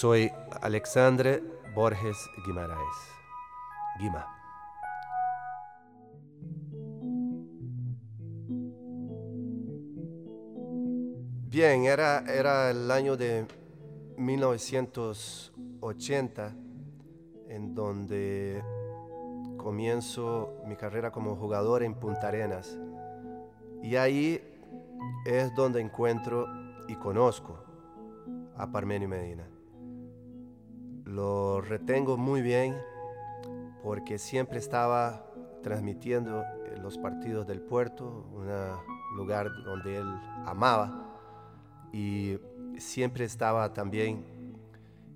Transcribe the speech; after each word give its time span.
Soy 0.00 0.32
Alexandre 0.62 1.42
Borges 1.74 2.16
Guimaraes. 2.46 2.80
Guima. 3.98 4.26
Bien, 11.50 11.84
era, 11.84 12.20
era 12.20 12.70
el 12.70 12.90
año 12.90 13.18
de 13.18 13.46
1980 14.16 16.56
en 17.50 17.74
donde 17.74 18.64
comienzo 19.58 20.62
mi 20.64 20.76
carrera 20.76 21.12
como 21.12 21.36
jugador 21.36 21.82
en 21.82 21.94
Punta 21.94 22.28
Arenas. 22.28 22.78
Y 23.82 23.96
ahí 23.96 24.40
es 25.26 25.54
donde 25.54 25.82
encuentro 25.82 26.46
y 26.88 26.94
conozco 26.94 27.62
a 28.56 28.72
Parmenio 28.72 29.06
Medina. 29.06 29.59
Lo 31.10 31.60
retengo 31.60 32.16
muy 32.16 32.40
bien 32.40 32.80
porque 33.82 34.16
siempre 34.16 34.60
estaba 34.60 35.26
transmitiendo 35.60 36.44
los 36.80 36.98
partidos 36.98 37.48
del 37.48 37.60
puerto, 37.60 38.28
un 38.32 38.46
lugar 39.16 39.48
donde 39.64 39.96
él 39.96 40.06
amaba, 40.46 41.18
y 41.92 42.38
siempre 42.78 43.24
estaba 43.24 43.72
también 43.72 44.24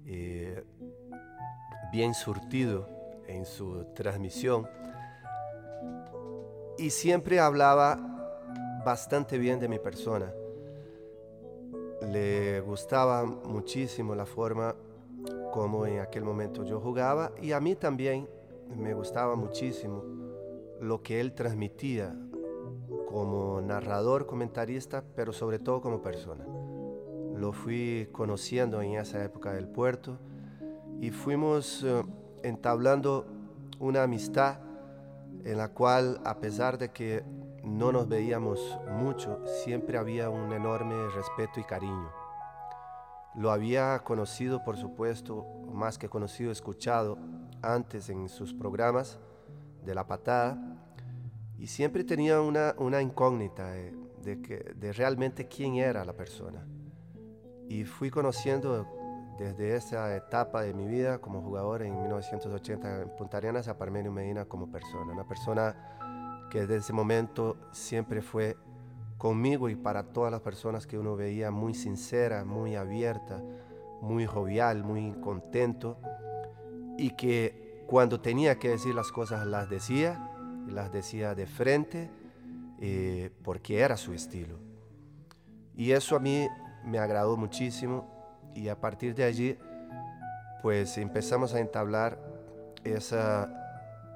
eh, 0.04 0.64
bien 1.92 2.12
surtido 2.12 2.88
en 3.28 3.46
su 3.46 3.84
transmisión 3.94 4.66
y 6.76 6.90
siempre 6.90 7.38
hablaba 7.38 8.82
bastante 8.84 9.38
bien 9.38 9.60
de 9.60 9.68
mi 9.68 9.78
persona. 9.78 10.32
Le 12.02 12.60
gustaba 12.62 13.24
muchísimo 13.24 14.16
la 14.16 14.26
forma 14.26 14.74
como 15.54 15.86
en 15.86 16.00
aquel 16.00 16.24
momento 16.24 16.64
yo 16.64 16.80
jugaba 16.80 17.30
y 17.40 17.52
a 17.52 17.60
mí 17.60 17.76
también 17.76 18.28
me 18.76 18.92
gustaba 18.92 19.36
muchísimo 19.36 20.02
lo 20.80 21.00
que 21.00 21.20
él 21.20 21.32
transmitía 21.32 22.12
como 23.06 23.60
narrador, 23.60 24.26
comentarista, 24.26 25.04
pero 25.14 25.32
sobre 25.32 25.60
todo 25.60 25.80
como 25.80 26.02
persona. 26.02 26.44
Lo 27.36 27.52
fui 27.52 28.08
conociendo 28.10 28.82
en 28.82 28.94
esa 28.94 29.22
época 29.22 29.52
del 29.52 29.68
puerto 29.68 30.18
y 31.00 31.12
fuimos 31.12 31.84
eh, 31.84 32.02
entablando 32.42 33.24
una 33.78 34.02
amistad 34.02 34.58
en 35.44 35.56
la 35.56 35.68
cual, 35.68 36.20
a 36.24 36.40
pesar 36.40 36.78
de 36.78 36.90
que 36.90 37.22
no 37.62 37.92
nos 37.92 38.08
veíamos 38.08 38.76
mucho, 38.90 39.38
siempre 39.62 39.98
había 39.98 40.30
un 40.30 40.52
enorme 40.52 40.96
respeto 41.14 41.60
y 41.60 41.62
cariño. 41.62 42.10
Lo 43.34 43.50
había 43.50 43.98
conocido, 44.00 44.62
por 44.62 44.76
supuesto, 44.76 45.44
más 45.72 45.98
que 45.98 46.08
conocido, 46.08 46.52
escuchado 46.52 47.18
antes 47.62 48.08
en 48.08 48.28
sus 48.28 48.54
programas 48.54 49.18
de 49.84 49.94
La 49.94 50.06
Patada, 50.06 50.56
y 51.58 51.66
siempre 51.66 52.04
tenía 52.04 52.40
una, 52.40 52.74
una 52.78 53.00
incógnita 53.00 53.70
de, 53.72 54.42
que, 54.42 54.74
de 54.76 54.92
realmente 54.92 55.46
quién 55.46 55.76
era 55.76 56.04
la 56.04 56.12
persona. 56.12 56.66
Y 57.68 57.84
fui 57.84 58.10
conociendo 58.10 58.86
desde 59.38 59.74
esa 59.76 60.14
etapa 60.14 60.62
de 60.62 60.74
mi 60.74 60.86
vida 60.86 61.18
como 61.18 61.42
jugador 61.42 61.82
en 61.82 62.00
1980 62.00 63.02
en 63.02 63.08
Punta 63.16 63.38
Arenas 63.38 63.68
a 63.68 63.78
Parmenio 63.78 64.12
Medina 64.12 64.44
como 64.44 64.70
persona. 64.70 65.12
Una 65.12 65.26
persona 65.26 66.46
que 66.50 66.60
desde 66.60 66.76
ese 66.76 66.92
momento 66.92 67.56
siempre 67.72 68.22
fue 68.22 68.56
conmigo 69.18 69.68
y 69.68 69.76
para 69.76 70.12
todas 70.12 70.30
las 70.30 70.40
personas 70.40 70.86
que 70.86 70.98
uno 70.98 71.16
veía 71.16 71.50
muy 71.50 71.74
sincera, 71.74 72.44
muy 72.44 72.74
abierta, 72.74 73.42
muy 74.00 74.26
jovial, 74.26 74.84
muy 74.84 75.12
contento 75.20 75.98
y 76.98 77.10
que 77.10 77.84
cuando 77.86 78.20
tenía 78.20 78.58
que 78.58 78.70
decir 78.70 78.94
las 78.94 79.10
cosas 79.12 79.46
las 79.46 79.68
decía 79.68 80.30
las 80.68 80.92
decía 80.92 81.34
de 81.34 81.46
frente 81.46 82.10
eh, 82.80 83.30
porque 83.42 83.80
era 83.80 83.96
su 83.96 84.12
estilo. 84.12 84.58
Y 85.76 85.92
eso 85.92 86.16
a 86.16 86.20
mí 86.20 86.46
me 86.84 86.98
agradó 86.98 87.36
muchísimo 87.36 88.10
y 88.54 88.68
a 88.68 88.80
partir 88.80 89.14
de 89.14 89.24
allí 89.24 89.58
pues 90.62 90.96
empezamos 90.98 91.54
a 91.54 91.60
entablar 91.60 92.18
ese 92.84 93.18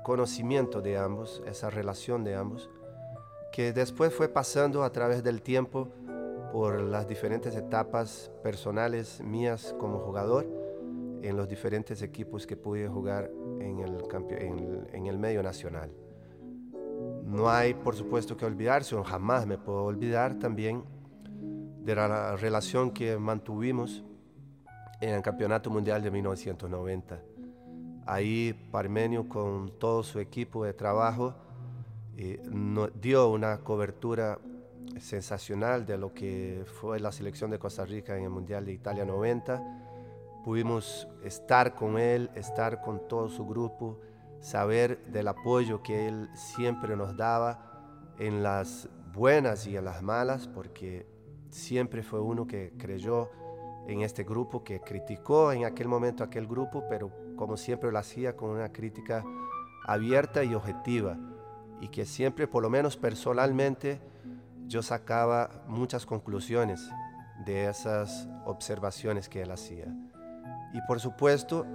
conocimiento 0.02 0.80
de 0.80 0.96
ambos, 0.96 1.42
esa 1.46 1.70
relación 1.70 2.24
de 2.24 2.34
ambos, 2.34 2.70
que 3.58 3.72
después 3.72 4.14
fue 4.14 4.28
pasando 4.28 4.84
a 4.84 4.92
través 4.92 5.24
del 5.24 5.42
tiempo 5.42 5.88
por 6.52 6.80
las 6.80 7.08
diferentes 7.08 7.56
etapas 7.56 8.30
personales 8.40 9.20
mías 9.20 9.74
como 9.80 9.98
jugador 9.98 10.46
en 11.22 11.36
los 11.36 11.48
diferentes 11.48 12.00
equipos 12.02 12.46
que 12.46 12.56
pude 12.56 12.86
jugar 12.86 13.32
en 13.58 13.80
el, 13.80 13.98
en, 14.92 15.06
el 15.06 15.18
medio 15.18 15.42
nacional. 15.42 15.90
No 17.24 17.50
hay, 17.50 17.74
por 17.74 17.96
supuesto, 17.96 18.36
que 18.36 18.44
olvidarse, 18.44 18.94
o 18.94 19.02
jamás 19.02 19.44
me 19.44 19.58
puedo 19.58 19.82
olvidar 19.82 20.38
también 20.38 20.84
de 21.80 21.96
la 21.96 22.36
relación 22.36 22.92
que 22.92 23.18
mantuvimos 23.18 24.04
en 25.00 25.16
el 25.16 25.22
Campeonato 25.22 25.68
Mundial 25.68 26.00
de 26.00 26.12
1990. 26.12 27.20
Ahí 28.06 28.52
Parmenio 28.70 29.28
con 29.28 29.76
todo 29.80 30.04
su 30.04 30.20
equipo 30.20 30.64
de 30.64 30.74
trabajo 30.74 31.34
eh, 32.20 32.40
dio 33.00 33.28
una 33.28 33.58
cobertura 33.58 34.40
sensacional 34.98 35.86
de 35.86 35.96
lo 35.96 36.12
que 36.12 36.64
fue 36.80 36.98
la 36.98 37.12
selección 37.12 37.48
de 37.48 37.60
Costa 37.60 37.84
Rica 37.84 38.16
en 38.16 38.24
el 38.24 38.30
Mundial 38.30 38.64
de 38.64 38.72
Italia 38.72 39.04
90. 39.04 40.42
Pudimos 40.44 41.06
estar 41.22 41.76
con 41.76 41.96
él, 41.96 42.28
estar 42.34 42.80
con 42.80 43.06
todo 43.06 43.28
su 43.28 43.46
grupo, 43.46 44.00
saber 44.40 45.00
del 45.12 45.28
apoyo 45.28 45.80
que 45.80 46.08
él 46.08 46.28
siempre 46.34 46.96
nos 46.96 47.16
daba 47.16 48.14
en 48.18 48.42
las 48.42 48.88
buenas 49.14 49.68
y 49.68 49.76
en 49.76 49.84
las 49.84 50.02
malas, 50.02 50.48
porque 50.48 51.06
siempre 51.50 52.02
fue 52.02 52.20
uno 52.20 52.48
que 52.48 52.72
creyó 52.76 53.30
en 53.86 54.00
este 54.00 54.24
grupo, 54.24 54.64
que 54.64 54.80
criticó 54.80 55.52
en 55.52 55.64
aquel 55.64 55.86
momento 55.86 56.24
aquel 56.24 56.48
grupo, 56.48 56.82
pero 56.90 57.12
como 57.36 57.56
siempre 57.56 57.92
lo 57.92 57.98
hacía 58.00 58.36
con 58.36 58.50
una 58.50 58.72
crítica 58.72 59.24
abierta 59.86 60.42
y 60.42 60.54
objetiva, 60.54 61.16
y 61.80 61.88
que 61.88 62.04
siempre, 62.04 62.46
por 62.46 62.62
lo 62.62 62.70
menos 62.70 62.96
personalmente, 62.96 64.00
yo 64.66 64.82
sacaba 64.82 65.62
muchas 65.66 66.04
conclusiones 66.04 66.88
de 67.44 67.66
esas 67.66 68.28
observaciones 68.44 69.28
que 69.28 69.42
él 69.42 69.50
hacía. 69.50 69.86
Y 70.74 70.80
por 70.86 71.00
supuesto, 71.00 71.66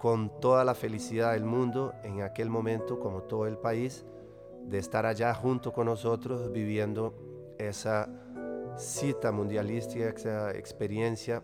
con 0.00 0.40
toda 0.40 0.64
la 0.64 0.74
felicidad 0.74 1.32
del 1.32 1.44
mundo 1.44 1.94
en 2.02 2.22
aquel 2.22 2.50
momento, 2.50 2.98
como 2.98 3.22
todo 3.22 3.46
el 3.46 3.56
país, 3.56 4.04
de 4.64 4.78
estar 4.78 5.06
allá 5.06 5.32
junto 5.34 5.72
con 5.72 5.86
nosotros 5.86 6.50
viviendo 6.52 7.14
esa 7.58 8.08
cita 8.76 9.32
mundialística, 9.32 10.08
esa 10.08 10.50
experiencia 10.52 11.42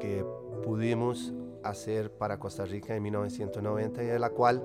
que 0.00 0.24
pudimos 0.62 1.32
hacer 1.62 2.12
para 2.12 2.38
Costa 2.38 2.64
Rica 2.64 2.94
en 2.94 3.02
1990 3.04 4.02
y 4.02 4.06
de 4.06 4.18
la 4.18 4.30
cual 4.30 4.62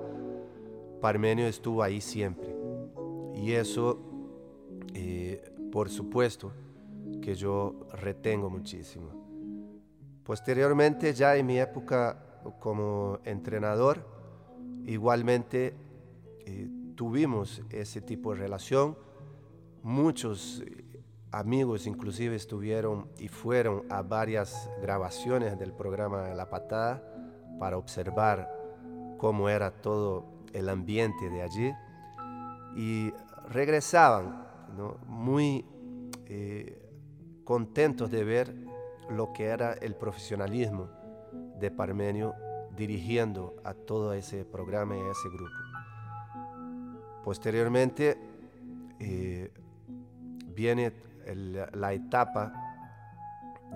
Parmenio 1.00 1.46
estuvo 1.46 1.82
ahí 1.82 2.00
siempre. 2.00 2.51
Y 3.34 3.52
eso, 3.52 3.98
eh, 4.94 5.42
por 5.70 5.88
supuesto, 5.88 6.52
que 7.20 7.34
yo 7.34 7.86
retengo 7.92 8.50
muchísimo. 8.50 9.10
Posteriormente, 10.24 11.12
ya 11.12 11.36
en 11.36 11.46
mi 11.46 11.58
época 11.58 12.22
como 12.58 13.18
entrenador, 13.24 14.06
igualmente 14.86 15.74
eh, 16.46 16.68
tuvimos 16.94 17.62
ese 17.70 18.00
tipo 18.00 18.32
de 18.32 18.40
relación. 18.40 18.96
Muchos 19.82 20.62
amigos 21.32 21.86
inclusive 21.86 22.36
estuvieron 22.36 23.08
y 23.18 23.28
fueron 23.28 23.84
a 23.90 24.02
varias 24.02 24.70
grabaciones 24.80 25.58
del 25.58 25.72
programa 25.72 26.28
La 26.34 26.50
Patada 26.50 27.02
para 27.58 27.78
observar 27.78 28.48
cómo 29.18 29.48
era 29.48 29.70
todo 29.70 30.26
el 30.52 30.68
ambiente 30.68 31.30
de 31.30 31.42
allí 31.42 31.72
y 32.74 33.12
regresaban 33.48 34.46
muy 35.06 35.64
eh, 36.26 36.78
contentos 37.44 38.10
de 38.10 38.24
ver 38.24 38.54
lo 39.10 39.32
que 39.32 39.46
era 39.46 39.74
el 39.74 39.94
profesionalismo 39.94 40.88
de 41.58 41.70
Parmenio 41.70 42.34
dirigiendo 42.76 43.56
a 43.64 43.74
todo 43.74 44.14
ese 44.14 44.44
programa 44.44 44.96
y 44.96 45.00
a 45.00 45.10
ese 45.10 45.28
grupo. 45.28 45.52
Posteriormente 47.24 48.18
eh, 48.98 49.52
viene 50.54 50.92
la 51.72 51.92
etapa 51.92 52.52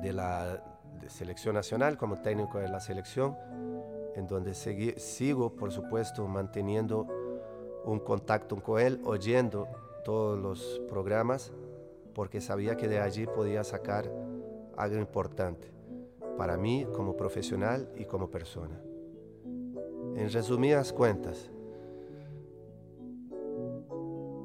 de 0.03 0.13
la 0.13 0.63
selección 1.09 1.55
nacional 1.55 1.97
como 1.97 2.17
técnico 2.17 2.59
de 2.59 2.69
la 2.69 2.81
selección, 2.81 3.37
en 4.15 4.27
donde 4.27 4.55
sigo, 4.55 5.55
por 5.55 5.71
supuesto, 5.73 6.27
manteniendo 6.27 7.07
un 7.87 8.00
contacto 8.00 8.56
con 8.62 8.81
él, 8.81 9.00
oyendo 9.05 9.69
todos 10.05 10.38
los 10.38 10.83
programas 10.88 11.53
porque 12.15 12.41
sabía 12.41 12.77
que 12.77 12.88
de 12.88 12.99
allí 12.99 13.27
podía 13.27 13.62
sacar 13.62 14.11
algo 14.77 14.97
importante 14.99 15.71
para 16.38 16.56
mí 16.56 16.87
como 16.94 17.17
profesional 17.17 17.91
y 17.97 18.06
como 18.06 18.31
persona. 18.31 18.81
En 20.17 20.31
resumidas 20.31 20.93
cuentas, 20.93 21.50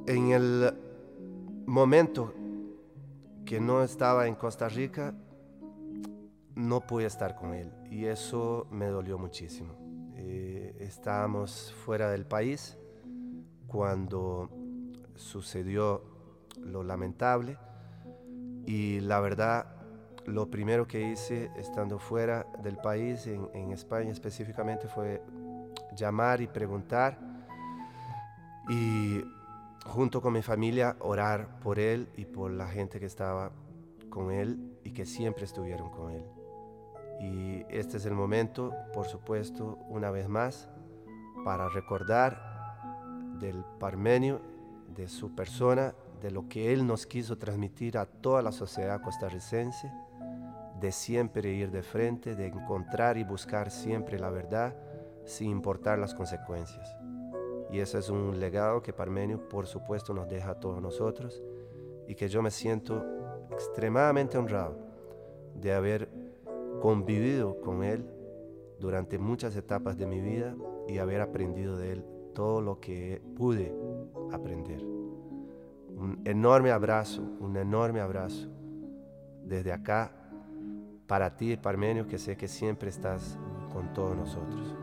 en 0.06 0.32
el 0.32 0.74
momento 1.66 2.34
que 3.46 3.62
no 3.62 3.84
estaba 3.84 4.28
en 4.28 4.36
Costa 4.36 4.68
Rica, 4.68 5.16
no 6.56 6.82
pude 6.82 7.06
estar 7.06 7.36
con 7.36 7.54
él 7.54 7.72
y 7.90 8.06
eso 8.06 8.68
me 8.70 8.88
dolió 8.88 9.18
muchísimo. 9.18 9.76
Eh, 10.16 10.76
estábamos 10.80 11.74
fuera 11.86 12.12
del 12.12 12.26
país 12.26 12.78
cuando 13.72 14.50
sucedió 15.16 16.04
lo 16.58 16.84
lamentable 16.84 17.58
y 18.66 19.00
la 19.00 19.22
verdad 19.22 19.66
lo 20.26 20.52
primero 20.52 20.86
que 20.88 21.02
hice 21.02 21.50
estando 21.56 21.98
fuera 21.98 22.46
del 22.62 22.76
país, 22.76 23.26
en, 23.28 23.48
en 23.54 23.72
España 23.72 24.12
específicamente, 24.12 24.90
fue 24.90 25.24
llamar 25.96 26.42
y 26.42 26.48
preguntar 26.48 27.18
y 28.70 29.24
junto 29.86 30.22
con 30.22 30.34
mi 30.34 30.42
familia 30.42 30.98
orar 31.00 31.60
por 31.60 31.80
él 31.80 32.10
y 32.18 32.26
por 32.26 32.52
la 32.52 32.68
gente 32.68 33.00
que 33.00 33.06
estaba 33.06 33.52
con 34.10 34.32
él 34.32 34.78
y 34.84 34.92
que 34.92 35.06
siempre 35.06 35.46
estuvieron 35.46 35.90
con 35.90 36.12
él. 36.12 36.26
Y 37.22 37.66
este 37.70 37.98
es 37.98 38.06
el 38.06 38.16
momento, 38.16 38.74
por 38.94 39.08
supuesto, 39.08 39.80
una 39.88 40.12
vez 40.12 40.28
más, 40.28 40.70
para 41.46 41.70
recordar 41.70 42.51
del 43.42 43.66
Parmenio, 43.80 44.40
de 44.96 45.10
su 45.10 45.36
persona, 45.36 45.94
de 46.22 46.32
lo 46.32 46.48
que 46.48 46.72
él 46.72 46.86
nos 46.86 47.06
quiso 47.08 47.38
transmitir 47.38 47.98
a 47.98 48.06
toda 48.06 48.42
la 48.42 48.52
sociedad 48.52 49.02
costarricense, 49.02 49.92
de 50.80 50.92
siempre 50.92 51.52
ir 51.52 51.72
de 51.72 51.84
frente, 51.84 52.36
de 52.36 52.48
encontrar 52.48 53.18
y 53.18 53.24
buscar 53.24 53.72
siempre 53.72 54.20
la 54.20 54.30
verdad 54.30 54.76
sin 55.26 55.50
importar 55.50 56.00
las 56.00 56.14
consecuencias. 56.14 56.96
Y 57.72 57.80
ese 57.80 58.00
es 58.00 58.10
un 58.10 58.40
legado 58.40 58.82
que 58.82 58.94
Parmenio, 58.94 59.48
por 59.48 59.66
supuesto, 59.66 60.14
nos 60.14 60.28
deja 60.28 60.52
a 60.52 60.60
todos 60.60 60.82
nosotros 60.82 61.42
y 62.08 62.16
que 62.16 62.28
yo 62.28 62.42
me 62.42 62.52
siento 62.52 63.04
extremadamente 63.52 64.38
honrado 64.38 64.78
de 65.56 65.74
haber 65.74 66.10
convivido 66.82 67.62
con 67.62 67.84
Él 67.84 68.06
durante 68.80 69.18
muchas 69.20 69.56
etapas 69.56 69.98
de 69.98 70.08
mi 70.08 70.20
vida 70.20 70.56
y 70.88 70.98
haber 70.98 71.22
aprendido 71.22 71.78
de 71.78 71.94
Él 71.94 72.06
todo 72.34 72.62
lo 72.62 72.80
que 72.80 73.22
pude 73.36 73.74
aprender. 74.32 74.82
Un 74.82 76.22
enorme 76.26 76.72
abrazo, 76.72 77.22
un 77.40 77.58
enorme 77.58 78.00
abrazo 78.00 78.50
desde 79.44 79.72
acá 79.72 80.12
para 81.08 81.36
ti, 81.36 81.58
Parmenio, 81.58 82.08
que 82.08 82.18
sé 82.18 82.38
que 82.38 82.48
siempre 82.48 82.90
estás 82.90 83.38
con 83.74 83.94
todos 83.94 84.16
nosotros. 84.16 84.76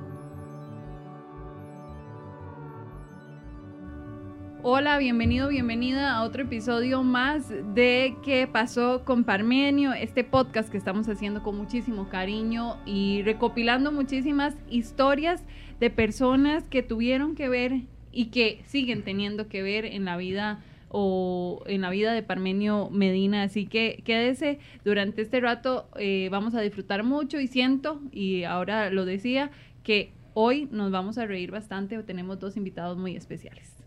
Hola, 4.65 4.99
bienvenido, 4.99 5.49
bienvenida 5.49 6.17
a 6.17 6.25
otro 6.25 6.43
episodio 6.43 7.05
más 7.05 7.49
de 7.49 8.17
¿Qué 8.25 8.49
pasó 8.49 9.05
con 9.05 9.23
Parmenio? 9.23 9.93
Este 9.93 10.25
podcast 10.25 10.69
que 10.69 10.77
estamos 10.77 11.09
haciendo 11.09 11.45
con 11.45 11.57
muchísimo 11.57 12.09
cariño 12.09 12.77
y 12.85 13.23
recopilando 13.23 13.93
muchísimas 13.93 14.57
historias 14.69 15.45
de 15.79 15.91
personas 15.91 16.67
que 16.67 16.83
tuvieron 16.83 17.37
que 17.37 17.49
ver 17.49 17.83
y 18.11 18.27
que 18.27 18.61
siguen 18.67 19.05
teniendo 19.05 19.47
que 19.47 19.63
ver 19.63 19.85
en 19.85 20.05
la 20.05 20.17
vida 20.17 20.65
o 20.89 21.63
en 21.67 21.83
la 21.83 21.91
vida 21.91 22.13
de 22.13 22.25
Parmenio 22.25 22.91
Medina. 22.91 23.45
Así 23.45 23.67
que 23.67 24.03
quédese 24.05 24.59
durante 24.85 25.23
este 25.23 25.39
rato, 25.39 25.89
eh, 25.95 26.31
vamos 26.33 26.57
a 26.57 26.61
disfrutar 26.61 27.05
mucho 27.05 27.39
y 27.39 27.47
siento, 27.47 28.01
y 28.11 28.43
ahora 28.43 28.91
lo 28.91 29.05
decía, 29.05 29.53
que 29.85 30.11
hoy 30.35 30.69
nos 30.73 30.91
vamos 30.91 31.17
a 31.17 31.27
reír 31.27 31.53
bastante. 31.53 32.03
Tenemos 32.03 32.41
dos 32.41 32.57
invitados 32.57 32.99
muy 32.99 33.15
especiales. 33.15 33.78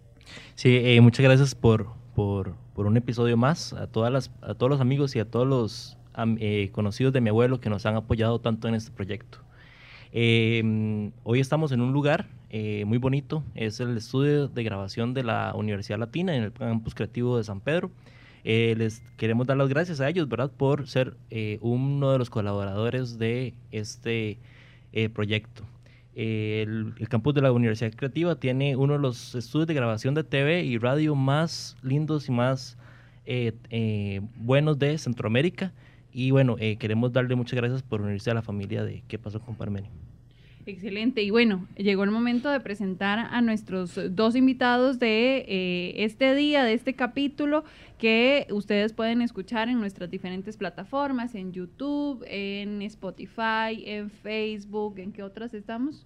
Sí, 0.56 0.78
eh, 0.82 1.02
muchas 1.02 1.24
gracias 1.24 1.56
por, 1.56 1.88
por, 2.16 2.56
por, 2.74 2.86
un 2.86 2.98
episodio 2.98 3.38
más. 3.38 3.74
A, 3.74 3.88
todas 3.88 4.12
las, 4.12 4.32
a 4.42 4.54
todos 4.54 4.70
los 4.70 4.82
amigos 4.82 5.16
y 5.16 5.20
a 5.20 5.26
todos 5.26 5.48
los 5.48 5.98
eh, 6.40 6.70
conocidos 6.72 7.14
de 7.14 7.22
mi 7.22 7.30
abuelo 7.30 7.60
que 7.60 7.70
nos 7.70 7.86
han 7.86 7.96
apoyado 7.96 8.40
tanto 8.40 8.68
en 8.68 8.76
este 8.76 8.92
proyecto. 8.92 9.40
Eh, 10.14 11.12
hoy 11.24 11.40
estamos 11.40 11.72
en 11.72 11.82
un 11.82 11.94
lugar 11.94 12.28
muy 12.86 12.98
bonito, 12.98 13.46
es 13.56 13.80
el 13.80 13.96
estudio 13.96 14.50
de 14.50 14.64
grabación 14.64 15.14
de 15.14 15.24
la 15.24 15.54
Universidad 15.56 15.98
Latina 15.98 16.36
en 16.36 16.44
el 16.44 16.52
campus 16.52 16.94
creativo 16.94 17.38
de 17.38 17.46
San 17.46 17.62
Pedro. 17.62 17.92
les 18.44 19.02
queremos 19.16 19.48
dar 19.48 19.56
las 19.56 19.70
gracias 19.70 20.02
a 20.02 20.10
ellos, 20.10 20.28
¿verdad?, 20.28 20.52
por 20.52 20.86
ser 20.86 21.16
uno 21.62 22.12
de 22.12 22.18
los 22.18 22.30
colaboradores 22.30 23.18
de 23.18 23.54
este 23.72 24.38
proyecto 25.14 25.64
el, 26.16 26.94
campus 27.10 27.34
de 27.34 27.42
la 27.42 27.52
Universidad 27.52 27.94
Creativa 27.94 28.36
tiene 28.36 28.76
uno 28.76 28.94
de 28.94 29.00
los 29.00 29.36
estudios 29.36 29.68
de 29.68 29.74
grabación 29.74 30.14
de 30.14 30.24
TV 30.24 30.64
y 30.64 30.78
radio 30.78 31.16
más 31.16 31.78
lindos 31.82 32.28
y 32.28 32.32
más 32.32 32.78
eh, 33.26 33.54
eh, 33.70 34.22
buenos 34.36 34.78
de 34.80 34.98
Centroamérica. 34.98 35.74
Y 36.12 36.32
bueno, 36.32 36.58
eh, 36.60 36.78
queremos 36.78 37.14
darle 37.14 37.36
muchas 37.36 37.56
gracias 37.56 37.84
por 37.84 38.02
unirse 38.02 38.30
a 38.32 38.34
la 38.34 38.42
familia 38.42 38.84
de 38.84 39.04
¿Qué 39.08 39.18
pasó 39.18 39.40
con 39.40 39.56
Parmenio? 39.56 39.92
Excelente. 40.66 41.24
Y 41.24 41.32
bueno, 41.32 41.68
llegó 41.76 42.04
el 42.04 42.12
momento 42.12 42.50
de 42.50 42.60
presentar 42.60 43.20
a 43.20 43.42
nuestros 43.42 44.00
dos 44.12 44.36
invitados 44.36 45.00
de 45.00 45.46
eh, 45.48 45.94
este 46.04 46.36
día, 46.36 46.64
de 46.64 46.74
este 46.74 46.94
capítulo, 46.94 47.64
que 47.98 48.48
ustedes 48.52 48.94
pueden 48.94 49.22
escuchar 49.22 49.70
en 49.70 49.80
nuestras 49.80 50.10
diferentes 50.10 50.58
plataformas, 50.58 51.36
en 51.36 51.52
YouTube, 51.52 52.24
en 52.28 52.82
Spotify, 52.84 53.84
en 53.86 54.10
Facebook, 54.10 55.00
¿en 55.00 55.12
qué 55.12 55.24
otras 55.24 55.54
estamos? 55.54 56.06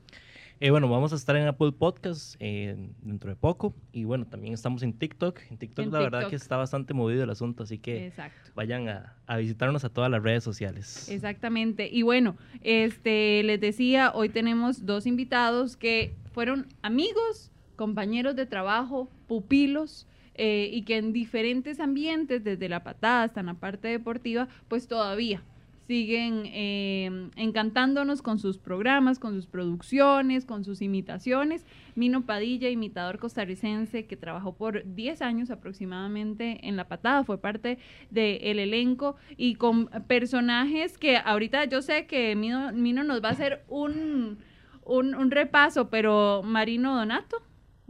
Eh, 0.62 0.71
bueno, 0.71 0.88
vamos 0.88 1.12
a 1.12 1.17
estar 1.17 1.35
en 1.35 1.47
Apple 1.47 1.74
Podcast 1.74 2.35
eh, 2.39 2.77
dentro 3.01 3.29
de 3.29 3.35
poco. 3.35 3.75
Y 3.91 4.05
bueno, 4.05 4.25
también 4.25 4.53
estamos 4.53 4.83
en 4.83 4.93
TikTok. 4.93 5.39
En 5.50 5.57
TikTok 5.57 5.91
la 5.91 6.00
verdad 6.00 6.29
que 6.29 6.38
está 6.38 6.55
bastante 6.55 6.93
movido 6.93 7.24
el 7.24 7.29
asunto, 7.29 7.63
así 7.63 7.77
que 7.77 8.13
vayan 8.55 8.88
a, 8.88 9.38
visitarnos 9.38 9.83
a 9.83 9.89
todas 9.89 10.09
las 10.09 10.24
redes 10.24 10.43
sociales. 10.43 11.09
Exactamente. 11.09 11.89
Y 11.91 12.03
bueno, 12.03 12.38
este 12.62 13.43
les 13.43 13.59
decía, 13.59 14.12
hoy 14.13 14.29
tenemos 14.29 14.85
dos 14.85 15.05
invitados 15.05 15.75
que 15.75 16.15
fueron 16.31 16.67
amigos, 16.81 17.51
compañeros 17.75 18.35
de 18.35 18.45
trabajo, 18.45 19.09
pupilos. 19.27 20.07
Eh, 20.38 20.69
y 20.74 20.81
que 20.81 20.97
en 20.97 21.13
diferentes 21.13 21.79
ambientes, 21.79 22.43
desde 22.43 22.67
la 22.67 22.83
patada 22.83 23.24
hasta 23.24 23.39
en 23.39 23.45
la 23.45 23.53
parte 23.53 23.88
deportiva, 23.88 24.50
pues 24.67 24.85
todavía 24.85 25.41
siguen 25.88 26.44
eh, 26.48 27.30
encantándonos 27.36 28.22
con 28.22 28.39
sus 28.39 28.58
programas, 28.58 29.20
con 29.20 29.36
sus 29.36 29.46
producciones, 29.46 30.46
con 30.46 30.63
sus 30.63 30.82
imitaciones. 30.82 31.65
Mino 31.96 32.25
Padilla, 32.25 32.70
imitador 32.70 33.20
costarricense 33.20 34.06
que 34.06 34.18
trabajó 34.18 34.56
por 34.56 34.84
10 34.96 35.22
años 35.22 35.51
aproximadamente 35.51 36.68
en 36.68 36.75
La 36.75 36.88
Patada, 36.88 37.24
fue 37.24 37.38
parte 37.38 37.77
del 38.10 38.60
elenco 38.60 39.15
y 39.38 39.56
con 39.56 39.88
personajes 40.08 40.98
que 40.98 41.18
ahorita 41.18 41.65
yo 41.65 41.82
sé 41.82 42.08
que 42.08 42.36
Mino, 42.36 42.72
nos 43.04 43.24
va 43.24 43.30
a 43.30 43.34
hacer 43.34 43.63
un, 43.68 44.39
un, 44.84 45.32
repaso, 45.32 45.89
pero 45.89 46.42
Marino 46.44 46.96
Donato 46.96 47.42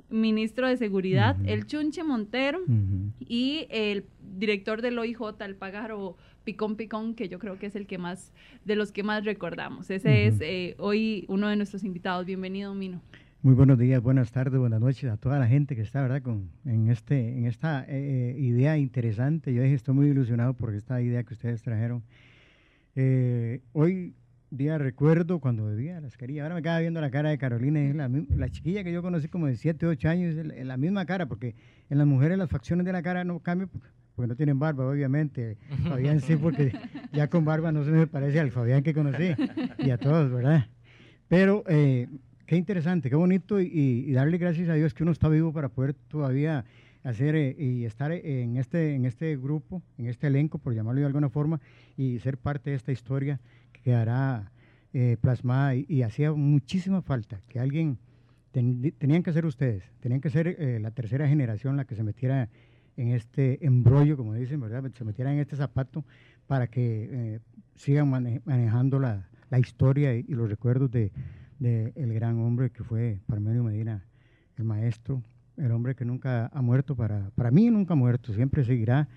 ministro 0.10 0.68
de 0.68 0.78
Seguridad, 0.78 1.38
el 1.46 1.66
Chunche 1.66 2.04
Montero 2.04 2.60
y 3.20 3.68
el 3.70 4.06
director 4.38 4.82
del 4.82 4.98
OIJ, 5.00 5.20
el 5.40 5.56
Pájaro 5.56 6.18
Picón 6.44 6.76
Picón, 6.76 7.16
que 7.16 7.28
yo 7.28 7.40
creo 7.40 7.58
que 7.58 7.66
es 7.66 7.76
el 7.76 7.88
que 7.88 7.98
más, 7.98 8.32
de 8.64 8.76
los 8.76 8.92
que 8.92 9.04
más 9.04 9.26
recordamos. 9.26 9.90
Ese 9.90 10.28
es 10.28 10.40
eh, 10.42 10.76
hoy 10.78 11.26
uno 11.28 11.48
de 11.48 11.56
nuestros 11.56 11.84
invitados. 11.84 12.26
Bienvenido, 12.26 12.74
Mino. 12.74 13.02
Muy 13.42 13.54
buenos 13.54 13.78
días, 13.78 14.02
buenas 14.02 14.32
tardes, 14.32 14.60
buenas 14.60 14.82
noches 14.82 15.12
a 15.12 15.18
toda 15.18 15.38
la 15.38 15.48
gente 15.48 15.76
que 15.76 15.82
está, 15.82 16.02
¿verdad? 16.02 16.22
Con, 16.22 16.50
en, 16.66 16.90
este, 16.90 17.38
en 17.38 17.46
esta 17.46 17.84
eh, 17.84 18.36
eh, 18.36 18.40
idea 18.40 18.78
interesante. 18.78 19.54
Yo 19.54 19.62
dije, 19.62 19.76
estoy 19.76 19.94
muy 19.94 20.08
ilusionado 20.08 20.54
por 20.54 20.74
esta 20.74 21.02
idea 21.02 21.24
que 21.24 21.34
ustedes 21.34 21.62
trajeron. 21.62 22.04
hoy 23.74 24.16
día 24.58 24.78
recuerdo 24.78 25.40
cuando 25.40 25.66
bebía 25.66 26.00
las 26.02 26.18
quería. 26.18 26.44
Ahora 26.44 26.56
me 26.56 26.62
queda 26.62 26.80
viendo 26.80 27.02
la 27.02 27.12
cara 27.12 27.30
de 27.30 27.38
Carolina, 27.38 27.82
es 27.82 27.96
la, 27.96 28.10
la, 28.10 28.50
chiquilla 28.50 28.84
que 28.84 28.92
yo 28.92 29.02
conocí 29.02 29.28
como 29.28 29.48
de 29.48 29.56
7, 29.56 29.86
8 29.86 30.10
años, 30.10 30.36
es 30.36 30.66
la 30.66 30.78
misma 30.78 31.06
cara, 31.06 31.28
porque 31.28 31.56
en 31.90 31.98
las 31.98 32.08
mujeres 32.08 32.38
las 32.38 32.50
facciones 32.50 32.86
de 32.86 32.94
la 32.94 33.02
cara 33.02 33.24
no 33.24 33.40
cambian 33.40 33.70
porque 34.16 34.30
no 34.30 34.36
tienen 34.36 34.60
barba, 34.60 34.88
obviamente. 34.88 35.58
Fabián 35.84 36.22
sí, 36.22 36.36
porque 36.36 36.72
ya 37.12 37.30
con 37.30 37.46
barba 37.46 37.72
no 37.72 37.84
se 37.84 37.92
me 37.92 38.08
parece 38.08 38.40
al 38.40 38.52
Fabián 38.52 38.82
que 38.82 38.94
conocí 38.94 39.32
y 39.80 39.90
a 39.90 39.98
todos, 39.98 40.32
¿verdad? 40.32 40.68
Pero 41.28 41.64
eh, 41.68 42.08
qué 42.46 42.56
interesante, 42.56 43.10
qué 43.10 43.16
bonito 43.16 43.60
y, 43.60 44.12
darle 44.14 44.38
gracias 44.38 44.70
a 44.70 44.74
Dios 44.74 44.94
que 44.94 45.04
uno 45.04 45.12
está 45.12 45.28
vivo 45.28 45.52
para 45.52 45.70
poder 45.70 45.94
todavía 45.94 46.66
hacer 47.04 47.36
eh, 47.36 47.56
y 47.60 47.86
estar 47.86 48.12
en 48.12 48.58
este, 48.58 48.96
en 48.96 49.06
este 49.06 49.36
grupo, 49.38 49.84
en 49.98 50.08
este 50.08 50.28
elenco, 50.28 50.58
por 50.58 50.74
llamarlo 50.74 51.02
de 51.02 51.08
alguna 51.08 51.30
forma, 51.30 51.60
y 51.98 52.20
ser 52.20 52.38
parte 52.38 52.70
de 52.70 52.78
esta 52.78 52.92
historia 52.92 53.40
quedará 53.86 54.52
eh, 54.92 55.16
plasmada 55.22 55.76
y, 55.76 56.02
hacía 56.02 56.34
muchísima 56.34 57.02
falta 57.02 57.40
que 57.48 57.62
alguien, 57.62 57.98
tenían 58.52 59.24
que 59.24 59.32
ser 59.32 59.46
ustedes, 59.46 59.84
tenían 60.02 60.20
que 60.20 60.30
ser 60.30 60.58
la 60.82 60.92
tercera 60.92 61.28
generación 61.28 61.78
la 61.78 61.86
que 61.86 61.96
se 61.96 62.04
metiera 62.04 62.50
en 62.98 63.10
este 63.10 63.66
embrollo, 63.66 64.18
como 64.18 64.34
dicen, 64.34 64.60
¿verdad? 64.60 64.90
Se 64.94 65.04
metieran 65.04 65.34
en 65.34 65.40
este 65.40 65.56
zapato 65.56 66.06
para 66.48 66.68
que 66.68 67.10
eh, 67.12 67.40
sigan 67.76 68.10
manejando 68.10 69.00
la, 69.00 69.28
la 69.50 69.60
historia 69.60 70.16
y, 70.16 70.24
los 70.24 70.50
recuerdos 70.50 70.92
de, 70.92 71.12
de, 71.60 71.92
el 71.96 72.14
gran 72.14 72.40
hombre 72.40 72.70
que 72.70 72.84
fue 72.84 73.20
Parmenio 73.28 73.64
Medina, 73.64 74.06
el 74.58 74.64
maestro, 74.64 75.22
el 75.58 75.72
hombre 75.72 75.96
que 75.96 76.06
nunca 76.06 76.50
ha 76.54 76.62
muerto, 76.62 76.96
para, 76.96 77.32
para 77.36 77.52
mí 77.52 77.70
nunca 77.70 77.94
ha 77.94 77.98
muerto, 77.98 78.34
siempre 78.34 78.64
seguirá 78.64 79.08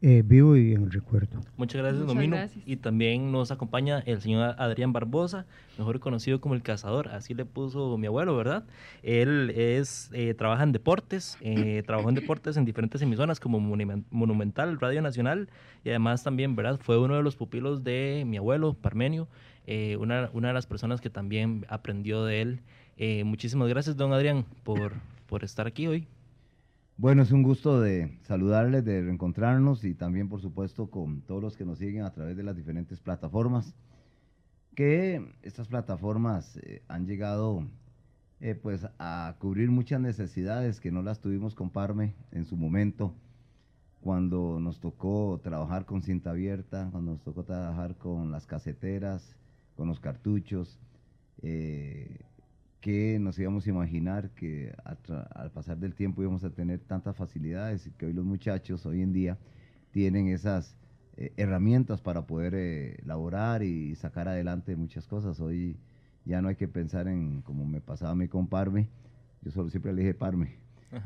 eh, 0.00 0.22
vivo 0.24 0.56
y 0.56 0.74
en 0.74 0.84
el 0.84 0.92
recuerdo. 0.92 1.40
Muchas 1.56 1.82
gracias, 1.82 2.06
Domino. 2.06 2.36
Y 2.64 2.76
también 2.76 3.32
nos 3.32 3.50
acompaña 3.50 3.98
el 4.06 4.20
señor 4.20 4.54
Adrián 4.56 4.92
Barbosa, 4.92 5.44
mejor 5.76 5.98
conocido 5.98 6.40
como 6.40 6.54
el 6.54 6.62
cazador, 6.62 7.08
así 7.08 7.34
le 7.34 7.44
puso 7.44 7.98
mi 7.98 8.06
abuelo, 8.06 8.36
¿verdad? 8.36 8.64
Él 9.02 9.50
es 9.56 10.10
eh, 10.12 10.34
trabaja 10.34 10.62
en 10.62 10.70
deportes, 10.70 11.36
eh, 11.40 11.82
trabajó 11.86 12.10
en 12.10 12.14
deportes 12.14 12.56
en 12.56 12.64
diferentes 12.64 13.02
emisoras 13.02 13.40
como 13.40 13.58
Monumental, 13.58 14.78
Radio 14.78 15.02
Nacional, 15.02 15.48
y 15.84 15.88
además 15.88 16.22
también, 16.22 16.54
¿verdad? 16.54 16.78
Fue 16.80 16.96
uno 16.96 17.16
de 17.16 17.24
los 17.24 17.34
pupilos 17.34 17.82
de 17.82 18.22
mi 18.24 18.36
abuelo, 18.36 18.74
Parmenio, 18.74 19.26
una, 19.98 20.30
una, 20.32 20.48
de 20.48 20.54
las 20.54 20.66
personas 20.66 21.00
que 21.00 21.10
también 21.10 21.66
aprendió 21.68 22.24
de 22.24 22.40
él. 22.40 22.60
muchísimas 23.24 23.68
gracias, 23.68 23.96
don 23.96 24.12
Adrián, 24.12 24.44
por, 24.62 24.92
por 25.26 25.42
estar 25.42 25.66
aquí 25.66 25.88
hoy. 25.88 26.06
Bueno, 27.00 27.22
es 27.22 27.30
un 27.30 27.44
gusto 27.44 27.80
de 27.80 28.18
saludarles, 28.22 28.84
de 28.84 29.00
reencontrarnos 29.00 29.84
y 29.84 29.94
también, 29.94 30.28
por 30.28 30.40
supuesto, 30.40 30.90
con 30.90 31.20
todos 31.20 31.40
los 31.40 31.56
que 31.56 31.64
nos 31.64 31.78
siguen 31.78 32.02
a 32.02 32.10
través 32.12 32.36
de 32.36 32.42
las 32.42 32.56
diferentes 32.56 32.98
plataformas. 32.98 33.72
Que 34.74 35.24
estas 35.42 35.68
plataformas 35.68 36.56
eh, 36.56 36.82
han 36.88 37.06
llegado 37.06 37.64
eh, 38.40 38.56
pues 38.56 38.84
a 38.98 39.36
cubrir 39.38 39.70
muchas 39.70 40.00
necesidades 40.00 40.80
que 40.80 40.90
no 40.90 41.02
las 41.02 41.20
tuvimos 41.20 41.54
con 41.54 41.70
Parme 41.70 42.16
en 42.32 42.46
su 42.46 42.56
momento, 42.56 43.14
cuando 44.00 44.58
nos 44.58 44.80
tocó 44.80 45.40
trabajar 45.40 45.84
con 45.86 46.02
cinta 46.02 46.30
abierta, 46.30 46.88
cuando 46.90 47.12
nos 47.12 47.22
tocó 47.22 47.44
trabajar 47.44 47.94
con 47.96 48.32
las 48.32 48.44
caseteras, 48.44 49.36
con 49.76 49.86
los 49.86 50.00
cartuchos. 50.00 50.80
Eh, 51.42 52.27
que 52.80 53.18
nos 53.18 53.38
íbamos 53.38 53.66
a 53.66 53.70
imaginar 53.70 54.30
que 54.30 54.72
al 54.84 55.50
pasar 55.50 55.78
del 55.78 55.94
tiempo 55.94 56.22
íbamos 56.22 56.44
a 56.44 56.50
tener 56.50 56.80
tantas 56.80 57.16
facilidades 57.16 57.86
y 57.86 57.90
que 57.92 58.06
hoy 58.06 58.12
los 58.12 58.24
muchachos 58.24 58.86
hoy 58.86 59.02
en 59.02 59.12
día 59.12 59.38
tienen 59.90 60.28
esas 60.28 60.76
eh, 61.16 61.32
herramientas 61.36 62.00
para 62.00 62.26
poder 62.26 62.54
eh, 62.54 62.96
elaborar 63.02 63.62
y 63.62 63.94
sacar 63.96 64.28
adelante 64.28 64.76
muchas 64.76 65.06
cosas. 65.06 65.40
Hoy 65.40 65.76
ya 66.24 66.40
no 66.40 66.48
hay 66.48 66.56
que 66.56 66.68
pensar 66.68 67.08
en 67.08 67.42
como 67.42 67.64
me 67.64 67.80
pasaba 67.80 68.12
a 68.12 68.14
mí 68.14 68.28
con 68.28 68.46
Parme, 68.46 68.88
yo 69.42 69.50
solo 69.50 69.70
siempre 69.70 69.92
le 69.92 70.02
dije 70.02 70.14
Parme, 70.14 70.58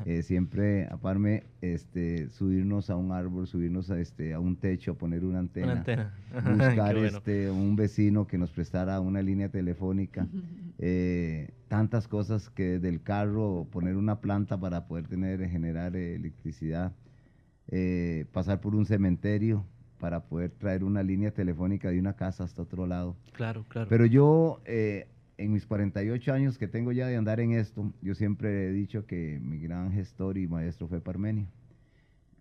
eh, 0.05 0.23
siempre 0.23 0.87
aparme 0.87 1.45
este, 1.61 2.29
subirnos 2.31 2.89
a 2.89 2.97
un 2.97 3.11
árbol, 3.11 3.49
subirnos 3.49 3.91
a, 3.91 3.99
este, 3.99 4.33
a 4.33 4.39
un 4.39 4.57
techo, 4.57 4.97
poner 4.97 5.25
una 5.25 5.41
antena, 5.41 5.85
buscar 6.57 6.97
este, 6.99 7.51
un 7.51 7.75
vecino 7.75 8.27
que 8.27 8.39
nos 8.39 8.51
prestara 8.51 9.01
una 9.01 9.23
línea 9.23 9.49
telefónica, 9.49 10.29
eh, 10.79 11.51
tantas 11.67 12.07
cosas 12.07 12.49
que 12.49 12.79
del 12.79 13.03
carro, 13.03 13.67
poner 13.73 13.97
una 13.97 14.21
planta 14.21 14.59
para 14.59 14.87
poder 14.87 15.09
tener, 15.09 15.49
generar 15.49 15.97
electricidad, 15.97 16.93
eh, 17.69 18.27
pasar 18.33 18.61
por 18.61 18.77
un 18.77 18.87
cementerio 18.87 19.65
para 19.99 20.25
poder 20.25 20.51
traer 20.51 20.85
una 20.85 21.03
línea 21.03 21.33
telefónica 21.33 21.91
de 21.91 21.99
una 21.99 22.15
casa 22.15 22.45
hasta 22.45 22.63
otro 22.63 22.87
lado. 22.87 23.17
Claro, 23.33 23.65
claro. 23.69 23.89
Pero 23.89 24.07
yo 24.07 24.61
en 25.39 25.53
mis 25.53 25.67
48 25.67 26.33
años 26.33 26.59
que 26.59 26.69
tengo 26.69 26.93
ya 26.93 27.07
de 27.07 27.17
andar 27.17 27.41
en 27.41 27.53
esto, 27.53 27.93
yo 28.01 28.15
siempre 28.15 28.69
he 28.69 28.73
dicho 28.73 29.07
que 29.07 29.41
mi 29.43 29.59
gran 29.59 29.93
gestor 29.93 30.39
y 30.39 30.47
maestro 30.47 30.89
fue 30.89 31.01
Parmenio. 31.01 31.47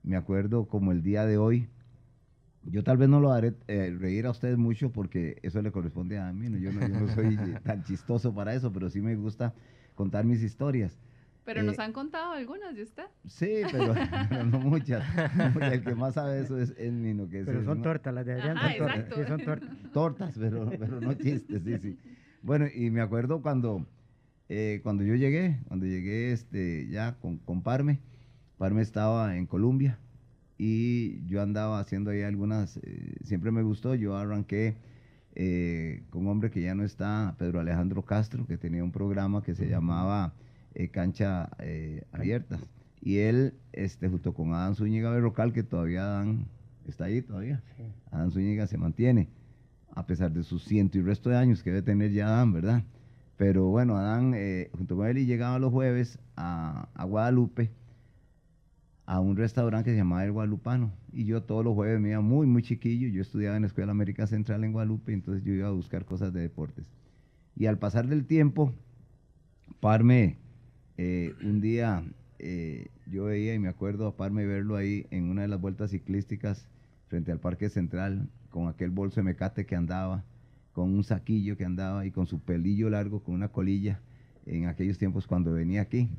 Me 0.03 0.15
acuerdo 0.15 0.67
como 0.67 0.91
el 0.91 1.03
día 1.03 1.25
de 1.25 1.37
hoy, 1.37 1.67
yo 2.63 2.83
tal 2.83 2.97
vez 2.97 3.09
no 3.09 3.19
lo 3.19 3.31
haré 3.31 3.53
eh, 3.67 3.95
reír 3.97 4.25
a 4.25 4.31
ustedes 4.31 4.57
mucho 4.57 4.91
porque 4.91 5.37
eso 5.41 5.61
le 5.61 5.71
corresponde 5.71 6.19
a 6.19 6.31
mí, 6.31 6.47
Yo, 6.59 6.71
no, 6.71 7.07
soy 7.09 7.37
tan 7.63 7.83
chistoso 7.83 8.33
para 8.33 8.53
eso, 8.53 8.71
pero 8.71 8.89
sí 8.89 9.01
me 9.01 9.15
gusta 9.15 9.53
contar 9.95 10.25
mis 10.25 10.43
historias. 10.43 10.97
Pero 11.43 11.63
nos 11.63 11.79
eh, 11.79 11.81
han 11.81 11.91
contado 11.91 12.33
algunas 12.33 12.75
de 12.75 12.83
usted. 12.83 13.05
Sí, 13.25 13.61
pero, 13.71 13.95
no 14.45 14.59
muchas. 14.59 15.03
El 15.59 15.83
que 15.83 15.95
más 15.95 16.13
sabe 16.13 16.41
eso 16.41 16.59
es 16.59 16.75
el 16.77 17.01
Nino. 17.01 17.27
Que 17.27 17.43
pero 17.43 17.63
son 17.63 17.81
tortas, 17.81 18.13
las 18.13 18.27
de 18.27 18.33
Adrián 18.33 18.57
son, 18.77 19.43
tortas. 19.43 19.69
tortas. 19.91 20.35
pero, 20.37 20.69
pero 20.69 21.01
no 21.01 21.13
chistes, 21.15 21.63
sí, 21.63 21.77
sí. 21.79 21.97
Bueno, 22.43 22.65
y 22.73 22.89
me 22.89 23.01
acuerdo 23.01 23.41
cuando, 23.43 23.85
eh, 24.49 24.79
cuando 24.81 25.03
yo 25.03 25.13
llegué, 25.13 25.59
cuando 25.67 25.85
llegué 25.85 26.31
este, 26.31 26.87
ya 26.87 27.15
con, 27.19 27.37
con, 27.37 27.61
Parme, 27.61 27.99
Parme 28.57 28.81
estaba 28.81 29.37
en 29.37 29.45
Colombia 29.45 29.99
y 30.57 31.23
yo 31.27 31.43
andaba 31.43 31.79
haciendo 31.79 32.09
ahí 32.09 32.23
algunas, 32.23 32.77
eh, 32.77 33.15
siempre 33.23 33.51
me 33.51 33.61
gustó, 33.61 33.93
yo 33.93 34.15
arranqué 34.17 34.75
eh, 35.35 36.03
con 36.09 36.23
un 36.23 36.29
hombre 36.29 36.49
que 36.49 36.61
ya 36.61 36.73
no 36.73 36.83
está, 36.83 37.35
Pedro 37.37 37.59
Alejandro 37.59 38.01
Castro, 38.03 38.47
que 38.47 38.57
tenía 38.57 38.83
un 38.83 38.91
programa 38.91 39.43
que 39.43 39.53
se 39.53 39.67
llamaba 39.67 40.33
Cancha 40.91 41.49
Abierta. 42.11 42.59
Y 43.01 43.17
él, 43.17 43.53
este, 43.71 44.09
junto 44.09 44.33
con 44.33 44.53
Adán 44.53 44.75
Zúñiga 44.75 45.11
Berrocal, 45.11 45.53
que 45.53 45.63
todavía 45.63 46.03
Adán 46.03 46.47
está 46.87 47.05
ahí 47.05 47.21
todavía, 47.21 47.61
Adán 48.09 48.31
Zúñiga 48.31 48.65
se 48.65 48.77
mantiene 48.77 49.27
a 49.93 50.05
pesar 50.05 50.31
de 50.31 50.43
sus 50.43 50.63
ciento 50.63 50.97
y 50.97 51.01
resto 51.01 51.29
de 51.29 51.37
años 51.37 51.63
que 51.63 51.71
debe 51.71 51.81
tener 51.81 52.11
ya 52.11 52.27
Adán, 52.27 52.53
¿verdad? 52.53 52.83
Pero 53.37 53.67
bueno, 53.67 53.97
Adán, 53.97 54.33
eh, 54.35 54.69
junto 54.73 54.95
con 54.95 55.17
y 55.17 55.25
llegaba 55.25 55.57
los 55.57 55.71
jueves 55.71 56.19
a, 56.35 56.87
Guadalupe, 57.07 57.71
a 59.05 59.19
un 59.19 59.35
restaurante 59.35 59.85
que 59.85 59.91
se 59.91 59.97
llamaba 59.97 60.23
El 60.23 60.31
Guadalupano. 60.31 60.91
Y 61.11 61.25
yo 61.25 61.41
todos 61.41 61.65
los 61.65 61.73
jueves 61.73 61.99
me 61.99 62.11
iba 62.11 62.21
muy, 62.21 62.45
muy 62.45 62.61
chiquillo. 62.61 63.07
Yo 63.07 63.21
estudiaba 63.21 63.55
en 63.55 63.63
la 63.63 63.67
Escuela 63.67 63.91
América 63.91 64.27
Central 64.27 64.63
en 64.63 64.73
Guadalupe, 64.73 65.11
entonces 65.11 65.43
yo 65.43 65.53
iba 65.53 65.67
a 65.67 65.71
buscar 65.71 66.05
cosas 66.05 66.31
de 66.33 66.41
deportes. 66.41 66.85
Y 67.55 67.65
al 67.65 67.79
pasar 67.79 68.07
del 68.07 68.25
tiempo, 68.25 68.73
Parme, 69.79 70.37
eh, 70.97 71.33
un 71.41 71.61
día 71.61 72.03
eh, 72.37 72.87
yo 73.07 73.25
veía 73.25 73.53
y 73.53 73.59
me 73.59 73.69
acuerdo 73.69 74.07
a 74.07 74.15
Parme 74.15 74.45
verlo 74.45 74.75
ahí 74.75 75.05
en 75.11 75.29
una 75.29 75.41
de 75.41 75.47
las 75.47 75.59
vueltas 75.59 75.91
ciclísticas 75.91 76.67
frente 77.07 77.31
al 77.31 77.39
Parque 77.39 77.69
Central, 77.69 78.29
con 78.51 78.67
aquel 78.67 78.91
bolso 78.91 79.21
de 79.21 79.23
mecate 79.23 79.65
que 79.65 79.75
andaba, 79.75 80.23
con 80.73 80.93
un 80.93 81.03
saquillo 81.03 81.57
que 81.57 81.65
andaba 81.65 82.05
y 82.05 82.11
con 82.11 82.27
su 82.27 82.39
pelillo 82.39 82.89
largo, 82.89 83.23
con 83.23 83.33
una 83.33 83.47
colilla, 83.47 83.99
en 84.45 84.67
aquellos 84.67 84.97
tiempos 84.97 85.27
cuando 85.27 85.53
venía 85.53 85.81
aquí. 85.81 86.09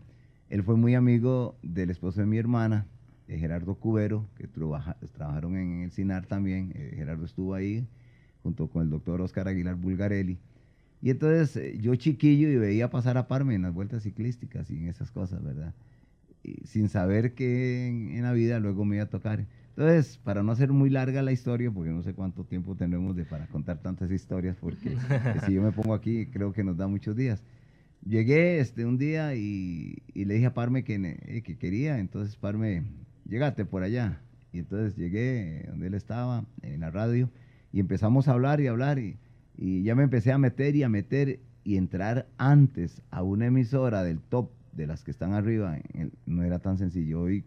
Él 0.49 0.63
fue 0.63 0.77
muy 0.77 0.95
amigo 0.95 1.57
del 1.63 1.91
esposo 1.91 2.21
de 2.21 2.27
mi 2.27 2.39
hermana, 2.39 2.87
de 3.27 3.39
Gerardo 3.39 3.75
Cubero, 3.77 4.29
que 4.37 4.49
trabajaron 4.49 5.57
en 5.57 5.83
el 5.83 5.93
CINAR 5.93 6.27
también. 6.27 6.73
Eh, 6.75 6.93
Gerardo 6.97 7.25
estuvo 7.25 7.55
ahí 7.55 7.87
junto 8.43 8.69
con 8.69 8.83
el 8.83 8.91
doctor 8.91 9.21
Oscar 9.21 9.49
Aguilar 9.49 9.77
Bulgarelli. 9.77 10.39
Y 11.01 11.11
entonces 11.11 11.57
eh, 11.57 11.79
yo 11.81 11.95
chiquillo 11.95 12.49
y 12.49 12.57
veía 12.57 12.91
pasar 12.91 13.17
a 13.17 13.29
Parme 13.29 13.55
en 13.55 13.63
las 13.63 13.73
vueltas 13.73 14.03
ciclísticas 14.03 14.71
y 14.71 14.77
en 14.77 14.89
esas 14.89 15.11
cosas, 15.11 15.43
¿verdad? 15.43 15.75
sin 16.65 16.89
saber 16.89 17.35
que 17.35 17.87
en, 17.87 18.17
en, 18.17 18.23
la 18.25 18.33
vida 18.33 18.59
luego 18.59 18.85
me 18.85 18.97
iba 18.97 19.05
a 19.05 19.11
tocar. 19.11 19.47
Entonces, 19.77 20.19
para 20.19 20.43
no 20.43 20.53
hacer 20.53 20.71
muy 20.71 20.91
larga 20.91 21.23
la 21.23 21.33
historia, 21.33 21.71
porque 21.71 21.91
no 21.91 22.03
sé 22.03 22.13
cuánto 22.13 22.45
tiempo 22.45 22.77
tendremos 22.77 23.17
de, 23.17 23.25
para 23.25 23.47
contar 23.47 23.79
tantas 23.79 24.11
historias, 24.11 24.57
porque 24.61 24.97
si 25.47 25.55
yo 25.55 25.63
me 25.63 25.73
pongo 25.73 25.95
aquí, 25.95 26.27
creo 26.27 26.53
que 26.53 26.63
nos 26.63 26.77
da 26.77 26.87
muchos 26.89 27.17
días. 27.17 27.43
Llegué 28.05 28.61
este, 28.61 28.85
un 28.85 28.99
día 28.99 29.35
y, 29.35 30.03
le 30.15 30.35
dije 30.35 30.47
a 30.47 30.55
Parme 30.55 30.85
que, 30.85 30.97
eh, 30.97 31.43
que 31.43 31.57
quería, 31.57 31.99
entonces 31.99 32.37
Parme, 32.37 32.83
llegate 33.27 33.65
por 33.65 33.83
allá. 33.83 34.21
Y 34.53 34.59
entonces 34.59 34.95
llegué 34.97 35.65
donde 35.69 35.87
él 35.87 35.95
estaba, 35.95 36.45
en 36.61 36.81
la 36.81 36.91
radio, 36.91 37.31
y 37.73 37.81
empezamos 37.81 38.29
a 38.29 38.33
hablar 38.33 38.61
y 38.61 38.67
hablar, 38.67 38.99
y, 38.99 39.17
y 39.57 39.83
ya 39.85 39.95
me 39.95 40.03
empecé 40.03 40.33
a 40.33 40.39
meter 40.39 40.77
y 40.77 40.83
a 40.83 40.91
meter 40.91 41.41
y 41.65 41.77
entrar 41.77 42.27
antes 42.37 43.01
a 43.11 43.23
una 43.23 43.47
emisora 43.47 44.03
del 44.03 44.21
top 44.21 44.51
de 44.73 44.87
las 44.87 45.03
que 45.03 45.11
están 45.11 45.33
arriba, 45.33 45.79
no 46.27 46.43
era 46.43 46.59
tan 46.59 46.77
sencillo. 46.77 47.23
Hoy 47.23 47.45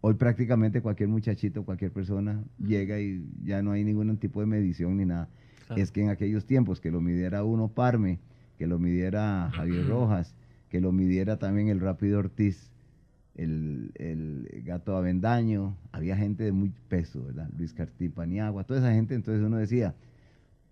Hoy 0.00 0.14
prácticamente 0.14 0.80
cualquier 0.80 1.08
muchachito, 1.08 1.64
cualquier 1.64 1.90
persona 1.90 2.42
llega 2.58 3.00
y 3.00 3.26
ya 3.42 3.62
no 3.62 3.72
hay 3.72 3.84
ningún 3.84 4.16
tipo 4.18 4.40
de 4.40 4.46
medición 4.46 4.96
ni 4.96 5.04
nada. 5.04 5.28
Es 5.76 5.90
que 5.90 6.02
en 6.02 6.08
aquellos 6.08 6.46
tiempos 6.46 6.80
que 6.80 6.90
lo 6.90 7.00
midiera 7.00 7.44
uno 7.44 7.68
Parme, 7.68 8.20
que 8.56 8.66
lo 8.66 8.78
midiera 8.78 9.50
Javier 9.52 9.86
Rojas, 9.86 10.34
que 10.70 10.80
lo 10.80 10.92
midiera 10.92 11.38
también 11.38 11.68
el 11.68 11.80
Rápido 11.80 12.20
Ortiz, 12.20 12.70
el, 13.34 13.92
el, 13.94 14.62
Gato 14.64 14.96
Avendaño, 14.96 15.76
había 15.92 16.16
gente 16.16 16.44
de 16.44 16.52
muy 16.52 16.72
peso, 16.88 17.24
¿verdad? 17.24 17.48
Luis 17.56 17.72
Cartín 17.72 18.10
Paniagua, 18.10 18.64
toda 18.64 18.80
esa 18.80 18.92
gente, 18.92 19.14
entonces 19.14 19.44
uno 19.44 19.56
decía, 19.56 19.94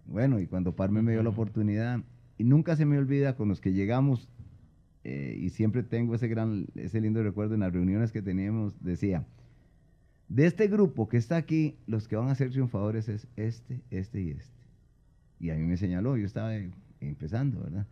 bueno, 0.07 0.41
y 0.41 0.47
cuando 0.47 0.75
Parme 0.75 1.03
me 1.03 1.13
dio 1.13 1.23
la 1.23 1.31
oportunidad, 1.31 2.01
y 2.39 2.45
nunca 2.45 2.77
se 2.77 2.85
me 2.85 2.99
olvida 2.99 3.37
con 3.37 3.49
los 3.49 3.61
que 3.61 3.73
llegamos 3.73 4.29
eh, 5.09 5.39
y 5.39 5.51
siempre 5.51 5.85
tengo 5.85 6.17
ese, 6.17 6.27
gran, 6.27 6.67
ese 6.75 7.01
lindo 7.01 7.23
recuerdo 7.23 7.55
en 7.55 7.61
las 7.61 7.73
reuniones 7.73 8.11
que 8.11 8.23
teníamos, 8.23 8.75
decía, 8.83 9.25
de 10.29 10.47
este 10.47 10.67
grupo 10.67 11.09
que 11.09 11.17
está 11.17 11.37
aquí, 11.37 11.77
los 11.87 12.09
que 12.09 12.17
van 12.17 12.29
a 12.29 12.35
ser 12.35 12.51
triunfadores 12.51 13.09
es 13.09 13.29
este, 13.37 13.83
este 13.93 14.21
y 14.21 14.31
este. 14.31 14.65
Y 15.39 15.51
a 15.51 15.55
mí 15.55 15.63
me 15.63 15.77
señaló, 15.77 16.17
yo 16.17 16.27
estaba 16.27 16.57
empezando, 17.01 17.61
¿verdad? 17.63 17.87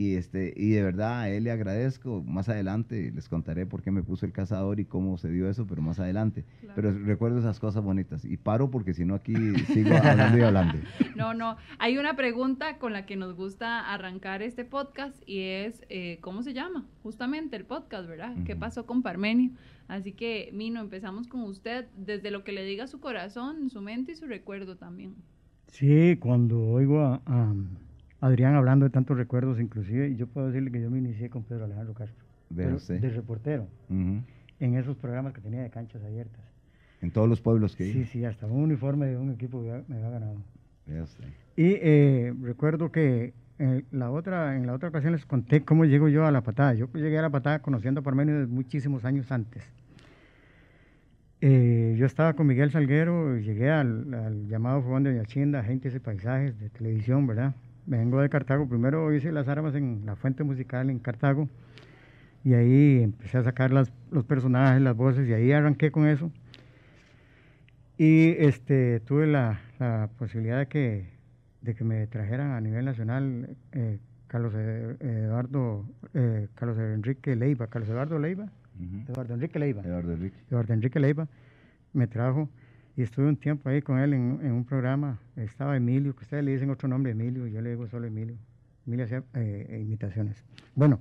Y, 0.00 0.14
este, 0.14 0.54
y 0.56 0.70
de 0.70 0.82
verdad 0.82 1.20
a 1.20 1.28
él 1.28 1.44
le 1.44 1.50
agradezco. 1.50 2.22
Más 2.22 2.48
adelante 2.48 3.12
les 3.14 3.28
contaré 3.28 3.66
por 3.66 3.82
qué 3.82 3.90
me 3.90 4.02
puso 4.02 4.24
el 4.24 4.32
cazador 4.32 4.80
y 4.80 4.86
cómo 4.86 5.18
se 5.18 5.30
dio 5.30 5.46
eso, 5.46 5.66
pero 5.66 5.82
más 5.82 6.00
adelante. 6.00 6.46
Claro. 6.60 6.74
Pero 6.74 6.98
recuerdo 7.04 7.38
esas 7.38 7.60
cosas 7.60 7.84
bonitas. 7.84 8.24
Y 8.24 8.38
paro 8.38 8.70
porque 8.70 8.94
si 8.94 9.04
no 9.04 9.14
aquí 9.14 9.34
sigo 9.66 9.94
hablando 9.94 10.38
y 10.38 10.40
hablando. 10.40 10.78
No, 11.16 11.34
no. 11.34 11.58
Hay 11.78 11.98
una 11.98 12.16
pregunta 12.16 12.78
con 12.78 12.94
la 12.94 13.04
que 13.04 13.14
nos 13.14 13.36
gusta 13.36 13.92
arrancar 13.92 14.40
este 14.40 14.64
podcast 14.64 15.22
y 15.26 15.40
es, 15.40 15.84
eh, 15.90 16.16
¿cómo 16.22 16.42
se 16.42 16.54
llama? 16.54 16.86
Justamente 17.02 17.56
el 17.56 17.66
podcast, 17.66 18.08
¿verdad? 18.08 18.34
¿Qué 18.46 18.56
pasó 18.56 18.86
con 18.86 19.02
Parmenio? 19.02 19.50
Así 19.86 20.12
que, 20.12 20.48
Mino, 20.54 20.80
empezamos 20.80 21.26
con 21.26 21.42
usted 21.42 21.88
desde 21.94 22.30
lo 22.30 22.42
que 22.42 22.52
le 22.52 22.64
diga 22.64 22.86
su 22.86 23.00
corazón, 23.00 23.68
su 23.68 23.82
mente 23.82 24.12
y 24.12 24.16
su 24.16 24.24
recuerdo 24.24 24.78
también. 24.78 25.16
Sí, 25.66 26.16
cuando 26.18 26.58
oigo 26.58 27.00
a, 27.00 27.20
a 27.26 27.54
Adrián 28.20 28.54
hablando 28.54 28.84
de 28.84 28.90
tantos 28.90 29.16
recuerdos, 29.16 29.58
inclusive, 29.60 30.14
yo 30.16 30.26
puedo 30.26 30.48
decirle 30.48 30.70
que 30.70 30.80
yo 30.80 30.90
me 30.90 30.98
inicié 30.98 31.30
con 31.30 31.42
Pedro 31.44 31.64
Alejandro 31.64 31.94
Castro, 31.94 32.24
pero 32.54 32.78
de 32.78 33.10
reportero, 33.10 33.66
en 33.88 34.74
esos 34.74 34.96
programas 34.96 35.32
que 35.32 35.40
tenía 35.40 35.62
de 35.62 35.70
canchas 35.70 36.02
abiertas. 36.04 36.40
En 37.00 37.10
todos 37.10 37.28
los 37.28 37.40
pueblos 37.40 37.76
que 37.76 37.84
Sí, 37.90 37.98
iba. 38.00 38.06
sí, 38.08 38.24
hasta 38.26 38.46
un 38.46 38.62
uniforme 38.62 39.06
de 39.06 39.16
un 39.16 39.30
equipo 39.30 39.62
me 39.62 39.96
había- 39.96 40.10
ganado. 40.10 40.36
Y 41.56 41.76
eh, 41.80 42.34
recuerdo 42.42 42.90
que 42.92 43.32
eh, 43.58 43.84
la 43.90 44.10
otra, 44.10 44.56
en 44.56 44.66
la 44.66 44.74
otra 44.74 44.88
ocasión 44.90 45.12
les 45.12 45.24
conté 45.24 45.62
cómo 45.64 45.84
llego 45.84 46.08
yo 46.08 46.26
a 46.26 46.30
la 46.32 46.42
patada. 46.42 46.74
Yo 46.74 46.88
llegué 46.92 47.18
a 47.18 47.22
la 47.22 47.30
patada 47.30 47.60
conociendo 47.60 48.00
a 48.00 48.02
Parmenio 48.02 48.34
desde 48.40 48.52
muchísimos 48.52 49.04
años 49.04 49.30
antes. 49.32 49.62
Eh, 51.40 51.94
yo 51.98 52.04
estaba 52.06 52.34
con 52.34 52.46
Miguel 52.46 52.70
Salguero, 52.70 53.38
y 53.38 53.42
llegué 53.44 53.70
al, 53.70 54.12
al 54.12 54.46
llamado 54.48 54.82
Fogón 54.82 55.04
de 55.04 55.12
Viachinda, 55.12 55.62
Gentes 55.62 55.94
y 55.94 55.98
Paisajes 56.00 56.58
de 56.58 56.68
televisión, 56.68 57.26
¿verdad? 57.26 57.54
Vengo 57.86 58.20
de 58.20 58.28
Cartago, 58.28 58.68
primero 58.68 59.12
hice 59.14 59.32
las 59.32 59.48
armas 59.48 59.74
en 59.74 60.02
la 60.06 60.14
fuente 60.16 60.44
musical 60.44 60.90
en 60.90 60.98
Cartago 60.98 61.48
y 62.44 62.54
ahí 62.54 63.02
empecé 63.02 63.38
a 63.38 63.42
sacar 63.42 63.72
las, 63.72 63.92
los 64.10 64.24
personajes, 64.24 64.80
las 64.80 64.96
voces 64.96 65.28
y 65.28 65.32
ahí 65.32 65.52
arranqué 65.52 65.90
con 65.90 66.06
eso. 66.06 66.30
Y 67.98 68.30
este, 68.38 69.00
tuve 69.00 69.26
la, 69.26 69.60
la 69.78 70.08
posibilidad 70.18 70.58
de 70.58 70.66
que, 70.66 71.08
de 71.60 71.74
que 71.74 71.84
me 71.84 72.06
trajeran 72.06 72.52
a 72.52 72.60
nivel 72.60 72.84
nacional 72.84 73.56
eh, 73.72 73.98
Carlos 74.26 74.54
E- 74.56 74.96
Eduardo, 75.00 75.84
eh, 76.14 76.48
Carlos 76.54 76.78
Enrique 76.78 77.36
Leiva, 77.36 77.66
Carlos 77.66 77.90
Eduardo 77.90 78.18
Leiva. 78.18 78.48
Eduardo 79.08 79.34
Enrique 79.34 79.58
Leiva. 79.58 79.82
Eduardo 79.82 80.12
Enrique. 80.14 80.36
Eduardo 80.48 80.72
Enrique 80.72 81.00
Leiva 81.00 81.28
me 81.92 82.06
trajo 82.06 82.48
y 83.00 83.02
estuve 83.02 83.28
un 83.28 83.36
tiempo 83.38 83.70
ahí 83.70 83.80
con 83.80 83.98
él 83.98 84.12
en, 84.12 84.40
en 84.42 84.52
un 84.52 84.66
programa. 84.66 85.18
Estaba 85.34 85.74
Emilio, 85.74 86.14
que 86.14 86.24
ustedes 86.24 86.44
le 86.44 86.52
dicen 86.52 86.68
otro 86.68 86.86
nombre, 86.86 87.12
Emilio, 87.12 87.46
yo 87.46 87.62
le 87.62 87.70
digo 87.70 87.86
solo 87.88 88.06
Emilio. 88.06 88.36
Emilio 88.86 89.06
hacía 89.06 89.22
eh, 89.32 89.80
imitaciones. 89.82 90.44
Bueno, 90.74 91.00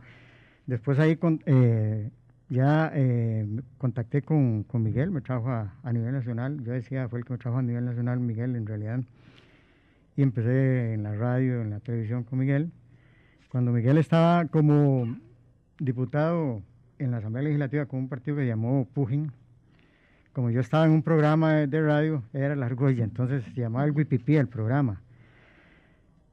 después 0.66 0.98
ahí 0.98 1.18
con, 1.18 1.42
eh, 1.46 2.10
ya 2.48 2.90
eh, 2.96 3.46
contacté 3.78 4.22
con, 4.22 4.64
con 4.64 4.82
Miguel, 4.82 5.12
me 5.12 5.20
trajo 5.20 5.50
a, 5.50 5.74
a 5.84 5.92
nivel 5.92 6.14
nacional. 6.14 6.64
Yo 6.64 6.72
decía, 6.72 7.10
fue 7.10 7.20
el 7.20 7.26
que 7.26 7.34
me 7.34 7.38
trajo 7.38 7.58
a 7.58 7.62
nivel 7.62 7.84
nacional, 7.84 8.22
Miguel, 8.22 8.56
en 8.56 8.66
realidad. 8.66 9.02
Y 10.16 10.22
empecé 10.22 10.94
en 10.94 11.04
la 11.04 11.16
radio, 11.16 11.62
en 11.62 11.70
la 11.70 11.82
televisión 11.82 12.24
con 12.24 12.40
Miguel. 12.40 12.72
Cuando 13.52 13.74
Miguel 13.74 13.98
estaba 13.98 14.46
como 14.46 15.18
diputado 15.80 16.64
en 16.98 17.12
la 17.12 17.18
Asamblea 17.18 17.44
Legislativa 17.44 17.88
con 17.88 18.00
un 18.00 18.08
partido 18.08 18.38
que 18.38 18.48
llamó 18.48 18.88
Pugin, 18.94 19.34
como 20.34 20.50
yo 20.52 20.62
estaba 20.62 20.86
en 20.86 20.92
un 20.92 21.04
programa 21.04 21.54
de, 21.54 21.68
de 21.68 21.82
radio, 21.82 22.24
era 22.34 22.56
la 22.56 22.66
argolla, 22.68 23.04
entonces 23.04 23.44
se 23.44 23.62
llamaba 23.62 23.86
el 23.86 23.92
Wipipí 23.92 24.36
el 24.36 24.48
programa. 24.48 25.02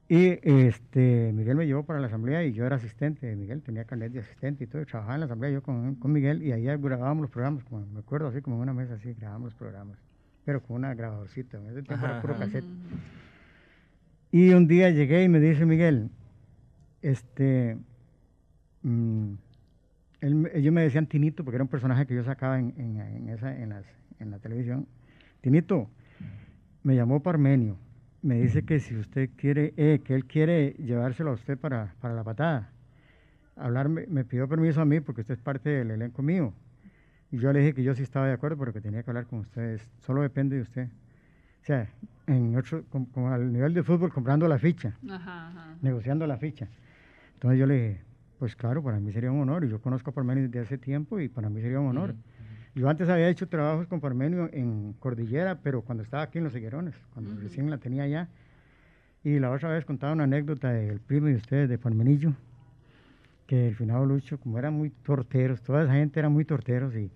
Y 0.09 0.39
este, 0.43 1.33
Miguel 1.33 1.57
me 1.57 1.65
llevó 1.67 1.83
para 1.83 1.99
la 1.99 2.07
asamblea 2.07 2.41
y 2.45 2.53
yo 2.53 2.65
era 2.65 2.77
asistente 2.77 3.27
de 3.27 3.35
Miguel, 3.35 3.61
tenía 3.61 3.83
carnet 3.83 4.13
de 4.13 4.19
asistente 4.19 4.63
y 4.63 4.67
todo, 4.67 4.81
y 4.81 4.85
trabajaba 4.85 5.15
en 5.15 5.19
la 5.19 5.25
asamblea 5.25 5.51
yo 5.51 5.61
con, 5.61 5.95
con 5.95 6.13
Miguel 6.13 6.41
y 6.43 6.53
ahí 6.53 6.63
grabábamos 6.63 7.23
los 7.23 7.31
programas, 7.31 7.65
como 7.65 7.85
me 7.85 7.99
acuerdo 7.99 8.27
así 8.29 8.41
como 8.41 8.55
en 8.55 8.61
una 8.61 8.73
mesa 8.73 8.93
así, 8.93 9.13
grabábamos 9.15 9.47
los 9.47 9.55
programas, 9.55 9.97
pero 10.45 10.61
con 10.61 10.77
una 10.77 10.93
grabadorcita, 10.93 11.57
en 11.57 11.65
ese 11.67 11.83
tiempo 11.83 12.05
era 12.05 12.13
Ajá, 12.13 12.21
puro 12.21 12.33
ajá. 12.35 12.45
cassette. 12.45 12.63
Y 14.31 14.51
un 14.53 14.67
día 14.67 14.89
llegué 14.91 15.23
y 15.23 15.27
me 15.29 15.41
dice 15.41 15.65
Miguel, 15.65 16.09
este, 17.01 17.77
mm, 18.83 19.33
él 20.21 20.49
ellos 20.53 20.73
me 20.73 20.81
decían 20.81 21.07
Tinito 21.07 21.43
porque 21.43 21.55
era 21.55 21.63
un 21.63 21.69
personaje 21.69 22.05
que 22.05 22.15
yo 22.15 22.23
sacaba 22.23 22.59
en, 22.59 22.73
en- 22.77 22.99
en 22.99 23.29
esa, 23.29 23.55
en, 23.55 23.69
las, 23.69 23.85
en 24.19 24.31
la 24.31 24.39
televisión. 24.39 24.87
Tinito, 25.41 25.89
me 26.83 26.95
llamó 26.95 27.21
Parmenio, 27.21 27.77
me 28.21 28.41
dice 28.41 28.63
que 28.63 28.79
si 28.79 28.95
usted 28.95 29.29
quiere, 29.35 29.73
eh, 29.77 30.01
que 30.03 30.15
él 30.15 30.25
quiere 30.25 30.71
llevárselo 30.79 31.31
a 31.31 31.33
usted 31.33 31.57
para, 31.57 31.93
para 32.01 32.13
la 32.13 32.23
patada. 32.23 32.71
Hablarme, 33.55 34.05
me 34.07 34.23
pidió 34.23 34.47
permiso 34.47 34.81
a 34.81 34.85
mí 34.85 34.99
porque 34.99 35.21
usted 35.21 35.33
es 35.35 35.39
parte 35.41 35.69
del 35.69 35.91
elenco 35.91 36.21
mío. 36.21 36.53
Y 37.31 37.39
yo 37.39 37.51
le 37.51 37.59
dije 37.59 37.73
que 37.73 37.83
yo 37.83 37.93
sí 37.95 38.03
estaba 38.03 38.27
de 38.27 38.33
acuerdo, 38.33 38.57
pero 38.57 38.71
que 38.73 38.81
tenía 38.81 39.03
que 39.03 39.09
hablar 39.09 39.25
con 39.25 39.39
ustedes. 39.39 39.89
Solo 39.99 40.21
depende 40.21 40.55
de 40.55 40.61
usted. 40.61 40.87
O 41.61 41.65
sea, 41.65 41.89
en 42.27 42.55
otro, 42.55 42.85
como, 42.89 43.09
como 43.11 43.29
al 43.31 43.51
nivel 43.51 43.73
de 43.73 43.83
fútbol, 43.83 44.13
comprando 44.13 44.47
la 44.47 44.57
ficha, 44.59 44.95
Ajá, 45.09 45.47
ajá. 45.49 45.75
negociando 45.81 46.25
la 46.27 46.37
ficha. 46.37 46.67
Entonces 47.33 47.59
yo 47.59 47.65
le 47.65 47.73
dije, 47.75 48.01
pues 48.39 48.55
claro, 48.55 48.83
para 48.83 48.99
mí 48.99 49.11
sería 49.11 49.31
un 49.31 49.41
honor. 49.41 49.65
Y 49.65 49.69
yo 49.69 49.79
conozco 49.81 50.11
a 50.11 50.13
Parmenio 50.13 50.43
desde 50.43 50.59
hace 50.59 50.77
tiempo 50.77 51.19
y 51.19 51.27
para 51.27 51.49
mí 51.49 51.61
sería 51.61 51.79
un 51.79 51.87
honor. 51.87 52.15
Yo 52.75 52.87
antes 52.89 53.09
había 53.09 53.27
hecho 53.27 53.47
trabajos 53.47 53.87
con 53.87 53.99
Parmenio 53.99 54.49
en 54.53 54.93
Cordillera, 54.99 55.59
pero 55.63 55.81
cuando 55.81 56.03
estaba 56.03 56.23
aquí 56.23 56.37
en 56.37 56.43
Los 56.43 56.55
Higuerones, 56.55 56.93
cuando 57.13 57.31
Ujú. 57.31 57.41
recién 57.41 57.69
la 57.69 57.77
tenía 57.79 58.03
allá. 58.03 58.29
Y 59.23 59.39
la 59.39 59.51
otra 59.51 59.71
vez 59.71 59.83
contaba 59.83 60.13
una 60.13 60.25
anécdota 60.25 60.71
del 60.71 60.99
primo 60.99 61.27
de 61.27 61.35
ustedes, 61.35 61.67
de 61.69 61.77
Parmenillo, 61.77 62.33
que 63.47 63.69
el 63.69 63.75
finado 63.75 64.05
Lucho, 64.05 64.39
como 64.39 64.59
eran 64.59 64.73
muy 64.73 64.91
torteros, 64.91 65.61
toda 65.63 65.83
esa 65.83 65.93
gente 65.93 66.19
era 66.19 66.29
muy 66.29 66.45
torteros 66.45 66.95
y 66.95 67.09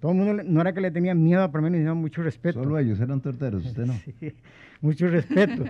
todo 0.00 0.12
el 0.12 0.18
mundo, 0.18 0.34
le- 0.34 0.44
no 0.44 0.60
era 0.60 0.72
que 0.72 0.80
le 0.80 0.90
tenían 0.90 1.22
miedo 1.22 1.42
a 1.42 1.50
Parmenio, 1.52 1.78
sino 1.80 1.94
mucho 1.94 2.22
respeto. 2.22 2.62
Solo 2.62 2.78
ellos 2.78 3.00
eran 3.00 3.20
torteros, 3.20 3.64
usted 3.64 3.86
no. 3.86 3.94
Sí, 4.20 4.34
mucho 4.80 5.08
respeto. 5.08 5.64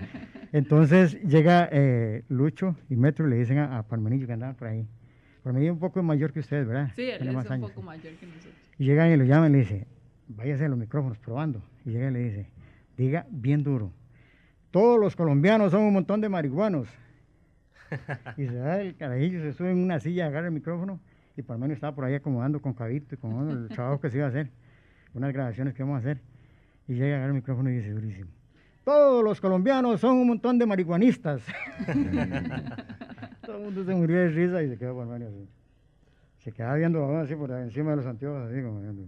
Entonces 0.53 1.21
llega 1.23 1.69
eh, 1.71 2.25
Lucho 2.29 2.77
y 2.89 2.97
Metro 2.97 3.27
y 3.27 3.31
le 3.31 3.37
dicen 3.37 3.59
a, 3.59 3.79
a 3.79 3.83
Parmenillo 3.83 4.27
que 4.27 4.33
andaban 4.33 4.55
por 4.57 4.69
ahí. 4.69 4.87
Parmenillo 5.43 5.73
es 5.73 5.75
un 5.75 5.81
poco 5.81 6.03
mayor 6.03 6.33
que 6.33 6.41
ustedes, 6.41 6.67
¿verdad? 6.67 6.91
Sí, 6.95 7.03
él 7.03 7.17
Tiene 7.19 7.31
es 7.31 7.37
más 7.37 7.47
un 7.47 7.53
años. 7.53 7.71
poco 7.71 7.83
mayor 7.83 8.13
que 8.15 8.27
nosotros. 8.27 8.55
Y 8.79 8.85
llegan 8.85 9.11
y 9.13 9.17
lo 9.17 9.25
llaman 9.25 9.51
y 9.51 9.53
le 9.55 9.59
dice, 9.61 9.87
váyase 10.29 10.65
a 10.65 10.69
los 10.69 10.79
micrófonos 10.79 11.19
probando. 11.19 11.63
Y 11.85 11.91
llega 11.91 12.09
y 12.11 12.13
le 12.13 12.19
dice, 12.21 12.47
diga 12.97 13.27
bien 13.31 13.63
duro, 13.63 13.93
todos 14.71 14.99
los 15.01 15.15
colombianos 15.17 15.73
son 15.73 15.83
un 15.83 15.93
montón 15.93 16.21
de 16.21 16.29
marihuanos. 16.29 16.89
y 18.39 18.47
se 18.47 18.55
da 18.55 18.81
el 18.81 18.97
carajillo, 18.97 19.41
se 19.43 19.53
sube 19.53 19.71
en 19.71 19.79
una 19.79 20.01
silla, 20.01 20.27
agarra 20.27 20.47
el 20.47 20.53
micrófono 20.55 21.01
y 21.37 21.43
por 21.43 21.71
estaba 21.71 21.95
por 21.95 22.05
ahí 22.05 22.15
acomodando 22.15 22.61
con 22.61 22.75
cabito 22.75 23.15
y 23.15 23.19
con 23.19 23.49
el 23.49 23.69
trabajo 23.69 24.01
que 24.01 24.11
se 24.11 24.19
iba 24.19 24.27
a 24.27 24.29
hacer, 24.29 24.51
unas 25.15 25.33
grabaciones 25.33 25.75
que 25.75 25.83
vamos 25.83 25.97
a 25.97 25.99
hacer. 26.01 26.21
Y 26.89 26.95
llega, 26.95 27.25
el 27.25 27.33
micrófono 27.33 27.71
y 27.71 27.77
dice 27.77 27.91
durísimo, 27.91 28.31
todos 28.85 29.23
los 29.23 29.41
colombianos 29.41 30.01
son 30.01 30.17
un 30.17 30.29
montón 30.29 30.59
de 30.59 30.67
marihuanistas. 30.67 31.43
Todo 33.47 33.57
el 33.57 33.65
mundo 33.65 33.85
se 33.85 33.95
murió 33.95 34.19
de 34.19 34.29
risa 34.29 34.63
y 34.63 34.69
se 34.69 34.77
quedó 34.77 34.95
por 34.95 35.07
medio 35.07 35.29
así. 35.29 35.49
Se 36.39 36.53
quedaba 36.53 36.75
viendo 36.75 37.19
así 37.19 37.37
por 37.37 37.51
encima 37.53 37.91
de 37.91 37.97
los 37.99 38.07
anteojos, 38.07 38.51
así 38.51 38.61
como 38.63 38.81
viendo. 38.81 39.03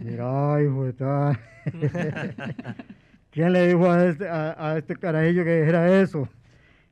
Mira, 0.00 0.56
de 0.56 0.92
tal. 0.94 1.38
¿Quién 3.30 3.52
le 3.52 3.68
dijo 3.68 3.88
a 3.88 4.06
este, 4.06 4.28
a 4.28 4.74
este 4.76 4.96
carajillo 4.96 5.44
que 5.44 5.60
dijera 5.60 6.00
eso? 6.00 6.28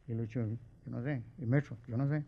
Y 0.07 0.15
Lucho, 0.15 0.41
yo 0.41 0.93
no 0.93 1.03
sé. 1.03 1.23
Y 1.39 1.47
Metro, 1.47 1.77
yo 1.89 1.97
no 1.97 2.09
sé. 2.09 2.23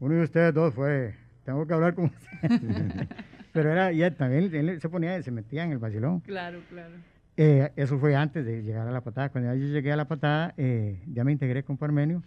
Uno 0.00 0.14
de 0.14 0.22
ustedes 0.22 0.52
dos 0.52 0.74
fue, 0.74 1.14
tengo 1.44 1.66
que 1.66 1.74
hablar 1.74 1.94
con 1.94 2.06
usted. 2.06 2.28
Pero 3.52 3.72
era, 3.72 3.92
y 3.92 4.02
él 4.02 4.14
también 4.14 4.54
él 4.54 4.80
se 4.80 4.88
ponía, 4.88 5.20
se 5.22 5.30
metía 5.30 5.64
en 5.64 5.72
el 5.72 5.78
vacilón. 5.78 6.20
Claro, 6.20 6.60
claro. 6.68 6.94
Eh, 7.36 7.72
eso 7.76 7.98
fue 7.98 8.14
antes 8.14 8.44
de 8.44 8.62
llegar 8.62 8.86
a 8.86 8.92
la 8.92 9.00
patada. 9.00 9.30
Cuando 9.30 9.52
ya 9.52 9.58
yo 9.58 9.66
llegué 9.66 9.92
a 9.92 9.96
la 9.96 10.06
patada, 10.06 10.54
eh, 10.56 11.02
ya 11.06 11.24
me 11.24 11.32
integré 11.32 11.62
con 11.64 11.76
Parmenio 11.76 12.22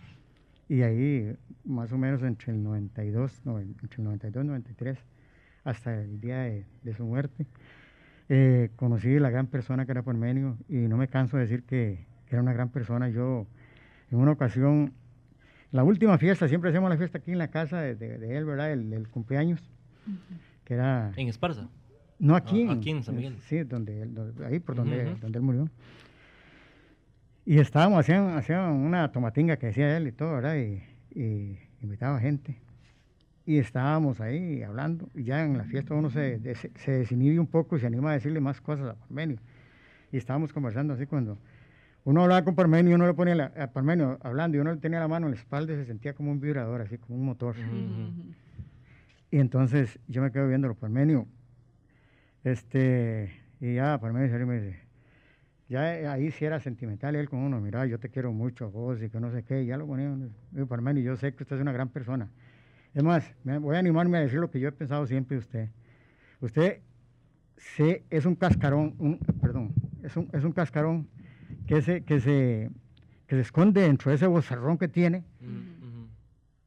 y 0.68 0.82
ahí 0.82 1.36
más 1.66 1.92
o 1.92 1.98
menos 1.98 2.24
entre 2.24 2.52
el 2.52 2.64
92, 2.64 3.42
no, 3.46 3.60
entre 3.60 3.98
el 3.98 4.04
92 4.04 4.44
y 4.44 4.48
93, 4.48 4.98
hasta 5.64 6.02
el 6.02 6.20
día 6.20 6.40
de, 6.40 6.66
de 6.82 6.94
su 6.94 7.06
muerte, 7.06 7.46
eh, 8.30 8.72
conocí 8.76 9.20
la 9.20 9.30
gran 9.30 9.48
persona 9.48 9.86
que 9.86 9.92
era 9.92 10.02
Parmenio 10.02 10.58
y 10.68 10.78
no 10.88 10.98
me 10.98 11.08
canso 11.08 11.38
de 11.38 11.44
decir 11.44 11.64
que, 11.64 12.06
que 12.26 12.36
era 12.36 12.42
una 12.42 12.54
gran 12.54 12.70
persona. 12.70 13.10
Yo, 13.10 13.46
en 14.12 14.18
una 14.18 14.32
ocasión, 14.32 14.94
la 15.74 15.84
última 15.84 16.18
fiesta, 16.18 16.48
siempre 16.48 16.70
hacemos 16.70 16.90
la 16.90 16.96
fiesta 16.98 17.18
aquí 17.18 17.32
en 17.34 17.38
la 17.40 17.50
casa 17.50 17.82
de, 17.82 17.96
de- 17.96 18.18
de 18.18 18.38
él, 18.38 18.46
¿verdad? 18.46 18.72
El, 18.72 18.94
el 18.94 19.10
cumpleaños, 19.10 19.62
que 20.64 20.76
era... 20.76 21.12
En 21.18 21.28
Esparza. 21.28 21.68
No 22.20 22.36
aquí, 22.38 22.66
Ah, 22.70 22.74
aquí 22.74 22.92
en 22.92 23.04
San 23.04 23.16
Miguel. 23.18 23.36
Sí, 23.50 23.64
donde, 23.64 24.04
él- 24.04 24.14
donde- 24.14 24.46
ahí 24.46 24.60
por 24.60 24.76
donde, 24.76 25.12
Ujú. 25.12 25.20
donde 25.20 25.38
él 25.40 25.44
murió. 25.44 25.70
Y 27.46 27.58
estábamos, 27.60 28.00
hacían, 28.00 28.38
hacían 28.38 28.72
una 28.72 29.12
tomatinga 29.12 29.58
que 29.58 29.68
decía 29.68 29.98
él 29.98 30.08
y 30.08 30.12
todo, 30.14 30.32
¿verdad? 30.34 30.56
Y, 30.56 30.82
y 31.20 31.58
invitaba 31.82 32.20
gente. 32.20 32.58
Y 33.46 33.58
estábamos 33.58 34.22
ahí 34.22 34.64
hablando, 34.64 35.10
y 35.14 35.24
ya 35.24 35.44
en 35.44 35.58
la 35.58 35.66
fiesta 35.66 35.94
uno 35.94 36.10
se, 36.10 36.40
des- 36.40 36.70
se 36.76 36.92
desinhibe 36.92 37.40
un 37.40 37.48
poco 37.48 37.76
y 37.76 37.82
se 37.82 37.88
anima 37.88 38.12
a 38.12 38.14
decirle 38.14 38.40
más 38.40 38.62
cosas 38.62 38.92
a 38.92 38.94
Parmenio. 38.96 39.38
Y 40.14 40.18
estábamos 40.18 40.54
conversando 40.54 40.94
así 40.94 41.06
cuando 41.06 41.38
uno 42.06 42.22
hablaba 42.24 42.44
con 42.44 42.56
Parmenio 42.56 42.92
y 42.92 42.96
uno 42.96 43.08
le 43.08 43.14
ponía 43.14 43.36
la, 43.36 43.46
a 43.58 43.68
Parmenio 43.72 44.18
hablando 44.22 44.58
y 44.58 44.60
uno 44.60 44.74
le 44.74 44.80
tenía 44.80 45.00
la 45.00 45.08
mano 45.08 45.28
en 45.28 45.34
la 45.34 45.40
espalda 45.40 45.74
y 45.74 45.78
se 45.78 45.86
sentía 45.86 46.14
como 46.14 46.32
un 46.32 46.40
vibrador, 46.40 46.82
así 46.82 46.98
como 46.98 47.16
un 47.18 47.26
motor. 47.26 47.56
Y 49.32 49.38
entonces 49.40 50.00
yo 50.08 50.22
me 50.22 50.32
quedo 50.32 50.48
viéndolo, 50.48 50.76
Parmenio. 50.76 51.28
Este, 52.44 53.32
y 53.62 53.76
ya 53.76 53.98
Parmenio 54.00 54.46
me 54.46 54.60
dice, 54.62 54.80
ya 55.70 55.98
eh, 55.98 56.08
ahí 56.08 56.30
sí 56.32 56.44
era 56.46 56.60
sentimental 56.60 57.16
él 57.16 57.30
con 57.30 57.40
uno, 57.40 57.60
mira, 57.62 57.86
yo 57.86 58.00
te 58.00 58.10
quiero 58.10 58.34
mucho 58.34 58.66
a 58.66 58.68
vos 58.68 59.02
y 59.02 59.10
que 59.10 59.20
no 59.20 59.32
sé 59.32 59.44
qué, 59.44 59.64
y 59.64 59.68
ya 59.68 59.78
lo 59.78 59.88
ponía. 59.88 60.14
Digo, 60.52 60.68
Parmenio, 60.68 61.02
yo 61.04 61.16
sé 61.16 61.34
que 61.34 61.44
usted 61.44 61.56
es 61.56 61.62
una 61.62 61.72
gran 61.72 61.90
persona. 61.90 62.30
Es 62.94 63.04
más, 63.04 63.34
me- 63.44 63.58
voy 63.58 63.76
a 63.76 63.80
animarme 63.80 64.18
a 64.18 64.22
decir 64.22 64.40
lo 64.40 64.52
que 64.52 64.60
yo 64.60 64.68
he 64.68 64.72
pensado 64.72 65.08
siempre 65.08 65.36
de 65.38 65.40
usted. 65.40 65.70
Usted 66.42 66.80
se, 67.58 68.04
es 68.10 68.26
un 68.26 68.36
cascarón, 68.36 68.94
un, 69.00 69.18
perdón, 69.42 69.74
es 70.04 70.16
un, 70.18 70.30
es 70.34 70.44
un 70.44 70.52
cascarón 70.52 71.08
que 71.66 71.82
se, 71.82 72.04
que, 72.04 72.20
se, 72.20 72.70
que 73.28 73.36
se 73.36 73.42
esconde 73.42 73.82
dentro 73.82 74.10
de 74.12 74.16
ese 74.16 74.28
bozarrón 74.28 74.78
que 74.78 74.88
tiene 74.88 75.24
ujú. 75.84 76.08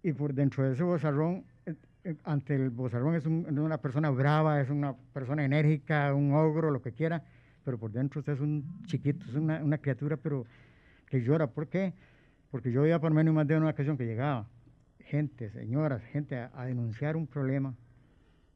y 0.03 0.13
por 0.13 0.33
dentro 0.35 0.65
de 0.65 0.73
ese 0.75 0.83
bozarrón, 0.83 1.45
eh, 1.67 1.75
eh, 2.05 2.17
ante 2.25 2.55
el 2.55 2.71
bozarrón 2.71 3.15
es, 3.15 3.27
un- 3.27 3.59
una 3.59 3.79
persona 3.79 4.11
brava, 4.11 4.61
es 4.61 4.71
una 4.71 4.95
persona 5.13 5.45
enérgica, 5.45 6.15
un 6.15 6.33
ogro, 6.33 6.71
lo 6.71 6.81
que 6.83 6.93
quiera, 6.93 7.23
pero 7.65 7.79
por 7.79 7.91
dentro 7.91 8.21
usted 8.21 8.35
es 8.35 8.41
un 8.41 8.83
chiquito, 8.87 9.27
es 9.29 9.35
una, 9.35 9.63
una 9.63 9.79
criatura, 9.79 10.17
pero 10.17 10.47
que 11.07 11.21
llora. 11.23 11.49
¿Por 11.49 11.67
qué? 11.69 11.93
Porque 12.51 12.71
yo 12.73 12.83
veía 12.83 12.99
por 13.01 13.13
menos 13.13 13.35
más 13.35 13.47
de 13.47 13.57
una 13.57 13.69
ocasión 13.71 13.97
que 13.99 14.07
llegaba 14.07 14.47
gente, 15.01 15.51
señoras, 15.51 16.03
gente 16.05 16.37
a, 16.37 16.51
a 16.55 16.65
denunciar 16.65 17.17
un 17.17 17.27
problema 17.27 17.75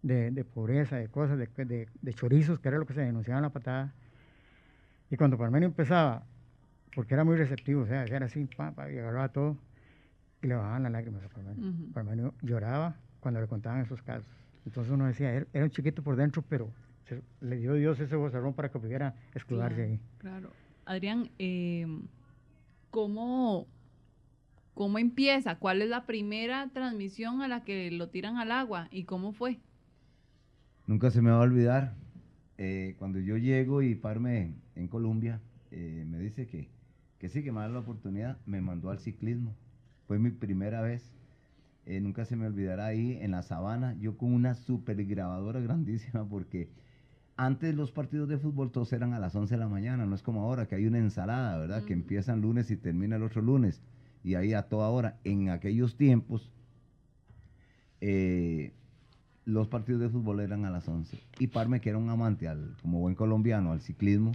de, 0.03 0.31
de 0.31 0.45
pobreza, 0.45 0.97
de 0.97 1.09
cosas, 1.09 1.37
de, 1.39 1.47
de- 1.65 1.89
de 2.01 2.15
chorizos, 2.15 2.59
que 2.61 2.69
era 2.69 2.79
lo 2.79 2.87
que 2.87 2.95
se 2.95 3.01
denunciaba 3.03 3.39
en 3.39 3.43
la 3.43 3.51
patada. 3.51 3.95
Y 5.11 5.17
cuando 5.17 5.37
Parmenio 5.37 5.67
empezaba, 5.69 6.25
porque 6.95 7.15
era 7.15 7.25
muy 7.25 7.37
receptivo, 7.37 7.83
o 7.83 7.87
sea, 7.87 8.05
era 8.05 8.27
así, 8.27 8.45
pa, 8.57 8.73
pa, 8.73 8.91
y 8.91 8.99
agarraba 8.99 9.29
todo, 9.31 9.57
y 10.43 10.47
le 10.47 10.55
bajaban 10.55 10.85
las 10.85 10.93
lágrimas 10.93 11.23
a 11.25 11.29
Parmenio. 11.29 11.93
Parmenio 11.93 12.35
lloraba 12.43 12.97
cuando 13.21 13.41
le 13.41 13.47
contaban 13.47 13.81
esos 13.83 14.03
casos. 14.03 14.31
Entonces 14.65 14.93
uno 14.93 15.07
decía, 15.07 15.35
él 15.35 15.49
era 15.53 15.65
un 15.65 15.71
chiquito 15.71 16.03
por 16.03 16.17
dentro, 16.17 16.43
pero 16.49 16.71
se- 17.07 17.23
le 17.41 17.57
dio 17.57 17.75
Dios 17.75 17.99
ese 18.01 18.15
bozarrón 18.17 18.55
para 18.55 18.71
que 18.71 18.79
pudiera 18.79 19.15
escudarse 19.35 19.77
Claro, 19.77 19.91
ahí. 19.91 20.01
Claro. 20.19 20.51
Adrián, 20.87 21.31
eh, 21.39 21.87
¿cómo, 22.91 23.67
¿cómo 24.75 24.99
empieza? 24.99 25.57
¿Cuál 25.57 25.83
es 25.83 25.89
la 25.89 26.07
primera 26.07 26.69
transmisión 26.73 27.43
a 27.43 27.49
la 27.49 27.65
que 27.65 27.91
lo 27.91 28.09
tiran 28.09 28.37
al 28.37 28.53
agua? 28.53 28.89
¿Y 28.91 29.05
cómo 29.05 29.33
fue? 29.33 29.59
Nunca 30.87 31.11
se 31.11 31.23
me 31.23 31.31
va 31.31 31.39
a 31.39 31.41
olvidar, 31.43 31.95
eh, 32.63 32.95
cuando 32.99 33.19
yo 33.19 33.39
llego 33.39 33.81
y 33.81 33.95
Parme 33.95 34.53
en 34.75 34.87
Colombia, 34.87 35.41
eh, 35.71 36.05
me 36.07 36.19
dice 36.19 36.47
que, 36.47 36.69
que 37.19 37.31
sí, 37.31 37.43
que 37.43 37.53
me 37.53 37.61
da 37.61 37.71
la 37.71 37.79
oportunidad, 37.79 38.37
me 38.45 38.61
mandó 38.61 38.91
al 38.91 38.99
ciclismo. 38.99 39.57
Fue 40.07 40.19
mi 40.19 40.31
primera 40.31 40.83
vez. 40.83 41.11
Eh, 41.87 42.03
nunca 42.03 42.27
se 42.27 42.37
me 42.37 42.47
olvidará 42.47 42.85
ahí 42.85 43.19
en 43.23 43.31
la 43.31 43.43
sabana, 43.43 43.97
yo 43.99 44.19
con 44.19 44.35
una 44.35 44.55
super 44.55 45.03
grabadora 45.07 45.59
grandísima, 45.63 46.29
porque 46.29 46.69
antes 47.35 47.75
los 47.75 47.93
partidos 47.93 48.29
de 48.29 48.37
fútbol 48.37 48.71
todos 48.71 48.93
eran 48.93 49.15
a 49.15 49.19
las 49.19 49.35
11 49.35 49.55
de 49.55 49.59
la 49.59 49.69
mañana, 49.69 50.05
no 50.05 50.15
es 50.15 50.23
como 50.23 50.43
ahora, 50.43 50.69
que 50.69 50.75
hay 50.75 50.87
una 50.87 50.99
ensalada, 50.99 51.57
¿verdad? 51.57 51.85
Que 51.85 51.95
empiezan 51.95 52.43
lunes 52.43 52.71
y 52.71 52.77
termina 52.77 53.17
el 53.17 53.23
otro 53.23 53.41
lunes, 53.41 53.81
y 54.23 54.35
ahí 54.35 54.53
a 54.53 54.69
toda 54.69 54.91
hora. 54.91 55.19
En 55.25 55.49
aquellos 55.49 55.97
tiempos, 55.97 56.53
eh, 58.03 58.75
los 59.45 59.69
partidos 59.69 60.01
de 60.01 60.09
fútbol 60.09 60.41
eran 60.41 60.65
a 60.65 60.71
las 60.71 60.89
11. 60.89 61.19
Y 61.39 61.49
Parme, 61.49 61.81
que 61.81 61.89
era 61.89 61.99
un 61.99 62.11
amante, 62.11 62.49
al, 62.49 62.77
como 62.83 63.01
buen 63.01 63.15
colombiano, 63.15 63.73
al 63.73 63.81
ciclismo, 63.81 64.33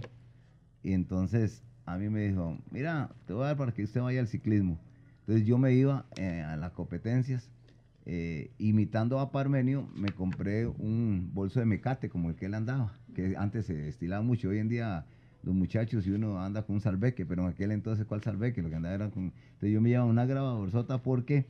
y 0.82 0.92
entonces 0.92 1.62
a 1.84 1.98
mí 1.98 2.08
me 2.08 2.28
dijo, 2.28 2.58
mira, 2.70 3.10
te 3.26 3.32
voy 3.32 3.44
a 3.44 3.46
dar 3.46 3.56
para 3.56 3.72
que 3.72 3.82
usted 3.82 4.00
vaya 4.00 4.20
al 4.20 4.28
ciclismo. 4.28 4.78
Entonces 5.20 5.46
yo 5.46 5.58
me 5.58 5.72
iba 5.72 6.06
eh, 6.16 6.42
a 6.42 6.56
las 6.56 6.72
competencias, 6.72 7.50
eh, 8.04 8.52
imitando 8.58 9.18
a 9.18 9.32
Parmenio, 9.32 9.88
me 9.94 10.10
compré 10.10 10.66
un 10.66 11.30
bolso 11.32 11.58
de 11.58 11.66
mecate 11.66 12.08
como 12.08 12.30
el 12.30 12.36
que 12.36 12.46
él 12.46 12.54
andaba, 12.54 12.92
que 13.14 13.36
antes 13.36 13.66
se 13.66 13.88
estilaba 13.88 14.22
mucho. 14.22 14.48
Hoy 14.48 14.58
en 14.58 14.68
día 14.68 15.06
los 15.42 15.54
muchachos 15.54 16.06
y 16.06 16.10
uno 16.10 16.40
anda 16.40 16.62
con 16.62 16.76
un 16.76 16.80
salveque, 16.80 17.24
pero 17.24 17.42
en 17.42 17.48
aquel 17.48 17.72
entonces, 17.72 18.06
¿cuál 18.06 18.22
salveque? 18.22 18.62
Lo 18.62 18.68
que 18.68 18.76
andaba 18.76 18.94
era 18.94 19.10
con... 19.10 19.32
Entonces 19.54 19.72
yo 19.72 19.80
me 19.80 19.88
llevaba 19.88 20.10
una 20.10 20.26
grabadorzota 20.26 21.02
porque 21.02 21.46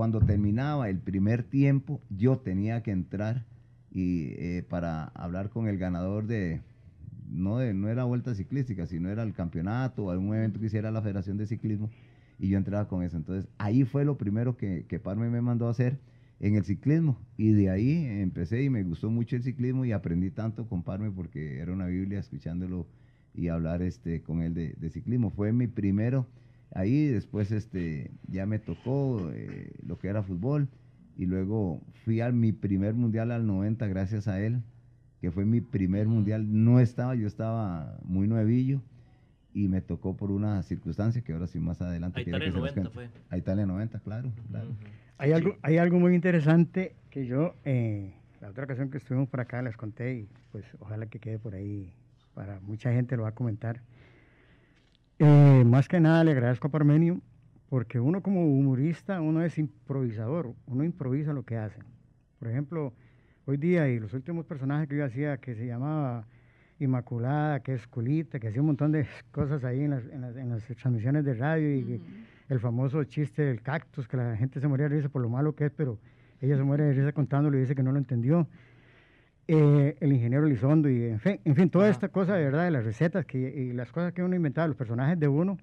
cuando 0.00 0.22
terminaba 0.22 0.88
el 0.88 0.98
primer 0.98 1.42
tiempo, 1.42 2.00
yo 2.08 2.38
tenía 2.38 2.82
que 2.82 2.90
entrar 2.90 3.44
y 3.90 4.28
eh, 4.38 4.64
para 4.66 5.04
hablar 5.08 5.50
con 5.50 5.68
el 5.68 5.76
ganador 5.76 6.26
de 6.26 6.62
no 7.28 7.58
de 7.58 7.74
no 7.74 7.86
era 7.86 8.04
vuelta 8.04 8.34
ciclística, 8.34 8.86
sino 8.86 9.10
era 9.10 9.22
el 9.24 9.34
campeonato 9.34 10.04
o 10.04 10.10
algún 10.10 10.34
evento 10.34 10.58
que 10.58 10.68
hiciera 10.68 10.90
la 10.90 11.02
Federación 11.02 11.36
de 11.36 11.46
Ciclismo 11.46 11.90
y 12.38 12.48
yo 12.48 12.56
entraba 12.56 12.88
con 12.88 13.02
eso. 13.02 13.18
Entonces 13.18 13.50
ahí 13.58 13.84
fue 13.84 14.06
lo 14.06 14.16
primero 14.16 14.56
que, 14.56 14.86
Parme 15.04 15.28
me 15.28 15.42
mandó 15.42 15.68
a 15.68 15.72
hacer 15.72 15.98
en 16.38 16.54
el 16.54 16.64
ciclismo 16.64 17.20
y 17.36 17.52
de 17.52 17.68
ahí 17.68 18.06
empecé 18.22 18.62
y 18.62 18.70
me 18.70 18.82
gustó 18.82 19.10
mucho 19.10 19.36
el 19.36 19.42
ciclismo 19.42 19.84
y 19.84 19.92
aprendí 19.92 20.30
tanto 20.30 20.66
con 20.66 20.82
Parme 20.82 21.10
porque 21.10 21.58
era 21.58 21.74
una 21.74 21.88
Biblia 21.88 22.20
escuchándolo 22.20 22.86
y 23.34 23.48
hablar 23.48 23.82
este 23.82 24.22
con 24.22 24.40
él 24.40 24.54
de 24.54 24.90
ciclismo. 24.90 25.28
Fue 25.28 25.52
mi 25.52 25.66
primero 25.66 26.26
ahí, 26.72 27.06
después 27.08 27.50
este 27.52 28.10
ya 28.28 28.46
me 28.46 28.58
tocó 28.58 29.30
eh, 29.32 29.72
lo 29.86 29.98
que 29.98 30.08
era 30.08 30.22
fútbol 30.22 30.68
y 31.16 31.26
luego 31.26 31.80
fui 32.04 32.20
a 32.20 32.30
mi 32.32 32.52
primer 32.52 32.94
mundial 32.94 33.30
al 33.30 33.46
90 33.46 33.86
gracias 33.88 34.28
a 34.28 34.40
él, 34.40 34.62
que 35.20 35.30
fue 35.30 35.44
mi 35.44 35.60
primer 35.60 36.06
mundial. 36.08 36.46
No 36.64 36.80
estaba, 36.80 37.14
yo 37.14 37.26
estaba 37.26 37.98
muy 38.04 38.26
nuevillo 38.28 38.80
y 39.52 39.68
me 39.68 39.80
tocó 39.80 40.16
por 40.16 40.30
una 40.30 40.62
circunstancia 40.62 41.22
que 41.22 41.32
ahora 41.32 41.46
sí 41.46 41.58
más 41.58 41.82
adelante 41.82 42.20
A 42.20 42.22
Italia 42.22 42.38
que 42.46 42.52
se 42.52 42.58
los 42.58 42.74
90 42.74 42.90
cuente. 42.90 42.94
fue. 42.94 43.22
A 43.30 43.36
Italia 43.36 43.66
90, 43.66 43.98
claro, 44.00 44.32
claro. 44.48 44.68
Ujú. 44.70 44.76
Hay, 45.18 45.30
Sí. 45.30 45.34
algo, 45.34 45.56
hay 45.62 45.76
algo 45.78 45.98
muy 45.98 46.14
interesante 46.14 46.94
que 47.10 47.26
yo, 47.26 47.54
eh, 47.64 48.14
la 48.40 48.48
otra 48.48 48.64
ocasión 48.64 48.90
que 48.90 48.96
estuvimos 48.98 49.28
por 49.28 49.40
acá, 49.40 49.60
les 49.60 49.76
conté 49.76 50.14
y 50.14 50.28
pues 50.52 50.64
ojalá 50.78 51.06
que 51.06 51.18
quede 51.18 51.38
por 51.38 51.54
ahí 51.54 51.92
para 52.32 52.58
mucha 52.60 52.90
gente 52.92 53.16
lo 53.16 53.24
va 53.24 53.30
a 53.30 53.34
comentar. 53.34 53.82
Eh, 55.22 55.64
más 55.66 55.86
que 55.86 56.00
nada 56.00 56.24
le 56.24 56.30
agradezco 56.30 56.68
a 56.68 56.70
Parmenio 56.70 57.20
porque 57.68 58.00
uno 58.00 58.22
como 58.22 58.42
humorista, 58.42 59.20
uno 59.20 59.42
es 59.42 59.58
improvisador, 59.58 60.54
uno 60.66 60.82
improvisa 60.82 61.34
lo 61.34 61.42
que 61.42 61.58
hace. 61.58 61.78
Por 62.38 62.48
ejemplo, 62.48 62.94
hoy 63.44 63.58
día 63.58 63.86
y 63.90 64.00
los 64.00 64.14
últimos 64.14 64.46
personajes 64.46 64.88
que 64.88 64.96
yo 64.96 65.04
hacía, 65.04 65.36
que 65.36 65.54
se 65.54 65.66
llamaba 65.66 66.26
Inmaculada, 66.78 67.60
que 67.60 67.74
es 67.74 67.86
Culita, 67.86 68.40
que 68.40 68.48
hacía 68.48 68.62
un 68.62 68.68
montón 68.68 68.92
de 68.92 69.06
cosas 69.30 69.62
ahí 69.62 69.82
en 69.82 69.90
las, 69.90 70.06
en 70.06 70.22
las, 70.22 70.36
en 70.36 70.48
las 70.48 70.64
transmisiones 70.64 71.22
de 71.22 71.34
radio 71.34 71.70
y 71.70 72.00
el 72.48 72.58
famoso 72.58 73.04
chiste 73.04 73.42
del 73.42 73.60
cactus, 73.60 74.08
que 74.08 74.16
la 74.16 74.38
gente 74.38 74.58
se 74.58 74.68
moría 74.68 74.88
de 74.88 74.96
risa 74.96 75.10
por 75.10 75.20
lo 75.20 75.28
malo 75.28 75.54
que 75.54 75.66
es, 75.66 75.70
pero 75.70 75.98
ella 76.40 76.56
se 76.56 76.62
muere 76.62 76.84
de 76.84 76.94
risa 76.94 77.12
contándolo 77.12 77.58
y 77.58 77.60
dice 77.60 77.74
que 77.74 77.82
no 77.82 77.92
lo 77.92 77.98
entendió. 77.98 78.48
Eh, 79.52 79.96
el 79.98 80.12
ingeniero 80.12 80.46
Lizondo 80.46 80.88
y 80.88 81.06
en 81.06 81.18
fin, 81.18 81.40
en 81.44 81.56
fin 81.56 81.68
toda 81.70 81.86
Ajá. 81.86 81.90
esta 81.90 82.08
cosa 82.08 82.36
de 82.36 82.44
verdad 82.44 82.66
de 82.66 82.70
las 82.70 82.84
recetas 82.84 83.26
que, 83.26 83.36
y 83.38 83.72
las 83.72 83.90
cosas 83.90 84.12
que 84.12 84.22
uno 84.22 84.36
inventaba, 84.36 84.68
los 84.68 84.76
personajes 84.76 85.18
de 85.18 85.26
uno, 85.26 85.58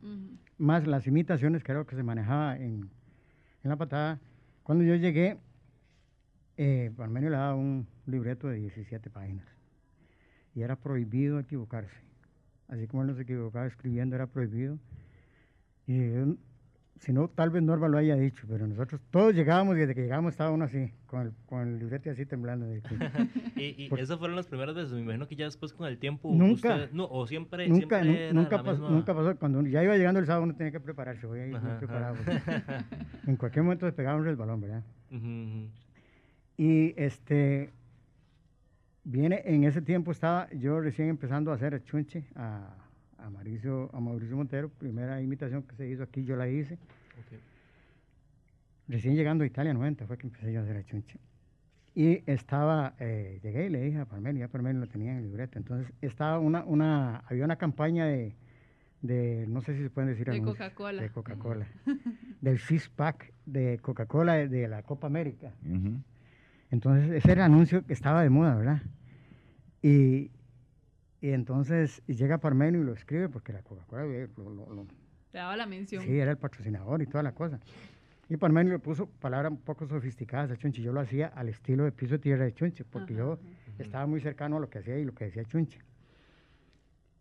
más 0.58 0.86
las 0.86 1.08
imitaciones 1.08 1.64
que 1.64 1.72
era 1.72 1.80
lo 1.80 1.88
que 1.88 1.96
se 1.96 2.04
manejaba 2.04 2.58
en, 2.58 2.90
en 3.64 3.70
la 3.70 3.78
patada. 3.78 4.20
Cuando 4.64 4.84
yo 4.84 4.94
llegué, 4.96 5.38
eh, 6.58 6.92
Parmenio 6.98 7.30
le 7.30 7.38
daba 7.38 7.56
un 7.56 7.88
libreto 8.06 8.50
de 8.50 8.58
17 8.58 9.10
páginas 9.10 9.48
y 10.54 10.64
era 10.64 10.76
prohibido 10.76 11.40
equivocarse. 11.40 11.96
Así 12.68 12.88
como 12.88 13.04
él 13.04 13.08
no 13.08 13.16
se 13.16 13.22
equivocaba 13.22 13.68
escribiendo, 13.68 14.18
era 14.18 14.28
prohibido. 14.28 14.78
Y 15.86 16.02
si 17.00 17.14
no, 17.14 17.28
tal 17.28 17.50
vez 17.52 17.62
Norma 17.64 17.88
lo 17.88 17.98
haya 17.98 18.16
dicho, 18.16 18.46
pero 18.50 18.66
nosotros 18.68 19.00
todos 19.12 19.34
llegábamos 19.36 19.76
y 19.76 19.80
desde 19.80 19.94
que 19.96 20.02
llegamos 20.02 20.34
estaba 20.34 20.52
uno 20.52 20.66
así, 20.66 20.92
con 21.06 21.22
el, 21.28 21.32
con 21.46 21.68
el 21.68 21.80
libreto 21.80 22.10
así 22.10 22.26
temblando. 22.26 22.66
de 22.66 22.82
Y, 23.56 23.86
y 23.86 23.90
Por- 23.90 24.00
esas 24.00 24.18
fueron 24.18 24.36
las 24.36 24.48
primeras 24.48 24.76
veces. 24.76 24.92
Me 24.94 25.02
imagino 25.02 25.28
que 25.28 25.36
ya 25.36 25.46
después 25.46 25.74
con 25.74 25.88
el 25.88 25.98
tiempo. 26.00 26.32
Nunca. 26.34 26.70
ustedes- 26.70 26.94
no, 26.94 27.06
o 27.10 27.26
siempre. 27.28 27.68
nunca, 27.68 28.02
siempre 28.04 28.34
nunca, 28.34 28.64
misma- 28.64 28.90
nunca 28.90 29.14
pasó. 29.14 29.36
Cuando 29.38 29.62
ya 29.68 29.84
iba 29.84 29.96
llegando 29.96 30.20
el 30.20 30.26
sábado, 30.26 30.44
uno 30.46 30.56
tenía 30.56 30.72
que 30.72 30.80
prepararse. 30.80 31.26
Voy 31.28 31.40
a 31.40 31.48
ir 31.48 31.56
Ajá, 31.56 31.78
preparado. 31.78 32.16
en 33.28 33.36
cualquier 33.36 33.64
momento 33.64 33.92
pegaba 33.94 34.18
un 34.20 34.36
balón, 34.38 34.62
¿verdad? 34.62 34.84
Ujú, 35.12 35.18
ujú. 35.26 35.70
Y 36.58 36.94
este, 36.98 37.70
viene, 39.04 39.42
en 39.46 39.64
ese 39.64 39.82
tiempo 39.82 40.12
estaba 40.12 40.50
yo 40.52 40.80
recién 40.82 41.10
empezando 41.10 41.52
a 41.52 41.56
hacer 41.56 41.74
el 41.76 41.84
chunche 41.84 42.26
a, 42.36 42.74
a, 43.20 43.30
Mauricio, 43.30 43.90
a 43.94 44.00
Mauricio 44.00 44.36
Montero, 44.36 44.70
primera 44.70 45.22
imitación 45.22 45.64
que 45.64 45.76
se 45.76 45.88
hizo 45.88 46.04
aquí, 46.04 46.24
yo 46.24 46.36
la 46.36 46.48
hice. 46.48 46.78
Recién 48.88 49.16
llegando 49.16 49.44
a 49.44 49.48
Italia 49.48 49.74
90 49.74 50.08
fue 50.08 50.18
que 50.18 50.28
empecé 50.28 50.54
yo 50.54 50.62
a 50.62 50.64
hacer 50.64 50.78
el 50.78 50.86
chunche. 50.86 51.20
Y 51.94 52.22
estaba, 52.30 52.96
eh, 53.00 53.40
llegué 53.42 53.66
y 53.66 53.70
le 53.70 53.82
dije 53.82 53.98
a 54.00 54.06
Parmenio, 54.06 54.42
ya 54.42 54.48
Parmenio 54.48 54.82
lo 54.82 54.88
tenía 54.88 55.12
en 55.12 55.18
el 55.18 55.24
libreto. 55.24 55.58
Entonces 55.58 55.92
estaba 56.02 56.40
una, 56.40 56.64
una, 56.64 57.18
había 57.28 57.44
una 57.44 57.58
campaña 57.58 58.06
de, 58.06 58.36
de, 59.02 59.46
no 59.50 59.62
sé 59.62 59.76
si 59.76 59.84
se 59.84 59.90
pueden 59.90 60.12
decir 60.12 60.30
De 60.30 60.42
Coca-Cola. 60.42 61.02
De 61.02 61.10
Coca-Cola. 61.10 61.68
del 62.42 62.60
six 62.60 62.88
pack 62.90 63.34
de 63.46 63.80
Coca-Cola 63.82 64.34
de, 64.36 64.48
de 64.48 64.68
la 64.68 64.84
Copa 64.84 65.08
América. 65.08 65.54
Entonces, 66.70 67.10
ese 67.12 67.32
era 67.32 67.46
el 67.46 67.52
anuncio 67.52 67.86
que 67.86 67.94
estaba 67.94 68.22
de 68.22 68.30
moda, 68.30 68.56
¿verdad? 68.56 68.82
Y 69.82 70.32
Y 71.22 71.30
entonces 71.32 72.02
y 72.08 72.14
llega 72.14 72.38
Parmenio 72.38 72.82
y 72.82 72.84
lo 72.84 72.94
escribe 72.94 73.28
porque 73.30 73.52
la 73.54 73.62
Coca-Cola 73.64 74.06
eh, 74.06 74.30
lo- 74.38 74.50
lo- 74.50 74.74
lo- 74.74 74.88
Te 75.32 75.40
daba 75.40 75.58
la 75.58 75.66
mención. 75.66 76.04
Sí, 76.04 76.20
era 76.20 76.32
el 76.32 76.38
patrocinador 76.38 77.02
y 77.02 77.08
toda 77.08 77.24
la 77.24 77.34
cosa. 77.34 77.60
Y 78.30 78.38
Parmenio 78.38 78.74
le 78.74 78.80
puso 78.80 79.08
palabras 79.08 79.52
un 79.52 79.58
poco 79.60 79.88
sofisticadas 79.88 80.52
a 80.52 80.58
Chunche. 80.58 80.82
Yo 80.82 80.92
lo 80.92 81.00
hacía 81.00 81.28
al 81.28 81.50
estilo 81.50 81.86
de 81.86 81.92
piso 81.92 82.14
de 82.16 82.20
tierra 82.20 82.44
de 82.46 82.54
Chunche, 82.54 82.84
porque 82.84 83.14
Ajá, 83.14 83.24
yo 83.24 83.34
ajá. 83.34 83.84
estaba 83.84 84.06
muy 84.06 84.20
cercano 84.22 84.58
a 84.58 84.60
lo 84.60 84.70
que 84.70 84.80
hacía 84.80 84.98
y 85.00 85.06
lo 85.06 85.14
que 85.14 85.26
decía 85.26 85.44
Chunche. 85.46 85.80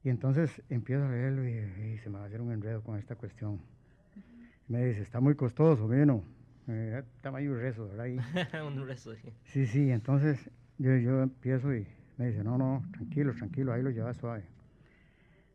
Y 0.05 0.09
entonces 0.09 0.63
empiezo 0.69 1.05
a 1.05 1.11
leerlo 1.11 1.49
y, 1.49 1.53
y 1.95 1.99
se 1.99 2.11
me 2.11 2.19
va 2.19 2.25
a 2.25 2.27
hacer 2.27 2.41
un 2.41 2.53
enredo 2.53 2.83
con 2.83 2.99
esta 2.99 3.15
cuestión. 3.17 3.61
Me 4.69 4.85
dice, 4.85 5.01
está 5.03 5.21
muy 5.21 5.35
costoso, 5.37 5.89
vino. 5.89 6.23
Eh, 6.69 7.03
tamaño 7.21 7.53
y 7.53 7.55
rezo, 7.55 7.89
¿verdad? 7.89 8.07
Y- 8.07 8.19
Un 8.67 8.87
resto, 8.87 9.15
sí. 9.15 9.33
Sí, 9.45 9.67
sí, 9.67 9.91
entonces 9.91 10.51
yo, 10.79 10.97
yo 10.97 11.23
empiezo 11.23 11.73
y 11.75 11.87
me 12.17 12.27
dice, 12.29 12.43
no, 12.43 12.57
no, 12.57 12.85
tranquilo, 12.93 13.35
tranquilo, 13.35 13.73
ahí 13.73 13.83
lo 13.83 13.91
llevas 13.91 14.17
suave. 14.17 14.45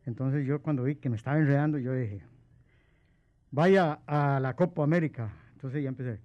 Entonces 0.06 0.46
yo 0.46 0.62
cuando 0.62 0.82
vi 0.84 0.96
que 0.96 1.08
me 1.08 1.16
estaba 1.16 1.38
enredando, 1.38 1.78
yo 1.78 1.92
dije, 1.94 2.22
vaya 3.50 4.00
a 4.06 4.40
la 4.40 4.54
Copa 4.54 4.82
América. 4.82 5.32
Entonces 5.54 5.82
ya 5.82 5.88
empecé, 5.88 6.20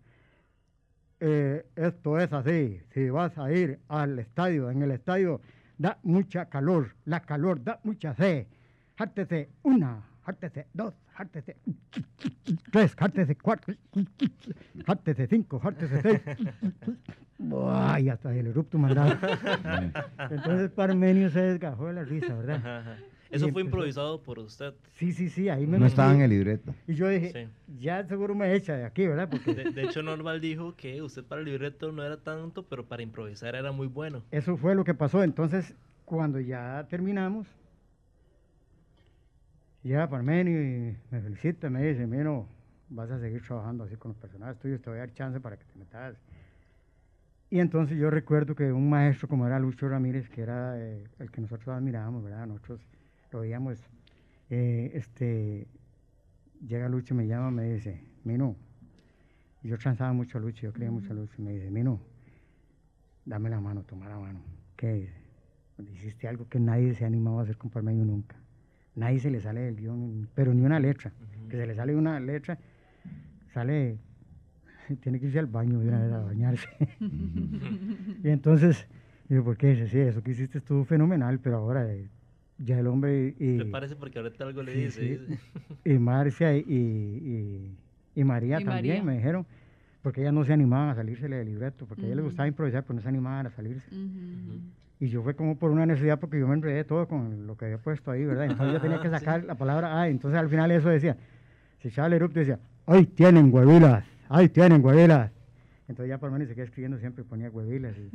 "Eh, 1.20 1.66
esto 1.76 2.20
es 2.20 2.32
así, 2.34 2.80
si 2.94 3.10
vas 3.10 3.38
a 3.38 3.52
ir 3.52 3.80
al 3.88 4.18
estadio, 4.20 4.70
en 4.72 4.82
el 4.82 4.92
estadio 4.92 5.42
da 5.78 6.00
mucha 6.04 6.46
calor, 6.46 6.96
la 7.06 7.20
calor 7.22 7.64
da 7.64 7.80
mucha 7.84 8.14
sed. 8.16 8.48
Jártese 8.98 9.50
una, 9.64 10.04
jártese 10.24 10.66
dos, 10.74 10.96
jártese 11.14 11.56
tres, 12.72 12.96
jártese 12.96 13.36
cuatro, 13.36 13.76
jártese 14.86 15.28
cinco, 15.28 15.60
jártese 15.60 16.02
seis. 16.02 16.22
Ay, 17.70 18.10
hasta 18.10 18.34
el 18.36 18.48
erupto 18.48 18.78
mandaba. 18.80 19.18
Entonces 20.30 20.72
Parmenio 20.72 21.30
se 21.30 21.40
desgajó 21.42 21.88
de 21.88 21.94
la 21.94 22.04
risa, 22.04 22.34
¿verdad? 22.34 22.56
Ajá, 22.56 22.80
ajá. 22.80 22.98
Eso 23.30 23.48
Y 23.48 23.52
fue 23.52 23.62
empezó- 23.62 23.66
improvisado 23.78 24.24
por 24.24 24.40
usted. 24.40 24.74
Sí, 24.94 25.12
sí, 25.12 25.30
sí, 25.30 25.50
ahí 25.50 25.68
me 25.68 25.78
No 25.78 25.86
estaba 25.86 26.14
en 26.14 26.22
el 26.22 26.30
libreto. 26.30 26.74
Y 26.88 26.96
yo 26.96 27.10
dije, 27.10 27.50
ya 27.78 28.04
seguro 28.08 28.34
me 28.34 28.54
echa 28.56 28.76
de 28.78 28.86
aquí, 28.86 29.06
¿verdad? 29.06 29.28
Porque 29.30 29.54
De, 29.54 29.72
de 29.72 29.84
hecho, 29.84 30.02
Normal 30.02 30.40
dijo 30.40 30.76
que 30.78 31.02
usted 31.02 31.24
para 31.26 31.42
el 31.42 31.46
libreto 31.46 31.92
no 31.92 32.04
era 32.04 32.18
tanto, 32.18 32.64
pero 32.64 32.86
para 32.86 33.04
improvisar 33.04 33.54
era 33.56 33.72
muy 33.74 33.88
bueno. 33.88 34.24
eso 34.32 34.56
fue 34.58 34.76
lo 34.76 34.84
que 34.86 34.94
pasó. 34.94 35.24
Entonces, 35.24 35.76
cuando 36.06 36.40
ya 36.40 36.88
terminamos, 36.90 37.48
llega 39.84 40.10
Parmenio 40.10 40.62
y 40.62 40.98
me 41.12 41.22
felicita, 41.22 41.70
me 41.70 41.84
dice, 41.84 42.08
mira, 42.08 42.44
vas 42.90 43.12
a 43.12 43.20
seguir 43.20 43.42
trabajando 43.46 43.84
así 43.84 43.96
con 43.98 44.12
los 44.12 44.18
personajes 44.18 44.58
tuyos, 44.60 44.82
te 44.82 44.90
voy 44.90 44.98
a 45.00 45.02
dar 45.02 45.14
chance 45.14 45.40
para 45.42 45.58
que 45.58 45.66
te 45.66 45.78
metas. 45.78 46.16
Y 47.50 47.60
entonces 47.60 47.98
yo 47.98 48.10
recuerdo 48.10 48.56
que 48.56 48.72
un 48.72 48.90
maestro 48.90 49.28
como 49.28 49.48
era 49.48 49.58
Lucho 49.60 49.88
Ramírez, 49.88 50.30
que 50.30 50.42
era 50.42 50.78
eh, 50.78 51.04
el 51.20 51.32
que 51.32 51.42
nosotros 51.42 51.70
admirábamos, 51.70 52.24
¿verdad? 52.24 52.46
Nosotros 52.46 52.82
lo 53.32 53.40
veíamos, 53.40 53.80
eh, 54.50 54.92
este, 54.94 55.68
llega 56.66 56.90
Lucho, 56.90 57.16
me 57.16 57.26
llama, 57.26 57.52
me 57.52 57.74
dice, 57.74 58.04
Mino, 58.24 58.56
y 59.64 59.70
yo 59.70 59.78
transaba 59.78 60.12
mucho 60.12 60.38
a 60.38 60.42
Lucho, 60.42 60.64
yo 60.64 60.74
creía 60.74 60.92
mucho 60.92 61.12
a 61.12 61.16
Lucho, 61.16 61.42
me 61.42 61.54
dice, 61.54 61.72
Mino, 61.72 62.02
dame 63.26 63.50
la 63.50 63.60
mano, 63.60 63.84
toma 63.84 64.10
la 64.10 64.18
mano. 64.18 64.42
¿Qué 64.76 64.94
dice? 64.94 65.14
Pues 65.76 65.90
hiciste 65.92 66.28
algo 66.28 66.48
que 66.50 66.60
nadie 66.60 66.94
se 66.96 67.04
ha 67.04 67.08
animado 67.08 67.40
a 67.40 67.44
hacer 67.44 67.58
con 67.58 67.70
Parmeño 67.70 68.04
nunca. 68.04 68.36
Nadie 68.96 69.20
se 69.20 69.30
le 69.30 69.40
sale 69.40 69.62
del 69.62 69.76
guion, 69.76 70.28
pero 70.34 70.54
ni 70.54 70.64
una 70.64 70.80
letra. 70.80 71.12
Que 71.50 71.56
se 71.56 71.68
le 71.68 71.76
sale 71.76 71.96
una 71.96 72.20
letra, 72.20 72.58
sale, 73.54 74.00
tiene 75.02 75.20
que 75.20 75.28
irse 75.28 75.40
al 75.40 75.48
baño 75.48 75.80
de 75.80 75.88
una 75.90 76.02
vez 76.04 76.14
a 76.14 76.20
bañarse. 76.20 76.68
y 78.24 78.30
entonces, 78.30 78.88
digo, 79.30 79.44
¿por 79.44 79.58
qué? 79.58 79.68
Dice, 79.70 79.88
sí, 79.88 80.00
eso 80.00 80.22
que 80.24 80.32
hiciste 80.32 80.58
estuvo 80.60 80.84
fenomenal, 80.86 81.40
pero 81.40 81.58
ahora 81.58 81.92
eh, 81.94 82.10
ya 82.58 82.80
el 82.80 82.88
hombre 82.88 83.36
y, 83.40 83.46
Me 83.58 83.66
parece 83.66 83.96
porque 83.96 84.20
ahorita 84.20 84.44
algo 84.44 84.64
le 84.64 84.72
Sí, 84.74 84.80
dice. 84.80 85.02
sí. 85.02 85.10
dice. 85.26 85.40
y 85.86 86.00
Marcia 86.00 86.56
y, 86.58 86.60
y, 86.68 87.78
y 88.16 88.24
María 88.24 88.60
Y 88.60 88.64
también 88.66 88.98
María. 88.98 89.04
me 89.04 89.16
dijeron, 89.18 89.46
porque 90.02 90.22
ellas 90.22 90.34
no 90.34 90.44
se 90.44 90.54
animaban 90.54 90.90
a 90.90 90.96
salirse 90.96 91.28
del 91.28 91.46
libreto, 91.46 91.86
porque 91.86 92.04
a 92.04 92.06
ellas 92.06 92.18
les 92.18 92.24
Ujú. 92.24 92.30
gustaba 92.30 92.48
improvisar, 92.48 92.84
pero 92.84 92.96
no 92.96 93.02
se 93.02 93.10
animaban 93.10 93.48
a 93.48 93.50
salirse. 93.52 93.90
Y 95.00 95.10
yo 95.10 95.22
fue 95.22 95.36
como 95.36 95.58
por 95.58 95.70
una 95.70 95.86
necesidad 95.86 96.20
porque 96.20 96.40
yo 96.40 96.48
me 96.48 96.56
enredé 96.56 96.84
todo 96.84 97.08
con 97.08 97.46
lo 97.46 97.56
que 97.56 97.66
había 97.66 97.78
puesto 97.78 98.10
ahí, 98.10 98.26
¿verdad? 98.26 98.46
Entonces 98.46 98.74
yo 98.74 98.82
tenía 98.82 99.00
que 99.00 99.10
sacar 99.12 99.44
la 99.44 99.54
palabra 99.56 100.02
ay. 100.02 100.10
Entonces 100.12 100.40
al 100.40 100.50
final 100.50 100.72
eso 100.72 100.90
decía, 100.90 101.16
se 101.80 101.90
echaba 101.90 102.08
el 102.08 102.14
erupto 102.14 102.40
y 102.40 102.46
decía, 102.46 102.60
¡ay, 102.88 103.06
tienen 103.06 103.54
huevilas! 103.54 104.04
¡Ay, 104.30 104.50
tienen 104.50 104.84
huevilas! 104.84 105.32
Entonces 105.88 106.10
ya 106.10 106.18
por 106.18 106.30
lo 106.30 106.34
menos 106.34 106.48
se 106.50 106.54
quedaba 106.56 106.66
escribiendo 106.66 106.98
siempre 107.00 107.24
y 107.24 107.28
ponía 107.28 107.50
huevilas. 107.50 107.96
y- 107.98 108.12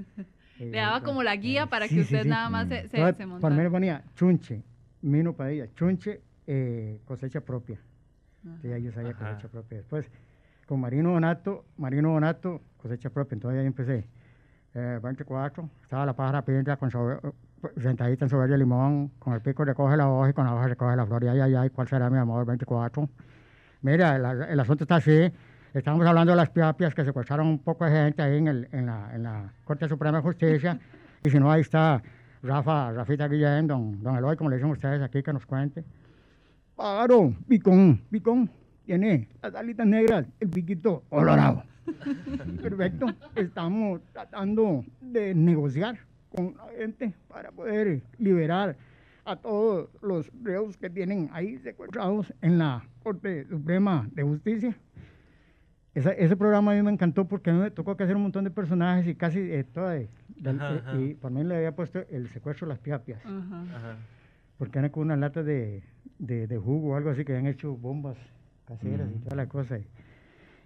Le 0.65 0.79
daba 0.79 1.01
como 1.03 1.23
la 1.23 1.35
guía 1.37 1.67
para 1.67 1.89
Sí, 1.89 1.95
que 1.97 2.01
usted 2.03 2.23
sí. 2.25 2.29
nada 2.29 2.51
más 2.51 2.69
se, 2.69 2.89
se, 2.89 2.97
Entonces, 2.99 3.17
se 3.17 3.23
por 3.23 3.27
lo 3.29 3.33
montara. 3.35 3.55
menos 3.57 3.73
ponía 3.73 4.05
chunche, 4.15 4.63
mino 5.01 5.33
padilla, 5.33 5.67
chunche, 5.75 6.21
eh, 6.47 7.01
cosecha 7.05 7.41
propia. 7.41 7.79
Ajá. 8.45 8.59
que 8.61 8.69
ya 8.71 8.79
yo 8.79 8.93
sabía 8.93 9.11
Ajá. 9.13 9.31
cosecha 9.31 9.49
propia. 9.49 9.79
Después, 9.79 10.11
con 10.67 10.81
Marino 10.81 11.13
Donato, 11.13 11.65
Marino 11.79 12.13
Donato, 12.13 12.61
cosecha 12.77 13.09
propia. 13.11 13.35
Entonces 13.37 13.61
ahí 13.61 13.67
empecé. 13.67 14.07
Eh, 14.75 14.99
24, 15.03 15.69
estaba 15.83 16.07
la 16.07 16.15
pájara 16.15 16.45
pinta 16.45 16.77
con 16.77 16.91
sobe- 16.91 17.21
sentadita 17.77 18.25
en 18.25 18.29
su 18.31 18.37
verde 18.39 18.57
limón, 18.59 19.09
con 19.19 19.33
el 19.35 19.41
pico 19.41 19.65
recoge 19.65 19.97
la 19.97 20.09
hoja 20.09 20.31
y 20.31 20.33
con 20.33 20.45
la 20.47 20.55
hoja 20.55 20.67
recoge 20.69 20.97
la 20.97 21.07
flor. 21.07 21.25
Y 21.25 21.29
ay, 21.29 21.41
ay, 21.41 21.55
ay, 21.55 21.71
¿cuál 21.71 21.89
será 21.89 22.09
mi 22.11 22.19
amor? 22.19 22.45
24. 22.47 23.09
Mira, 23.83 24.17
el, 24.17 24.43
el 24.43 24.61
asunto 24.61 24.85
está 24.85 24.97
así. 24.97 25.31
Estamos 25.75 26.07
hablando 26.07 26.33
de 26.33 26.37
las 26.37 26.51
piapias 26.51 26.95
que 26.95 27.03
secuestraron 27.03 27.47
un 27.47 27.59
poco 27.59 27.87
de 27.87 27.93
gente 27.93 28.21
ahí 28.21 28.37
en, 28.37 28.47
el, 28.47 28.69
en, 28.73 28.85
la, 28.85 29.11
en 29.15 29.23
la 29.23 29.55
Corte 29.65 29.89
Suprema 29.89 30.19
de 30.19 30.23
Justicia. 30.23 30.79
y 31.25 31.31
si 31.31 31.41
no, 31.41 31.51
ahí 31.51 31.63
está 31.63 32.03
Rafa, 32.43 32.93
Rafita 32.93 33.27
Guillén, 33.27 33.67
don, 33.67 34.03
don 34.03 34.17
Eloy, 34.19 34.37
como 34.37 34.51
le 34.51 34.57
dicen 34.57 34.71
ustedes 34.71 35.01
aquí, 35.01 35.23
que 35.23 35.33
nos 35.33 35.47
cuente. 35.47 35.83
Pájaro, 36.77 37.35
picón, 37.49 38.03
picón. 38.11 38.51
Tiene 38.85 39.29
las 39.43 39.55
alitas 39.55 39.87
negras, 39.87 40.27
el 40.41 40.51
piquito 40.51 41.05
colorado. 41.09 41.63
Perfecto. 42.61 43.07
Estamos 43.35 44.03
tratando 44.13 44.85
de 45.01 45.35
negociar 45.35 45.97
con 46.37 46.55
la 46.55 46.67
gente 46.77 47.15
para 47.29 47.51
poder 47.51 48.03
liberar 48.19 48.77
a 49.25 49.37
todos 49.37 49.89
los 50.03 50.31
reos 50.43 50.77
que 50.77 50.91
tienen 50.91 51.31
ahí 51.33 51.57
secuestrados 51.61 52.31
en 52.43 52.59
la 52.59 52.85
Corte 53.03 53.47
Suprema 53.49 54.07
de 54.13 54.23
Justicia. 54.23 54.77
Esa- 55.95 56.13
ese 56.13 56.37
programa 56.37 56.73
a 56.73 56.75
mí 56.75 56.83
me 56.83 56.91
encantó 56.91 57.27
porque 57.29 57.51
a 57.51 57.53
mí 57.53 57.61
me 57.61 57.71
tocó 57.71 57.97
que 57.97 58.05
hacer 58.05 58.17
un 58.17 58.23
montón 58.23 58.45
de 58.45 58.51
personajes 58.51 59.07
y 59.07 59.15
casi 59.15 59.39
eh, 59.41 59.65
todo 59.65 59.89
de- 59.91 60.09
del- 60.37 60.59
Ajá, 60.61 60.75
eh, 60.75 60.79
ajá. 60.85 61.01
y 61.01 61.15
por 61.15 61.31
mí 61.31 61.45
le 61.45 61.57
había 61.57 61.75
puesto 61.77 62.01
el 62.11 62.29
secuestro 62.31 62.67
de 62.67 62.71
las 62.75 62.79
piapias 62.79 63.21
Ajá. 63.27 63.63
Ajá. 63.77 63.97
porque 64.57 64.79
eran 64.79 64.91
con 64.91 65.03
unas 65.05 65.19
latas 65.19 65.45
de, 65.45 65.83
de, 66.19 66.47
de 66.47 66.57
jugo 66.59 66.93
o 66.93 66.97
algo 66.97 67.11
así 67.11 67.25
que 67.25 67.33
habían 67.33 67.47
hecho 67.47 67.77
bombas 67.77 68.17
caseras 68.65 69.11
y 69.15 69.19
toda 69.19 69.37
la 69.37 69.47
cosa. 69.49 69.79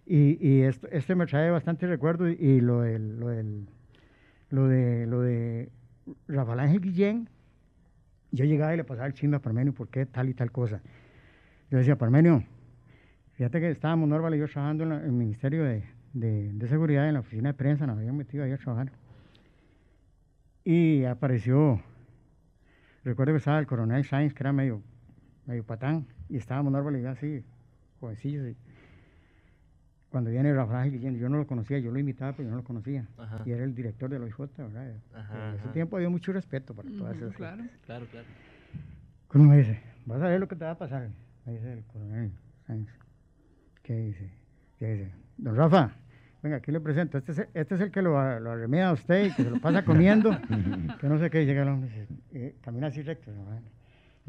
Y, 0.08 0.38
y 0.40 0.62
esto, 0.62 0.86
este 0.92 1.16
me 1.16 1.26
trae 1.26 1.50
bastante 1.50 1.86
recuerdo 1.88 2.28
y, 2.28 2.34
y 2.34 2.60
lo 2.60 2.82
del, 2.82 3.18
lo 3.18 3.28
del, 3.28 3.66
lo 4.50 4.68
de, 4.68 5.06
lo 5.06 5.20
de 5.22 5.70
Rafael 6.28 6.60
Ángel 6.60 6.80
Guillén, 6.80 7.28
yo 8.30 8.44
llegaba 8.44 8.74
y 8.74 8.76
le 8.76 8.84
pasaba 8.84 9.08
el 9.08 9.14
chisme 9.14 9.36
a 9.36 9.40
Parmenio, 9.40 9.72
¿por 9.74 9.88
qué 9.88 10.06
tal 10.06 10.28
y 10.28 10.34
tal 10.34 10.52
cosa? 10.52 10.80
Yo 11.70 11.78
decía, 11.78 11.96
Parmenio, 11.98 12.44
fíjate 13.36 13.60
que 13.60 13.70
estábamos 13.70 14.08
Norval 14.08 14.34
y 14.34 14.38
yo 14.38 14.48
trabajando 14.48 14.82
en, 14.84 14.88
la- 14.90 14.98
en 15.00 15.04
el 15.06 15.12
Ministerio 15.12 15.64
de, 15.64 15.84
de- 16.12 16.52
de 16.52 16.68
Seguridad, 16.68 17.06
en 17.08 17.14
la 17.14 17.20
oficina 17.20 17.50
de 17.50 17.54
prensa, 17.54 17.86
nos 17.86 17.98
habían 17.98 18.16
metido 18.16 18.44
ahí 18.44 18.52
a 18.52 18.58
trabajar. 18.58 18.92
Y 20.64 21.04
apareció 21.04 21.80
Recuerdo 23.04 23.34
que 23.34 23.38
estaba 23.38 23.60
el 23.60 23.68
coronel 23.68 24.04
Sainz, 24.04 24.34
que 24.34 24.42
era 24.42 24.52
medio, 24.52 24.82
medio 25.46 25.62
patán, 25.64 26.08
y 26.28 26.38
estábamos 26.38 26.72
Norval 26.72 26.96
y 26.96 27.02
yo 27.02 27.10
así, 27.10 27.44
jovencillos. 28.00 28.48
y 28.48 28.56
cuando 30.10 30.30
viene 30.30 30.52
Rafael 30.52 30.90
Guillén, 30.90 31.16
yo 31.16 31.28
no 31.28 31.36
lo 31.38 31.46
conocía, 31.46 31.78
yo 31.78 31.92
lo 31.92 32.00
invitaba, 32.00 32.32
pero 32.32 32.44
yo 32.48 32.50
no 32.50 32.56
lo 32.56 32.64
conocía. 32.64 33.06
Ajá. 33.16 33.42
Y 33.46 33.52
era 33.52 33.62
el 33.62 33.76
director 33.76 34.10
de 34.10 34.18
la 34.18 34.24
OIJ, 34.24 34.38
¿verdad? 34.58 34.94
Ajá, 35.14 35.48
en 35.50 35.54
ese 35.54 35.62
ajá. 35.64 35.72
tiempo 35.72 35.94
había 35.96 36.08
mucho 36.08 36.32
respeto 36.32 36.74
para 36.74 36.88
todas 36.90 37.16
esas 37.16 37.32
claro. 37.36 37.62
Claro, 37.84 38.06
claro. 38.10 38.26
Uno 39.34 39.44
me 39.44 39.58
dice, 39.58 39.80
vas 40.04 40.20
a 40.22 40.26
ver 40.28 40.40
lo 40.40 40.48
que 40.48 40.56
te 40.56 40.64
va 40.64 40.72
a 40.72 40.78
pasar. 40.78 41.10
Me 41.44 41.52
dice 41.52 41.72
el 41.74 41.84
coronel 41.84 42.32
Sainz. 42.66 42.88
¿Qué 43.86 43.94
dice? 43.94 44.28
¿Qué 44.80 44.94
dice? 44.94 45.10
Don 45.36 45.54
Rafa, 45.54 45.92
venga, 46.42 46.56
aquí 46.56 46.72
le 46.72 46.80
presento. 46.80 47.18
Este 47.18 47.30
es, 47.30 47.38
el- 47.38 47.48
este 47.54 47.76
es 47.76 47.80
el 47.82 47.90
que 47.92 48.02
lo, 48.02 48.10
lo 48.40 48.50
arremeda 48.50 48.88
a 48.88 48.92
usted 48.94 49.26
y 49.26 49.32
que 49.32 49.44
se 49.44 49.50
lo 49.50 49.60
pasa 49.60 49.84
comiendo. 49.84 50.30
que 51.00 51.08
no 51.08 51.20
sé 51.20 51.30
qué. 51.30 51.46
Llega 51.46 51.62
el 51.62 51.68
hombre 51.68 52.08
eh, 52.32 52.56
camina 52.62 52.88
así 52.88 53.02
recto. 53.02 53.30
¿no? 53.30 53.44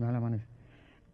Da 0.05 0.11
la 0.11 0.19
mano 0.19 0.37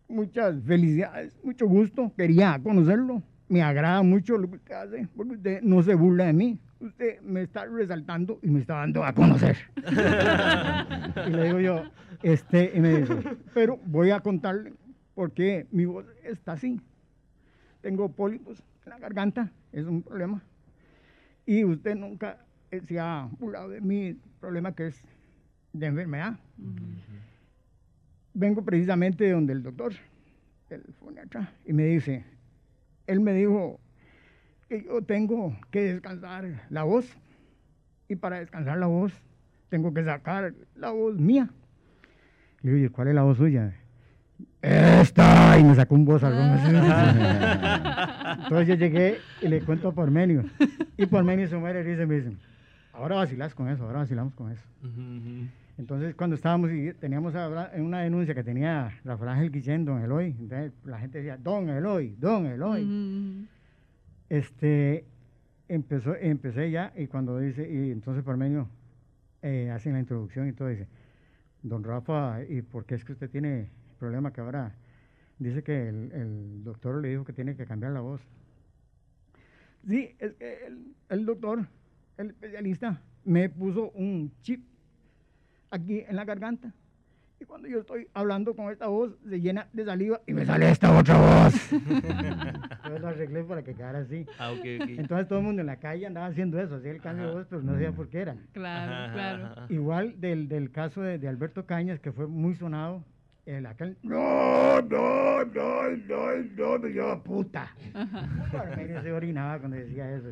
Muchas 0.10 0.62
felicidades, 0.64 1.40
mucho 1.42 1.68
gusto. 1.68 2.12
Quería 2.18 2.60
conocerlo. 2.62 3.24
Me 3.48 3.62
agrada 3.62 4.04
mucho 4.04 4.38
lo 4.38 4.50
que 4.50 4.58
usted 4.58 4.74
hace, 4.74 5.08
porque 5.16 5.36
usted 5.36 5.62
no 5.62 5.82
se 5.82 5.96
burla 5.96 6.26
de 6.26 6.34
mí. 6.34 6.60
Usted 6.82 7.22
me 7.22 7.44
está 7.44 7.66
resaltando 7.66 8.40
y 8.44 8.50
me 8.50 8.60
está 8.60 8.76
dando 8.76 9.06
a 9.06 9.14
conocer. 9.14 9.56
y 11.28 11.30
le 11.30 11.44
digo 11.46 11.60
yo, 11.62 11.84
este, 12.24 12.74
y 12.76 12.82
me 12.82 13.00
dice, 13.00 13.16
pero 13.54 13.80
voy 13.86 14.10
a 14.12 14.20
contarle 14.20 14.74
por 15.16 15.32
qué 15.32 15.66
mi 15.72 15.86
voz 15.86 16.06
está 16.26 16.54
así. 16.54 16.82
Tengo 17.84 18.08
pólipos 18.08 18.64
en 18.86 18.92
la 18.92 18.98
garganta, 18.98 19.52
es 19.74 19.86
un 19.86 20.02
problema. 20.02 20.42
Y 21.46 21.66
usted 21.66 21.96
nunca 21.96 22.38
eh, 22.72 22.80
se 22.80 22.98
ha 22.98 23.30
burlado 23.38 23.68
de 23.68 23.82
mi 23.82 24.14
problema 24.40 24.74
que 24.74 24.88
es 24.88 25.04
de 25.74 25.88
enfermedad. 25.88 26.40
vengo 28.34 28.64
precisamente 28.64 29.26
de 29.26 29.32
donde 29.32 29.52
el 29.52 29.64
doctor, 29.64 29.92
el 30.70 30.84
acá, 31.20 31.52
y 31.66 31.74
me 31.74 31.84
dice, 31.84 32.24
él 33.06 33.20
me 33.20 33.34
dijo 33.34 33.82
que 34.70 34.86
yo 34.86 35.02
tengo 35.02 35.54
que 35.70 35.82
descansar 35.82 36.66
la 36.70 36.84
voz, 36.84 37.18
y 38.08 38.16
para 38.16 38.40
descansar 38.40 38.78
la 38.78 38.88
voz 38.88 39.12
tengo 39.68 39.94
que 39.94 40.06
sacar 40.06 40.54
la 40.76 40.92
voz 40.92 41.20
mía. 41.20 41.50
Le 42.62 42.72
digo, 42.72 42.86
¿y 42.86 42.90
cuál 42.90 43.10
es 43.10 43.16
la 43.16 43.24
voz 43.24 43.38
suya? 43.38 43.76
¡Esta! 44.64 45.60
Y 45.60 45.64
me 45.66 45.76
sacó 45.76 45.94
un 45.96 46.06
voz 46.06 46.24
Entonces 46.24 46.68
yo 48.68 48.76
llegué 48.76 49.18
y 49.42 49.50
le 49.50 49.62
cuento 49.62 49.90
a 49.90 49.92
Pormenio. 49.92 50.46
Y 50.96 51.06
Pormenio 51.06 51.50
se 51.50 51.58
muere 51.58 51.82
y 51.82 51.84
dice, 51.84 52.06
me 52.06 52.16
dice, 52.16 52.32
ahora 52.94 53.18
vacilas 53.18 53.54
con 53.54 53.68
eso, 53.68 53.84
ahora 53.84 54.00
vacilamos 54.00 54.34
con 54.36 54.54
eso. 54.54 54.64
Entonces, 55.78 56.16
cuando 56.16 56.38
estábamos 56.38 56.72
y 56.72 56.94
teníamos 56.94 57.34
una 57.76 58.00
denuncia 58.00 58.34
que 58.34 58.44
tenía 58.44 59.02
Rafael 59.04 59.32
Ángel 59.32 59.52
Guillén, 59.52 59.84
don 59.84 60.02
Eloy, 60.02 60.34
entonces 60.40 60.72
la 60.86 60.98
gente 60.98 61.18
decía, 61.18 61.36
don 61.36 61.68
Eloy, 61.68 62.16
don 62.18 62.46
Eloy. 62.46 63.46
Este, 64.30 65.04
empezó, 65.68 66.16
empecé 66.16 66.72
ya, 66.72 66.94
y 66.96 67.08
cuando 67.08 67.38
dice, 67.38 67.70
y 67.70 67.92
entonces 67.92 68.24
Parmenio 68.24 68.70
eh, 69.42 69.70
hace 69.72 69.92
la 69.92 70.00
introducción 70.00 70.48
y 70.48 70.54
todo, 70.54 70.70
dice, 70.70 70.88
don 71.64 71.84
Rafa, 71.84 72.46
¿y 72.48 72.62
por 72.62 72.86
qué 72.86 72.96
es 72.96 73.04
que 73.04 73.12
usted 73.12 73.30
tiene 73.30 73.83
problema 74.04 74.34
que 74.34 74.42
ahora 74.42 74.76
dice 75.40 75.64
que 75.64 75.88
el, 75.88 76.62
doctor 76.66 77.02
le 77.02 77.08
dijo 77.08 77.24
que 77.24 77.32
tiene 77.32 77.56
que 77.56 77.66
cambiar 77.66 77.94
la 77.94 78.02
voz? 78.02 78.20
Sí, 79.88 80.14
es 80.20 80.34
que 80.34 80.66
el, 80.66 80.94
el 81.08 81.26
doctor, 81.26 81.66
el 82.18 82.32
especialista, 82.32 83.02
me 83.24 83.48
puso 83.48 83.92
un 83.92 84.30
chip 84.42 84.62
aquí 85.72 86.04
en 86.06 86.18
la 86.18 86.26
garganta. 86.26 86.74
Y 87.40 87.46
cuando 87.46 87.68
yo 87.68 87.80
estoy 87.80 88.08
hablando 88.14 88.56
con 88.56 88.72
esta 88.72 88.88
voz, 88.88 89.18
se 89.28 89.40
llena 89.40 89.68
de 89.72 89.86
saliva 89.86 90.20
y 90.28 90.34
me 90.34 90.46
sale 90.46 90.70
esta 90.70 90.98
otra 90.98 91.18
voz. 91.18 91.74
Entonces 91.74 93.02
lo 93.02 93.08
arreglé 93.08 93.44
para 93.44 93.64
que 93.64 93.74
quedara 93.74 94.00
así. 94.00 94.26
Ah, 94.38 94.54
Entonces 94.64 95.28
todo 95.28 95.40
el 95.40 95.46
mundo 95.46 95.62
en 95.62 95.68
la 95.68 95.78
calle 95.78 96.06
andaba 96.06 96.28
haciendo 96.28 96.60
eso, 96.60 96.76
hacía 96.76 96.92
el 96.92 97.02
cambio 97.02 97.28
de 97.28 97.34
voz, 97.34 97.48
pero 97.50 97.62
no 97.62 97.74
sabía 97.74 97.92
por 97.94 98.10
qué 98.10 98.20
era. 98.20 98.36
Claro, 98.52 99.14
claro. 99.14 99.66
Igual 99.70 100.20
del, 100.20 100.48
del 100.48 100.72
caso 100.72 101.02
de, 101.02 101.18
de, 101.18 101.28
Alberto 101.28 101.66
Cañas, 101.66 102.00
que 102.00 102.12
fue 102.12 102.28
muy 102.28 102.56
sonado, 102.56 103.04
el 103.46 103.66
aquel, 103.66 103.98
no, 104.04 104.82
no, 104.82 105.44
no, 105.44 105.90
no, 105.90 106.38
no, 106.56 106.80
me 106.80 106.90
lleva 106.90 107.22
puta. 107.22 107.76
Ajá. 107.94 109.02
se 109.02 109.12
orinaba 109.12 109.60
cuando 109.60 109.78
decía 109.78 110.12
eso. 110.16 110.30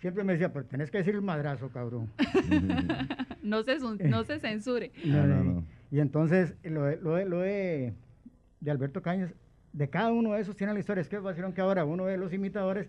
Siempre 0.00 0.24
me 0.24 0.32
decía, 0.32 0.52
pues 0.52 0.68
tenés 0.68 0.90
que 0.90 0.98
decir 0.98 1.14
el 1.14 1.22
madrazo, 1.22 1.70
cabrón. 1.70 2.10
no, 3.42 3.62
se, 3.62 3.78
no 3.78 4.24
se 4.24 4.38
censure. 4.38 4.92
Y 5.92 6.00
entonces, 6.00 6.54
lo, 6.62 6.90
lo, 6.96 7.22
lo 7.22 7.40
de, 7.40 7.92
de, 8.60 8.70
Alberto 8.70 9.02
Cañas, 9.02 9.34
de 9.74 9.90
cada 9.90 10.10
uno 10.10 10.32
de 10.32 10.40
esos 10.40 10.56
tiene 10.56 10.72
la 10.72 10.80
historia. 10.80 11.02
Es 11.02 11.08
que 11.10 11.20
que 11.54 11.60
ahora 11.60 11.84
uno 11.84 12.04
ve 12.04 12.16
los 12.16 12.32
imitadores 12.32 12.88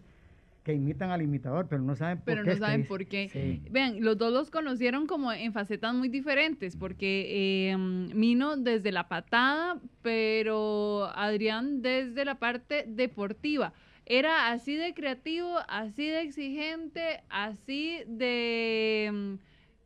que 0.64 0.74
imitan 0.74 1.12
al 1.12 1.22
imitador, 1.22 1.68
pero 1.70 1.82
no 1.82 1.96
saben 1.96 2.18
por 2.18 2.26
pero 2.26 2.44
qué. 2.44 2.46
Pero 2.46 2.60
no 2.60 2.66
saben 2.66 2.88
por 2.88 3.06
qué. 3.06 3.62
Vean, 3.70 4.02
los 4.02 4.18
dos 4.18 4.32
los 4.32 4.50
conocieron 4.50 5.08
como 5.08 5.32
en 5.32 5.52
facetas 5.54 5.94
muy 5.94 6.10
diferentes, 6.10 6.76
porque 6.78 7.72
eh, 7.72 7.78
Mino 7.78 8.56
desde 8.56 8.92
la 8.92 9.08
patada, 9.10 9.80
pero 10.02 11.12
Adrián 11.16 11.82
desde 11.82 12.26
la 12.26 12.36
parte 12.36 12.86
deportiva 12.88 13.74
era 14.06 14.52
así 14.52 14.76
de 14.76 14.94
creativo, 14.94 15.60
así 15.68 16.08
de 16.08 16.22
exigente, 16.22 17.24
así 17.30 18.00
de, 18.08 19.10
mm, 19.14 19.34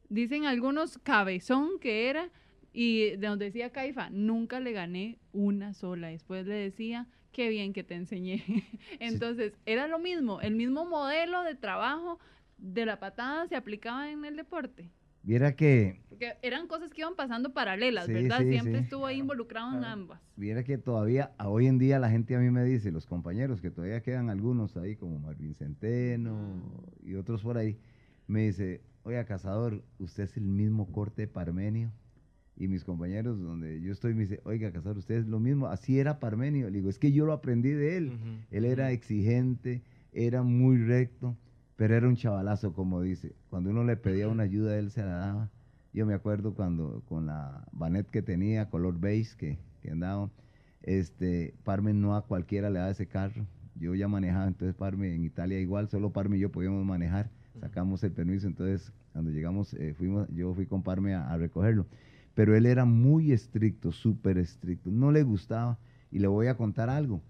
dicen 0.09 0.45
algunos, 0.45 0.97
cabezón 0.99 1.79
que 1.79 2.09
era. 2.09 2.29
Y 2.73 3.15
de 3.15 3.27
donde 3.27 3.45
decía 3.45 3.71
Caifa, 3.71 4.09
nunca 4.11 4.59
le 4.59 4.71
gané 4.71 5.17
una 5.33 5.73
sola. 5.73 6.09
Después 6.09 6.45
le 6.45 6.53
decía, 6.53 7.07
qué 7.37 7.49
bien 7.49 7.71
que 7.71 7.83
te 7.83 7.93
enseñé. 7.93 8.43
Entonces, 8.99 9.53
era 9.67 9.87
lo 9.87 9.99
mismo, 9.99 10.41
el 10.41 10.55
mismo 10.55 10.85
modelo 10.85 11.43
de 11.43 11.53
trabajo 11.53 12.17
de 12.57 12.83
la 12.87 12.99
patada 12.99 13.47
se 13.47 13.55
aplicaba 13.55 14.09
en 14.09 14.25
el 14.25 14.35
deporte. 14.35 14.89
Viera 15.21 15.55
que... 15.55 16.01
Porque 16.09 16.33
eran 16.41 16.67
cosas 16.67 16.91
que 16.91 17.01
iban 17.01 17.15
pasando 17.15 17.53
paralelas, 17.53 18.07
¿verdad? 18.07 18.39
Siempre 18.39 18.79
estuvo 18.79 19.05
ahí 19.05 19.19
involucrado 19.19 19.77
en 19.77 19.83
ambas. 19.83 20.19
Viera 20.35 20.63
que 20.63 20.79
todavía, 20.79 21.31
hoy 21.37 21.67
en 21.67 21.77
día 21.77 21.99
la 21.99 22.09
gente 22.09 22.35
a 22.35 22.39
mí 22.39 22.49
me 22.49 22.63
dice, 22.63 22.91
los 22.91 23.05
compañeros, 23.05 23.61
que 23.61 23.69
todavía 23.69 24.01
quedan 24.01 24.31
algunos 24.31 24.75
ahí, 24.75 24.95
como 24.95 25.19
Marvin 25.19 25.53
Centeno 25.53 26.59
y 27.03 27.13
otros 27.13 27.43
por 27.43 27.59
ahí, 27.59 27.77
me 28.25 28.47
dice, 28.47 28.81
oiga, 29.03 29.25
Cazador, 29.25 29.83
usted 29.99 30.23
es 30.23 30.37
el 30.37 30.45
mismo 30.45 30.91
corte 30.91 31.27
Parmenio. 31.27 31.91
Y 32.57 32.67
mis 32.67 32.83
compañeros 32.83 33.39
donde 33.39 33.79
yo 33.81 33.91
estoy 33.91 34.13
me 34.13 34.21
dice, 34.21 34.41
oiga, 34.43 34.71
Cazador, 34.71 34.97
usted 34.97 35.15
es 35.15 35.27
lo 35.27 35.39
mismo, 35.39 35.67
así 35.67 35.99
era 35.99 36.19
Parmenio. 36.19 36.69
Le 36.69 36.77
digo, 36.77 36.89
es 36.89 36.97
que 36.97 37.11
yo 37.11 37.25
lo 37.25 37.33
aprendí 37.33 37.69
de 37.69 37.97
él. 37.97 38.11
Él 38.51 38.65
era 38.65 38.91
exigente, 38.91 39.83
era 40.11 40.41
muy 40.43 40.77
recto 40.77 41.37
pero 41.77 41.95
era 41.95 42.07
un 42.07 42.15
chavalazo, 42.15 42.73
como 42.73 43.01
dice. 43.01 43.33
Cuando 43.49 43.69
uno 43.69 43.83
le 43.83 43.95
pedía 43.95 44.27
una 44.27 44.43
ayuda, 44.43 44.77
él 44.77 44.91
se 44.91 45.03
la 45.03 45.17
daba. 45.17 45.49
Yo 45.93 46.05
me 46.05 46.15
acuerdo 46.15 46.53
cuando 46.53 47.03
con 47.07 47.27
la 47.27 47.65
banet 47.71 48.09
que 48.09 48.21
tenía, 48.21 48.69
color 48.69 48.99
beige, 48.99 49.37
que, 49.37 49.57
que 49.81 49.91
andaba, 49.91 50.29
este, 50.81 51.53
Parme 51.63 51.93
no 51.93 52.15
a 52.15 52.25
cualquiera 52.25 52.69
le 52.69 52.79
daba 52.79 52.91
ese 52.91 53.05
carro. 53.05 53.45
Yo 53.75 53.93
ya 53.93 54.07
manejaba, 54.07 54.47
entonces 54.47 54.75
Parme 54.75 55.13
en 55.13 55.23
Italia 55.23 55.59
igual, 55.59 55.87
solo 55.87 56.11
Parme 56.11 56.37
y 56.37 56.39
yo 56.39 56.51
podíamos 56.51 56.83
manejar. 56.83 57.29
Sacamos 57.61 58.03
el 58.03 58.11
permiso, 58.11 58.47
entonces 58.47 58.91
cuando 59.13 59.29
llegamos, 59.31 59.73
eh, 59.75 59.93
fuimos, 59.95 60.27
yo 60.33 60.53
fui 60.55 60.65
con 60.65 60.81
Parme 60.81 61.13
a, 61.13 61.31
a 61.31 61.37
recogerlo. 61.37 61.85
Pero 62.37 62.55
él 62.55 62.67
era 62.67 62.85
muy 62.85 63.31
estricto, 63.31 63.91
súper 63.91 64.37
estricto. 64.37 64.91
No 64.91 65.11
le 65.11 65.23
gustaba. 65.23 65.79
Y 66.11 66.19
le 66.19 66.27
voy 66.27 66.45
a 66.45 66.55
contar 66.55 66.87
algo 66.87 67.23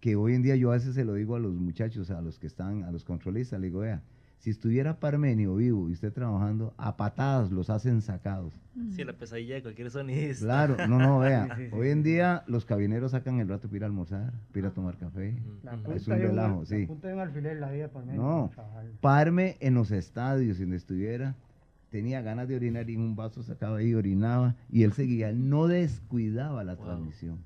que 0.00 0.16
hoy 0.16 0.34
en 0.34 0.42
día 0.42 0.56
yo 0.56 0.72
a 0.72 0.74
veces 0.74 0.96
se 0.96 1.04
lo 1.04 1.14
digo 1.14 1.36
a 1.36 1.38
los 1.38 1.54
muchachos, 1.54 2.10
a 2.10 2.20
los 2.20 2.40
que 2.40 2.48
están, 2.48 2.82
a 2.82 2.90
los 2.90 3.04
controlistas, 3.04 3.60
le 3.60 3.68
digo, 3.68 3.78
vea, 3.78 4.02
si 4.38 4.50
estuviera 4.50 4.98
Parmenio 4.98 5.54
vivo 5.54 5.88
y 5.88 5.92
usted 5.92 6.12
trabajando, 6.12 6.74
a 6.76 6.96
patadas 6.96 7.52
los 7.52 7.70
hacen 7.70 8.02
sacados. 8.02 8.52
Sí, 8.90 9.04
la 9.04 9.12
pesadilla 9.12 9.54
de 9.54 9.62
cualquier 9.62 9.92
sonidista. 9.92 10.44
Claro, 10.44 10.88
no, 10.88 10.98
no, 10.98 11.18
vea, 11.20 11.56
hoy 11.70 11.90
en 11.90 12.02
día 12.02 12.42
los 12.48 12.64
cabineros 12.64 13.12
sacan 13.12 13.38
el 13.38 13.48
rato 13.48 13.68
para 13.68 13.76
ir 13.76 13.82
a 13.84 13.86
almorzar, 13.86 14.32
para 14.48 14.58
ir 14.58 14.66
a 14.66 14.70
tomar 14.72 14.98
café. 14.98 15.40
es 15.94 16.08
un 16.08 16.18
relajo, 16.18 16.66
sí. 16.66 16.84
punta 16.84 17.06
de 17.06 17.14
un 17.14 17.20
alfiler 17.20 17.60
la 17.60 17.70
vida 17.70 17.92
Parmenio. 17.92 18.20
No, 18.20 18.50
Parme 19.00 19.56
en 19.60 19.74
los 19.74 19.92
estadios, 19.92 20.58
donde 20.58 20.76
estuviera, 20.76 21.36
tenía 21.90 22.22
ganas 22.22 22.48
de 22.48 22.56
orinar 22.56 22.88
y 22.88 22.94
en 22.94 23.00
un 23.00 23.16
vaso 23.16 23.42
sacaba 23.42 23.78
ahí 23.78 23.90
y 23.90 23.94
orinaba, 23.94 24.56
y 24.70 24.82
él 24.82 24.92
seguía, 24.92 25.30
él 25.30 25.48
no 25.48 25.66
descuidaba 25.66 26.64
la 26.64 26.76
transmisión. 26.76 27.38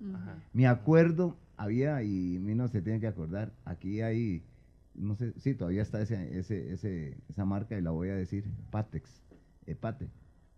Me 0.53 0.67
acuerdo 0.67 1.37
había, 1.57 2.03
y 2.03 2.39
mí 2.41 2.55
no 2.55 2.69
se 2.69 2.83
tiene 2.83 3.01
que 3.01 3.07
acordar, 3.07 3.53
aquí 3.65 4.01
hay, 4.01 4.43
no 4.95 5.15
sé, 5.15 5.33
sí, 5.39 5.55
todavía 5.55 5.83
está 5.83 6.01
ese, 6.01 6.39
ese, 6.39 6.73
ese, 6.73 7.17
esa 7.29 7.45
marca 7.45 7.79
y 7.79 7.83
la 7.83 7.91
voy 7.91 8.09
a 8.09 8.15
decir, 8.15 8.45
Patex, 8.71 9.23
Pate. 9.81 10.09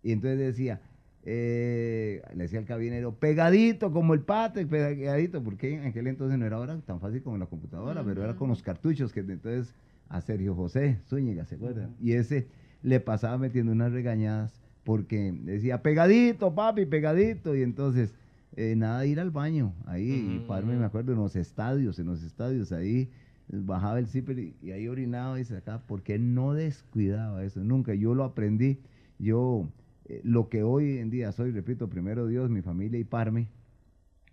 Y 0.01 0.11
entonces 0.11 0.39
decía, 0.39 0.81
eh, 1.23 2.21
le 2.33 2.43
decía 2.43 2.59
al 2.59 2.65
cabinero, 2.65 3.15
pegadito 3.15 3.91
como 3.91 4.13
el 4.13 4.21
Patex, 4.21 4.67
pegadito, 4.67 5.43
porque 5.43 5.75
en 5.75 5.85
aquel 5.85 6.07
entonces 6.07 6.37
no 6.37 6.45
era 6.45 6.57
ahora 6.57 6.79
tan 6.81 6.99
fácil 6.99 7.21
como 7.21 7.35
en 7.35 7.41
la 7.41 7.47
computadora, 7.47 8.03
pero 8.03 8.23
era 8.23 8.35
con 8.35 8.49
los 8.49 8.61
cartuchos 8.61 9.11
que 9.13 9.21
entonces 9.21 9.73
a 10.09 10.21
Sergio 10.21 10.55
José 10.55 10.99
Zúñiga, 11.07 11.45
¿se 11.45 11.55
acuerdan? 11.55 11.95
Y 11.99 12.13
ese 12.13 12.47
le 12.85 12.99
pasaba 12.99 13.39
metiendo 13.39 13.71
unas 13.71 13.91
regañadas 13.91 14.61
porque 14.83 15.33
decía, 15.43 15.81
pegadito, 15.81 16.53
papi, 16.53 16.85
pegadito, 16.85 17.55
y 17.55 17.63
entonces 17.63 18.13
eh, 18.55 18.75
nada 18.75 19.01
de 19.01 19.07
ir 19.07 19.19
al 19.19 19.31
baño. 19.31 19.73
Ahí, 19.87 20.45
padre, 20.47 20.67
me 20.67 20.85
acuerdo, 20.85 21.11
en 21.13 21.17
los 21.17 21.35
estadios, 21.35 21.97
en 21.97 22.05
los 22.05 22.21
estadios, 22.21 22.71
ahí 22.71 23.09
bajaba 23.47 23.97
el 23.97 24.05
zipper 24.05 24.37
y, 24.37 24.71
ahí 24.71 24.87
orinaba 24.87 25.39
y 25.39 25.45
sacaba, 25.45 25.81
porque 25.87 26.19
no 26.19 26.53
descuidaba 26.53 27.43
eso, 27.43 27.63
nunca. 27.63 27.95
Yo 27.95 28.13
lo 28.13 28.23
aprendí. 28.23 28.79
Yo, 29.17 29.67
eh, 30.05 30.21
lo 30.23 30.49
que 30.49 30.61
hoy 30.61 30.99
en 30.99 31.09
día 31.09 31.31
soy, 31.31 31.51
repito, 31.51 31.89
primero 31.89 32.27
Dios, 32.27 32.51
mi 32.51 32.61
familia 32.61 32.99
y 32.99 33.03
Parme, 33.03 33.47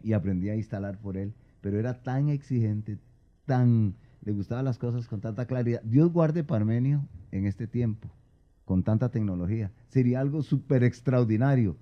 y 0.03 0.13
aprendí 0.13 0.51
a 0.51 0.57
instalar 0.57 0.99
por 0.99 1.17
él, 1.17 1.33
pero 1.63 1.79
era 1.79 2.03
tan 2.03 2.29
exigente, 2.29 2.99
tan, 3.47 3.95
le 4.23 4.33
gustaban 4.33 4.67
las 4.67 4.77
cosas 4.77 5.09
con 5.09 5.23
tanta 5.23 5.47
claridad. 5.47 5.81
Dios 5.85 6.13
guarde 6.13 6.45
Parmenio 6.45 7.09
en 7.31 7.47
este 7.47 7.67
tiempo, 7.67 8.11
con 8.73 8.83
tanta 8.83 9.11
tecnología. 9.11 9.71
Sería 9.89 10.21
algo 10.21 10.43
súper 10.43 10.83
extraordinario 10.83 11.77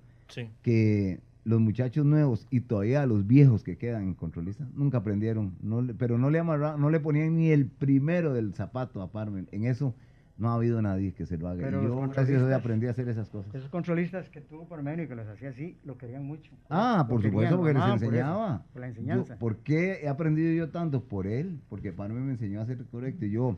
que 0.61 1.21
los 1.45 1.61
muchachos 1.61 2.05
nuevos 2.05 2.45
y 2.49 2.59
todavía 2.59 3.05
los 3.05 3.25
viejos 3.25 3.63
que 3.63 3.77
quedan 3.77 4.03
en 4.03 4.13
controlista 4.13 4.67
nunca 4.73 4.97
aprendieron, 4.97 5.55
no 5.61 5.87
pero 5.97 6.17
no 6.17 6.29
le 6.29 6.39
amarraban, 6.39 6.81
no 6.81 6.89
le 6.89 6.99
ponían 6.99 7.37
ni 7.37 7.49
el 7.49 7.67
primero 7.67 8.33
del 8.33 8.53
zapato 8.55 9.01
a 9.01 9.09
Parmen. 9.09 9.47
En 9.53 9.63
eso 9.63 9.95
no 10.37 10.49
ha 10.49 10.55
habido 10.55 10.81
nadie 10.81 11.13
que 11.13 11.25
se 11.25 11.37
lo 11.37 11.47
haga. 11.47 11.61
Pero 11.61 11.81
yo 11.81 12.09
gracias 12.09 12.41
a 12.41 12.55
aprendí 12.57 12.87
a 12.87 12.91
hacer 12.91 13.07
esas 13.07 13.29
cosas. 13.29 13.55
Esos 13.55 13.69
controlistas 13.69 14.27
que 14.27 14.41
tuvo 14.41 14.67
Parmenio 14.67 15.05
y 15.05 15.07
que 15.07 15.15
los 15.15 15.29
hacía 15.29 15.51
así, 15.51 15.77
lo 15.85 15.97
querían 15.97 16.25
mucho. 16.25 16.51
Ah, 16.69 17.05
por 17.07 17.23
supuesto, 17.23 17.55
porque 17.55 17.73
les 17.73 17.87
enseñaba. 17.87 18.65
Por, 18.73 18.81
la 18.81 18.87
enseñanza. 18.89 19.39
¿Por 19.39 19.59
qué 19.59 20.01
he 20.03 20.09
aprendido 20.09 20.51
yo 20.51 20.71
tanto? 20.71 21.05
Por 21.05 21.25
él, 21.25 21.61
porque 21.69 21.93
Parmen 21.93 22.25
me 22.25 22.33
enseñó 22.33 22.59
a 22.59 22.63
hacer 22.63 22.83
correcto. 22.91 23.25
Y 23.25 23.31
yo, 23.31 23.57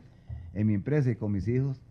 en 0.52 0.68
mi 0.68 0.74
empresa 0.74 1.10
y 1.10 1.16
con 1.16 1.32
mis 1.32 1.48
hijos, 1.48 1.82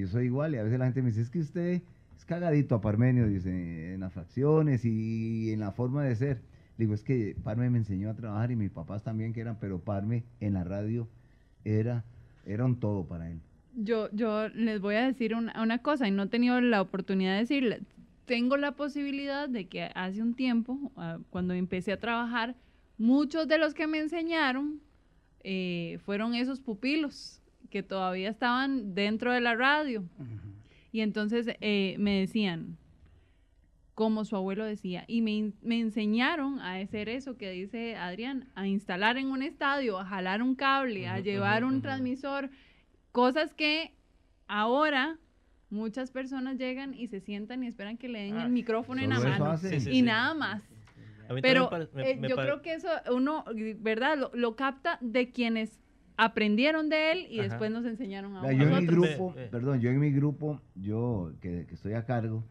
yo 0.00 0.08
soy 0.08 0.26
igual 0.26 0.54
y 0.54 0.58
a 0.58 0.62
veces 0.62 0.78
la 0.78 0.86
gente 0.86 1.02
me 1.02 1.08
dice, 1.08 1.20
es 1.20 1.30
que 1.30 1.40
usted 1.40 1.82
es 2.16 2.24
cagadito 2.24 2.74
a 2.74 2.80
Parmenio, 2.80 3.28
dice, 3.28 3.94
en 3.94 4.00
las 4.00 4.12
facciones 4.12 4.84
y 4.84 5.52
en 5.52 5.60
la 5.60 5.72
forma 5.72 6.04
de 6.04 6.16
ser. 6.16 6.42
digo, 6.78 6.94
es 6.94 7.02
que 7.02 7.36
Parme 7.42 7.70
me 7.70 7.78
enseñó 7.78 8.10
a 8.10 8.14
trabajar 8.14 8.50
y 8.50 8.56
mis 8.56 8.70
papás 8.70 9.02
también 9.02 9.32
que 9.32 9.40
eran, 9.40 9.58
pero 9.60 9.80
Parme 9.80 10.24
en 10.40 10.54
la 10.54 10.64
radio 10.64 11.08
era, 11.64 12.04
era 12.46 12.64
un 12.64 12.80
todo 12.80 13.06
para 13.06 13.30
él. 13.30 13.40
Yo, 13.76 14.08
yo 14.12 14.48
les 14.50 14.80
voy 14.80 14.94
a 14.94 15.06
decir 15.06 15.34
una, 15.34 15.60
una 15.60 15.78
cosa 15.78 16.06
y 16.06 16.10
no 16.10 16.24
he 16.24 16.28
tenido 16.28 16.60
la 16.60 16.80
oportunidad 16.80 17.32
de 17.34 17.40
decirle. 17.40 17.80
Tengo 18.24 18.56
la 18.56 18.72
posibilidad 18.72 19.48
de 19.48 19.66
que 19.66 19.90
hace 19.94 20.22
un 20.22 20.34
tiempo, 20.34 20.92
ah, 20.96 21.18
cuando 21.30 21.54
empecé 21.54 21.92
a 21.92 22.00
trabajar, 22.00 22.54
muchos 22.96 23.48
de 23.48 23.58
los 23.58 23.74
que 23.74 23.86
me 23.86 23.98
enseñaron 23.98 24.80
eh, 25.42 25.98
fueron 26.04 26.34
esos 26.34 26.60
pupilos 26.60 27.42
que 27.74 27.82
todavía 27.82 28.30
estaban 28.30 28.94
dentro 28.94 29.32
de 29.32 29.40
la 29.40 29.56
radio. 29.56 30.04
Y 30.92 31.00
entonces 31.00 31.48
eh, 31.60 31.96
me 31.98 32.20
decían, 32.20 32.78
como 33.96 34.24
su 34.24 34.36
abuelo 34.36 34.64
decía, 34.64 35.02
y 35.08 35.22
me, 35.22 35.52
enseñaron 35.80 36.60
a 36.60 36.76
hacer 36.76 37.08
eso 37.08 37.36
que 37.36 37.50
dice 37.50 37.96
Adrián, 37.96 38.48
a 38.54 38.68
instalar 38.68 39.16
en 39.16 39.26
un 39.26 39.42
estadio, 39.42 39.98
a 39.98 40.04
jalar 40.04 40.40
un 40.40 40.54
cable, 40.54 41.08
a 41.08 41.18
llevar 41.18 41.64
un 41.64 41.82
transmisor, 41.82 42.48
cosas 43.10 43.52
que 43.54 43.92
ahora 44.46 45.18
muchas 45.68 46.12
personas 46.12 46.56
llegan 46.58 46.94
y 46.94 47.08
se 47.08 47.18
sientan 47.18 47.64
y 47.64 47.66
esperan 47.66 47.96
que 47.96 48.08
le 48.08 48.20
den 48.20 48.36
Ah, 48.36 48.44
el 48.44 48.50
micrófono 48.50 49.02
en 49.02 49.10
la 49.10 49.18
mano. 49.18 49.46
hace. 49.46 49.68
Sí, 49.68 49.80
sí, 49.80 49.90
y 49.90 49.94
sí. 49.94 50.02
nada 50.02 50.32
más. 50.34 50.62
A 51.28 51.32
mí 51.34 51.42
Pero 51.42 51.68
me- 51.92 52.08
eh, 52.08 52.20
yo 52.28 52.36
creo 52.36 52.62
que 52.62 52.74
eso 52.74 52.88
uno, 53.10 53.44
¿verdad? 53.78 54.16
Lo, 54.16 54.30
lo 54.32 54.54
capta 54.54 54.96
de 55.00 55.32
quienes 55.32 55.80
aprendieron 56.16 56.88
de 56.88 57.12
él 57.12 57.26
y 57.30 57.40
Ajá. 57.40 57.48
después 57.48 57.70
nos 57.70 57.84
enseñaron 57.84 58.36
a 58.36 58.52
yo 58.52 58.62
en 58.62 58.78
mi 58.78 58.86
grupo, 58.86 59.34
perdón, 59.50 59.80
yo 59.80 59.90
en 59.90 59.98
mi 59.98 60.10
grupo, 60.10 60.60
yo 60.74 61.32
que, 61.40 61.66
que 61.66 61.74
estoy 61.74 61.94
a 61.94 62.04
cargo, 62.04 62.44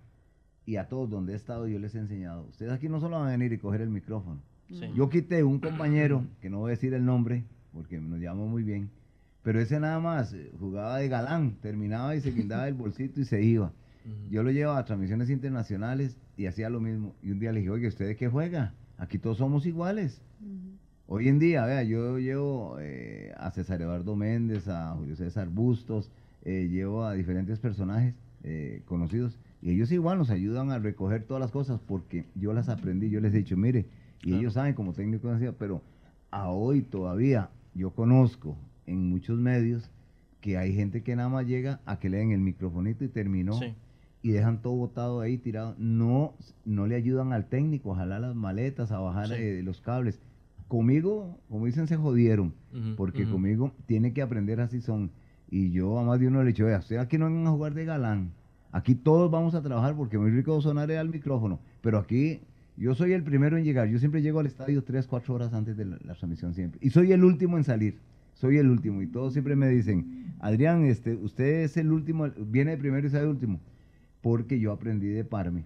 y 0.65 0.77
a 0.77 0.87
todos 0.87 1.09
donde 1.09 1.33
he 1.33 1.35
estado 1.35 1.67
yo 1.67 1.79
les 1.79 1.95
he 1.95 1.99
enseñado, 1.99 2.45
ustedes 2.49 2.71
aquí 2.71 2.89
no 2.89 2.99
solo 2.99 3.19
van 3.19 3.27
a 3.27 3.31
venir 3.31 3.51
y 3.53 3.57
coger 3.57 3.81
el 3.81 3.89
micrófono. 3.89 4.41
Sí. 4.69 4.89
Yo 4.95 5.09
quité 5.09 5.43
un 5.43 5.59
compañero, 5.59 6.25
que 6.41 6.49
no 6.49 6.59
voy 6.59 6.69
a 6.69 6.71
decir 6.71 6.93
el 6.93 7.05
nombre, 7.05 7.43
porque 7.73 7.99
nos 7.99 8.19
llamó 8.19 8.47
muy 8.47 8.63
bien, 8.63 8.89
pero 9.43 9.59
ese 9.59 9.79
nada 9.79 9.99
más 9.99 10.33
eh, 10.33 10.51
jugaba 10.57 10.97
de 10.97 11.09
galán, 11.09 11.57
terminaba 11.61 12.15
y 12.15 12.21
se 12.21 12.31
guindaba 12.31 12.67
el 12.67 12.73
bolsito 12.73 13.19
y 13.19 13.25
se 13.25 13.43
iba. 13.43 13.73
Yo 14.29 14.43
lo 14.43 14.51
llevaba 14.51 14.79
a 14.79 14.85
transmisiones 14.85 15.29
internacionales 15.29 16.17
y 16.35 16.47
hacía 16.47 16.69
lo 16.69 16.81
mismo. 16.81 17.15
Y 17.21 17.31
un 17.31 17.39
día 17.39 17.53
le 17.53 17.59
dije, 17.59 17.69
oye, 17.69 17.87
¿usted 17.87 18.05
de 18.05 18.15
qué 18.17 18.27
juega? 18.27 18.73
Aquí 18.97 19.17
todos 19.17 19.37
somos 19.37 19.65
iguales. 19.65 20.21
Hoy 21.07 21.27
en 21.27 21.37
día, 21.37 21.65
vea, 21.65 21.83
yo 21.83 22.17
llevo 22.17 22.77
eh, 22.79 23.33
a 23.37 23.51
César 23.51 23.81
Eduardo 23.81 24.15
Méndez, 24.15 24.67
a 24.67 24.95
Julio 24.95 25.15
César 25.15 25.49
Bustos, 25.49 26.09
eh, 26.43 26.67
llevo 26.69 27.03
a 27.03 27.13
diferentes 27.13 27.59
personajes 27.59 28.15
eh, 28.43 28.81
conocidos 28.85 29.37
y 29.61 29.71
ellos 29.71 29.91
igual 29.91 30.17
nos 30.17 30.29
ayudan 30.29 30.71
a 30.71 30.79
recoger 30.79 31.23
todas 31.23 31.41
las 31.41 31.51
cosas 31.51 31.79
porque 31.85 32.25
yo 32.35 32.53
las 32.53 32.69
aprendí, 32.69 33.09
yo 33.09 33.19
les 33.19 33.33
he 33.33 33.37
dicho, 33.37 33.57
mire, 33.57 33.85
y 34.21 34.27
Claro. 34.27 34.39
ellos 34.39 34.53
saben 34.53 34.73
como 34.73 34.93
técnico 34.93 35.27
de 35.27 35.33
ansiedad, 35.33 35.55
pero 35.59 35.81
a 36.31 36.49
hoy 36.49 36.81
todavía 36.81 37.49
yo 37.75 37.91
conozco 37.91 38.57
en 38.85 39.09
muchos 39.09 39.37
medios 39.39 39.89
que 40.41 40.57
hay 40.57 40.73
gente 40.73 41.03
que 41.03 41.15
nada 41.15 41.29
más 41.29 41.45
llega 41.45 41.79
a 41.85 41.99
que 41.99 42.09
le 42.09 42.17
den 42.17 42.31
el 42.31 42.39
microfonito 42.41 43.03
y 43.03 43.09
terminó 43.09 43.53
Sí. 43.53 43.73
y 44.21 44.31
dejan 44.31 44.61
todo 44.61 44.75
botado 44.75 45.19
ahí 45.21 45.37
tirado. 45.37 45.75
No, 45.77 46.33
no 46.65 46.87
le 46.87 46.95
ayudan 46.95 47.31
al 47.33 47.47
técnico 47.47 47.93
a 47.93 47.97
jalar 47.97 48.21
las 48.21 48.35
maletas, 48.35 48.91
a 48.91 48.99
bajar 48.99 49.27
Sí. 49.27 49.33
eh, 49.37 49.61
los 49.63 49.79
cables. 49.81 50.19
Conmigo, 50.73 51.37
como 51.49 51.67
dicen, 51.67 51.85
se 51.85 51.97
jodieron, 51.97 52.51
porque 52.97 53.25
conmigo 53.25 53.75
tiene 53.85 54.11
que 54.11 54.23
aprender 54.23 54.59
así 54.59 54.81
son. 54.81 55.11
Y 55.51 55.69
yo 55.69 55.99
a 55.99 56.03
más 56.03 56.19
de 56.19 56.25
uno 56.25 56.39
le 56.39 56.45
he 56.45 56.51
dicho, 56.51 56.65
vea, 56.65 56.79
usted 56.79 56.97
aquí 56.97 57.19
no 57.19 57.25
vengan 57.25 57.45
a 57.45 57.51
jugar 57.51 57.75
de 57.75 57.85
galán. 57.85 58.31
Aquí 58.71 58.95
todos 58.95 59.29
vamos 59.29 59.53
a 59.53 59.61
trabajar 59.61 59.95
porque 59.95 60.17
muy 60.17 60.31
rico 60.31 60.59
sonar 60.61 60.91
al 60.91 61.09
micrófono. 61.09 61.59
Pero 61.81 61.99
aquí 61.99 62.39
yo 62.75 62.95
soy 62.95 63.13
el 63.13 63.21
primero 63.21 63.55
en 63.55 63.65
llegar. 63.65 63.87
Yo 63.87 63.99
siempre 63.99 64.23
llego 64.23 64.39
al 64.39 64.47
estadio 64.47 64.83
tres, 64.83 65.05
cuatro 65.05 65.35
horas 65.35 65.53
antes 65.53 65.77
de 65.77 65.85
la, 65.85 65.99
la 66.03 66.15
transmisión 66.15 66.55
siempre. 66.55 66.79
Y 66.81 66.89
soy 66.89 67.11
el 67.11 67.23
último 67.23 67.59
en 67.59 67.65
salir. 67.65 67.99
Soy 68.33 68.57
el 68.57 68.67
último. 68.67 69.03
Y 69.03 69.05
todos 69.05 69.33
siempre 69.33 69.55
me 69.55 69.69
dicen, 69.69 70.33
Adrián, 70.39 70.85
este, 70.85 71.13
usted 71.13 71.65
es 71.65 71.77
el 71.77 71.91
último, 71.91 72.27
viene 72.47 72.71
de 72.71 72.77
primero 72.77 73.05
y 73.05 73.11
sale 73.11 73.25
de 73.25 73.29
último. 73.29 73.59
Porque 74.23 74.59
yo 74.59 74.71
aprendí 74.71 75.09
de 75.09 75.23
Parme 75.23 75.65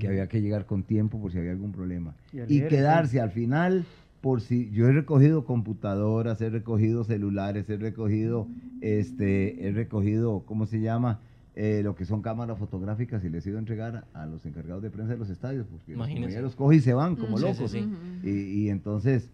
que 0.00 0.08
había 0.08 0.28
que 0.28 0.42
llegar 0.42 0.66
con 0.66 0.82
tiempo 0.82 1.20
por 1.20 1.30
si 1.30 1.38
había 1.38 1.52
algún 1.52 1.70
problema. 1.70 2.14
Y 2.32 2.62
quedarse 2.62 3.20
al 3.20 3.30
final 3.30 3.86
por 4.20 4.40
si 4.40 4.70
yo 4.70 4.88
he 4.88 4.92
recogido 4.92 5.44
computadoras, 5.44 6.40
he 6.40 6.50
recogido 6.50 7.04
celulares, 7.04 7.68
he 7.70 7.76
recogido, 7.76 8.48
este, 8.80 9.68
he 9.68 9.72
recogido, 9.72 10.42
¿cómo 10.46 10.66
se 10.66 10.80
llama? 10.80 11.20
Eh, 11.54 11.82
lo 11.82 11.96
que 11.96 12.04
son 12.04 12.22
cámaras 12.22 12.58
fotográficas 12.58 13.24
y 13.24 13.28
les 13.30 13.44
he 13.44 13.50
ido 13.50 13.58
a 13.58 13.60
entregar 13.60 14.06
a 14.14 14.26
los 14.26 14.46
encargados 14.46 14.82
de 14.82 14.90
prensa 14.90 15.12
de 15.14 15.18
los 15.18 15.28
estadios, 15.30 15.66
porque 15.66 15.92
los 15.92 15.96
Imagínese. 15.98 16.22
compañeros 16.22 16.54
cogen 16.56 16.78
y 16.78 16.82
se 16.82 16.94
van 16.94 17.16
como. 17.16 17.36
Sí, 17.38 17.44
locos. 17.44 17.70
sí, 17.72 17.80
sí. 17.80 17.84
Ujú. 17.84 18.28
Y, 18.28 18.30
y 18.30 18.70
entonces, 18.70 19.30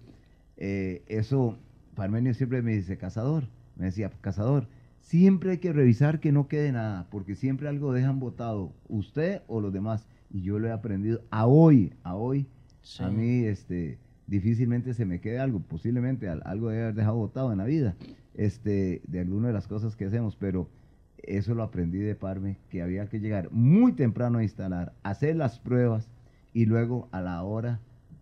eh, 0.56 1.02
eso, 1.06 1.58
Parmenio 1.94 2.32
siempre 2.34 2.62
me 2.62 2.74
dice, 2.76 2.96
cazador, 2.96 3.44
me 3.76 3.86
decía, 3.86 4.10
cazador, 4.22 4.66
siempre 5.00 5.50
hay 5.52 5.58
que 5.58 5.72
revisar 5.72 6.18
que 6.20 6.32
no 6.32 6.48
quede 6.48 6.72
nada, 6.72 7.06
porque 7.10 7.34
siempre 7.34 7.68
algo 7.68 7.92
dejan 7.92 8.20
botado, 8.20 8.72
usted 8.88 9.42
o 9.46 9.60
los 9.60 9.72
demás. 9.72 10.06
Y 10.30 10.40
yo 10.42 10.58
lo 10.58 10.66
he 10.68 10.72
aprendido 10.72 11.20
a 11.30 11.46
hoy, 11.46 11.92
a 12.02 12.16
hoy, 12.16 12.46
a 13.00 13.08
mí 13.10 13.44
este, 13.44 13.98
difícilmente 14.26 14.94
se 14.94 15.04
me 15.04 15.20
quede 15.20 15.38
algo, 15.38 15.60
posiblemente 15.60 16.28
al- 16.28 16.42
algo 16.44 16.70
de 16.70 16.82
haber 16.82 16.94
dejado 16.94 17.16
botado 17.16 17.52
en 17.52 17.58
la 17.58 17.64
vida, 17.64 17.94
este, 18.34 19.02
de 19.06 19.20
alguna 19.20 19.48
de 19.48 19.54
las 19.54 19.68
cosas 19.68 19.96
que 19.96 20.06
hacemos, 20.06 20.36
pero 20.36 20.68
eso 21.18 21.54
lo 21.54 21.62
aprendí 21.62 21.98
de 21.98 22.14
Parme, 22.14 22.58
que 22.70 22.82
había 22.82 23.08
que 23.08 23.20
llegar 23.20 23.50
muy 23.50 23.92
temprano 23.92 24.38
a 24.38 24.42
instalar, 24.42 24.92
hacer 25.02 25.36
las 25.36 25.58
pruebas 25.58 26.10
y 26.52 26.66
luego 26.66 27.08
a 27.12 27.20
la 27.20 27.42
hora, 27.42 27.80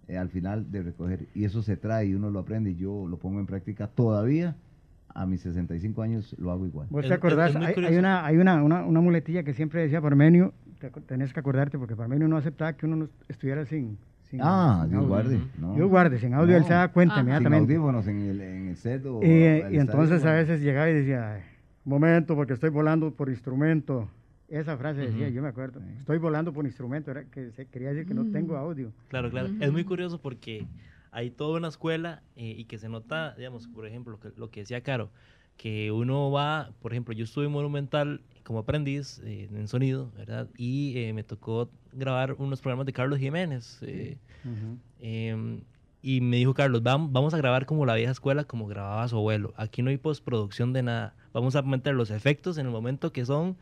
eh, 0.09 0.17
al 0.19 0.29
final 0.29 0.71
de 0.71 0.83
recoger. 0.83 1.27
Y 1.35 1.45
eso 1.45 1.63
se 1.63 1.77
trae 1.77 2.07
y 2.07 2.15
uno 2.15 2.31
lo 2.31 2.41
aprende 2.41 2.71
y 2.71 2.77
yo 2.77 3.07
lo 3.09 3.19
pongo 3.19 3.41
en 3.41 3.47
práctica 3.47 3.87
todavía. 3.89 4.57
A 5.15 5.27
mis 5.27 5.43
65 5.43 6.01
años 6.01 6.35
lo 6.39 6.51
hago 6.53 6.65
igual. 6.67 6.87
¿Vos 6.91 7.07
te 7.07 7.13
acordás? 7.13 7.55
hay, 7.55 7.75
una, 7.99 8.25
hay 8.25 8.39
una, 8.39 8.63
una, 8.63 8.87
una 8.87 9.01
muletilla 9.03 9.43
que 9.43 9.53
siempre 9.53 9.83
decía 9.83 10.01
Parmenio, 10.01 10.55
tenés 11.07 11.35
que 11.35 11.41
acordarte, 11.41 11.79
porque 11.79 11.95
Parmenio 11.97 12.29
no 12.29 12.39
aceptaba 12.39 12.73
que 12.75 12.87
uno 12.87 12.97
no 12.97 13.09
estuviera 13.29 13.67
sin, 13.67 13.99
sin 14.33 14.41
Ah, 14.43 14.80
sin 14.83 14.91
Dios 14.93 15.07
guarde. 15.07 15.41
No. 15.59 15.74
Dios 15.74 15.89
guarde, 15.89 16.18
sin 16.18 16.35
audio, 16.35 16.57
él 16.57 16.64
se 16.64 16.72
da 16.72 16.89
cuenta. 16.89 17.14
Sin 17.14 17.22
inmediatamente. 17.24 17.74
audífonos 17.74 18.07
en 18.09 18.18
el, 18.22 18.41
en 18.41 18.68
el 18.68 18.76
set 18.76 19.05
o 19.07 19.20
Eh, 19.22 19.68
y 19.70 19.76
entonces 19.78 20.16
estadio, 20.16 20.37
a 20.37 20.41
veces 20.41 20.61
llegaba 20.61 20.89
y 20.91 20.95
decía, 20.95 21.35
"Ay, 21.35 21.43
momento, 21.85 22.35
porque 22.35 22.55
estoy 22.55 22.70
volando 22.70 23.11
por 23.12 23.28
instrumento. 23.28 24.09
Esa 24.49 24.76
frase 24.76 25.01
decía, 25.03 25.28
yo 25.30 25.41
me 25.43 25.49
acuerdo, 25.49 25.80
estoy 25.99 26.18
volando 26.18 26.53
por 26.53 26.66
instrumento, 26.66 27.11
era 27.11 27.24
que 27.24 27.51
se 27.53 27.66
quería 27.66 27.89
decir 27.91 28.07
que 28.07 28.12
no 28.14 28.24
Mm. 28.24 28.33
tengo 28.33 28.57
audio. 28.57 28.93
Claro, 29.09 29.30
claro. 29.30 29.49
Es 29.61 29.70
muy 29.72 29.85
curioso 29.85 30.18
porque 30.20 30.66
hay 31.11 31.30
toda 31.30 31.59
una 31.59 31.68
escuela 31.68 32.22
eh, 32.37 32.55
y 32.59 32.64
que 32.66 32.78
se 32.78 32.89
nota, 32.89 33.35
digamos, 33.37 33.66
por 33.68 33.87
ejemplo, 33.87 34.12
lo 34.12 34.20
que, 34.20 34.39
lo 34.39 34.51
que 34.51 34.61
decía 34.61 34.80
Caro, 34.83 35.11
que 35.57 35.91
uno 35.93 36.30
va, 36.30 36.70
por 36.80 36.93
ejemplo, 36.93 37.14
yo 37.14 37.24
estuve 37.24 37.47
en 37.47 37.53
Monumental 37.53 38.20
como 38.45 38.59
aprendiz 38.61 39.20
eh, 39.24 39.49
en 39.55 39.68
sonido, 39.68 40.11
¿verdad? 40.16 40.49
Y 40.57 40.95
eh, 40.99 41.12
me 41.12 41.22
tocó 41.24 41.70
grabar 41.93 42.34
unos 42.38 42.61
programas 42.61 42.86
de 42.86 42.93
Carlos 42.93 43.18
Jiménez. 43.18 43.78
eh, 43.82 44.18
em, 45.01 45.61
y 46.03 46.20
me 46.20 46.36
dijo 46.38 46.53
Carlos, 46.55 46.82
vam- 46.82 47.11
vamos 47.12 47.32
a 47.34 47.36
grabar 47.38 47.64
como 47.66 47.86
la 47.86 47.95
vieja 47.95 48.11
escuela, 48.12 48.45
como 48.45 48.66
grababa 48.66 49.07
su 49.09 49.16
abuelo. 49.16 49.55
Aquí 49.57 49.82
no 49.82 49.90
hay 49.90 49.99
postproducción 49.99 50.72
de 50.72 50.82
nada. 50.82 51.14
Vamos 51.32 51.55
a 51.55 51.62
meter 51.62 51.95
los 51.95 52.11
efectos 52.11 52.59
en 52.59 52.66
el 52.66 52.72
momento 52.72 53.12
que 53.12 53.24
son. 53.24 53.57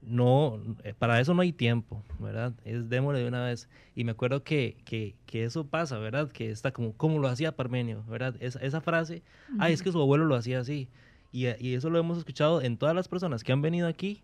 No, 0.00 0.60
eh, 0.82 0.94
para 0.98 1.20
eso 1.20 1.32
no 1.32 1.42
hay 1.42 1.52
tiempo, 1.52 2.02
¿verdad? 2.18 2.52
Es 2.64 2.88
démosle 2.88 3.20
de 3.20 3.28
una 3.28 3.44
vez. 3.44 3.68
Y 3.94 4.02
me 4.02 4.10
acuerdo 4.12 4.42
que, 4.42 4.76
que, 4.84 5.14
que 5.26 5.44
eso 5.44 5.66
pasa, 5.66 5.98
¿verdad? 5.98 6.28
Que 6.30 6.50
está 6.50 6.72
como, 6.72 6.92
como 6.94 7.20
lo 7.20 7.28
hacía 7.28 7.54
Parmenio, 7.54 8.02
¿verdad? 8.08 8.34
Esa, 8.40 8.58
esa 8.60 8.80
frase, 8.80 9.22
ay, 9.60 9.72
es 9.72 9.82
que 9.82 9.92
su 9.92 10.00
abuelo 10.00 10.24
lo 10.24 10.34
hacía 10.34 10.58
así. 10.60 10.88
Y, 11.32 11.46
eh, 11.46 11.56
y 11.58 11.74
eso 11.74 11.90
lo 11.90 11.98
hemos 11.98 12.18
escuchado 12.18 12.60
en 12.62 12.76
todas 12.76 12.94
las 12.94 13.08
personas 13.08 13.42
que 13.42 13.52
han 13.52 13.62
venido 13.62 13.88
aquí, 13.88 14.22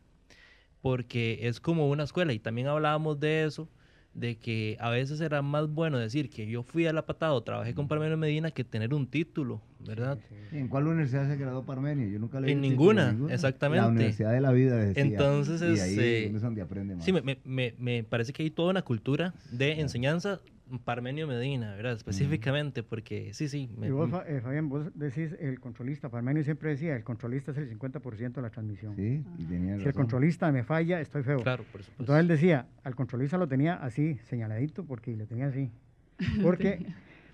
porque 0.81 1.41
es 1.43 1.61
como 1.61 1.89
una 1.89 2.05
escuela. 2.05 2.33
Y 2.33 2.39
también 2.39 2.69
hablábamos 2.69 3.19
de 3.19 3.45
eso, 3.45 3.69
de 4.15 4.37
que 4.37 4.77
a 4.81 4.91
veces 4.91 5.21
era 5.21 5.43
más 5.43 5.69
bueno 5.69 5.99
decir 5.99 6.29
que 6.31 6.47
yo 6.47 6.63
fui 6.63 6.87
a 6.87 6.93
la 6.93 7.07
patada 7.07 7.33
o 7.33 7.43
trabajé 7.43 7.75
con 7.75 7.89
Parmenio 7.89 8.17
Medina 8.17 8.51
que 8.51 8.65
tener 8.65 8.93
un 8.95 9.07
título, 9.07 9.61
¿verdad? 9.81 10.19
¿En 10.51 10.69
cuál 10.69 10.87
universidad 10.87 11.29
se 11.29 11.37
graduó 11.37 11.65
Parmenio? 11.65 12.09
Yo 12.09 12.19
nunca 12.19 12.41
le 12.41 12.51
En 12.51 12.61
ninguna, 12.61 13.17
exactamente. 13.31 13.83
La 13.83 13.89
Universidad 13.89 14.33
de 14.33 14.41
la 14.41 14.53
Vida 14.53 14.77
decía. 14.77 15.03
Entonces, 15.03 15.61
y 15.63 15.81
ahí 15.81 16.35
es 16.35 16.43
donde 16.43 16.63
aprende 16.63 16.95
más. 16.97 17.05
Sí, 17.05 17.13
me, 17.13 17.23
me- 17.23 17.39
me, 17.45 17.75
me 17.79 18.03
parece 18.05 18.33
que 18.33 18.43
hay 18.43 18.51
toda 18.51 18.71
una 18.71 18.83
cultura 18.83 19.35
de 19.51 19.81
enseñanza 19.81 20.41
Parmenio 20.85 21.27
Medina, 21.27 21.75
¿verdad? 21.75 21.93
Específicamente, 21.95 22.83
porque 22.83 23.33
sí, 23.35 23.49
sí. 23.49 23.69
me- 23.79 23.89
Y 23.89 23.91
vos, 23.91 24.11
eh, 24.27 24.41
Fabián, 24.43 24.69
vos 24.69 24.91
decís 24.95 25.35
el 25.41 25.59
controlista, 25.61 26.09
Parmenio 26.09 26.43
siempre 26.45 26.71
decía, 26.71 26.95
el 26.97 27.05
controlista 27.05 27.51
es 27.53 27.59
el 27.59 27.69
50% 27.69 28.41
de 28.41 28.43
la 28.43 28.51
transmisión. 28.51 28.95
Sí, 28.97 29.25
y 29.39 29.45
tenía 29.45 29.79
Si 29.79 29.85
el 29.87 29.93
controlista 29.95 30.51
me 30.53 30.63
falla, 30.65 31.01
estoy 31.01 31.23
feo. 31.23 31.43
claro, 31.43 31.65
por 31.65 31.83
supuesto. 31.83 32.03
Entonces 32.03 32.21
él 32.21 32.29
decía, 32.29 32.67
al 32.85 32.95
controlista 32.95 33.39
lo 33.39 33.49
tenía 33.49 33.75
así, 33.75 34.19
señaladito, 34.25 34.85
porque 34.85 35.17
le 35.17 35.27
tenía 35.27 35.47
así. 35.47 35.71
Porque, 36.43 36.85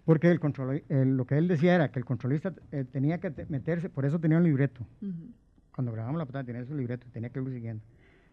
porque 0.04 0.30
el 0.30 0.38
control, 0.40 0.82
el- 0.90 1.16
lo 1.16 1.26
que 1.26 1.38
él 1.38 1.48
decía 1.48 1.74
era 1.74 1.90
que 1.90 1.98
el 1.98 2.04
controlista 2.04 2.52
eh, 2.72 2.84
tenía 2.84 3.18
que 3.18 3.30
te- 3.30 3.46
meterse, 3.46 3.88
por 3.88 4.04
eso 4.04 4.18
tenía 4.20 4.36
un 4.38 4.44
libreto. 4.44 4.86
Cuando 5.74 5.90
grabamos 5.92 6.18
la 6.18 6.26
patada 6.26 6.44
tenía 6.44 6.64
su 6.64 6.74
libreto, 6.76 7.06
tenía 7.10 7.30
que 7.30 7.38
irlo 7.40 7.50
siguiendo. 7.50 7.82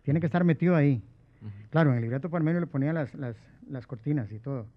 Tiene 0.04 0.20
que 0.20 0.26
estar 0.26 0.44
metido 0.44 0.76
ahí. 0.76 1.02
Claro, 1.70 1.90
en 1.92 1.96
el 1.98 2.02
libreto 2.04 2.30
Parmenio 2.30 2.60
le 2.60 2.68
ponía 2.68 2.92
las, 2.94 3.16
las, 3.16 3.36
las 3.68 3.88
cortinas 3.88 4.32
y 4.32 4.40
todo. 4.40 4.68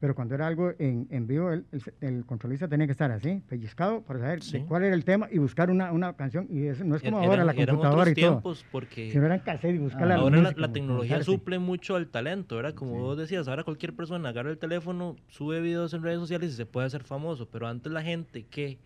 Pero 0.00 0.14
cuando 0.14 0.36
era 0.36 0.46
algo 0.46 0.72
en, 0.78 1.08
en 1.10 1.26
vivo, 1.26 1.50
el, 1.50 1.64
el, 1.72 1.82
el 2.00 2.24
controlista 2.24 2.68
tenía 2.68 2.86
que 2.86 2.92
estar 2.92 3.10
así, 3.10 3.42
pellizcado, 3.48 4.02
para 4.02 4.20
saber 4.20 4.42
Sí. 4.42 4.60
cuál 4.68 4.84
era 4.84 4.94
el 4.94 5.04
tema 5.04 5.28
y 5.30 5.38
buscar 5.38 5.70
una, 5.70 5.90
una 5.90 6.12
canción. 6.14 6.46
Y 6.50 6.66
eso 6.66 6.84
no 6.84 6.94
es 6.94 7.02
como 7.02 7.18
Eran- 7.18 7.30
ahora 7.30 7.44
la 7.44 7.52
eran 7.52 7.66
computadora 7.66 8.02
otros 8.02 8.16
y 8.16 8.20
todo. 8.20 8.30
tiempos 8.30 8.64
porque 8.70 9.10
Si 9.10 9.18
no 9.18 9.26
eran 9.26 9.40
cassette 9.40 9.74
y 9.74 9.78
buscar 9.78 10.06
la 10.06 10.14
ahora 10.14 10.36
la, 10.36 10.42
música, 10.42 10.60
la 10.60 10.66
como- 10.68 10.72
tecnología 10.74 11.22
suple 11.24 11.58
mucho 11.58 11.96
al 11.96 12.06
talento, 12.06 12.54
¿verdad? 12.56 12.74
Como 12.74 12.92
vos 13.00 13.18
decías, 13.18 13.48
ahora 13.48 13.64
cualquier 13.64 13.92
persona 13.96 14.28
agarra 14.28 14.50
el 14.50 14.58
teléfono, 14.58 15.16
sube 15.28 15.60
videos 15.60 15.92
en 15.94 16.02
redes 16.04 16.20
sociales 16.20 16.52
y 16.52 16.56
se 16.56 16.64
puede 16.66 16.86
hacer 16.86 17.02
famoso, 17.02 17.48
pero 17.50 17.66
antes 17.66 17.90
la 17.92 18.02
gente 18.02 18.44
que 18.46 18.78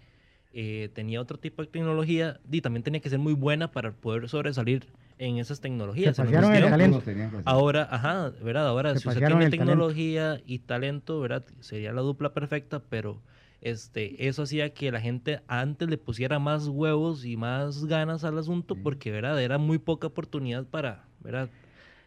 eh, 0.52 0.90
tenía 0.94 1.20
otro 1.20 1.38
tipo 1.38 1.62
de 1.62 1.68
tecnología 1.68 2.40
y 2.50 2.60
también 2.60 2.82
tenía 2.82 3.00
que 3.00 3.08
ser 3.08 3.18
muy 3.18 3.34
buena 3.34 3.70
para 3.70 3.92
poder 3.92 4.28
sobresalir 4.28 4.86
en 5.18 5.38
esas 5.38 5.60
tecnologías. 5.60 6.16
Se 6.16 6.22
en 6.22 6.34
el 6.34 6.68
talento. 6.68 7.02
Ahora, 7.44 7.88
ajá, 7.90 8.32
¿verdad? 8.42 8.66
Ahora, 8.66 8.94
Se 8.94 9.00
si 9.00 9.08
usted 9.08 9.20
tiene 9.20 9.44
el 9.44 9.50
talento. 9.50 9.56
tecnología 9.56 10.40
y 10.46 10.58
talento, 10.60 11.20
¿verdad? 11.20 11.44
Sería 11.60 11.92
la 11.92 12.02
dupla 12.02 12.34
perfecta, 12.34 12.82
pero 12.88 13.22
este, 13.60 14.26
eso 14.26 14.42
hacía 14.42 14.74
que 14.74 14.90
la 14.90 15.00
gente 15.00 15.40
antes 15.46 15.88
le 15.88 15.96
pusiera 15.96 16.38
más 16.38 16.66
huevos 16.68 17.24
y 17.24 17.36
más 17.36 17.84
ganas 17.84 18.24
al 18.24 18.36
asunto, 18.36 18.74
porque, 18.74 19.10
¿verdad? 19.12 19.40
Era 19.40 19.58
muy 19.58 19.78
poca 19.78 20.08
oportunidad 20.08 20.64
para, 20.66 21.04
¿verdad? 21.20 21.48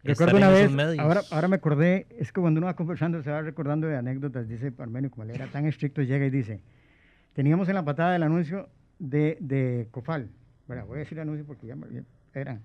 Recuerdo 0.04 0.38
una 0.38 0.50
vez, 0.50 0.70
ahora, 1.00 1.22
ahora 1.32 1.48
me 1.48 1.56
acordé, 1.56 2.06
es 2.20 2.32
que 2.32 2.40
cuando 2.40 2.60
uno 2.60 2.68
va 2.68 2.76
conversando 2.76 3.24
se 3.24 3.32
va 3.32 3.42
recordando 3.42 3.88
de 3.88 3.96
anécdotas, 3.96 4.48
dice 4.48 4.72
Parmenio, 4.72 5.10
como 5.10 5.24
él 5.24 5.32
era 5.32 5.48
tan 5.48 5.66
estricto, 5.66 6.04
llega 6.04 6.28
y 6.28 6.30
dice, 6.30 6.62
teníamos 7.36 7.70
en 7.70 7.76
la 7.76 7.86
patada 7.86 8.16
el 8.16 8.24
anuncio 8.24 8.70
de, 8.98 9.38
de 9.42 9.88
Cofal, 9.92 10.30
¿verdad? 10.68 10.86
voy 10.88 10.96
a 10.96 11.00
decir 11.00 11.20
anuncio 11.20 11.46
porque 11.46 11.68
ya, 11.68 11.76
eran 12.34 12.62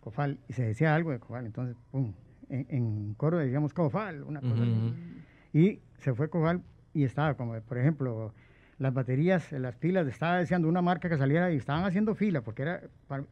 Cofal, 0.00 0.38
y 0.48 0.52
se 0.54 0.64
decía 0.64 0.94
algo 0.94 1.10
de 1.12 1.18
Cofal, 1.18 1.46
entonces, 1.46 1.76
pum, 1.92 2.12
en, 2.48 2.66
en 2.70 3.14
coro 3.14 3.38
decíamos 3.38 3.72
Cofal, 3.74 4.22
una 4.22 4.40
cosa 4.40 4.62
así. 4.62 4.72
Y 5.52 5.80
se 5.98 6.14
fue 6.14 6.28
Cobal 6.30 6.62
y 6.94 7.04
estaba 7.04 7.34
como, 7.34 7.58
por 7.60 7.78
ejemplo, 7.78 8.32
las 8.78 8.92
baterías, 8.92 9.50
las 9.52 9.74
pilas, 9.76 10.06
estaba 10.06 10.36
deseando 10.38 10.68
una 10.68 10.82
marca 10.82 11.08
que 11.08 11.16
saliera 11.16 11.50
y 11.50 11.56
estaban 11.56 11.84
haciendo 11.84 12.14
fila, 12.14 12.42
porque 12.42 12.62
era 12.62 12.80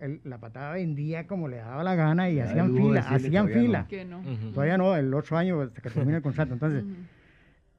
el- 0.01 0.20
la 0.24 0.39
patada 0.39 0.72
vendía 0.72 1.26
como 1.26 1.49
le 1.49 1.57
daba 1.59 1.85
la 1.85 1.95
gana 1.95 2.28
y 2.30 2.37
Ya 2.37 2.45
hacían 2.45 2.74
fila, 2.74 3.01
hacían 3.01 3.47
todavía 3.47 3.62
fila. 3.62 3.78
no. 3.78 3.87
Todavía 4.53 4.78
no, 4.78 4.97
el 4.97 5.12
otro 5.14 5.37
año 5.37 5.61
hasta 5.61 5.80
que 5.82 5.91
termine 5.91 6.16
el 6.16 6.22
contrato. 6.22 6.55
Entonces, 6.55 6.82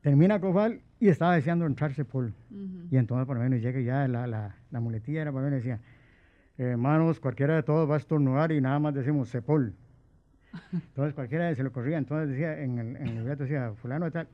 termina 0.05 0.39
Cobal 0.39 0.81
y 0.99 1.07
estaba 1.07 1.33
deseando 1.33 1.65
entrar 1.65 1.91
Sepul. 1.95 2.31
ujú. 2.51 2.87
Y 2.91 2.97
entonces 2.97 3.25
por 3.25 3.37
lo 3.37 3.41
menos 3.41 3.59
llega 3.59 3.81
ya 3.81 4.07
la, 4.07 4.27
la, 4.27 4.55
la 4.69 4.79
muletilla, 4.79 5.23
era 5.23 5.31
por 5.31 5.41
lo 5.41 5.47
menos 5.47 5.63
decía, 5.63 5.79
hermanos, 6.59 7.19
cualquiera 7.19 7.55
de 7.55 7.63
todos 7.63 7.89
va 7.89 7.95
a 7.95 7.97
estornudar 7.97 8.51
y 8.51 8.61
nada 8.61 8.77
más 8.77 8.93
decimos 8.93 9.29
Sepul. 9.29 9.73
Entonces 10.71 11.15
cualquiera 11.15 11.53
se 11.55 11.63
le 11.63 11.71
corría, 11.71 11.97
entonces 11.97 12.29
decía, 12.29 12.61
en 12.61 12.77
el, 12.77 12.95
en 12.97 13.07
el 13.07 13.15
libreto 13.15 13.43
decía, 13.43 13.73
fulano 13.81 14.05
de 14.05 14.11
tal, 14.11 14.27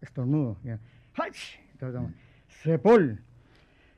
estornudo. 0.00 0.56
Y, 0.64 0.70
¡Hach! 1.14 1.56
Entonces, 1.72 1.94
vamos, 1.94 2.12
Sepul. 2.48 3.20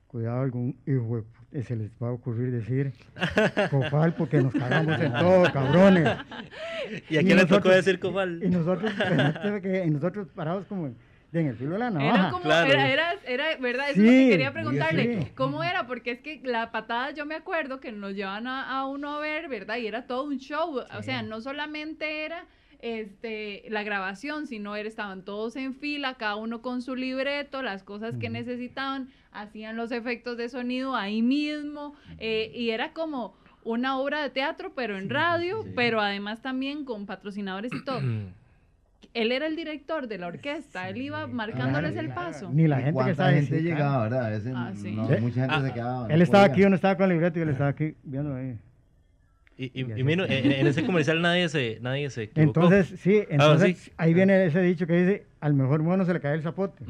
Cuidado, 0.07 0.43
algún 0.43 0.77
hijo 0.87 1.25
se 1.63 1.75
les 1.75 1.91
va 2.03 2.09
a 2.09 2.13
ocurrir 2.13 2.51
decir 2.51 2.93
Copal 3.71 4.15
porque 4.15 4.43
nos 4.43 4.53
cagamos 4.53 5.01
en 5.01 5.13
todo, 5.13 5.53
cabrones. 5.53 6.19
¿Y 7.09 7.17
a 7.17 7.23
Y 7.23 7.25
quién 7.25 7.39
le 7.39 7.47
tocó 7.47 7.71
decir 7.71 7.99
Cofal? 7.99 8.43
Y 8.43 8.51
nosotros, 8.51 8.93
y 9.87 9.91
nosotros 9.91 10.29
parados 10.35 10.67
como 10.67 10.95
en 11.41 11.49
el 11.49 11.57
filo 11.57 11.73
de 11.73 11.79
la 11.79 11.91
navaja. 11.91 12.15
Era 12.21 12.31
como, 12.31 12.45
Claro. 12.45 12.71
era, 12.73 12.91
era, 12.93 13.15
era, 13.27 13.57
¿verdad? 13.59 13.91
Eso 13.91 14.01
es 14.01 14.07
lo 14.07 14.11
Sí, 14.11 14.19
que 14.25 14.31
quería 14.31 14.53
preguntarle. 14.53 15.23
sí. 15.23 15.31
¿Cómo 15.35 15.63
era? 15.65 15.87
Porque 15.87 16.13
es 16.13 16.21
que 16.21 16.41
la 16.45 16.71
patada, 16.71 17.11
yo 17.13 17.27
me 17.27 17.35
acuerdo 17.35 17.81
que 17.81 17.93
nos 17.93 18.15
llevaban 18.15 18.47
a, 18.47 18.71
a 18.79 18.87
uno 18.87 19.17
a 19.17 19.21
ver, 19.21 19.49
¿verdad? 19.49 19.77
Y 19.79 19.87
era 19.87 20.07
todo 20.07 20.25
un 20.25 20.39
show. 20.39 20.83
O 20.97 21.03
sea, 21.03 21.23
no 21.23 21.41
solamente 21.41 22.25
era 22.25 22.47
este 22.81 23.65
la 23.71 23.83
grabación, 23.83 24.47
sino 24.47 24.77
era, 24.77 24.87
estaban 24.89 25.25
todos 25.25 25.57
en 25.57 25.75
fila, 25.75 26.15
cada 26.15 26.37
uno 26.37 26.61
con 26.61 26.83
su 26.83 26.95
libreto, 26.97 27.63
las 27.63 27.83
cosas 27.83 28.17
que 28.19 28.29
necesitaban, 28.29 29.09
hacían 29.33 29.77
los 29.77 29.91
efectos 29.91 30.37
de 30.37 30.49
sonido 30.51 30.95
ahí 30.95 31.23
mismo, 31.23 31.95
eh, 32.19 32.53
y 32.55 32.71
era 32.71 32.93
como 32.93 33.37
una 33.63 33.97
obra 33.99 34.23
de 34.23 34.29
teatro, 34.29 34.75
pero 34.75 34.99
en 34.99 35.09
radio, 35.09 35.63
sí. 35.63 35.71
pero 35.75 35.99
además 36.01 36.43
también 36.43 36.85
con 36.85 37.07
patrocinadores 37.07 37.73
y 37.73 37.83
todo. 37.85 38.01
Él 39.15 39.33
era 39.33 39.47
el 39.47 39.57
director 39.57 40.09
de 40.09 40.19
la 40.19 40.29
orquesta, 40.29 40.89
él 40.89 40.99
iba 41.03 41.27
marcándoles 41.27 41.93
claro, 41.93 42.09
el 42.09 42.15
paso. 42.15 42.51
Ni 42.53 42.67
la 42.69 42.81
¿Y 42.81 42.85
gente 42.85 43.05
que 43.05 43.11
estaba 43.11 43.33
gente 43.33 43.63
llegaba, 43.63 44.03
¿verdad? 44.05 44.27
A 44.27 44.31
veces 44.31 44.53
Ah, 44.57 44.73
sí. 44.75 44.93
no, 44.93 45.09
Sí. 45.09 45.15
mucha 45.21 45.41
gente 45.41 45.55
Ah, 45.57 45.63
se 45.67 45.73
quedaba. 45.73 46.07
Él 46.09 46.19
no 46.19 46.23
estaba 46.25 46.45
podía. 46.45 46.53
aquí, 46.55 46.65
uno 46.65 46.75
estaba 46.77 46.97
con 46.97 47.05
el 47.05 47.11
libreto 47.11 47.39
y 47.39 47.43
él 47.43 47.49
estaba 47.51 47.71
aquí 47.71 47.95
viendo 48.03 48.35
ahí. 48.35 48.59
Y, 49.57 49.65
y, 49.67 49.71
Y 49.75 49.89
y 49.89 49.93
así. 49.93 50.03
mira, 50.05 50.25
en, 50.27 50.51
en 50.53 50.67
ese 50.67 50.85
comercial 50.85 51.23
nadie 51.23 51.49
se, 51.49 51.79
nadie 51.81 52.11
se 52.11 52.25
equivocó. 52.25 52.61
Entonces, 52.63 53.01
sí, 53.01 53.23
entonces 53.29 53.79
sí. 53.79 53.93
ahí 53.97 54.13
viene 54.15 54.45
ese 54.47 54.61
dicho 54.63 54.87
que 54.87 54.95
dice, 54.95 55.27
al 55.41 55.55
mejor 55.55 55.83
mono 55.83 56.05
se 56.05 56.13
le 56.13 56.21
cae 56.21 56.35
el 56.35 56.43
zapote. 56.43 56.85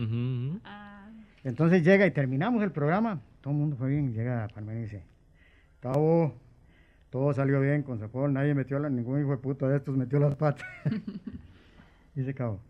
Ah, 0.64 1.08
Entonces 1.42 1.84
llega 1.84 2.06
y 2.06 2.10
terminamos 2.10 2.62
el 2.62 2.70
programa, 2.72 3.20
todo 3.42 3.52
el 3.52 3.58
mundo 3.60 3.76
fue 3.76 3.90
bien, 3.90 4.14
llega 4.14 4.48
Palmer 4.54 4.78
y 4.78 4.80
dice, 4.82 5.02
cabo, 5.80 6.34
todo 7.10 7.34
salió 7.34 7.60
bien 7.60 7.82
con 7.82 7.98
Zapol, 7.98 8.32
nadie 8.32 8.54
metió, 8.54 8.78
la, 8.78 8.88
ningún 8.88 9.20
hijo 9.20 9.32
de 9.32 9.36
puta 9.36 9.68
de 9.68 9.76
estos 9.76 9.94
metió 9.96 10.18
las 10.18 10.34
patas. 10.34 10.66
dice 12.14 12.34
cabo, 12.34 12.60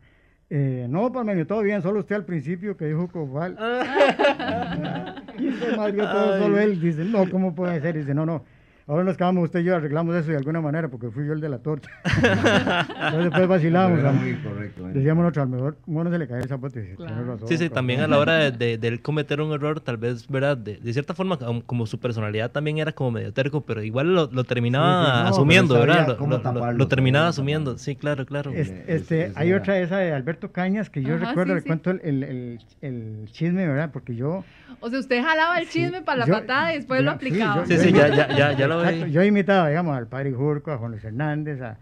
"Eh, 0.51 0.87
no, 0.89 1.13
Palmer, 1.13 1.47
todo 1.47 1.63
bien, 1.63 1.83
solo 1.83 2.01
usted 2.01 2.17
al 2.17 2.25
principio 2.25 2.77
que 2.77 2.87
dijo 2.87 3.09
Cobal. 3.09 3.57
y 5.39 5.51
se 5.53 5.77
madrió 5.77 6.09
todo, 6.11 6.39
solo 6.39 6.59
él. 6.59 6.81
Dice, 6.81 7.05
no, 7.05 7.29
¿cómo 7.31 7.55
puede 7.55 7.81
ser? 7.81 7.97
Dice, 7.97 8.15
no, 8.15 8.25
no. 8.27 8.45
Ahora 8.87 9.03
nos 9.05 9.17
quedamos 9.17 9.45
usted 9.45 9.61
y 9.61 9.65
yo, 9.65 9.77
arreglamos 9.77 10.15
eso 10.15 10.31
de 10.31 10.37
alguna 10.37 10.61
manera 10.61 10.89
porque 10.89 11.09
fui 11.11 11.27
yo 11.27 11.33
el 11.33 11.41
de 11.41 11.49
la 11.49 11.59
torta. 11.59 11.89
Entonces 12.05 13.25
después 13.25 13.49
vacilamos. 13.49 13.99
Era 13.99 14.13
muy 14.13 14.35
correcto. 14.35 14.89
¿eh? 14.89 14.93
Decíamos 14.93 15.23
nosotros, 15.23 15.43
al 15.45 15.49
mejor 15.49 15.77
mono 15.87 16.11
se 16.11 16.19
le 16.19 16.29
cae 16.29 16.41
el 16.43 16.49
zapote. 16.49 16.95
Claro. 16.97 17.15
"Tienes 17.15 17.27
razón, 17.27 17.49
Sí, 17.49 17.55
sí, 17.57 17.65
cabrón". 17.65 17.75
también 17.75 18.01
a 18.03 18.07
la 18.09 18.19
hora 18.19 18.35
de, 18.35 18.51
de- 18.53 18.77
de 18.77 18.89
él 18.89 19.01
cometer 19.01 19.41
un 19.41 19.53
error, 19.53 19.81
tal 19.81 19.97
vez, 19.97 20.29
¿verdad? 20.29 20.59
De, 20.59 20.77
de 20.77 20.93
cierta 20.93 21.15
forma, 21.15 21.39
como, 21.65 21.87
su 21.87 21.99
personalidad 21.99 22.51
también 22.51 22.77
era 22.77 22.93
como 22.93 23.13
medio 23.13 23.33
terco, 23.33 23.63
pero 23.63 23.83
igual 23.83 24.15
lo, 24.15 24.29
lo 24.31 24.45
terminaba 24.45 24.85
Sí, 24.85 25.05
sí, 25.05 25.07
no, 25.07 25.15
pero 25.17 25.29
asumiendo, 25.35 25.75
¿verdad? 25.81 26.75
Lo, 26.77 26.87
terminaba 26.89 27.29
asumiendo, 27.29 27.79
sí, 27.79 27.97
claro, 27.97 28.27
claro. 28.27 28.53
Es- 28.53 28.69
Es- 28.69 28.83
este, 28.87 29.25
es- 29.27 29.37
hay 29.37 29.49
era- 29.49 29.59
otra, 29.59 29.79
esa 29.79 29.97
de 29.97 30.13
Alberto 30.13 30.53
Cañas, 30.53 30.91
que 30.91 31.03
yo 31.03 31.15
Ajá, 31.15 31.29
recuerdo, 31.29 31.53
sí, 31.53 31.55
le 31.55 31.61
sí. 31.63 31.67
cuento 31.69 31.91
el, 31.91 32.01
el, 32.05 32.23
el, 32.23 32.59
el 32.83 33.29
chisme, 33.33 33.67
¿verdad? 33.67 33.91
Porque 33.93 34.15
yo... 34.15 34.45
O 34.81 34.91
sea, 34.91 34.99
usted 34.99 35.23
jalaba 35.23 35.59
el 35.59 35.67
Sí, 35.69 35.81
chisme 35.85 36.03
para 36.03 36.19
la 36.19 36.27
yo- 36.27 36.35
patada 36.35 36.73
y 36.75 36.77
después 36.77 37.01
yo- 37.01 37.05
lo 37.05 37.11
sí, 37.13 37.17
aplicaba. 37.17 37.65
yo- 37.65 37.67
Sí, 37.67 37.79
sí, 37.79 37.93
ya, 37.93 38.09
ya, 38.09 38.29
ya, 38.37 38.53
ya 38.53 38.67
lo 38.69 38.74
Exacto, 38.83 39.07
yo 39.07 39.23
imitaba, 39.23 39.69
digamos, 39.69 39.97
al 39.97 40.07
padre 40.09 40.33
Jurco, 40.33 40.73
a 40.73 40.79
Juan 40.79 40.93
Luis 40.93 41.05
Hernández, 41.05 41.61
a, 41.63 41.77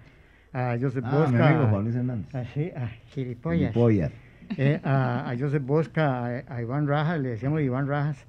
a 0.52 0.76
Joseph 0.80 1.04
Ah, 1.06 1.10
mi 1.12 1.18
Bosca, 1.18 1.48
amigo 1.48 1.66
Juan 1.68 1.84
Luis 1.84 1.96
Hernández. 1.96 2.34
a, 2.34 2.44
sí, 2.46 2.70
a 2.76 2.88
Gilipollas, 3.12 3.72
Gilipollas. 3.72 4.12
eh, 4.58 4.80
a, 4.84 5.30
a 5.30 5.38
Joseph 5.38 5.62
Bosca, 5.64 6.26
a, 6.26 6.42
a 6.56 6.62
Iván 6.62 6.86
Rajas, 6.86 7.20
le 7.20 7.30
decíamos 7.30 7.60
Iván 7.62 7.86
Rajas, 7.88 8.24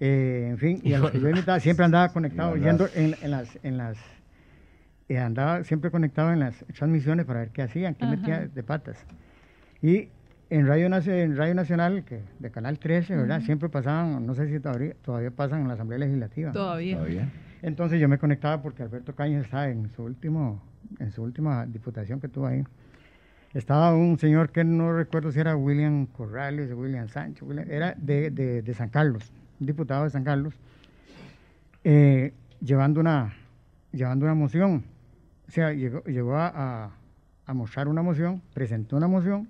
eh, 0.00 0.48
en 0.50 0.58
fin, 0.58 0.80
y 0.82 0.94
a 0.94 0.98
los 0.98 1.10
que 1.10 1.20
yo 1.20 1.28
imitaba, 1.28 1.60
siempre 1.60 1.84
andaba 1.84 2.08
conectado, 2.08 2.56
yendo 2.56 2.88
en, 2.94 3.14
en 3.22 3.30
las... 3.30 3.58
En 3.62 3.76
las 3.76 3.98
eh, 5.08 5.18
andaba 5.18 5.64
siempre 5.64 5.90
conectado 5.90 6.32
en 6.32 6.38
las 6.38 6.64
transmisiones 6.72 7.26
para 7.26 7.40
ver 7.40 7.48
qué 7.50 7.62
hacían, 7.62 7.96
qué 7.96 8.04
Ajá. 8.04 8.14
metía 8.16 8.46
de 8.46 8.62
patas. 8.62 9.04
Y 9.82 10.08
en 10.50 10.68
Radio, 10.68 10.88
Nacio- 10.88 11.12
en 11.12 11.36
Radio 11.36 11.52
Nacional, 11.54 12.04
que 12.04 12.20
de 12.38 12.50
Canal 12.52 12.78
13, 12.78 13.16
¿verdad? 13.16 13.40
Siempre 13.40 13.68
pasaban, 13.68 14.24
no 14.24 14.34
sé 14.36 14.46
si 14.48 14.60
todavía, 14.60 14.94
todavía 15.02 15.32
pasan 15.32 15.62
en 15.62 15.68
la 15.68 15.74
Asamblea 15.74 15.98
Legislativa. 15.98 16.52
Todavía. 16.52 16.96
Todavía. 16.96 17.28
Entonces 17.62 18.00
yo 18.00 18.08
me 18.08 18.18
conectaba 18.18 18.62
porque 18.62 18.82
Alberto 18.82 19.14
Cañas 19.14 19.44
estaba 19.44 19.68
en 19.68 19.90
su 19.90 20.02
último, 20.02 20.62
en 20.98 21.12
su 21.12 21.22
última 21.22 21.66
diputación 21.66 22.20
que 22.20 22.28
tuvo 22.28 22.46
ahí. 22.46 22.64
Estaba 23.52 23.94
un 23.94 24.18
señor 24.18 24.50
que 24.50 24.64
no 24.64 24.92
recuerdo 24.92 25.32
si 25.32 25.40
era 25.40 25.56
William 25.56 26.06
Corrales 26.06 26.72
William 26.72 27.08
Sánchez, 27.08 27.42
William- 27.42 27.68
era 27.68 27.94
de, 27.98 28.72
San 28.76 28.88
Carlos, 28.88 29.32
diputado 29.58 30.04
de 30.04 30.10
San 30.10 30.22
Carlos, 30.24 30.54
eh, 31.82 32.32
llevando, 32.60 33.00
una, 33.00 33.34
llevando 33.92 34.24
una 34.24 34.34
moción. 34.34 34.84
O 35.48 35.50
sea, 35.50 35.72
llegó, 35.72 36.36
a 36.36 36.90
mostrar 37.52 37.88
una 37.88 38.02
moción, 38.02 38.40
presentó 38.54 38.96
una 38.96 39.08
moción 39.08 39.48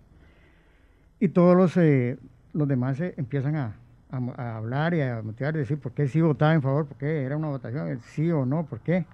y 1.20 1.28
todos 1.28 1.54
los, 1.54 1.76
eh, 1.76 2.16
los 2.54 2.66
demás 2.66 2.98
eh, 3.00 3.12
empiezan 3.18 3.56
a, 3.56 3.74
a 4.10 4.56
hablar 4.56 4.94
y 4.94 5.00
a 5.02 5.22
motivar, 5.22 5.54
decir 5.54 5.78
por 5.78 5.92
qué 5.92 6.08
sí 6.08 6.20
votaba 6.20 6.54
en 6.54 6.62
favor, 6.62 6.86
por 6.86 6.96
qué 6.98 7.22
era 7.22 7.36
una 7.36 7.48
votación, 7.48 7.88
eh, 7.88 7.98
sí 8.02 8.30
o 8.30 8.44
no, 8.44 8.66
por 8.66 8.80
qué. 8.80 9.06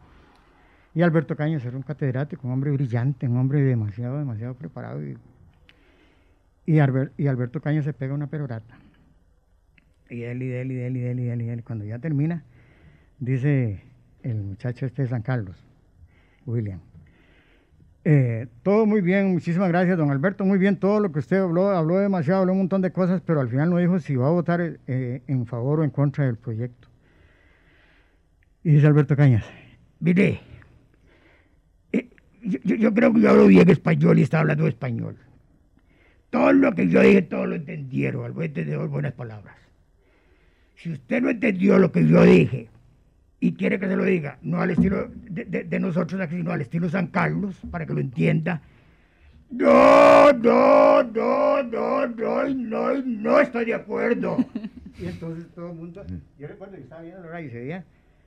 Y 0.95 1.03
Alberto 1.03 1.37
Cañas 1.37 1.65
era 1.65 1.77
un 1.77 1.83
catedrático, 1.83 2.47
un 2.47 2.55
hombre 2.55 2.71
brillante, 2.71 3.29
un 3.29 3.37
hombre 3.37 3.61
demasiado, 3.63 4.19
demasiado 4.19 4.55
preparado. 4.55 5.05
Y, 5.05 5.19
y, 6.65 6.75
Alber- 6.77 7.13
y 7.19 7.27
Alberto 7.27 7.61
Cañas 7.61 7.85
se 7.85 7.93
pega 7.93 8.15
una 8.15 8.29
perorata. 8.29 8.79
Y 10.09 10.23
él, 10.23 10.43
y 10.43 10.53
él, 10.53 10.73
y 10.73 10.79
él, 10.81 10.97
y 10.97 11.05
él, 11.05 11.21
y 11.21 11.29
él, 11.29 11.43
y 11.43 11.49
él. 11.51 11.65
Cuando 11.65 11.85
ya 11.85 11.99
termina, 11.99 12.45
dice 13.19 13.83
el 14.23 14.37
muchacho 14.43 14.87
este 14.87 15.03
de 15.03 15.09
San 15.09 15.23
Carlos, 15.23 15.63
William. 16.47 16.81
Eh, 18.09 18.47
todo 18.63 18.87
muy 18.87 19.01
bien, 19.01 19.33
muchísimas 19.33 19.69
gracias, 19.69 19.99
don 19.99 20.13
Alberto. 20.13 20.45
Muy 20.45 20.59
bien, 20.59 20.77
todo 20.77 21.01
lo 21.01 21.11
que 21.11 21.19
usted 21.19 21.39
habló, 21.39 21.71
habló 21.71 21.99
demasiado, 21.99 22.43
habló 22.43 22.53
un 22.53 22.59
montón 22.59 22.81
de 22.81 22.93
cosas, 22.93 23.21
pero 23.21 23.41
al 23.41 23.49
final 23.49 23.69
no 23.69 23.79
dijo 23.79 23.99
si 23.99 24.15
va 24.15 24.29
a 24.29 24.31
votar 24.31 24.79
eh, 24.87 25.23
en 25.27 25.45
favor 25.45 25.81
o 25.81 25.85
en 25.85 25.91
contra 25.91 26.25
del 26.25 26.37
proyecto. 26.37 26.87
Y 28.63 28.75
dice 28.75 28.87
Alberto 28.87 29.17
Cañas, 29.17 29.45
mire, 29.99 30.41
eh, 31.91 32.09
yo, 32.45 32.95
creo 32.95 33.13
que 33.13 33.21
yo 33.23 33.31
hablo 33.31 33.49
bien 33.49 33.69
español 33.71 34.21
y 34.21 34.23
está 34.23 34.39
hablando 34.39 34.69
español. 34.69 35.17
todo 36.31 36.53
lo 36.53 36.77
que 36.77 36.87
yo 36.87 37.01
dije, 37.01 37.23
todo 37.23 37.47
lo 37.47 37.57
entendieron, 37.57 38.25
al 38.25 38.31
buen 38.31 38.47
entendedor, 38.51 38.89
buenas 38.89 39.15
palabras. 39.15 39.57
Si 40.77 40.93
usted 40.93 41.23
no 41.23 41.31
entendió 41.31 41.77
lo 41.81 41.91
que 41.91 42.07
yo 42.07 42.23
dije 42.23 42.69
y 43.41 43.53
quiere 43.55 43.79
que 43.79 43.87
se 43.89 43.97
lo 43.97 44.05
diga, 44.05 44.39
no 44.43 44.61
al 44.61 44.71
estilo 44.71 45.09
de, 45.31 45.45
de- 45.45 45.65
de 45.65 45.81
nosotros 45.81 46.21
aquí, 46.21 46.37
sino 46.37 46.53
al 46.53 46.61
estilo 46.63 46.89
San 46.89 47.09
Carlos, 47.09 47.61
para 47.71 47.85
que 47.87 47.93
lo 47.95 48.01
entienda, 48.01 48.63
no, 49.51 50.33
no, 50.33 51.03
no, 51.05 51.63
no, 51.63 52.07
no, 52.09 52.49
no, 52.49 53.03
no 53.03 53.41
estoy 53.41 53.65
de 53.67 53.75
acuerdo. 53.75 54.37
Y 54.99 55.05
entonces 55.05 55.45
todo 55.55 55.73
el 55.73 55.77
mundo, 55.77 56.03
yo 56.39 56.49
recuerdo 56.49 56.77
que 56.77 56.81
estaba 56.81 57.03
viendo 57.03 57.21
la 57.21 57.29
radio 57.29 57.47
y 57.49 57.51
se 57.51 57.59
veía 57.59 57.85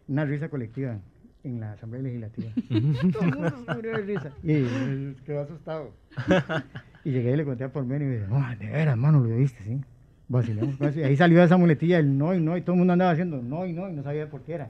una 0.07 0.24
risa 0.24 0.49
colectiva 0.49 0.99
en 1.43 1.60
la 1.60 1.72
Asamblea 1.72 2.03
Legislativa. 2.03 2.51
todo 3.12 3.24
el 3.24 3.32
mundo 3.36 3.64
se 3.66 3.74
murió 3.74 3.91
de 3.97 4.01
risa. 4.03 4.32
Y 4.43 5.14
quedó 5.26 5.41
asustado. 5.41 5.91
y 7.03 7.10
llegué 7.10 7.32
y 7.32 7.38
le 7.38 7.43
conté 7.45 7.64
a 7.64 7.72
por 7.72 7.86
medio 7.86 8.05
y 8.05 8.10
me 8.10 8.16
dice, 8.18 8.28
no, 8.30 8.47
de 8.60 8.68
veras, 8.70 8.95
mano, 8.95 9.20
lo 9.20 9.36
viste, 9.36 9.64
sí. 9.64 9.82
Vacilamos. 10.30 10.75
pues, 10.77 10.95
y 10.95 11.03
ahí 11.03 11.17
salió 11.17 11.43
esa 11.43 11.57
muletilla 11.57 11.97
del 11.97 12.17
no 12.17 12.34
y 12.34 12.39
no, 12.39 12.55
y 12.55 12.61
todo 12.61 12.73
el 12.73 12.77
mundo 12.77 12.93
andaba 12.93 13.11
haciendo 13.11 13.41
no 13.41 13.65
y 13.65 13.73
no, 13.73 13.89
y 13.89 13.93
no 13.93 14.03
sabía 14.03 14.30
por 14.30 14.41
qué 14.43 14.53
era. 14.53 14.67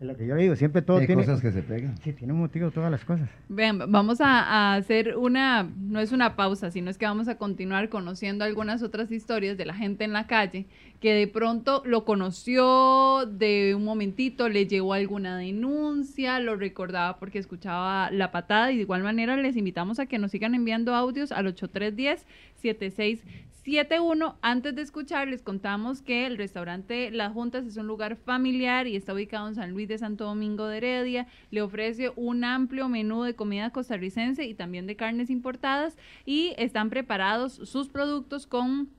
Es 0.00 0.06
lo 0.08 0.16
que 0.16 0.26
yo 0.26 0.34
digo, 0.34 0.56
siempre 0.56 0.82
todo 0.82 0.98
Hay 0.98 1.06
tiene... 1.06 1.22
cosas 1.22 1.40
que 1.40 1.52
se 1.52 1.62
pegan. 1.62 1.96
Sí, 1.98 2.12
tiene 2.12 2.32
un 2.32 2.40
motivo 2.40 2.70
todas 2.72 2.90
las 2.90 3.04
cosas. 3.04 3.30
Vean, 3.48 3.78
vamos 3.90 4.20
a, 4.20 4.40
a 4.40 4.74
hacer 4.74 5.16
una, 5.16 5.62
no 5.62 6.00
es 6.00 6.10
una 6.10 6.34
pausa, 6.34 6.70
sino 6.72 6.90
es 6.90 6.98
que 6.98 7.06
vamos 7.06 7.28
a 7.28 7.38
continuar 7.38 7.88
conociendo 7.88 8.44
algunas 8.44 8.82
otras 8.82 9.12
historias 9.12 9.56
de 9.56 9.64
la 9.66 9.74
gente 9.74 10.04
en 10.04 10.12
la 10.12 10.26
calle 10.26 10.66
que 11.00 11.14
de 11.14 11.28
pronto 11.28 11.82
lo 11.86 12.04
conoció 12.04 13.24
de 13.26 13.74
un 13.76 13.84
momentito, 13.84 14.48
le 14.48 14.66
llegó 14.66 14.94
alguna 14.94 15.38
denuncia, 15.38 16.40
lo 16.40 16.56
recordaba 16.56 17.18
porque 17.18 17.38
escuchaba 17.38 18.10
la 18.10 18.32
patada 18.32 18.72
y 18.72 18.76
de 18.76 18.82
igual 18.82 19.02
manera 19.02 19.36
les 19.36 19.56
invitamos 19.56 20.00
a 20.00 20.06
que 20.06 20.18
nos 20.18 20.32
sigan 20.32 20.54
enviando 20.54 20.94
audios 20.94 21.30
al 21.30 21.46
8310 21.46 23.22
7671. 23.64 24.36
Antes 24.42 24.74
de 24.74 24.82
escuchar, 24.82 25.28
les 25.28 25.42
contamos 25.42 26.02
que 26.02 26.26
el 26.26 26.36
restaurante 26.36 27.10
Las 27.10 27.32
Juntas 27.32 27.64
es 27.64 27.78
un 27.78 27.86
lugar 27.86 28.16
familiar 28.16 28.86
y 28.86 28.94
está 28.94 29.14
ubicado 29.14 29.48
en 29.48 29.54
San 29.54 29.70
Luis 29.70 29.88
de 29.88 29.96
Santo 29.96 30.24
Domingo 30.24 30.66
de 30.66 30.76
Heredia. 30.76 31.26
Le 31.50 31.62
ofrece 31.62 32.12
un 32.14 32.44
amplio 32.44 32.90
menú 32.90 33.22
de 33.22 33.34
comida 33.34 33.70
costarricense 33.70 34.44
y 34.44 34.54
también 34.54 34.86
de 34.86 34.96
carnes 34.96 35.30
importadas 35.30 35.96
y 36.26 36.52
están 36.58 36.90
preparados 36.90 37.54
sus 37.54 37.88
productos 37.88 38.46
con 38.46 38.90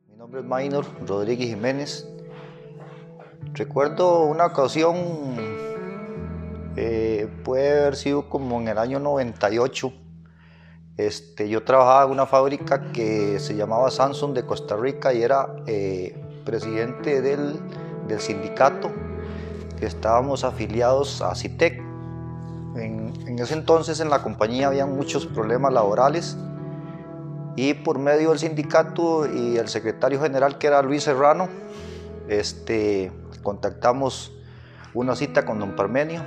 Mi 0.10 0.18
nombre 0.18 0.42
es 0.42 0.46
Maynor 0.46 0.86
Rodríguez 1.08 1.50
Jiménez. 1.50 2.08
Recuerdo 3.54 4.26
una 4.26 4.46
ocasión, 4.48 4.96
eh, 6.76 7.28
puede 7.44 7.82
haber 7.82 7.96
sido 7.96 8.30
como 8.30 8.60
en 8.60 8.68
el 8.68 8.78
año 8.78 9.00
98. 9.00 9.94
Este, 10.98 11.48
yo 11.48 11.64
trabajaba 11.64 12.06
en 12.06 12.12
una 12.12 12.26
fábrica 12.26 12.92
que 12.92 13.40
se 13.40 13.56
llamaba 13.56 13.90
Samsung 13.90 14.34
de 14.34 14.46
Costa 14.46 14.76
Rica 14.76 15.14
y 15.14 15.22
era 15.22 15.48
eh, 15.66 16.22
presidente 16.44 17.22
del, 17.22 17.54
del 18.08 18.20
sindicato 18.20 18.92
estábamos 19.82 20.44
afiliados 20.44 21.22
a 21.22 21.36
CITEC. 21.36 21.82
En, 22.76 23.38
ese 23.40 23.54
entonces 23.54 24.00
en 24.00 24.10
la 24.10 24.22
compañía 24.22 24.68
había 24.68 24.86
muchos 24.86 25.26
problemas 25.26 25.72
laborales 25.72 26.38
y 27.56 27.74
por 27.74 27.98
medio 27.98 28.30
del 28.30 28.40
sindicato 28.40 29.26
y 29.32 29.58
el 29.58 29.70
secretario 29.70 30.22
general 30.22 30.58
que 30.58 30.68
era 30.68 30.82
Luis 30.82 31.04
Serrano, 31.04 31.48
este, 32.28 33.12
contactamos 33.42 34.34
una 34.94 35.16
cita 35.16 35.46
con 35.46 35.60
don 35.60 35.76
Parmenio. 35.76 36.22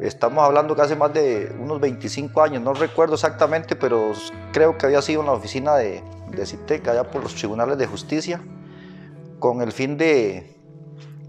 Estamos 0.00 0.44
hablando 0.44 0.74
que 0.76 0.82
hace 0.82 0.96
más 0.96 1.12
de 1.12 1.54
unos 1.58 1.80
25 1.80 2.42
años, 2.42 2.62
no 2.62 2.74
recuerdo 2.74 3.14
exactamente, 3.14 3.74
pero 3.76 4.12
creo 4.52 4.76
que 4.76 4.86
había 4.86 5.02
sido 5.02 5.20
en 5.20 5.26
la 5.26 5.32
oficina 5.32 5.76
de 5.76 6.02
CITEC, 6.44 6.86
allá 6.88 7.10
por 7.10 7.22
los 7.22 7.34
tribunales 7.34 7.78
de 7.78 7.86
justicia, 7.86 8.40
con 9.38 9.60
el 9.60 9.72
fin 9.72 9.96
de, 9.96 10.57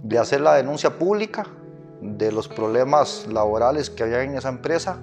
de 0.04 0.18
hacer 0.18 0.42
la 0.42 0.56
denuncia 0.56 0.98
pública 0.98 1.46
de 2.02 2.32
los 2.32 2.48
problemas 2.48 3.28
laborales 3.30 3.90
que 3.90 4.04
había 4.04 4.24
en 4.24 4.36
esa 4.36 4.50
empresa. 4.50 5.02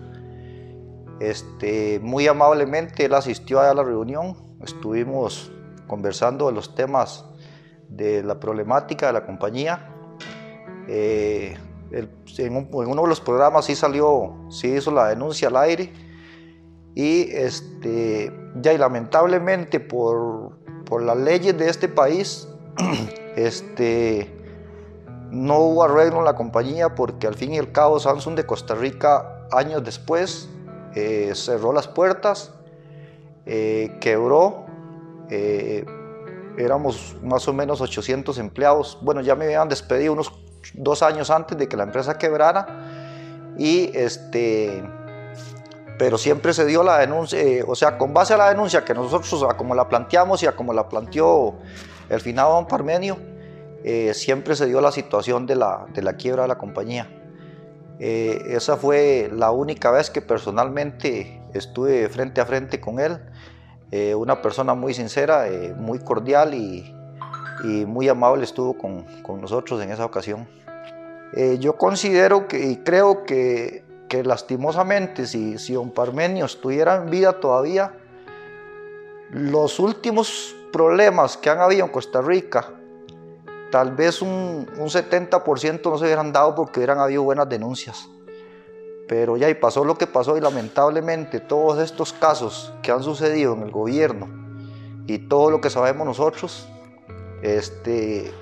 Este, 1.21 1.99
muy 2.03 2.27
amablemente 2.29 3.05
él 3.07 3.15
asistió 3.15 3.61
a 3.61 3.73
la 3.73 3.83
reunión, 3.83 4.37
estuvimos 4.63 5.51
conversando 5.87 6.47
de 6.47 6.53
los 6.53 6.75
temas 6.75 7.25
de 7.89 8.23
la 8.23 8.39
problemática 8.41 9.07
de 9.07 9.13
la 9.15 9.25
compañía. 9.25 9.93
Eh, 10.89 11.57
en, 11.93 12.57
un- 12.57 12.69
en 12.83 12.91
uno 12.91 13.03
de 13.03 13.09
los 13.09 13.21
programas 13.21 13.65
sí 13.67 13.75
salió, 13.75 14.35
sí 14.51 14.69
hizo 14.75 14.91
la 14.91 15.09
denuncia 15.09 15.49
al 15.49 15.57
aire 15.57 15.93
y 16.95 17.31
este, 17.33 18.33
ya 18.61 18.77
lamentablemente 18.77 19.81
por, 19.81 20.59
por 20.85 21.03
las 21.03 21.17
leyes 21.17 21.57
de 21.57 21.69
este 21.69 21.89
país, 21.89 22.49
este, 23.37 24.36
no 25.31 25.59
hubo 25.59 25.85
arreglo 25.85 26.19
en 26.19 26.25
la 26.25 26.35
compañía 26.35 26.95
porque 26.95 27.27
al 27.27 27.35
fin 27.35 27.55
y 27.55 27.59
al 27.59 27.73
cabo 27.73 27.99
Samsung 27.99 28.35
de 28.37 28.47
Costa 28.47 28.75
Rica 28.75 29.47
años 29.51 29.85
después 29.85 30.49
eh, 30.95 31.33
cerró 31.35 31.73
las 31.73 31.89
puertas, 31.89 32.53
eh, 33.45 33.97
quebró, 34.01 34.67
eh, 35.31 35.85
éramos 36.59 37.17
más 37.23 37.47
o 37.49 37.53
menos 37.53 37.81
800 37.81 38.39
empleados. 38.39 38.99
Bueno, 39.03 39.21
ya 39.21 39.35
me 39.35 39.45
habían 39.45 39.69
despedido 39.69 40.13
unos 40.13 40.33
dos 40.75 41.03
años 41.03 41.31
antes 41.31 41.57
de 41.57 41.69
que 41.69 41.77
la 41.77 41.85
empresa 41.85 42.19
quebrara 42.19 42.67
y 43.59 43.91
este, 43.95 44.83
pero 45.99 46.19
siempre 46.19 46.53
se 46.53 46.65
dio 46.67 46.83
la 46.83 46.99
denuncia, 46.99 47.41
eh, 47.41 47.65
o 47.67 47.75
sea, 47.75 47.99
con 47.99 48.13
base 48.13 48.35
a 48.35 48.37
la 48.37 48.49
denuncia 48.49 48.85
que 48.85 48.95
nosotros, 48.95 49.43
a 49.49 49.57
como 49.57 49.75
la 49.75 49.89
planteamos 49.89 50.43
y 50.43 50.47
a 50.47 50.55
como 50.55 50.73
la 50.73 50.89
planteó 50.89 51.55
el 52.09 52.21
finado 52.21 52.53
don 52.55 52.67
Parmenio, 52.67 53.19
eh, 53.85 54.15
siempre 54.15 54.57
se 54.57 54.67
dio 54.67 54.81
la 54.81 54.93
situación 54.93 55.47
de 55.47 55.57
la, 55.57 55.87
de 55.93 56.03
la 56.03 56.15
quiebra 56.15 56.43
de 56.43 56.49
la 56.49 56.59
compañía. 56.59 57.09
Eh, 57.99 58.43
esa 58.49 58.77
fue 58.77 59.31
la 59.33 59.51
única 59.51 59.91
vez 59.91 60.11
que 60.11 60.21
personalmente 60.21 61.41
estuve 61.55 62.09
frente 62.09 62.41
a 62.41 62.47
frente 62.47 62.81
con 62.81 63.01
él. 63.01 63.19
Eh, 63.91 64.15
una 64.15 64.43
persona 64.43 64.75
muy 64.75 64.93
sincera, 64.95 65.47
muy 65.77 66.01
cordial 66.01 66.55
y, 66.55 66.93
muy 67.87 68.07
amable 68.07 68.45
estuvo 68.45 68.77
con, 68.77 69.05
con 69.23 69.41
nosotros 69.41 69.83
en 69.83 69.91
esa 69.91 70.05
ocasión. 70.05 70.47
Yo 71.59 71.77
considero 71.77 72.47
que, 72.47 72.65
y 72.69 72.77
creo 72.77 73.25
que, 73.25 73.83
que 74.09 74.23
lastimosamente 74.23 75.27
si, 75.27 75.59
si 75.59 75.73
don 75.73 75.91
Parmenio 75.91 76.45
estuviera 76.45 76.97
en 76.97 77.11
vida 77.11 77.41
todavía, 77.41 77.93
los 79.31 79.81
últimos 79.81 80.55
problemas 80.73 81.37
que 81.37 81.51
han 81.51 81.59
habido 81.59 81.87
en 81.87 81.93
Costa 81.93 82.21
Rica, 82.21 82.76
tal 83.71 83.95
vez 83.95 84.23
un, 84.23 84.69
un 84.79 84.89
70% 84.89 85.91
no 85.91 85.99
se 85.99 86.05
hubieran 86.05 86.33
dado 86.33 86.55
porque 86.55 86.81
hubieran 86.81 86.99
habido 86.99 87.23
buenas 87.23 87.49
denuncias. 87.49 88.09
Pero 89.09 89.37
ya 89.37 89.49
y 89.49 89.55
pasó 89.55 89.85
lo 89.85 89.97
que 89.97 90.07
pasó 90.07 90.37
y 90.37 90.41
lamentablemente 90.41 91.41
todos 91.41 91.79
estos 91.79 92.13
casos 92.13 92.73
que 92.83 92.91
han 92.91 93.03
sucedido 93.03 93.55
en 93.55 93.63
el 93.63 93.71
gobierno 93.71 94.29
y 95.07 95.19
todo 95.19 95.51
lo 95.51 95.61
que 95.61 95.71
sabemos 95.71 96.07
nosotros, 96.07 96.69
este, 97.43 98.33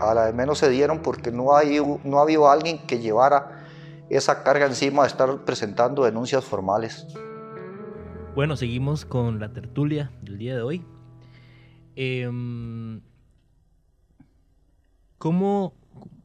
a 0.00 0.14
la 0.14 0.26
de 0.26 0.32
menos 0.32 0.58
se 0.58 0.68
dieron 0.68 1.00
porque 1.00 1.30
no, 1.30 1.56
hay, 1.56 1.80
no 2.02 2.18
ha 2.18 2.22
habido 2.22 2.50
alguien 2.50 2.84
que 2.86 2.98
llevara 2.98 3.64
esa 4.10 4.42
carga 4.42 4.66
encima 4.66 5.02
de 5.02 5.08
estar 5.08 5.44
presentando 5.44 6.04
denuncias 6.04 6.44
formales. 6.44 7.06
Bueno, 8.34 8.56
seguimos 8.56 9.04
con 9.04 9.38
la 9.38 9.52
tertulia 9.52 10.10
del 10.22 10.38
día 10.38 10.56
de 10.56 10.62
hoy. 10.62 10.84
Em, 11.94 13.00
¿Cómo 15.24 15.72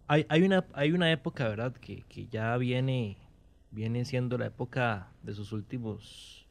hay, 0.08 0.26
hay 0.28 0.44
una, 0.44 0.66
hay 0.74 0.92
una 0.92 1.10
época, 1.10 1.48
verdad, 1.48 1.72
que, 1.72 2.04
que 2.10 2.28
ya 2.28 2.58
viene, 2.58 3.16
viene 3.72 4.04
siendo 4.04 4.38
la 4.38 4.48
época 4.48 5.08
de 5.24 5.34
sus 5.34 5.54
últimos, 5.54 6.46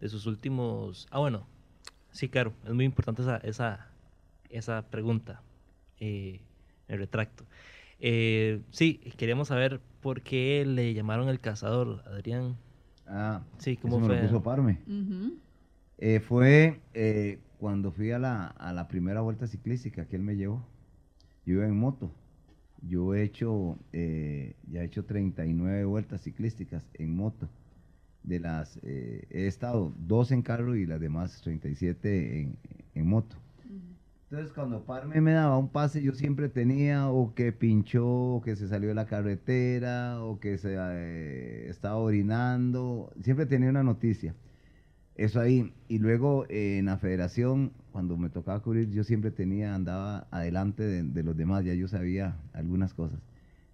de 0.00 0.08
sus 0.08 0.24
últimos, 0.24 1.06
ah 1.10 1.18
bueno, 1.18 1.46
sí, 2.10 2.30
claro, 2.30 2.54
es 2.64 2.72
muy 2.72 2.86
importante 2.86 3.20
esa, 3.20 3.36
esa, 3.36 3.86
esa 4.48 4.80
pregunta, 4.88 5.42
eh, 5.98 6.40
el 6.88 7.00
retracto. 7.00 7.44
Eh, 7.98 8.62
sí, 8.70 8.94
queríamos 9.18 9.48
saber 9.48 9.78
por 10.00 10.22
qué 10.22 10.64
le 10.66 10.94
llamaron 10.94 11.28
el 11.28 11.38
cazador, 11.38 12.02
Adrián. 12.06 12.56
Ah, 13.06 13.42
Sí, 13.58 13.72
eso 13.72 13.82
¿cómo 13.82 14.00
me 14.00 14.08
lo 14.08 14.14
fue? 14.14 14.22
puso 14.26 14.42
Parme. 14.42 14.78
Eh, 15.98 16.20
fue 16.20 16.80
eh, 16.94 17.40
cuando 17.58 17.92
fui 17.92 18.10
a 18.12 18.18
la, 18.18 18.46
a 18.46 18.72
la 18.72 18.88
primera 18.88 19.20
vuelta 19.20 19.46
ciclística 19.46 20.06
que 20.06 20.16
él 20.16 20.22
me 20.22 20.36
llevó. 20.36 20.64
Yo 21.50 21.56
iba 21.56 21.66
en 21.66 21.76
moto. 21.76 22.12
Yo 22.86 23.12
he 23.12 23.24
hecho, 23.24 23.76
eh, 23.92 24.54
ya 24.70 24.82
he 24.82 24.84
hecho 24.84 25.04
39 25.04 25.84
vueltas 25.84 26.22
ciclísticas 26.22 26.88
en 26.94 27.16
moto. 27.16 27.48
De 28.22 28.38
las, 28.38 28.78
eh, 28.84 29.26
he 29.30 29.48
estado 29.48 29.92
dos 29.98 30.30
en 30.30 30.42
carro 30.42 30.76
y 30.76 30.86
las 30.86 31.00
demás 31.00 31.40
37 31.42 32.40
en, 32.40 32.56
en 32.94 33.06
moto. 33.06 33.34
Entonces 34.30 34.52
cuando 34.52 34.84
Parme 34.84 35.20
me 35.20 35.32
daba 35.32 35.58
un 35.58 35.68
pase, 35.68 36.00
yo 36.02 36.12
siempre 36.12 36.48
tenía 36.48 37.08
o 37.10 37.34
que 37.34 37.50
pinchó, 37.50 38.06
o 38.06 38.42
que 38.42 38.54
se 38.54 38.68
salió 38.68 38.90
de 38.90 38.94
la 38.94 39.06
carretera, 39.06 40.22
o 40.22 40.38
que 40.38 40.56
se 40.56 40.76
eh, 40.78 41.68
estaba 41.68 41.96
orinando. 41.96 43.12
Siempre 43.22 43.46
tenía 43.46 43.70
una 43.70 43.82
noticia. 43.82 44.36
Eso 45.20 45.40
ahí. 45.40 45.74
Y 45.88 45.98
luego 45.98 46.46
eh, 46.48 46.78
en 46.78 46.86
la 46.86 46.96
federación, 46.96 47.72
cuando 47.92 48.16
me 48.16 48.30
tocaba 48.30 48.60
cubrir, 48.62 48.90
yo 48.90 49.04
siempre 49.04 49.30
tenía, 49.30 49.74
andaba 49.74 50.28
adelante 50.30 50.82
de, 50.82 51.02
de 51.02 51.22
los 51.22 51.36
demás, 51.36 51.64
ya 51.64 51.74
yo 51.74 51.88
sabía 51.88 52.38
algunas 52.54 52.94
cosas. 52.94 53.20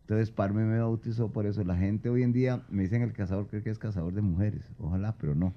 Entonces 0.02 0.30
Parme 0.30 0.64
me 0.64 0.78
bautizó 0.80 1.32
por 1.32 1.46
eso. 1.46 1.64
La 1.64 1.76
gente 1.76 2.08
hoy 2.10 2.22
en 2.22 2.32
día 2.32 2.64
me 2.68 2.82
dicen 2.84 3.02
el 3.02 3.12
cazador, 3.12 3.48
cree 3.48 3.62
que 3.62 3.70
es 3.70 3.78
cazador 3.78 4.14
de 4.14 4.22
mujeres. 4.22 4.62
Ojalá, 4.78 5.16
pero 5.18 5.34
no. 5.34 5.54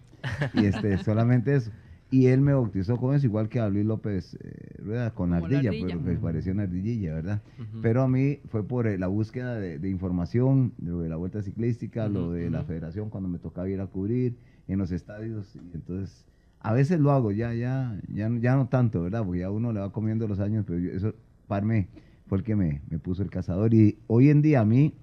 Y 0.51 0.65
este, 0.65 0.97
solamente 0.99 1.55
eso. 1.55 1.71
Y 2.11 2.27
él 2.27 2.41
me 2.41 2.53
bautizó 2.53 2.97
con 2.97 3.15
eso, 3.15 3.27
igual 3.27 3.49
que 3.49 3.59
a 3.59 3.69
Luis 3.69 3.85
López 3.85 4.35
eh, 4.43 4.75
Rueda, 4.83 5.13
con 5.13 5.31
la 5.31 5.37
Como 5.37 5.47
la 5.47 5.59
ardilla, 5.59 5.59
ardilla. 5.59 5.97
pero 5.97 6.03
que 6.03 6.17
parecía 6.17 6.53
una 6.53 6.63
ardillilla, 6.63 7.13
¿verdad? 7.13 7.43
Ujú. 7.59 7.79
Pero 7.81 8.01
a 8.01 8.07
mí 8.07 8.39
fue 8.47 8.67
por 8.67 8.87
eh, 8.87 8.97
la 8.97 9.07
búsqueda 9.07 9.55
de, 9.59 9.77
de 9.79 9.89
información, 9.89 10.73
de 10.79 10.91
lo 10.91 11.01
de 11.01 11.09
la 11.09 11.17
vuelta 11.17 11.41
ciclística, 11.43 12.09
lo 12.09 12.31
Ujú, 12.31 12.31
de 12.31 12.49
la 12.49 12.63
federación 12.63 13.09
cuando 13.11 13.29
me 13.29 13.39
tocaba 13.39 13.69
ir 13.69 13.79
a 13.81 13.87
cubrir 13.87 14.37
en 14.73 14.79
los 14.79 14.91
estadios. 14.91 15.55
Y 15.55 15.59
entonces, 15.75 16.25
a 16.59 16.73
veces 16.73 16.99
lo 16.99 17.11
hago, 17.11 17.31
ya, 17.31 17.53
ya, 17.53 17.99
ya, 18.13 18.29
no- 18.29 18.39
ya 18.39 18.55
no 18.55 18.67
tanto, 18.67 19.01
¿verdad? 19.03 19.23
Porque 19.23 19.39
ya 19.39 19.51
uno 19.51 19.71
le 19.71 19.79
va 19.79 19.91
comiendo 19.91 20.27
los 20.27 20.39
años, 20.39 20.65
pero 20.67 20.79
yo- 20.79 20.91
eso, 20.91 21.13
Parme 21.47 21.87
fue 22.27 22.37
el 22.39 22.43
que 22.43 22.55
me, 22.55 22.81
me 22.89 22.99
puso 22.99 23.23
el 23.23 23.29
cazador. 23.31 23.73
Y 23.73 23.97
hoy 24.07 24.29
en 24.29 24.41
día 24.41 24.61
a 24.61 24.65
mí, 24.65 24.93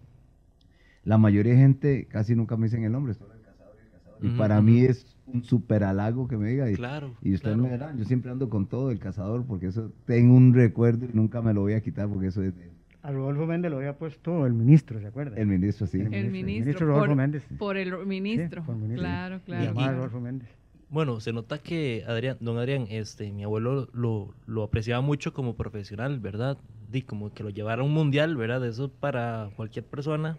la 1.05 1.19
mayoría 1.19 1.53
de 1.55 1.59
gente 1.59 2.07
casi 2.09 2.35
nunca 2.35 2.57
me 2.57 2.67
dicen 2.67 2.85
el 2.85 2.93
nombre, 2.93 3.15
solo 3.15 3.35
el 3.35 3.41
cazador 3.43 3.75
y 3.79 3.85
el 3.87 3.93
cazador. 3.93 4.25
Y 4.25 4.31
para 4.39 4.61
mí 4.63 4.81
es 4.81 5.17
un 5.27 5.43
súper 5.43 5.85
halago 5.85 6.29
que 6.29 6.37
me 6.37 6.49
diga. 6.51 6.71
Y, 6.71 6.75
Claro. 6.77 7.15
y 7.23 7.35
ustedes 7.35 7.57
claro. 7.57 7.63
me 7.63 7.71
verán, 7.71 7.99
yo 7.99 8.05
siempre 8.05 8.31
ando 8.31 8.49
con 8.49 8.67
todo 8.67 8.91
el 8.91 8.99
cazador 8.99 9.45
porque 9.45 9.67
eso 9.67 9.93
tengo 10.05 10.35
un 10.37 10.55
recuerdo 10.55 11.07
y 11.07 11.11
nunca 11.15 11.43
me 11.43 11.53
lo 11.53 11.63
voy 11.63 11.73
a 11.75 11.81
quitar 11.81 12.09
porque 12.09 12.29
eso 12.29 12.43
es 12.43 12.55
de- 12.57 12.76
A 13.07 13.13
Rodolfo 13.13 13.47
Méndez 13.47 13.71
lo 13.71 13.77
había 13.77 13.97
puesto 13.97 14.47
el 14.47 14.53
ministro, 14.53 14.99
¿se 15.01 15.07
acuerda? 15.07 15.37
el 15.41 15.47
ministro, 15.47 15.87
sí. 15.87 15.99
El 16.01 16.13
El 16.13 16.31
ministro, 16.33 16.39
el 16.41 16.45
ministro. 16.45 16.87
Rodolfo 16.89 17.07
por, 17.07 17.17
Méndez. 17.17 17.45
por 17.57 17.77
el 17.77 18.05
ministro. 18.05 18.65
por 18.65 18.75
el 18.75 18.81
ministro. 18.81 19.05
Claro, 19.05 19.37
Y 19.37 19.41
claro. 19.41 19.65
llamaba 19.65 19.87
a. 19.87 19.93
Rodolfo 19.93 20.21
Méndez. 20.21 20.49
Bueno, 20.89 21.21
se 21.21 21.33
nota 21.33 21.59
que 21.59 22.03
Adrián, 22.09 22.37
don 22.41 22.59
Adrián, 22.59 22.87
este, 22.91 23.31
mi 23.31 23.45
abuelo 23.45 23.89
lo, 23.93 24.35
lo 24.47 24.65
apreciaba 24.65 25.03
mucho 25.03 25.33
como 25.33 25.55
profesional, 25.55 26.19
¿verdad? 26.19 26.59
Di 26.91 27.03
como 27.03 27.33
que 27.33 27.45
lo 27.45 27.51
llevara 27.51 27.83
a 27.83 27.85
un 27.85 27.93
mundial, 27.95 28.37
¿verdad? 28.37 28.67
Eso 28.67 28.91
para 28.91 29.51
cualquier 29.55 29.85
persona 29.85 30.37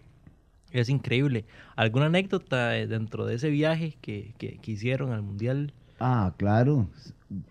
es 0.70 0.90
increíble. 0.90 1.46
¿Alguna 1.74 2.06
anécdota 2.06 2.76
eh, 2.76 2.86
dentro 2.86 3.24
de 3.24 3.36
ese 3.36 3.48
viaje 3.48 3.96
que, 4.02 4.34
que, 4.36 4.58
que 4.58 4.72
hicieron 4.72 5.12
al 5.12 5.22
mundial? 5.22 5.72
Ah, 5.98 6.34
claro. 6.36 6.88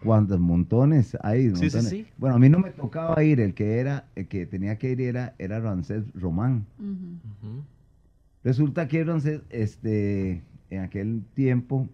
Cuántos 0.04 0.40
montones 0.40 1.18
hay. 1.22 1.50
Sí, 1.50 1.56
sí, 1.56 1.62
montones. 1.64 1.90
sí. 1.90 2.08
Bueno, 2.18 2.36
a 2.36 2.40
mí 2.40 2.50
no 2.50 2.60
me 2.60 2.72
tocaba 2.72 3.24
ir, 3.24 3.40
el 3.40 3.54
que 3.54 3.80
era, 3.80 4.06
el 4.16 4.28
que 4.28 4.46
tenía 4.46 4.78
que 4.78 4.92
ir 4.92 5.02
era, 5.02 5.36
era 5.38 5.60
Rancés 5.60 6.04
Román. 6.14 6.66
Resulta 8.44 8.88
que 8.88 9.04
Rancés, 9.04 9.42
este, 9.50 10.42
en 10.70 10.82
aquel 10.82 11.24
tiempo, 11.34 11.88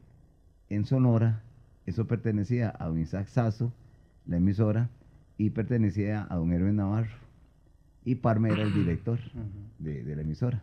en 0.69 0.85
Sonora, 0.85 1.41
eso 1.85 2.07
pertenecía 2.07 2.73
a 2.79 2.87
don 2.87 2.99
Isaac 2.99 3.27
Sazo, 3.27 3.73
la 4.25 4.37
emisora, 4.37 4.89
y 5.37 5.49
pertenecía 5.49 6.25
a 6.29 6.35
don 6.35 6.53
Hermes 6.53 6.75
Navarro. 6.75 7.11
Y 8.05 8.15
Parme 8.15 8.49
era 8.51 8.63
el 8.63 8.73
director 8.73 9.19
de, 9.79 10.03
de 10.03 10.15
la 10.15 10.21
emisora. 10.21 10.61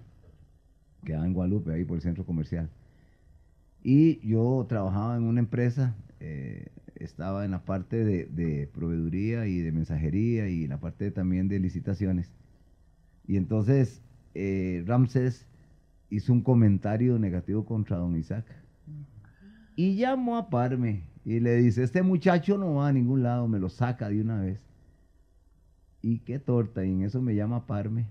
Quedaba 1.05 1.27
en 1.27 1.35
Guadalupe, 1.35 1.73
ahí 1.73 1.85
por 1.85 1.97
el 1.97 2.03
centro 2.03 2.25
comercial. 2.25 2.69
Y 3.83 4.27
yo 4.27 4.67
trabajaba 4.69 5.17
en 5.17 5.23
una 5.25 5.41
empresa, 5.41 5.97
eh, 6.21 6.67
estaba 6.97 7.45
en 7.45 7.53
la 7.53 7.65
parte 7.65 8.05
de, 8.05 8.27
de 8.27 8.67
proveeduría 8.67 9.47
y 9.47 9.59
de 9.61 9.73
mensajería 9.73 10.49
y 10.49 10.65
en 10.65 10.71
la 10.71 10.81
parte 10.81 11.11
también 11.11 11.49
de 11.49 11.59
licitaciones. 11.61 12.31
Y 13.27 13.37
entonces 13.37 14.03
eh, 14.35 14.83
Ramsés 14.87 15.47
hizo 16.11 16.33
un 16.33 16.43
comentario 16.43 17.19
negativo 17.19 17.65
contra 17.65 17.97
don 17.97 18.17
Isaac. 18.17 18.45
Y 19.77 19.97
llamó 19.97 20.37
a 20.37 20.51
Parme 20.51 21.05
y 21.25 21.41
le 21.41 21.57
dice, 21.57 21.83
este 21.83 22.03
muchacho 22.03 22.59
no 22.59 22.75
va 22.75 22.89
a 22.89 22.93
ningún 22.93 23.23
lado, 23.23 23.49
me 23.49 23.59
lo 23.59 23.69
saca 23.71 24.09
de 24.11 24.21
una 24.21 24.41
vez. 24.41 24.67
Y 26.03 26.19
qué 26.21 26.39
torta, 26.39 26.85
y 26.85 26.91
en 26.93 27.03
eso 27.03 27.23
me 27.23 27.35
llama 27.35 27.67
Parme. 27.67 28.07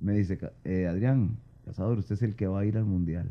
Me 0.00 0.14
dice, 0.14 0.38
"Ca- 0.38 0.52
eh, 0.64 0.86
Adrián, 0.86 1.36
Cazador, 1.64 1.98
usted 1.98 2.14
es 2.14 2.22
el 2.22 2.34
que 2.36 2.46
va 2.46 2.60
a 2.60 2.64
ir 2.66 2.76
al 2.76 2.84
mundial. 2.84 3.30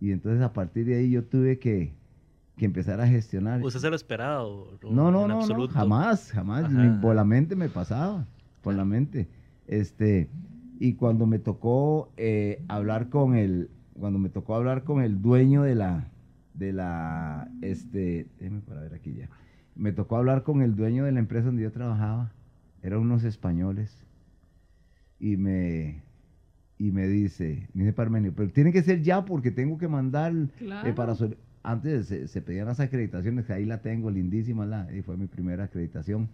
Y 0.00 0.12
entonces 0.12 0.42
a 0.42 0.52
partir 0.52 0.86
de 0.86 0.96
ahí 0.96 1.10
yo 1.10 1.24
tuve 1.24 1.58
que, 1.58 1.92
que 2.56 2.64
empezar 2.64 3.00
a 3.00 3.06
gestionar. 3.06 3.62
¿Usted 3.62 3.80
se 3.80 3.90
lo 3.90 3.96
esperaba? 3.96 4.44
o 4.44 4.78
No, 4.82 5.10
no, 5.10 5.22
en 5.22 5.28
no, 5.28 5.46
no, 5.46 5.68
jamás, 5.68 6.30
jamás, 6.30 6.70
por 7.00 7.14
la 7.14 7.24
mente 7.24 7.56
me 7.56 7.68
pasaba, 7.68 8.26
por 8.62 8.74
la 8.74 8.84
mente. 8.84 9.28
Este, 9.66 10.28
y 10.78 10.94
cuando 10.94 11.26
me 11.26 11.38
tocó 11.38 12.12
eh, 12.16 12.62
hablar 12.68 13.08
con 13.08 13.34
el, 13.34 13.70
cuando 13.98 14.18
me 14.18 14.28
tocó 14.28 14.54
hablar 14.54 14.84
con 14.84 15.02
el 15.02 15.20
dueño 15.20 15.62
de 15.62 15.74
la, 15.74 16.08
de 16.54 16.72
la, 16.72 17.50
este, 17.62 18.28
déjeme 18.38 18.60
para 18.60 18.82
ver 18.82 18.94
aquí 18.94 19.14
ya, 19.14 19.28
me 19.74 19.92
tocó 19.92 20.16
hablar 20.16 20.42
con 20.42 20.62
el 20.62 20.76
dueño 20.76 21.04
de 21.04 21.12
la 21.12 21.18
empresa 21.18 21.46
donde 21.46 21.62
yo 21.62 21.72
trabajaba, 21.72 22.32
eran 22.82 23.00
unos 23.00 23.24
españoles, 23.24 24.04
y 25.20 25.36
me, 25.36 26.02
y 26.78 26.92
me 26.92 27.08
dice, 27.08 27.68
me 27.74 27.82
dice 27.84 27.92
Parmenio, 27.92 28.32
pero 28.34 28.50
tiene 28.50 28.72
que 28.72 28.82
ser 28.82 29.02
ya 29.02 29.24
porque 29.24 29.50
tengo 29.50 29.78
que 29.78 29.88
mandar 29.88 30.32
eh, 30.32 30.48
Claro. 30.58 30.94
para 30.94 31.14
antes 31.64 32.06
se, 32.06 32.28
se 32.28 32.40
pedían 32.40 32.66
las 32.66 32.80
acreditaciones, 32.80 33.44
que 33.46 33.52
ahí 33.52 33.64
la 33.66 33.82
tengo, 33.82 34.10
lindísima, 34.10 34.64
la, 34.64 34.88
y 34.96 35.02
fue 35.02 35.16
mi 35.16 35.26
primera 35.26 35.64
acreditación. 35.64 36.28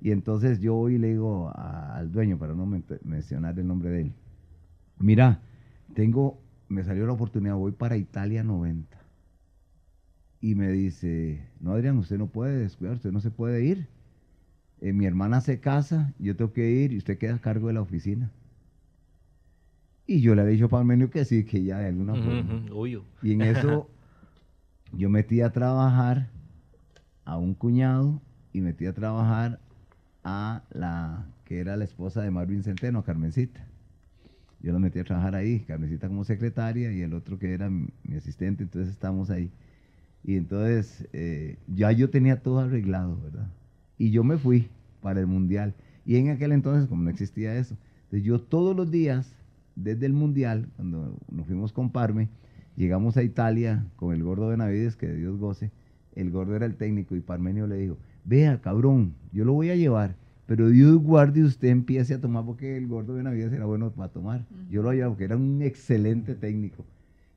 Y 0.00 0.10
entonces 0.10 0.60
yo 0.60 0.74
voy 0.74 0.96
y 0.96 0.98
le 0.98 1.08
digo 1.08 1.48
a- 1.48 1.96
al 1.96 2.12
dueño, 2.12 2.38
para 2.38 2.54
no 2.54 2.66
men- 2.66 2.84
mencionar 3.02 3.58
el 3.58 3.66
nombre 3.66 3.88
de 3.90 4.00
él, 4.02 4.12
mira, 4.98 5.40
tengo, 5.94 6.38
me 6.68 6.84
salió 6.84 7.06
la 7.06 7.14
oportunidad, 7.14 7.54
voy 7.56 7.72
para 7.72 7.96
Italia 7.96 8.44
90. 8.44 8.98
Y 10.42 10.54
me 10.54 10.70
dice, 10.70 11.40
no 11.60 11.72
Adrián, 11.72 11.96
usted 11.96 12.18
no 12.18 12.26
puede 12.28 12.58
descuidar, 12.58 12.96
usted 12.96 13.10
no 13.12 13.20
se 13.20 13.30
puede 13.30 13.64
ir. 13.64 13.88
Eh, 14.82 14.92
mi 14.92 15.06
hermana 15.06 15.40
se 15.40 15.58
casa, 15.60 16.12
yo 16.18 16.36
tengo 16.36 16.52
que 16.52 16.70
ir 16.70 16.92
y 16.92 16.98
usted 16.98 17.16
queda 17.16 17.36
a 17.36 17.40
cargo 17.40 17.68
de 17.68 17.72
la 17.74 17.80
oficina. 17.80 18.30
Y 20.06 20.20
yo 20.20 20.34
le 20.34 20.42
había 20.42 20.52
dicho 20.52 20.66
a 20.66 20.68
Palmenio 20.68 21.10
que 21.10 21.24
sí, 21.24 21.44
que 21.44 21.62
ya 21.62 21.78
de 21.78 21.88
alguna 21.88 22.14
forma. 22.14 22.64
obvio. 22.72 23.04
Y 23.22 23.32
en 23.32 23.42
eso 23.42 23.90
yo 24.92 25.10
metí 25.10 25.40
a 25.40 25.50
trabajar 25.50 26.30
a 27.24 27.38
un 27.38 27.54
cuñado 27.54 28.20
y 28.52 28.60
metí 28.60 28.86
a 28.86 28.94
trabajar 28.94 29.60
a 30.22 30.62
la 30.70 31.26
que 31.44 31.58
era 31.58 31.76
la 31.76 31.84
esposa 31.84 32.22
de 32.22 32.30
Marvin 32.30 32.62
Centeno, 32.62 33.04
Carmencita. 33.04 33.66
Yo 34.60 34.72
la 34.72 34.78
metí 34.78 34.98
a 34.98 35.04
trabajar 35.04 35.34
ahí, 35.34 35.60
Carmencita 35.60 36.08
como 36.08 36.24
secretaria 36.24 36.92
y 36.92 37.02
el 37.02 37.14
otro 37.14 37.38
que 37.38 37.52
era 37.52 37.68
mi, 37.70 37.88
mi 38.04 38.16
asistente, 38.16 38.64
entonces 38.64 38.92
estamos 38.92 39.30
ahí. 39.30 39.50
Y 40.26 40.36
entonces 40.36 41.06
eh, 41.12 41.56
ya 41.68 41.92
yo 41.92 42.10
tenía 42.10 42.42
todo 42.42 42.58
arreglado, 42.58 43.16
¿verdad? 43.22 43.48
Y 43.96 44.10
yo 44.10 44.24
me 44.24 44.36
fui 44.38 44.68
para 45.00 45.20
el 45.20 45.28
mundial. 45.28 45.74
Y 46.04 46.16
en 46.16 46.30
aquel 46.30 46.50
entonces, 46.50 46.88
como 46.88 47.04
no 47.04 47.10
existía 47.10 47.56
eso, 47.56 47.76
entonces 48.04 48.24
yo 48.24 48.40
todos 48.40 48.74
los 48.74 48.90
días, 48.90 49.36
desde 49.76 50.06
el 50.06 50.12
mundial, 50.12 50.68
cuando 50.74 51.16
nos 51.30 51.46
fuimos 51.46 51.72
con 51.72 51.90
Parme, 51.90 52.28
llegamos 52.76 53.16
a 53.16 53.22
Italia 53.22 53.86
con 53.96 54.14
el 54.14 54.24
gordo 54.24 54.48
Benavides, 54.48 54.96
que 54.96 55.12
Dios 55.12 55.38
goce. 55.38 55.70
El 56.14 56.30
gordo 56.30 56.56
era 56.56 56.66
el 56.66 56.76
técnico 56.76 57.14
y 57.14 57.20
Parmenio 57.20 57.66
le 57.66 57.76
dijo, 57.76 57.98
vea 58.24 58.60
cabrón, 58.60 59.14
yo 59.32 59.44
lo 59.44 59.52
voy 59.52 59.70
a 59.70 59.76
llevar, 59.76 60.16
pero 60.46 60.68
Dios 60.68 60.96
guarde 60.96 61.44
usted 61.44 61.68
empiece 61.68 62.14
a 62.14 62.20
tomar 62.20 62.44
porque 62.44 62.76
el 62.76 62.88
gordo 62.88 63.14
Benavides 63.14 63.52
era 63.52 63.66
bueno 63.66 63.90
para 63.90 64.12
tomar. 64.12 64.46
Yo 64.70 64.82
lo 64.82 64.92
llevaba 64.92 65.10
porque 65.10 65.24
era 65.24 65.36
un 65.36 65.60
excelente 65.60 66.34
técnico. 66.34 66.84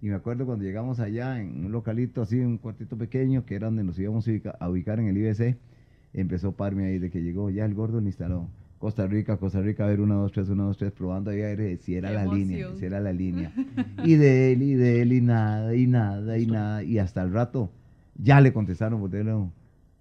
Y 0.02 0.08
me 0.08 0.16
acuerdo 0.16 0.46
cuando 0.46 0.64
llegamos 0.64 1.02
allá 1.02 1.42
en 1.42 1.66
un 1.66 1.72
localito 1.74 2.22
así, 2.22 2.40
un 2.40 2.58
cuartito 2.58 2.98
pequeño, 2.98 3.46
que 3.46 3.56
era 3.56 3.68
donde 3.68 3.84
nos 3.84 4.00
íbamos 4.00 4.26
a 4.60 4.70
ubicar 4.70 5.00
en 5.00 5.08
el 5.08 5.18
IBC, 5.18 5.58
empezó 6.14 6.54
Parme 6.54 6.86
ahí 6.86 7.00
de 7.00 7.10
que 7.10 7.22
llegó, 7.22 7.50
ya 7.50 7.66
el 7.66 7.74
gordo 7.74 8.00
lo 8.00 8.08
instaló. 8.08 8.48
Costa 8.80 9.06
Rica, 9.06 9.36
Costa 9.36 9.60
Rica, 9.60 9.84
a 9.84 9.88
ver, 9.88 10.00
una, 10.00 10.16
dos, 10.16 10.32
tres, 10.32 10.48
una, 10.48 10.64
dos, 10.64 10.78
tres, 10.78 10.94
probando 10.94 11.32
ahí 11.32 11.42
a 11.42 11.54
ver 11.54 11.78
si 11.80 11.96
era 11.96 12.10
Qué 12.10 12.16
la 12.16 12.26
línea, 12.26 12.68
si 12.76 12.86
era 12.86 13.00
la 13.02 13.12
línea. 13.12 13.52
Y 14.06 14.16
de 14.16 14.54
él, 14.54 14.64
y 14.64 14.74
de 14.74 15.02
él, 15.02 15.12
y 15.12 15.22
nada, 15.22 15.76
y 15.76 15.86
nada, 15.86 16.38
y 16.38 16.46
nada. 16.46 16.82
Y 16.84 16.98
hasta 16.98 17.22
el 17.22 17.34
rato 17.34 17.72
ya 18.16 18.40
le 18.40 18.54
contestaron 18.54 19.02
por 19.02 19.10
teléfono. 19.10 19.52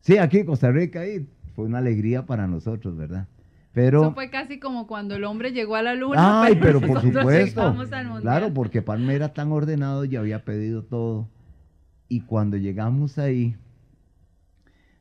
Sí, 0.00 0.16
aquí 0.16 0.44
Costa 0.44 0.70
Rica, 0.70 1.06
y 1.06 1.26
fue 1.56 1.64
una 1.64 1.78
alegría 1.78 2.24
para 2.24 2.46
nosotros, 2.46 2.96
¿verdad? 2.96 3.26
Pero, 3.72 4.02
Eso 4.02 4.14
fue 4.14 4.30
casi 4.30 4.60
como 4.60 4.86
cuando 4.86 5.16
el 5.16 5.24
hombre 5.24 5.52
llegó 5.52 5.74
a 5.74 5.82
la 5.82 5.94
luna. 5.94 6.42
Ay, 6.42 6.56
pero 6.60 6.80
por 6.80 7.00
supuesto. 7.00 7.74
Claro, 8.20 8.54
porque 8.54 8.80
Parme 8.80 9.14
era 9.14 9.34
tan 9.34 9.50
ordenado, 9.50 10.04
ya 10.04 10.20
había 10.20 10.44
pedido 10.44 10.84
todo. 10.84 11.28
Y 12.08 12.20
cuando 12.20 12.56
llegamos 12.56 13.18
ahí, 13.18 13.56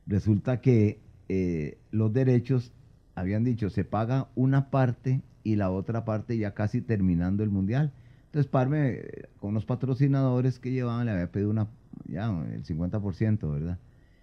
resulta 0.06 0.60
que 0.60 1.00
eh, 1.28 1.78
los 1.90 2.12
derechos 2.12 2.72
habían 3.20 3.44
dicho, 3.44 3.70
se 3.70 3.84
paga 3.84 4.28
una 4.34 4.70
parte 4.70 5.22
y 5.44 5.56
la 5.56 5.70
otra 5.70 6.04
parte 6.04 6.36
ya 6.36 6.54
casi 6.54 6.80
terminando 6.80 7.42
el 7.42 7.50
mundial. 7.50 7.92
Entonces 8.26 8.50
Parme, 8.50 8.88
eh, 8.90 9.28
con 9.40 9.54
los 9.54 9.64
patrocinadores 9.64 10.58
que 10.58 10.70
llevaban, 10.70 11.06
le 11.06 11.12
había 11.12 11.32
pedido 11.32 11.50
una, 11.50 11.68
ya 12.06 12.28
el 12.52 12.64
50%, 12.64 13.50
¿verdad? 13.50 13.78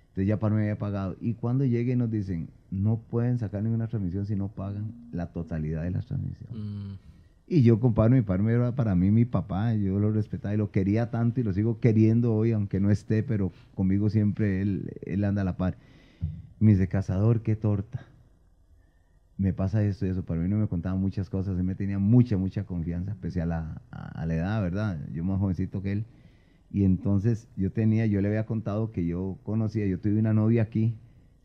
Entonces 0.09 0.27
ya 0.27 0.39
Parme 0.39 0.61
había 0.61 0.77
pagado. 0.77 1.17
Y 1.19 1.33
cuando 1.33 1.65
lleguen 1.65 1.99
nos 1.99 2.11
dicen, 2.11 2.49
no 2.71 2.99
pueden 2.99 3.39
sacar 3.39 3.63
ninguna 3.63 3.87
transmisión 3.87 4.25
si 4.25 4.35
no 4.35 4.49
pagan 4.49 4.93
la 5.11 5.27
totalidad 5.27 5.83
de 5.83 5.91
las 5.91 6.05
transmisiones. 6.05 6.55
Mm, 6.55 6.93
Y 7.47 7.63
yo 7.63 7.79
con 7.79 7.93
Parme, 7.93 8.17
mi 8.17 8.21
Parme 8.21 8.53
era 8.53 8.75
para 8.75 8.95
mí 8.95 9.11
mi 9.11 9.25
papá, 9.25 9.73
yo 9.73 9.99
lo 9.99 10.11
respetaba 10.11 10.53
y 10.53 10.57
lo 10.57 10.71
quería 10.71 11.11
tanto 11.11 11.41
y 11.41 11.43
lo 11.43 11.53
sigo 11.53 11.79
queriendo 11.79 12.33
hoy, 12.33 12.51
aunque 12.51 12.79
no 12.79 12.91
esté, 12.91 13.23
pero 13.23 13.51
conmigo 13.73 14.09
siempre 14.09 14.61
él, 14.61 14.91
él 15.05 15.23
anda 15.23 15.41
a 15.41 15.45
la 15.45 15.57
par. 15.57 15.77
Me 16.59 16.71
dice, 16.71 16.87
cazador, 16.87 17.41
qué 17.41 17.55
torta. 17.55 18.05
Me 19.37 19.51
pasa 19.53 19.83
esto 19.83 20.05
y 20.05 20.09
eso, 20.09 20.23
para 20.23 20.39
mí 20.41 20.47
no 20.47 20.57
me 20.57 20.67
contaba 20.67 20.95
muchas 20.95 21.29
cosas, 21.29 21.57
él 21.57 21.63
me 21.65 21.75
tenía 21.75 21.99
mucha, 21.99 22.37
mucha 22.37 22.63
confianza, 22.65 23.15
pese 23.19 23.41
a 23.41 23.45
la, 23.45 23.81
a, 23.91 24.21
a 24.21 24.25
la 24.25 24.35
edad, 24.35 24.61
¿verdad? 24.61 24.99
Yo 25.11 25.23
más 25.25 25.39
jovencito 25.39 25.81
que 25.81 25.91
él. 25.91 26.05
Y 26.71 26.83
entonces 26.85 27.47
yo 27.57 27.71
tenía, 27.71 28.05
yo 28.05 28.21
le 28.21 28.29
había 28.29 28.45
contado 28.45 28.91
que 28.91 29.05
yo 29.05 29.37
conocía, 29.43 29.85
yo 29.87 29.99
tuve 29.99 30.19
una 30.19 30.33
novia 30.33 30.63
aquí, 30.63 30.95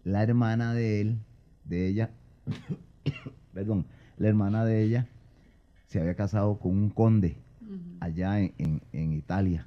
la 0.05 0.23
hermana 0.23 0.73
de 0.73 1.01
él, 1.01 1.19
de 1.65 1.89
ella, 1.89 2.11
perdón, 3.55 3.87
la 4.19 4.29
hermana 4.29 4.65
de 4.65 4.83
ella 4.83 5.09
se 5.89 6.01
había 6.01 6.15
casado 6.15 6.59
con 6.59 6.73
un 6.73 6.91
conde 6.91 7.37
allá 8.01 8.41
en, 8.41 8.53
en- 8.59 8.83
en 8.93 9.13
Italia, 9.13 9.67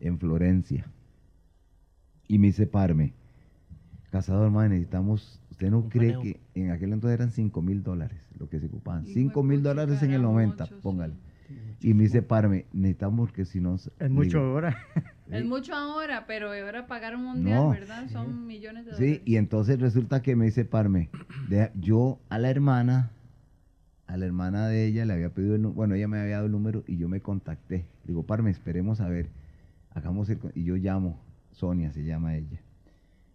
en 0.00 0.18
Florencia. 0.18 0.86
Y 2.26 2.38
me 2.38 2.48
dice, 2.48 2.66
Parme, 2.66 3.12
cazador, 4.10 4.46
hermano, 4.46 4.70
necesitamos, 4.70 5.40
usted 5.58 5.70
no 5.72 5.88
cree 5.88 6.16
que 6.22 6.40
en 6.54 6.70
aquel 6.70 6.92
entonces 6.92 7.18
eran 7.18 7.32
5 7.32 7.62
mil 7.62 7.82
dólares 7.82 8.20
lo 8.38 8.48
que 8.48 8.60
se 8.60 8.66
ocupaban. 8.66 9.02
Hijo 9.04 9.14
5 9.14 9.42
de 9.42 9.48
mil 9.48 9.62
dólares 9.62 10.00
en 10.02 10.10
el 10.10 10.20
eran 10.20 10.22
90, 10.22 10.64
muchos, 10.64 10.76
sí. 10.76 10.82
póngale. 10.82 11.14
Y 11.80 11.94
me 11.94 12.04
dice, 12.04 12.22
Parme, 12.22 12.66
necesitamos 12.72 13.32
que 13.32 13.44
si 13.44 13.60
no... 13.60 13.74
Es 13.74 14.10
mucho 14.10 14.38
digo, 14.38 14.50
ahora. 14.50 14.76
Es 15.30 15.42
Sí. 15.42 15.48
mucho 15.48 15.74
ahora, 15.74 16.26
pero 16.26 16.52
ahora 16.52 16.86
pagar 16.86 17.14
un 17.16 17.24
mundial, 17.24 17.64
No. 17.64 17.70
¿verdad? 17.70 18.08
Son 18.08 18.46
millones 18.46 18.86
de 18.86 18.92
Sí, 18.92 18.98
dólares. 19.04 19.22
y 19.26 19.36
entonces 19.36 19.80
resulta 19.80 20.22
que 20.22 20.36
me 20.36 20.44
dice 20.46 20.64
Parme, 20.64 21.10
yo 21.80 22.18
a 22.28 22.38
la 22.38 22.50
hermana, 22.50 23.10
a 24.06 24.16
la 24.16 24.24
hermana 24.26 24.68
de 24.68 24.86
ella 24.86 25.04
le 25.04 25.12
había 25.14 25.30
pedido 25.34 25.54
el 25.56 25.62
número, 25.62 25.74
bueno, 25.76 25.94
ella 25.96 26.06
me 26.08 26.18
había 26.20 26.34
dado 26.36 26.46
el 26.46 26.52
número 26.52 26.82
y 26.86 26.96
yo 26.98 27.08
me 27.08 27.20
contacté. 27.20 27.86
Digo, 28.04 28.22
Parme, 28.24 28.50
esperemos 28.50 29.00
a 29.00 29.08
ver, 29.08 29.28
hagamos 29.90 30.30
el, 30.30 30.38
con-". 30.38 30.52
y 30.54 30.64
yo 30.64 30.76
llamo, 30.76 31.20
Sonia 31.52 31.92
se 31.92 32.04
llama 32.04 32.36
ella. 32.36 32.60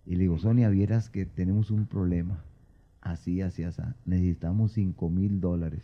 Y 0.06 0.16
le 0.16 0.24
digo, 0.24 0.38
Sonia, 0.38 0.70
vieras 0.70 1.10
que 1.10 1.26
tenemos 1.26 1.72
un 1.72 1.86
problema, 1.86 2.44
así, 3.02 3.42
así, 3.42 3.64
así, 3.64 3.82
necesitamos 4.06 4.74
5 4.74 5.10
mil 5.10 5.40
dólares. 5.40 5.82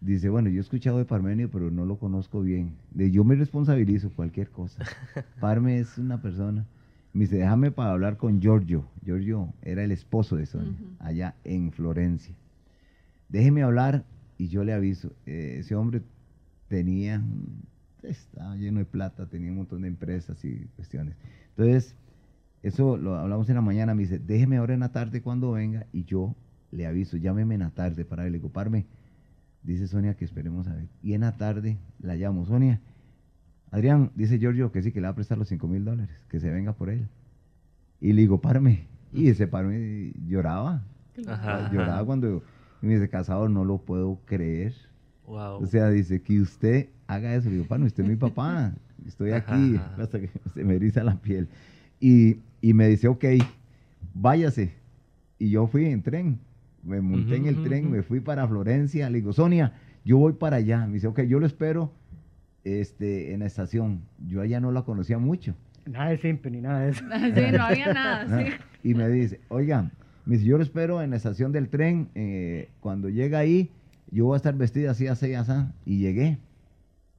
Dice, 0.00 0.28
bueno, 0.28 0.50
yo 0.50 0.58
he 0.58 0.60
escuchado 0.60 0.98
de 0.98 1.06
Parmenio, 1.06 1.50
pero 1.50 1.70
no 1.70 1.86
lo 1.86 1.98
conozco 1.98 2.42
bien. 2.42 2.74
De, 2.90 3.10
yo 3.10 3.24
me 3.24 3.36
responsabilizo 3.36 4.10
cualquier 4.10 4.50
cosa. 4.50 4.84
Parme 5.40 5.78
es 5.78 5.96
una 5.96 6.20
persona. 6.20 6.66
Me 7.14 7.22
dice, 7.22 7.36
déjame 7.36 7.70
para 7.70 7.92
hablar 7.92 8.18
con 8.18 8.40
Giorgio. 8.40 8.84
Giorgio 9.02 9.54
era 9.62 9.82
el 9.82 9.92
esposo 9.92 10.36
de 10.36 10.44
Sonia, 10.44 10.76
allá 10.98 11.36
en 11.44 11.72
Florencia. 11.72 12.34
Déjeme 13.30 13.62
hablar 13.62 14.04
y 14.36 14.48
yo 14.48 14.62
le 14.62 14.74
aviso. 14.74 15.12
Eh, 15.24 15.56
ese 15.60 15.74
hombre 15.74 16.02
tenía, 16.68 17.22
estaba 18.02 18.56
lleno 18.56 18.80
de 18.80 18.84
plata, 18.84 19.26
tenía 19.26 19.50
un 19.50 19.56
montón 19.58 19.82
de 19.82 19.88
empresas 19.88 20.44
y 20.44 20.66
cuestiones. 20.76 21.14
Entonces, 21.56 21.96
eso 22.64 22.96
lo 22.96 23.16
hablamos 23.16 23.48
en 23.48 23.54
la 23.54 23.60
mañana. 23.60 23.94
Me 23.94 24.02
dice, 24.02 24.18
déjeme 24.18 24.56
ahora 24.56 24.74
en 24.74 24.80
la 24.80 24.90
tarde 24.90 25.20
cuando 25.22 25.52
venga 25.52 25.86
y 25.92 26.04
yo 26.04 26.34
le 26.70 26.86
aviso. 26.86 27.16
Llámeme 27.16 27.54
en 27.54 27.60
la 27.60 27.70
tarde 27.70 28.04
para 28.04 28.24
le 28.24 28.30
digo, 28.32 28.48
Parme, 28.48 28.86
dice 29.62 29.86
Sonia 29.86 30.14
que 30.14 30.24
esperemos 30.24 30.66
a 30.66 30.74
ver. 30.74 30.88
Y 31.02 31.12
en 31.12 31.20
la 31.20 31.32
tarde 31.36 31.78
la 32.00 32.16
llamo, 32.16 32.46
Sonia. 32.46 32.80
Adrián, 33.70 34.10
dice 34.14 34.38
Giorgio 34.38 34.72
que 34.72 34.82
sí, 34.82 34.92
que 34.92 35.00
le 35.00 35.06
va 35.06 35.12
a 35.12 35.14
prestar 35.14 35.36
los 35.36 35.48
5 35.48 35.66
mil 35.68 35.84
dólares, 35.84 36.16
que 36.28 36.40
se 36.40 36.50
venga 36.50 36.72
por 36.72 36.90
él. 36.90 37.06
Y 38.00 38.12
le 38.12 38.22
digo, 38.22 38.40
Parme. 38.40 38.86
Y 39.12 39.28
ese 39.28 39.46
Parme 39.46 40.12
lloraba. 40.26 40.82
Ajá, 41.28 41.70
Lloraba 41.72 41.94
ajá. 41.96 42.04
cuando 42.04 42.42
y 42.82 42.86
me 42.86 42.94
dice, 42.94 43.08
cazador, 43.08 43.50
no 43.50 43.64
lo 43.64 43.78
puedo 43.78 44.20
creer. 44.24 44.74
Wow. 45.26 45.62
O 45.62 45.66
sea, 45.66 45.88
dice 45.90 46.20
que 46.22 46.40
usted 46.40 46.88
haga 47.06 47.34
eso. 47.34 47.48
Le 47.48 47.56
digo, 47.56 47.66
Parme, 47.68 47.86
usted 47.86 48.04
es 48.04 48.10
mi 48.10 48.16
papá. 48.16 48.72
Estoy 49.06 49.32
Ajá, 49.32 49.54
aquí. 49.54 49.76
ajá. 49.76 50.02
Hasta 50.02 50.20
que 50.20 50.30
se 50.54 50.64
me 50.64 50.76
eriza 50.76 51.02
la 51.04 51.16
piel. 51.16 51.48
Y, 52.00 52.38
y 52.64 52.72
me 52.72 52.88
dice, 52.88 53.08
ok, 53.08 53.26
váyase. 54.14 54.72
Y 55.38 55.50
yo 55.50 55.66
fui 55.66 55.84
en 55.84 56.02
tren. 56.02 56.38
Me 56.82 57.02
monté 57.02 57.36
en 57.36 57.44
el 57.44 57.62
tren, 57.62 57.90
me 57.90 58.02
fui 58.02 58.20
para 58.20 58.48
Florencia. 58.48 59.10
Le 59.10 59.18
digo, 59.18 59.34
Sonia, 59.34 59.74
yo 60.02 60.16
voy 60.16 60.32
para 60.32 60.56
allá. 60.56 60.86
Me 60.86 60.94
dice, 60.94 61.06
ok, 61.08 61.20
yo 61.24 61.40
lo 61.40 61.44
espero 61.44 61.92
este, 62.64 63.34
en 63.34 63.40
la 63.40 63.46
estación. 63.46 64.00
Yo 64.26 64.40
allá 64.40 64.60
no 64.60 64.72
la 64.72 64.80
conocía 64.80 65.18
mucho. 65.18 65.54
Nada 65.84 66.08
de 66.08 66.16
simple 66.16 66.50
ni 66.52 66.62
nada 66.62 66.80
de 66.80 66.90
eso. 66.92 67.04
Sí, 67.34 67.52
no 67.52 67.64
había 67.64 67.92
nada, 67.92 68.38
sí. 68.44 68.52
Y 68.82 68.94
me 68.94 69.10
dice, 69.10 69.40
oiga, 69.48 69.90
me 70.24 70.36
dice, 70.36 70.46
yo 70.46 70.56
lo 70.56 70.62
espero 70.62 71.02
en 71.02 71.10
la 71.10 71.16
estación 71.16 71.52
del 71.52 71.68
tren. 71.68 72.08
eh, 72.14 72.70
cuando 72.80 73.10
llega 73.10 73.40
ahí, 73.40 73.72
yo 74.10 74.24
voy 74.24 74.36
a 74.36 74.38
estar 74.38 74.56
vestida 74.56 74.92
así, 74.92 75.06
así, 75.06 75.34
así. 75.34 75.52
Y 75.84 75.98
llegué. 75.98 76.38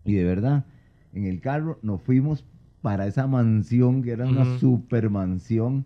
Y 0.05 0.15
de 0.15 0.23
verdad, 0.23 0.65
en 1.13 1.25
el 1.25 1.39
carro 1.39 1.77
nos 1.83 2.01
fuimos 2.01 2.43
para 2.85 3.07
esa 3.07 3.25
mansión, 3.25 4.03
que 4.03 4.11
era 4.11 4.27
una 4.27 4.43
Ujú. 4.43 4.59
super 4.59 5.09
mansión. 5.09 5.85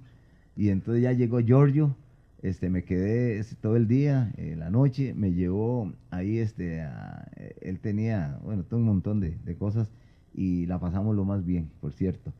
Y 0.57 0.67
entonces 0.67 1.01
ya 1.01 1.13
llegó 1.13 1.39
Giorgio. 1.39 1.95
Este, 2.41 2.69
me 2.69 2.83
quedé 2.83 3.39
ese- 3.39 3.55
todo 3.55 3.77
el 3.77 3.87
día, 3.87 4.33
eh, 4.35 4.55
la 4.57 4.69
noche, 4.69 5.13
me 5.13 5.31
llevó 5.31 5.93
ahí, 6.11 6.39
este, 6.39 6.81
a- 6.81 7.25
eh, 7.37 7.55
él 7.61 7.79
tenía, 7.79 8.37
bueno, 8.43 8.63
todo 8.63 8.81
un 8.81 8.85
montón 8.85 9.21
de, 9.21 9.37
de 9.45 9.55
cosas 9.55 9.89
y 10.33 10.65
la 10.65 10.77
pasamos 10.77 11.15
lo 11.15 11.23
más 11.23 11.45
bien, 11.45 11.69
por 11.79 11.93
cierto. 11.93 12.33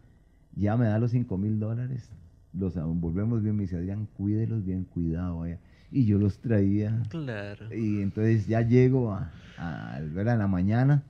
Ya 0.58 0.76
me 0.76 0.88
da 0.88 1.00
los 1.00 1.12
5 1.12 1.38
mil 1.38 1.58
dólares, 1.58 2.10
los 2.52 2.76
volvemos 3.00 3.42
bien, 3.42 3.56
me 3.56 3.62
dice 3.64 3.78
Adrián, 3.78 4.10
cuídelos 4.18 4.66
bien, 4.66 4.84
cuidado, 4.84 5.40
vaya. 5.40 5.58
Y 5.90 6.04
yo 6.06 6.18
los 6.20 6.40
traía, 6.40 7.02
Claro. 7.08 7.74
y 7.74 8.02
entonces 8.02 8.46
ya 8.46 8.60
llego 8.62 9.14
a, 9.14 9.32
a, 9.58 9.96
a 9.96 10.36
la 10.36 10.48
mañana, 10.48 11.04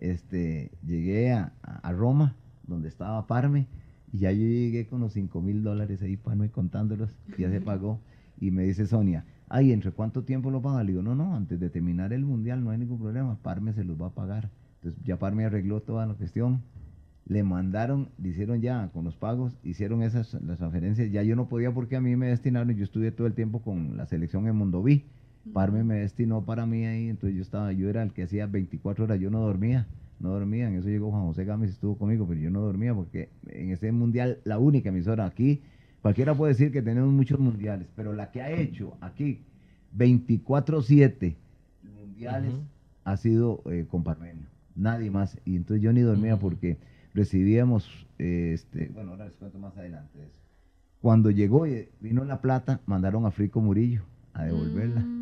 este, 0.00 0.72
llegué 0.84 1.32
a- 1.32 1.52
a 1.62 1.92
Roma, 1.92 2.34
donde 2.68 2.88
estaba 2.88 3.26
Parme, 3.26 3.66
y 4.12 4.18
ya 4.18 4.32
yo 4.32 4.42
llegué 4.42 4.86
con 4.86 5.00
los 5.00 5.12
5 5.14 5.40
mil 5.42 5.62
dólares 5.62 6.02
ahí, 6.02 6.16
Parme 6.16 6.50
contándolos, 6.50 7.10
ya 7.38 7.50
se 7.50 7.60
pagó, 7.60 8.00
y 8.40 8.50
me 8.50 8.62
dice 8.62 8.86
Sonia, 8.86 9.24
ay, 9.48 9.72
¿entre 9.72 9.90
cuánto 9.90 10.22
tiempo 10.22 10.50
lo 10.50 10.62
paga? 10.62 10.84
Le 10.84 10.92
digo, 10.92 11.02
no, 11.02 11.14
no, 11.14 11.34
antes 11.34 11.58
de 11.58 11.70
terminar 11.70 12.12
el 12.12 12.24
mundial 12.24 12.62
no 12.62 12.70
hay 12.70 12.78
ningún 12.78 12.98
problema, 12.98 13.36
Parme 13.42 13.72
se 13.72 13.84
los 13.84 14.00
va 14.00 14.08
a 14.08 14.14
pagar. 14.14 14.50
Entonces 14.76 15.02
ya 15.04 15.18
Parme 15.18 15.44
arregló 15.44 15.80
toda 15.80 16.06
la 16.06 16.14
cuestión, 16.14 16.62
le 17.26 17.42
mandaron, 17.42 18.08
le 18.22 18.30
hicieron 18.30 18.60
ya 18.60 18.88
con 18.92 19.04
los 19.04 19.16
pagos, 19.16 19.58
hicieron 19.62 20.02
esas 20.02 20.34
las 20.42 20.58
transferencias, 20.58 21.10
ya 21.10 21.22
yo 21.22 21.36
no 21.36 21.48
podía 21.48 21.72
porque 21.72 21.96
a 21.96 22.00
mí 22.00 22.16
me 22.16 22.28
destinaron, 22.28 22.74
yo 22.74 22.84
estuve 22.84 23.10
todo 23.10 23.26
el 23.26 23.34
tiempo 23.34 23.60
con 23.60 23.96
la 23.96 24.06
selección 24.06 24.46
en 24.46 24.56
Mondoví, 24.56 25.04
Parme 25.52 25.84
me 25.84 25.96
destinó 25.96 26.44
para 26.44 26.66
mí 26.66 26.84
ahí, 26.84 27.08
entonces 27.08 27.36
yo 27.36 27.42
estaba, 27.42 27.72
yo 27.72 27.88
era 27.88 28.02
el 28.02 28.12
que 28.12 28.24
hacía 28.24 28.46
24 28.46 29.04
horas, 29.04 29.20
yo 29.20 29.30
no 29.30 29.40
dormía, 29.40 29.86
no 30.20 30.30
dormía, 30.30 30.68
en 30.68 30.74
eso 30.74 30.88
llegó 30.88 31.10
Juan 31.10 31.24
José 31.24 31.44
Gámez, 31.44 31.70
estuvo 31.70 31.96
conmigo, 31.96 32.26
pero 32.26 32.40
yo 32.40 32.50
no 32.50 32.60
dormía 32.60 32.94
porque 32.94 33.30
en 33.46 33.70
ese 33.70 33.92
mundial, 33.92 34.38
la 34.44 34.58
única 34.58 34.88
emisora 34.88 35.26
aquí, 35.26 35.62
cualquiera 36.02 36.34
puede 36.34 36.52
decir 36.52 36.72
que 36.72 36.82
tenemos 36.82 37.12
muchos 37.12 37.38
mundiales, 37.38 37.88
pero 37.94 38.12
la 38.12 38.30
que 38.30 38.42
ha 38.42 38.50
hecho 38.50 38.96
aquí 39.00 39.40
24-7 39.96 41.36
mundiales 41.94 42.52
ha 43.04 43.16
sido 43.16 43.62
eh, 43.70 43.86
con 43.88 44.02
Parmenio, 44.02 44.46
nadie 44.74 45.10
más, 45.10 45.38
y 45.44 45.56
entonces 45.56 45.82
yo 45.82 45.92
ni 45.92 46.00
dormía 46.00 46.36
porque 46.38 46.78
recibíamos, 47.14 48.06
eh, 48.18 48.52
este, 48.54 48.90
bueno, 48.92 49.12
ahora 49.12 49.26
les 49.26 49.36
cuento 49.36 49.58
más 49.58 49.76
adelante 49.76 50.18
de 50.18 50.26
eso. 50.26 50.40
Cuando 51.00 51.30
llegó 51.30 51.66
y 51.66 51.88
vino 52.00 52.24
la 52.24 52.40
plata, 52.40 52.80
mandaron 52.86 53.24
a 53.24 53.30
Frico 53.30 53.60
Murillo 53.60 54.02
a 54.34 54.44
devolverla. 54.44 55.00
Mm, 55.00 55.17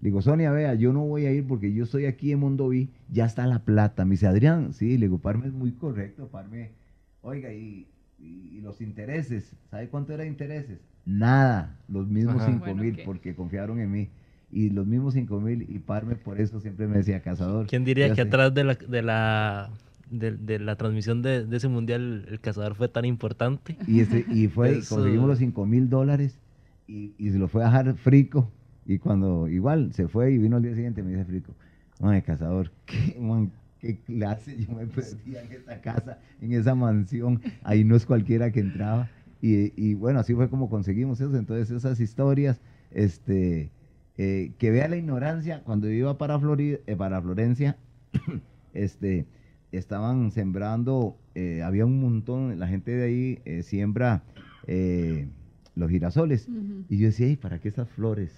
digo, 0.00 0.22
Sonia, 0.22 0.50
vea, 0.50 0.74
yo 0.74 0.92
no 0.92 1.00
voy 1.06 1.26
a 1.26 1.32
ir 1.32 1.46
porque 1.46 1.72
yo 1.72 1.84
estoy 1.84 2.06
aquí 2.06 2.32
en 2.32 2.40
Mondoví, 2.40 2.90
ya 3.10 3.24
está 3.26 3.46
la 3.46 3.60
plata. 3.64 4.04
Me 4.04 4.12
dice, 4.12 4.26
Adrián, 4.26 4.72
sí, 4.72 4.96
le 4.98 5.06
digo, 5.06 5.18
Parme 5.18 5.46
es 5.46 5.52
muy 5.52 5.72
correcto, 5.72 6.28
Parme, 6.28 6.70
oiga, 7.22 7.52
y, 7.52 7.86
y- 8.18 8.48
y 8.56 8.60
los 8.60 8.80
intereses, 8.80 9.52
¿sabe 9.70 9.88
cuánto 9.88 10.12
era 10.12 10.22
de 10.24 10.28
intereses? 10.28 10.78
Nada, 11.06 11.78
los 11.88 12.08
mismos 12.08 12.36
Ajá. 12.36 12.46
cinco 12.46 12.64
Bueno, 12.66 12.82
mil, 12.82 12.98
porque 13.04 13.34
confiaron 13.34 13.80
en 13.80 13.90
mí. 13.90 14.08
Y 14.52 14.70
los 14.70 14.86
mismos 14.86 15.14
cinco 15.14 15.40
mil, 15.40 15.62
y 15.68 15.78
Parme 15.78 16.16
por 16.16 16.40
eso 16.40 16.60
siempre 16.60 16.86
me 16.88 16.96
decía, 16.98 17.20
cazador. 17.22 17.66
¿Quién 17.66 17.84
diría 17.84 18.08
que 18.10 18.16
sé". 18.16 18.22
atrás 18.22 18.52
de 18.52 18.64
la, 18.64 18.74
de 18.74 19.02
la, 19.02 19.70
de, 20.10 20.32
de 20.32 20.58
la 20.58 20.76
transmisión 20.76 21.22
de, 21.22 21.44
de 21.46 21.56
ese 21.56 21.68
mundial 21.68 22.26
el 22.28 22.40
cazador 22.40 22.74
fue 22.74 22.88
tan 22.88 23.04
importante? 23.04 23.76
Y, 23.86 24.00
ese, 24.00 24.26
y 24.30 24.48
fue, 24.48 24.70
Eso- 24.78 24.96
conseguimos 24.96 25.28
los 25.28 25.38
5 25.38 25.66
mil 25.66 25.88
dólares 25.88 26.38
y, 26.88 27.14
y 27.16 27.30
se 27.30 27.38
lo 27.38 27.46
fue 27.48 27.62
a 27.62 27.66
dejar 27.66 27.94
frico. 27.94 28.50
Y 28.86 28.98
cuando 28.98 29.48
igual 29.48 29.92
se 29.92 30.08
fue 30.08 30.32
y 30.32 30.38
vino 30.38 30.56
al 30.56 30.62
día 30.62 30.74
siguiente, 30.74 31.02
me 31.02 31.10
dice 31.10 31.24
frico, 31.24 31.54
ay, 32.00 32.22
cazador, 32.22 32.70
qué, 32.86 33.18
man, 33.20 33.50
qué 33.78 33.98
clase 33.98 34.56
yo 34.64 34.74
me 34.74 34.86
perdía 34.86 35.42
en 35.42 35.52
esa 35.52 35.80
casa, 35.80 36.18
en 36.40 36.52
esa 36.52 36.74
mansión. 36.74 37.40
Ahí 37.62 37.84
no 37.84 37.96
es 37.96 38.06
cualquiera 38.06 38.50
que 38.50 38.60
entraba. 38.60 39.08
Y, 39.42 39.72
y 39.82 39.94
bueno, 39.94 40.18
así 40.20 40.34
fue 40.34 40.48
como 40.50 40.68
conseguimos 40.68 41.20
eso. 41.20 41.36
Entonces 41.36 41.70
esas 41.70 41.98
historias, 42.00 42.60
este, 42.90 43.70
eh, 44.18 44.52
que 44.58 44.70
vea 44.70 44.88
la 44.88 44.96
ignorancia, 44.96 45.62
cuando 45.64 45.86
yo 45.86 45.94
iba 45.94 46.18
para, 46.18 46.38
Flori- 46.38 46.80
eh, 46.86 46.96
para 46.96 47.22
Florencia, 47.22 47.76
este, 48.74 49.26
estaban 49.72 50.30
sembrando, 50.32 51.16
eh, 51.34 51.62
había 51.62 51.86
un 51.86 52.00
montón, 52.00 52.58
la 52.58 52.66
gente 52.66 52.90
de 52.90 53.04
ahí 53.04 53.62
siembra 53.62 54.22
los 55.74 55.90
girasoles. 55.90 56.48
Y 56.88 56.98
yo 56.98 57.06
decía, 57.06 57.26
"Ey, 57.26 57.36
¿para 57.36 57.58
qué 57.60 57.68
esas 57.68 57.88
flores? 57.88 58.32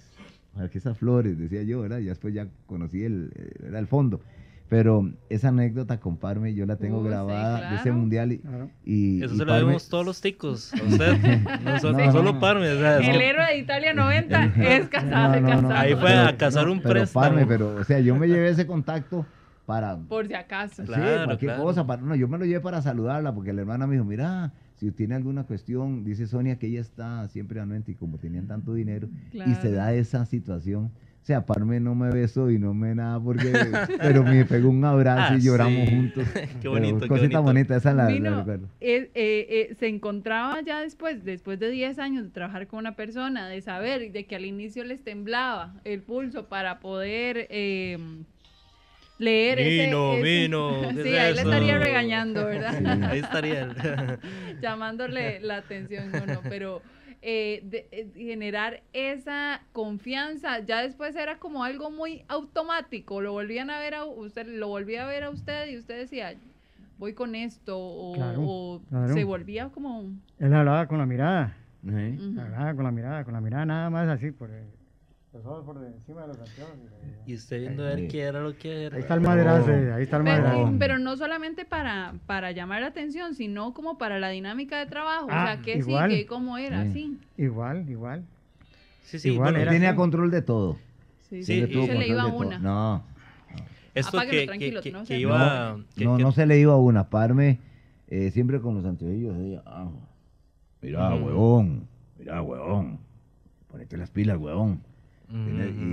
¿Para 0.53 0.69
qué 0.69 0.77
esas 0.77 0.97
flores? 0.97 1.37
Decía 1.37 1.63
yo, 1.63 1.81
¿verdad? 1.81 1.99
Y 1.99 2.05
después 2.05 2.33
ya 2.33 2.47
conocí 2.67 3.03
el, 3.03 3.31
eh, 3.35 3.67
era 3.69 3.79
el 3.79 3.87
fondo. 3.87 4.21
Pero 4.69 5.11
esa 5.29 5.49
anécdota 5.49 5.99
con 5.99 6.17
Parme 6.17 6.53
yo 6.55 6.65
la 6.65 6.77
tengo 6.77 6.99
Uh, 6.99 7.03
sí, 7.03 7.09
grabada 7.09 7.69
de 7.69 7.75
ese 7.75 7.83
claro. 7.83 7.97
mundial 7.99 8.31
y, 8.31 8.37
Claro. 8.39 8.69
y- 8.85 9.23
Eso 9.23 9.35
y 9.35 9.37
se 9.37 9.45
lo 9.45 9.51
Parme- 9.51 9.59
debemos 9.59 9.89
todos 9.89 10.05
los 10.05 10.21
ticos. 10.21 10.73
A 10.73 10.83
usted. 10.83 11.17
No, 11.63 11.79
so- 11.81 11.91
No, 11.91 12.11
solo 12.11 12.33
no. 12.33 12.39
Parme. 12.39 12.69
o 12.71 12.79
sea, 12.79 12.97
El 12.97 13.21
héroe 13.21 13.45
de 13.45 13.57
Italia 13.57 13.93
90 13.93 14.45
es 14.57 14.87
casado, 14.89 15.35
No, 15.35 15.41
no, 15.41 15.47
no, 15.61 15.67
casado. 15.69 15.73
Ahí 15.75 15.95
fue 15.95 16.13
a 16.15 16.37
cazar 16.37 16.67
un 16.69 16.79
pero 16.81 16.93
préstamo. 16.93 17.25
Parme, 17.25 17.45
pero, 17.45 17.75
o 17.75 17.83
sea, 17.83 17.99
yo 17.99 18.15
me 18.15 18.27
llevé 18.27 18.49
ese 18.49 18.65
contacto 18.65 19.25
para, 19.67 19.97
Por 19.97 20.27
si 20.27 20.33
acaso. 20.33 20.81
Sí, 20.81 20.87
Claro, 20.87 21.25
cualquier 21.25 21.51
claro. 21.51 21.63
cosa. 21.63 21.85
Para, 21.85 22.01
no, 22.01 22.15
yo 22.15 22.27
me 22.27 22.37
lo 22.39 22.45
llevé 22.45 22.61
para 22.61 22.81
saludarla 22.81 23.33
porque 23.35 23.53
la 23.53 23.61
hermana 23.61 23.85
me 23.85 23.93
dijo, 23.93 24.05
mira, 24.05 24.53
si 24.75 24.91
tiene 24.91 25.15
alguna 25.15 25.43
cuestión, 25.43 26.03
dice 26.03 26.27
Sonia 26.27 26.57
que 26.57 26.67
ella 26.67 26.81
está 26.81 27.27
siempre 27.29 27.59
anuente 27.59 27.91
y 27.91 27.95
como 27.95 28.17
tenían 28.17 28.47
tanto 28.47 28.73
dinero 28.73 29.07
y 29.33 29.55
se 29.55 29.71
da 29.71 29.93
esa 29.93 30.25
situación. 30.25 30.91
O 31.21 31.25
sea, 31.25 31.45
Parme 31.45 31.79
no 31.79 31.95
me 31.95 32.09
besó 32.11 32.51
y 32.51 32.59
no 32.59 32.73
me 32.73 32.93
nada 32.95 33.17
porque, 33.17 33.53
pero 33.97 34.25
me 34.25 34.43
pegó 34.43 34.69
un 34.69 34.83
abrazo 34.83 35.35
Ah, 35.35 35.37
y 35.37 35.41
lloramos 35.41 35.87
sí. 35.87 35.95
juntos. 35.95 36.27
Qué 36.33 36.47
Pero 36.59 36.71
bonito, 36.71 36.99
qué 36.99 37.07
Cosita 37.07 37.39
bonito. 37.39 37.43
bonita, 37.43 37.75
esa 37.77 37.93
la, 37.93 38.09
la 38.09 38.37
recuerdo. 38.39 38.67
eh, 38.81 39.09
eh, 39.13 39.47
eh, 39.69 39.75
se 39.79 39.87
encontraba 39.87 40.59
ya 40.65 40.81
después, 40.81 41.23
después 41.23 41.59
de 41.61 41.69
10 41.69 41.97
años 41.99 42.25
de 42.25 42.29
trabajar 42.29 42.67
con 42.67 42.79
una 42.79 42.97
persona, 42.97 43.47
de 43.47 43.61
saber 43.61 44.11
de 44.11 44.25
que 44.25 44.35
al 44.35 44.43
inicio 44.43 44.83
les 44.83 45.01
temblaba 45.01 45.75
el 45.85 46.01
pulso 46.01 46.49
para 46.49 46.81
poder 46.81 47.47
eh, 47.49 47.97
leer 49.23 49.59
ese- 49.59 49.85
Vino, 49.85 50.13
ese... 50.13 50.23
vino, 50.23 50.81
¿qué 50.93 50.93
Sí, 51.03 51.09
es 51.15 51.19
ahí 51.19 51.33
le 51.33 51.41
estaría 51.41 51.77
regañando, 51.77 52.45
¿verdad? 52.45 52.77
Sí. 52.77 52.85
Ahí 53.05 53.19
estaría. 53.19 53.61
él. 53.61 53.71
llamándole 54.61 55.39
la 55.41 55.57
atención, 55.57 56.11
no, 56.11 56.25
no, 56.25 56.41
pero 56.47 56.81
eh, 57.21 57.61
de- 57.63 57.87
eh, 57.91 58.11
generar 58.15 58.81
esa 58.93 59.61
confianza, 59.71 60.59
ya 60.59 60.81
después 60.81 61.15
era 61.15 61.39
como 61.39 61.63
algo 61.63 61.89
muy 61.91 62.23
automático, 62.27 63.21
lo 63.21 63.31
volvían 63.31 63.69
a 63.69 63.79
ver 63.79 63.95
a 63.95 64.05
usted, 64.05 64.45
lo 64.47 64.67
volvía 64.67 65.03
a 65.03 65.07
ver 65.07 65.23
a 65.23 65.29
usted 65.29 65.69
y 65.69 65.77
usted 65.77 65.97
decía, 65.99 66.33
voy 66.97 67.13
con 67.13 67.35
esto, 67.35 67.77
o, 67.79 68.13
Claro, 68.13 68.41
o 68.41 68.81
claro. 68.89 69.13
se 69.13 69.23
volvía 69.23 69.69
como... 69.69 70.11
Él 70.39 70.53
hablaba 70.53 70.87
con 70.87 70.97
la 70.97 71.05
mirada, 71.05 71.55
hablaba 71.85 72.75
con 72.75 72.83
la 72.83 72.91
mirada, 72.91 73.23
con 73.23 73.33
la 73.33 73.41
mirada 73.41 73.65
nada 73.65 73.89
más 73.89 74.07
así, 74.09 74.31
por 74.31 74.51
el- 75.33 75.39
los 75.39 75.45
ojos 75.45 75.65
por 75.65 75.83
encima 75.85 76.21
de 76.21 76.27
los 76.29 76.39
anteojos. 76.39 76.75
Y 77.25 77.35
usted 77.35 77.61
viendo 77.61 77.83
a 77.83 77.87
ver 77.95 78.07
qué 78.07 78.21
era 78.21 78.41
lo 78.41 78.55
que 78.57 78.83
era. 78.85 78.95
Ahí 78.97 79.01
está 79.01 79.13
el 79.15 79.21
madrazo, 79.21 79.71
eh, 79.71 79.93
ahí 79.93 80.03
está 80.03 80.17
el 80.17 80.23
Pero, 80.23 80.41
madrazo. 80.43 80.75
pero 80.79 80.99
no 80.99 81.15
solamente 81.17 81.65
para, 81.65 82.13
para 82.25 82.51
llamar 82.51 82.81
la 82.81 82.87
atención, 82.87 83.33
sino 83.35 83.73
como 83.73 83.97
para 83.97 84.19
la 84.19 84.29
dinámica 84.29 84.77
de 84.79 84.85
trabajo, 84.85 85.27
Ah, 85.29 85.43
o 85.43 85.47
sea, 85.47 85.61
que 85.61 85.77
igual. 85.77 86.11
sí, 86.11 86.17
que 86.17 86.25
cómo 86.25 86.57
era, 86.57 86.83
Sí. 86.85 86.91
sí. 86.93 87.19
Igual, 87.43 87.89
igual. 87.89 88.25
Sí, 89.03 89.19
sí, 89.19 89.29
Igual 89.31 89.53
bueno, 89.53 89.71
tenía 89.71 89.89
así. 89.89 89.97
control 89.97 90.31
de 90.31 90.41
todo. 90.41 90.77
Sí, 91.29 91.43
Sí, 91.43 91.65
sí, 91.67 91.85
se 91.87 91.93
le 91.95 92.07
iba 92.07 92.25
una. 92.27 92.59
No, 92.59 93.03
esto 93.95 94.19
que, 94.21 94.47
que, 94.47 94.91
no 94.91 94.99
que 95.01 95.05
sea 95.07 95.17
iba... 95.17 95.77
que- 95.95 96.05
no, 96.05 96.17
que- 96.17 96.23
no 96.23 96.31
se 96.31 96.45
le 96.45 96.59
iba 96.59 96.77
una. 96.77 97.09
Parme 97.09 97.59
eh, 98.07 98.29
siempre 98.31 98.59
con 98.61 98.75
los 98.75 98.85
anteojillos. 98.85 99.37
decía, 99.37 99.63
ah, 99.65 99.89
mira, 100.81 101.15
Ujú. 101.15 101.25
huevón, 101.25 101.87
mira, 102.19 102.41
huevón. 102.41 102.99
Ponete 103.69 103.97
las 103.97 104.11
pilas, 104.11 104.37
huevón. 104.37 104.81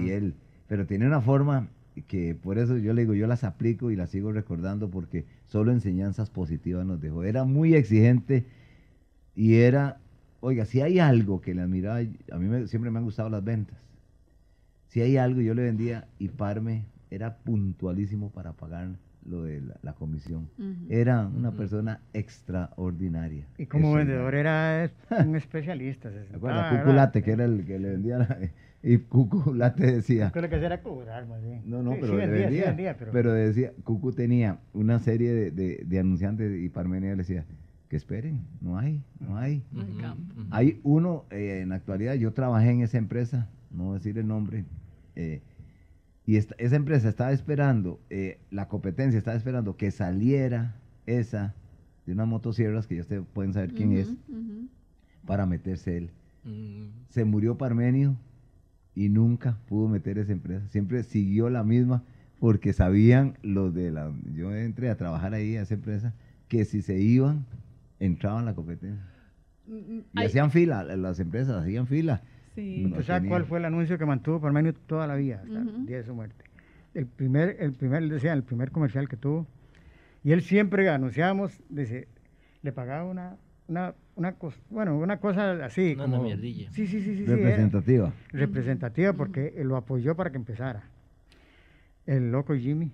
Y 0.07 0.11
él, 0.11 0.35
pero 0.69 0.87
tiene 0.87 1.07
una 1.07 1.21
forma 1.21 1.69
que 2.07 2.35
por 2.35 2.59
eso 2.59 2.77
yo 2.79 2.93
le 2.95 3.03
digo, 3.03 3.15
yo 3.15 3.27
las 3.27 3.45
aplico 3.45 3.91
y 3.91 3.97
las 3.97 4.11
sigo 4.11 4.33
recordando 4.33 4.91
porque 4.91 5.25
solo 5.49 5.73
enseñanzas 5.73 6.31
positivas 6.31 6.87
nos 6.87 7.01
dejó. 7.01 7.25
Era 7.25 7.45
muy 7.45 7.75
exigente 7.75 8.47
y 9.35 9.57
era, 9.57 9.99
oiga, 10.41 10.65
si 10.65 10.81
hay 10.81 10.99
algo 10.99 11.41
que 11.41 11.55
le 11.55 11.63
admiraba, 11.63 11.99
a 11.99 12.37
mí 12.39 12.47
me- 12.47 12.67
siempre 12.69 12.91
me 12.91 12.99
han 12.99 13.05
gustado 13.05 13.29
las 13.29 13.43
ventas. 13.45 13.77
Si 14.89 15.01
hay 15.01 15.17
algo, 15.17 15.41
yo 15.41 15.55
le 15.55 15.63
vendía 15.63 16.07
y 16.19 16.29
Parme 16.29 16.85
era 17.11 17.37
puntualísimo 17.39 18.31
para 18.31 18.53
pagar 18.53 18.89
lo 19.25 19.43
de 19.43 19.61
la, 19.61 19.77
la 19.83 19.93
comisión. 19.95 20.49
Era 20.89 21.27
una 21.27 21.53
persona 21.53 22.01
extraordinaria. 22.13 23.47
Y 23.59 23.67
como 23.67 23.89
Eso 23.89 23.97
vendedor 23.99 24.35
era 24.35 24.91
un 25.27 25.37
especialista. 25.37 26.11
se 26.11 26.21
¿Se 26.25 26.31
sentaba. 26.31 26.71
Cuculate, 26.81 27.23
que 27.23 27.33
era 27.33 27.45
el 27.45 27.65
que 27.67 27.79
le 27.79 27.91
vendía 27.91 28.19
la- 28.19 28.39
y 28.83 28.97
Cuculate 28.99 29.93
decía, 29.93 30.31
Creo 30.33 30.49
que 30.49 30.57
era 30.57 30.83
cobrar, 30.83 31.27
más 31.29 31.43
bien. 31.43 31.63
No, 31.67 31.83
no, 31.83 31.93
Sí, 31.93 31.99
pero 32.01 32.13
sí 32.15 32.19
vendía, 32.19 32.49
sí 32.51 32.61
vendía. 32.67 32.97
pero... 32.97 33.13
pero, 33.13 33.33
decía, 33.33 33.73
Cucu 33.85 34.13
tenía 34.13 34.59
una 34.73 34.99
serie 34.99 35.33
de, 35.33 35.51
de- 35.51 35.83
de 35.87 35.99
anunciantes 35.99 36.59
y 36.61 36.69
Parmenio 36.71 37.11
le 37.11 37.17
decía, 37.17 37.45
que 37.89 37.97
esperen, 37.97 38.41
no 38.61 38.79
hay, 38.79 39.03
no 39.19 39.37
hay. 39.37 39.63
Campo. 40.01 40.35
ujú. 40.41 40.47
Hay 40.51 40.81
uno, 40.85 41.25
eh, 41.31 41.61
en 41.63 41.71
la 41.71 41.75
actualidad, 41.75 42.15
yo 42.15 42.33
trabajé 42.33 42.71
en 42.71 42.81
esa 42.83 42.99
empresa, 42.99 43.49
no 43.71 43.85
voy 43.87 43.95
a 43.97 43.99
decir 43.99 44.17
el 44.17 44.27
nombre, 44.29 44.65
eh, 45.17 45.43
y 46.25 46.37
esta- 46.37 46.55
esa 46.59 46.77
empresa 46.77 47.09
estaba 47.09 47.33
esperando, 47.33 48.01
eh, 48.09 48.39
la 48.51 48.69
competencia 48.69 49.19
estaba 49.19 49.37
esperando 49.37 49.77
que 49.77 49.91
saliera 49.91 50.77
esa 51.07 51.55
de 52.07 52.13
unas 52.13 52.29
motosierras, 52.29 52.87
que 52.87 52.95
ya 52.95 53.01
ustedes 53.03 53.25
pueden 53.33 53.53
saber 53.53 53.75
quién 53.75 53.93
es, 53.93 54.15
para 55.27 55.45
meterse 55.47 55.97
él. 55.97 56.11
Mm. 56.45 56.87
Se 57.09 57.25
murió 57.25 57.59
Parmenio 57.59 58.17
y 58.95 59.09
nunca 59.09 59.59
pudo 59.69 59.89
meter 59.89 60.19
esa 60.19 60.33
empresa. 60.33 60.67
Siempre 60.69 61.03
siguió 61.03 61.51
la 61.51 61.65
misma 61.65 62.03
porque 62.39 62.73
sabían 62.73 63.39
los 63.43 63.75
de 63.75 63.91
la... 63.91 64.13
Yo 64.35 64.55
entré 64.55 64.91
a 64.91 64.97
trabajar 64.97 65.35
ahí 65.35 65.57
a 65.57 65.63
esa 65.63 65.75
empresa 65.75 66.15
que 66.49 66.65
si 66.65 66.83
se 66.83 66.99
iban, 66.99 67.47
entraban 68.01 68.43
a 68.43 68.47
la 68.47 68.55
competencia. 68.55 69.05
Mm, 69.67 69.75
mm, 69.77 70.05
Y 70.15 70.23
ay, 70.23 70.27
hacían 70.27 70.51
fila, 70.51 70.83
las 70.85 71.21
empresas 71.21 71.63
hacían 71.63 71.87
fila. 71.87 72.23
sí. 72.55 72.89
no 72.89 72.99
¿Usted 72.99 73.05
sabe 73.05 73.21
tenía. 73.21 73.31
cuál 73.31 73.45
fue 73.45 73.59
el 73.59 73.65
anuncio 73.67 73.99
que 73.99 74.07
mantuvo 74.07 74.41
Parmenio 74.41 74.75
toda 74.75 75.07
la 75.07 75.15
vida, 75.17 75.43
hasta 75.45 75.61
el 75.61 75.87
día 75.87 75.99
de 75.99 76.05
su 76.05 76.15
muerte? 76.15 76.45
El 76.95 77.07
primer, 77.07 77.57
el 77.61 77.73
primer, 77.75 78.09
decía, 78.09 78.33
el 78.33 78.43
primer 78.43 78.73
comercial 78.73 79.09
que 79.09 79.17
tuvo. 79.17 79.47
Y 80.25 80.33
él 80.33 80.43
siempre 80.43 80.89
anunciábamos, 80.89 81.61
dice, 81.69 82.09
le 82.63 82.73
pagaba 82.73 83.05
una, 83.05 83.37
una, 83.69 83.95
una 84.21 84.33
cosa, 84.35 84.59
bueno, 84.69 84.99
una 84.99 85.19
cosa 85.19 85.65
así. 85.65 85.95
Una 85.95 86.05
como, 86.05 86.23
mierdilla. 86.23 86.71
Sí, 86.73 86.87
sí, 86.87 87.01
sí, 87.01 87.17
sí. 87.17 87.17
sí, 87.17 87.23
era 87.25 87.37
representativa. 87.37 88.13
representativa 88.33 89.13
porque 89.15 89.55
él 89.57 89.69
lo 89.69 89.77
apoyó 89.77 90.15
para 90.15 90.31
que 90.31 90.37
empezara. 90.37 90.85
El 92.05 92.31
loco 92.31 92.55
Jimmy. 92.55 92.93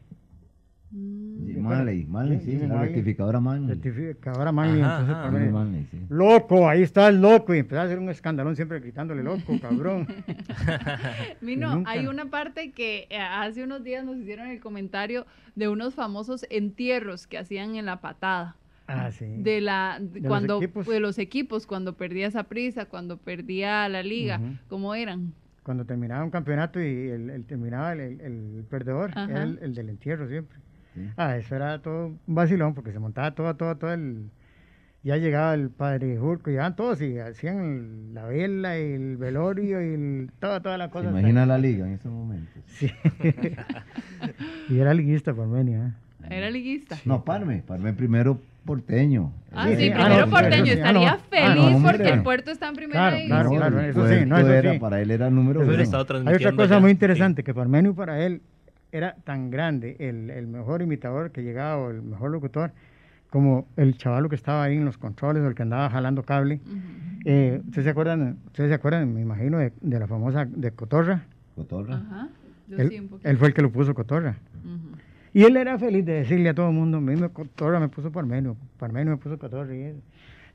Mm. 0.92 1.50
Y 1.50 1.54
Manley, 1.54 2.06
Manley, 2.06 2.38
sí, 2.38 2.52
Jimmy 2.52 2.68
la 2.68 2.80
rectificadora 2.82 3.40
Manley. 3.40 3.74
Rectificadora 3.74 4.52
Manley, 4.52 4.82
Ajá, 4.82 5.00
entonces 5.00 5.14
ajá. 5.14 5.22
Parmenio, 5.24 5.46
Jimmy 5.48 5.58
Manley, 5.58 5.86
sí. 5.90 6.06
Loco, 6.10 6.68
ahí 6.68 6.82
está 6.82 7.08
el 7.08 7.20
loco. 7.20 7.54
Y 7.56 7.58
empezaba 7.58 7.82
a 7.82 7.86
hacer 7.86 7.98
un 7.98 8.08
escandalón 8.08 8.54
siempre 8.54 8.78
gritándole 8.78 9.24
loco, 9.24 9.58
cabrón. 9.60 10.06
Mino, 11.40 11.74
Nunca. 11.74 11.90
hay 11.90 12.06
una 12.06 12.26
parte 12.26 12.70
que 12.70 13.08
eh, 13.10 13.18
hace 13.18 13.64
unos 13.64 13.82
días 13.82 14.04
nos 14.04 14.16
hicieron 14.16 14.46
el 14.46 14.60
comentario 14.60 15.26
de 15.56 15.68
unos 15.68 15.92
famosos 15.96 16.46
entierros 16.50 17.26
que 17.26 17.36
hacían 17.36 17.74
en 17.74 17.86
la 17.86 18.00
patada. 18.00 18.54
Ah, 18.88 19.10
sí. 19.12 19.24
De 19.26 19.60
la 19.60 19.98
de 20.00 20.20
los 20.20 20.28
cuando 20.28 20.58
equipos. 20.58 20.86
de 20.86 21.00
los 21.00 21.18
equipos 21.18 21.66
cuando 21.66 21.96
perdía 21.96 22.26
esa 22.28 22.44
prisa, 22.44 22.86
cuando 22.86 23.16
perdía 23.18 23.88
la 23.88 24.02
liga. 24.02 24.40
¿cómo 24.68 24.94
eran? 24.94 25.32
Cuando 25.62 25.84
terminaba 25.84 26.22
un 26.22 26.30
campeonato 26.30 26.80
y 26.80 27.08
el, 27.08 27.28
el 27.30 27.44
terminaba 27.44 27.92
el, 27.94 28.00
el- 28.00 28.20
el 28.20 28.64
perdedor, 28.70 29.10
era 29.16 29.42
el, 29.42 29.58
el 29.62 29.74
del 29.74 29.88
entierro 29.90 30.28
siempre. 30.28 30.58
Sí. 30.94 31.08
Ah, 31.16 31.36
eso 31.36 31.56
era 31.56 31.82
todo 31.82 32.06
un 32.26 32.34
vacilón 32.34 32.72
porque 32.74 32.92
se 32.92 32.98
montaba 33.00 33.32
todo, 33.34 33.54
todo, 33.56 33.76
todo 33.76 33.92
el... 33.92 34.30
Ya 35.02 35.16
llegaba 35.18 35.54
el 35.54 35.70
padre 35.70 36.16
Jurco, 36.18 36.50
llegaban 36.50 36.74
todos 36.74 37.00
y 37.02 37.18
hacían 37.18 37.60
el- 37.64 38.14
la 38.14 38.24
vela 38.26 38.78
y 38.78 38.92
el 38.92 39.16
velorio 39.16 39.80
y 39.82 39.94
el, 39.94 40.30
toda, 40.40 40.60
toda 40.60 40.78
la 40.78 40.86
¿Se 40.86 40.90
cosa. 40.92 41.10
imagina 41.10 41.46
la 41.46 41.58
liga 41.58 41.86
en 41.86 41.92
esos 41.94 42.12
momentos? 42.12 42.62
Sí. 42.66 42.90
y 44.68 44.78
era 44.78 44.94
liguista 44.94 45.34
por 45.34 45.46
Menia. 45.46 45.94
¿eh? 46.24 46.28
Era 46.30 46.50
liguista. 46.50 46.98
No, 47.04 47.24
Parme, 47.24 47.62
Parme 47.66 47.92
primero 47.92 48.40
porteño. 48.66 49.32
Ah, 49.52 49.66
Sí, 49.68 49.72
ah, 49.72 49.76
primero 50.04 50.26
no, 50.26 50.30
porteño, 50.30 50.64
sí, 50.66 50.70
sí, 50.72 50.76
no. 50.76 50.82
estaría 50.86 51.10
Ah, 51.12 51.16
no, 51.16 51.62
feliz 51.62 51.76
hombre. 51.76 51.92
porque 51.96 52.08
el 52.12 52.22
puerto 52.22 52.50
está 52.50 52.68
en 52.68 52.74
primera 52.74 53.00
Claro, 53.00 53.16
división. 53.16 53.38
claro, 53.38 53.50
claro, 53.76 53.80
eso 53.80 54.08
sí, 54.08 54.26
no, 54.26 54.38
eso 54.38 54.52
era, 54.52 54.72
sí. 54.74 54.78
Para 54.78 55.00
él 55.00 55.10
era 55.10 55.30
número 55.30 55.60
Eso 55.62 55.70
uno. 55.70 55.78
Hay 56.28 56.34
otra 56.34 56.52
cosa 56.52 56.64
allá. 56.74 56.80
muy 56.80 56.90
Sí. 56.90 56.92
interesante, 56.94 57.42
que 57.44 57.54
Parmenio 57.54 57.94
para 57.94 58.20
él 58.26 58.42
era 58.92 59.14
tan 59.24 59.50
grande, 59.50 59.96
el, 59.98 60.28
el 60.30 60.46
mejor 60.46 60.82
imitador 60.82 61.30
que 61.30 61.42
llegaba 61.42 61.78
o 61.78 61.90
el 61.90 62.02
mejor 62.02 62.30
locutor, 62.30 62.72
como 63.30 63.66
el 63.76 63.96
chavalo 63.98 64.28
que 64.28 64.36
estaba 64.36 64.62
ahí 64.64 64.76
en 64.76 64.84
los 64.84 64.98
controles 64.98 65.42
o 65.42 65.48
el 65.48 65.54
que 65.54 65.62
andaba 65.62 65.88
jalando 65.90 66.22
cable. 66.22 66.60
Eh, 67.24 67.60
¿Ustedes 67.66 67.84
se 67.84 67.90
acuerdan, 67.90 68.38
ustedes 68.46 68.68
se 68.70 68.74
acuerdan, 68.74 69.12
me 69.12 69.20
imagino, 69.20 69.58
de, 69.58 69.72
de 69.80 69.98
la 69.98 70.06
famosa 70.06 70.44
de 70.44 70.70
Cotorra? 70.70 71.22
Cotorra. 71.54 71.96
Ajá. 71.96 72.28
Yo 72.68 72.78
Él, 72.78 72.88
sí, 72.88 72.98
un 73.00 73.08
poquito. 73.08 73.28
él 73.28 73.36
fue 73.36 73.48
el 73.48 73.54
que 73.54 73.62
lo 73.62 73.70
puso 73.70 73.94
Cotorra. 73.94 74.36
Ujú. 74.64 74.95
Y 75.36 75.44
él 75.44 75.56
era 75.58 75.78
feliz 75.78 76.02
de 76.06 76.12
decirle 76.14 76.48
a 76.48 76.54
todo 76.54 76.68
el 76.70 76.74
mundo, 76.74 76.96
a 76.96 77.00
mí 77.02 77.14
me 77.14 77.28
Cotorra 77.28 77.78
me 77.78 77.88
puso 77.90 78.10
Parmenio, 78.10 78.56
Parmenio 78.78 79.10
me 79.12 79.16
puso 79.18 79.34
él 79.34 79.96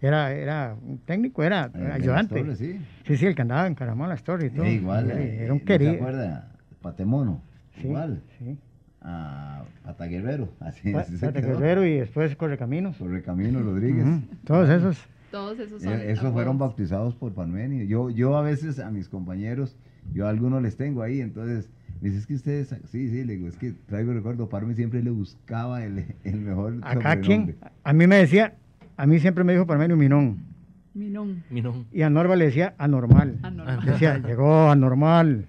era, 0.01 0.31
era 0.33 0.75
un 0.83 0.97
técnico, 0.97 1.43
era 1.43 1.69
Eh, 1.75 1.91
ayudante. 1.93 2.39
Torres, 2.39 2.57
sí. 2.57 2.81
Sí, 3.05 3.15
sí, 3.17 3.27
el 3.27 3.35
que 3.35 3.43
andaba 3.43 3.67
en 3.67 3.75
Caramón 3.75 4.09
las 4.09 4.23
torres 4.23 4.51
y 4.51 4.55
todo. 4.55 4.65
Sí, 4.65 4.71
igual. 4.71 5.11
Era, 5.11 5.21
eh, 5.21 5.43
era 5.43 5.53
un 5.53 5.59
¿no 5.59 5.65
querido. 5.65 5.91
¿Se 5.91 5.97
acuerda? 5.97 6.51
Patemono. 6.81 7.41
Sí, 7.75 7.85
Igual. 7.85 8.21
Sí. 8.39 8.57
A 9.03 9.63
Pata 9.83 10.05
Guerrero. 10.07 10.49
Así, 10.59 10.91
Pa- 10.91 11.01
así 11.01 11.15
se 11.17 11.27
Pata 11.27 11.41
quedó. 11.41 11.59
Guerrero 11.59 11.85
y 11.85 11.97
después 11.99 12.35
Correcaminos. 12.35 12.97
Correcamino 12.97 13.61
Rodríguez. 13.61 14.05
Todos 14.45 14.67
esos. 14.67 14.97
Todos 15.29 15.59
esos 15.59 15.83
son 15.83 15.93
Eh, 15.93 16.11
Esos 16.11 16.33
fueron 16.33 16.57
bautizados 16.57 17.13
por 17.13 17.31
Parmenio. 17.33 17.85
Yo, 17.85 18.09
yo 18.09 18.35
a 18.35 18.41
veces 18.41 18.79
a 18.79 18.89
mis 18.89 19.07
compañeros, 19.09 19.77
yo 20.11 20.25
a 20.25 20.29
algunos 20.31 20.63
les 20.63 20.75
tengo 20.75 21.03
ahí, 21.03 21.21
entonces 21.21 21.69
me 22.01 22.09
dices 22.09 22.25
que 22.25 22.33
ustedes, 22.33 22.75
sí, 22.91 23.09
sí, 23.09 23.23
le 23.23 23.35
digo, 23.35 23.47
es 23.47 23.57
que 23.57 23.73
traigo 23.85 24.11
recuerdo, 24.11 24.49
Parme 24.49 24.73
siempre 24.73 25.03
le 25.03 25.11
buscaba 25.11 25.85
el, 25.85 26.05
el 26.23 26.41
mejor 26.41 26.79
Acá 26.81 27.13
sobrenombre. 27.13 27.55
a 27.83 27.93
mí 27.93 28.07
me 28.07 28.17
decía, 28.17 28.55
a 28.97 29.05
mí 29.05 29.19
siempre 29.19 29.43
me 29.43 29.53
dijo 29.53 29.67
Parmenio 29.67 29.95
Minón. 29.95 30.51
Minón. 30.93 31.43
Minón. 31.49 31.85
Y 31.91 32.01
a 32.01 32.09
Norba 32.09 32.35
le 32.35 32.45
decía 32.45 32.73
anormal. 32.77 33.37
Anormal. 33.43 33.85
Decía, 33.85 34.17
llegó 34.17 34.69
anormal. 34.69 35.45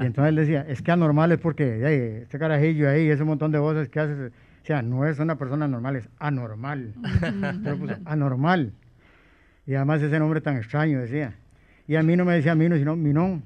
Y 0.00 0.04
entonces 0.04 0.28
él 0.28 0.36
decía, 0.36 0.64
es 0.68 0.80
que 0.80 0.92
anormal 0.92 1.32
es 1.32 1.38
porque 1.38 1.82
ay, 1.84 2.22
este 2.22 2.38
carajillo 2.38 2.88
ahí, 2.88 3.08
ese 3.08 3.24
montón 3.24 3.50
de 3.50 3.58
voces 3.58 3.88
que 3.88 4.00
haces, 4.00 4.30
o 4.30 4.66
sea, 4.66 4.82
no 4.82 5.06
es 5.06 5.18
una 5.18 5.36
persona 5.36 5.66
normal, 5.66 5.96
es 5.96 6.08
anormal. 6.18 6.94
Pero 7.64 7.78
puso 7.78 7.94
anormal. 8.04 8.72
Y 9.66 9.74
además 9.74 10.02
ese 10.02 10.18
nombre 10.18 10.40
tan 10.40 10.56
extraño 10.56 11.00
decía. 11.00 11.34
Y 11.88 11.96
a 11.96 12.02
mí 12.02 12.16
no 12.16 12.24
me 12.24 12.34
decía 12.34 12.54
Mino, 12.54 12.76
sino 12.76 12.96
Minón. 12.96 13.42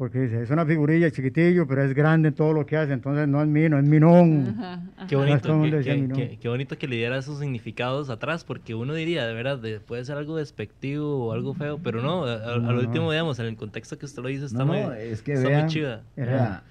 Porque 0.00 0.18
dice, 0.18 0.42
es 0.44 0.48
una 0.48 0.64
figurilla 0.64 1.10
chiquitillo, 1.10 1.66
pero 1.66 1.82
es 1.82 1.92
grande 1.92 2.28
en 2.28 2.34
todo 2.34 2.54
lo 2.54 2.64
que 2.64 2.74
hace, 2.74 2.94
entonces 2.94 3.28
no 3.28 3.42
es 3.42 3.46
Mino, 3.48 3.78
es 3.78 3.84
Minón. 3.84 4.54
Ajá, 4.58 4.82
ajá. 4.96 5.06
Qué 5.06 5.14
bonito, 5.14 5.54
mundo 5.58 5.72
qué, 5.72 5.76
decía 5.76 5.94
qué- 5.94 6.00
Minón. 6.00 6.16
qué- 6.16 6.38
qué 6.40 6.48
bonito 6.48 6.78
que 6.78 6.88
le 6.88 6.96
diera 6.96 7.18
esos 7.18 7.38
significados 7.38 8.08
atrás, 8.08 8.42
porque 8.44 8.74
uno 8.74 8.94
diría, 8.94 9.26
de 9.26 9.34
verdad, 9.34 9.58
de- 9.58 9.78
puede 9.78 10.02
ser 10.06 10.16
algo 10.16 10.38
despectivo 10.38 11.26
o 11.26 11.32
algo 11.32 11.52
feo, 11.52 11.80
pero 11.84 12.00
no, 12.00 12.24
a- 12.24 12.32
a- 12.32 12.38
No, 12.58 12.70
al 12.70 12.76
no. 12.76 12.80
último, 12.80 13.10
digamos, 13.12 13.38
en 13.40 13.44
el 13.44 13.56
contexto 13.56 13.98
que 13.98 14.06
usted 14.06 14.22
lo 14.22 14.28
dice, 14.30 14.46
está, 14.46 14.60
No, 14.60 14.64
no, 14.64 14.72
muy, 14.72 14.96
es 15.00 15.20
que 15.20 15.34
está 15.34 15.48
vean, 15.48 15.60
muy 15.64 15.70
chiva. 15.70 16.00
Era- 16.16 16.32
vea, 16.32 16.62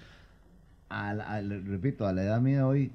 a 0.89 1.13
la- 1.13 1.23
a 1.31 1.39
la- 1.43 1.57
repito, 1.67 2.07
a 2.07 2.13
la 2.13 2.23
edad 2.23 2.41
mía 2.41 2.65
hoy, 2.65 2.89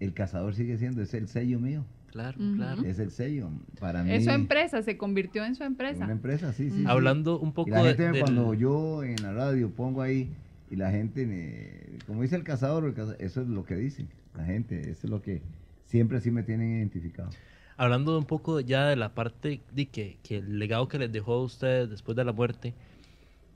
el 0.00 0.12
cazador 0.14 0.52
sigue 0.52 0.78
siendo, 0.78 1.00
es 1.00 1.14
el 1.14 1.28
sello 1.28 1.60
mío, 1.60 1.84
Claro, 2.10 2.38
claro. 2.56 2.82
es 2.84 2.98
el 2.98 3.10
sello. 3.10 3.50
Para 3.78 4.02
mí, 4.02 4.12
Es 4.12 4.24
su 4.24 4.30
empresa, 4.30 4.82
se 4.82 4.96
convirtió 4.96 5.44
en 5.44 5.54
su 5.54 5.62
una 5.62 5.68
empresa. 5.68 6.10
empresa, 6.10 6.52
sí, 6.52 6.70
sí. 6.70 6.84
Hablando 6.86 7.38
un 7.38 7.50
Y 7.50 7.52
poco 7.52 7.70
de, 7.84 7.94
del- 7.94 8.20
cuando 8.20 8.54
yo 8.54 9.02
en 9.04 9.22
la 9.22 9.32
radio 9.32 9.70
pongo 9.70 10.02
ahí 10.02 10.28
y 10.70 10.76
la 10.76 10.90
gente, 10.90 11.24
me- 11.26 11.98
como 12.06 12.22
dice 12.22 12.36
el 12.36 12.42
cazador, 12.44 12.84
el 12.84 12.94
eso 13.24 13.40
es 13.42 13.48
lo 13.48 13.64
que 13.64 13.76
dice 13.76 14.06
la 14.34 14.44
gente, 14.44 14.90
eso 14.90 15.06
es 15.06 15.10
lo 15.10 15.22
que 15.22 15.42
siempre 15.86 16.18
así 16.18 16.30
me 16.30 16.42
tienen 16.42 16.76
identificado. 16.78 17.30
hablando 17.76 18.18
un 18.18 18.24
poco 18.26 18.60
ya 18.60 18.86
de 18.88 18.96
la 18.96 19.14
parte 19.14 19.60
de 19.72 19.86
que, 19.86 20.18
que 20.22 20.36
el 20.38 20.58
legado 20.58 20.86
que 20.88 20.98
les 20.98 21.10
dejó 21.12 21.34
a 21.34 21.42
ustedes 21.44 21.88
después 21.90 22.14
de 22.16 22.24
la 22.24 22.32
muerte, 22.32 22.74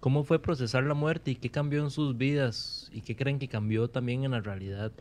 ¿cómo 0.00 0.24
fue 0.24 0.40
procesar 0.40 0.84
la 0.84 0.94
muerte 0.94 1.32
y 1.32 1.34
qué 1.36 1.50
cambió 1.50 1.82
en 1.84 1.90
sus 1.90 2.16
vidas 2.16 2.88
y 2.92 3.00
qué 3.02 3.16
creen 3.16 3.38
que 3.38 3.48
cambió 3.48 3.88
también 3.88 4.24
en 4.24 4.30
la 4.30 4.40
realidad 4.40 4.92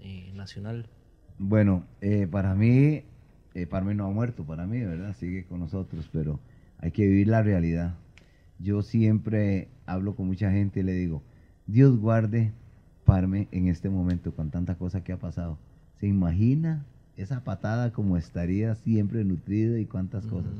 eh, 0.00 0.32
nacional? 0.34 0.86
Bueno, 1.38 1.84
eh, 2.00 2.28
para 2.30 2.54
mí, 2.54 3.02
eh, 3.54 3.66
Parme 3.66 3.94
no 3.94 4.06
ha 4.06 4.10
muerto, 4.10 4.44
para 4.44 4.66
mí, 4.66 4.80
¿verdad? 4.80 5.14
Sigue 5.16 5.44
con 5.44 5.60
nosotros, 5.60 6.08
pero 6.12 6.38
hay 6.78 6.90
que 6.90 7.06
vivir 7.06 7.28
la 7.28 7.42
realidad. 7.42 7.94
Yo 8.58 8.82
siempre 8.82 9.68
hablo 9.86 10.14
con 10.14 10.26
mucha 10.26 10.50
gente 10.50 10.80
y 10.80 10.82
le 10.84 10.92
digo, 10.92 11.22
Dios 11.66 11.98
guarde 11.98 12.52
Parme 13.04 13.48
en 13.50 13.68
este 13.68 13.90
momento 13.90 14.34
con 14.34 14.50
tanta 14.50 14.76
cosa 14.76 15.04
que 15.04 15.12
ha 15.12 15.18
pasado. 15.18 15.58
¿Se 15.96 16.06
imagina 16.06 16.84
esa 17.16 17.44
patada 17.44 17.92
como 17.92 18.16
estaría 18.16 18.74
siempre 18.76 19.24
nutrida 19.24 19.78
y 19.78 19.86
cuántas 19.86 20.26
cosas? 20.26 20.52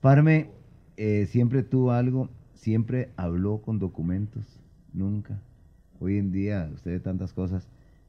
Parme 0.00 0.50
eh, 0.96 1.26
siempre 1.26 1.62
tuvo 1.62 1.92
algo, 1.92 2.28
siempre 2.54 3.10
habló 3.16 3.58
con 3.62 3.78
documentos, 3.78 4.44
nunca. 4.92 5.40
Hoy 6.00 6.18
en 6.18 6.30
día 6.30 6.70
usted 6.74 6.92
ve 6.92 7.00
tantas 7.00 7.32
cosas, 7.32 7.68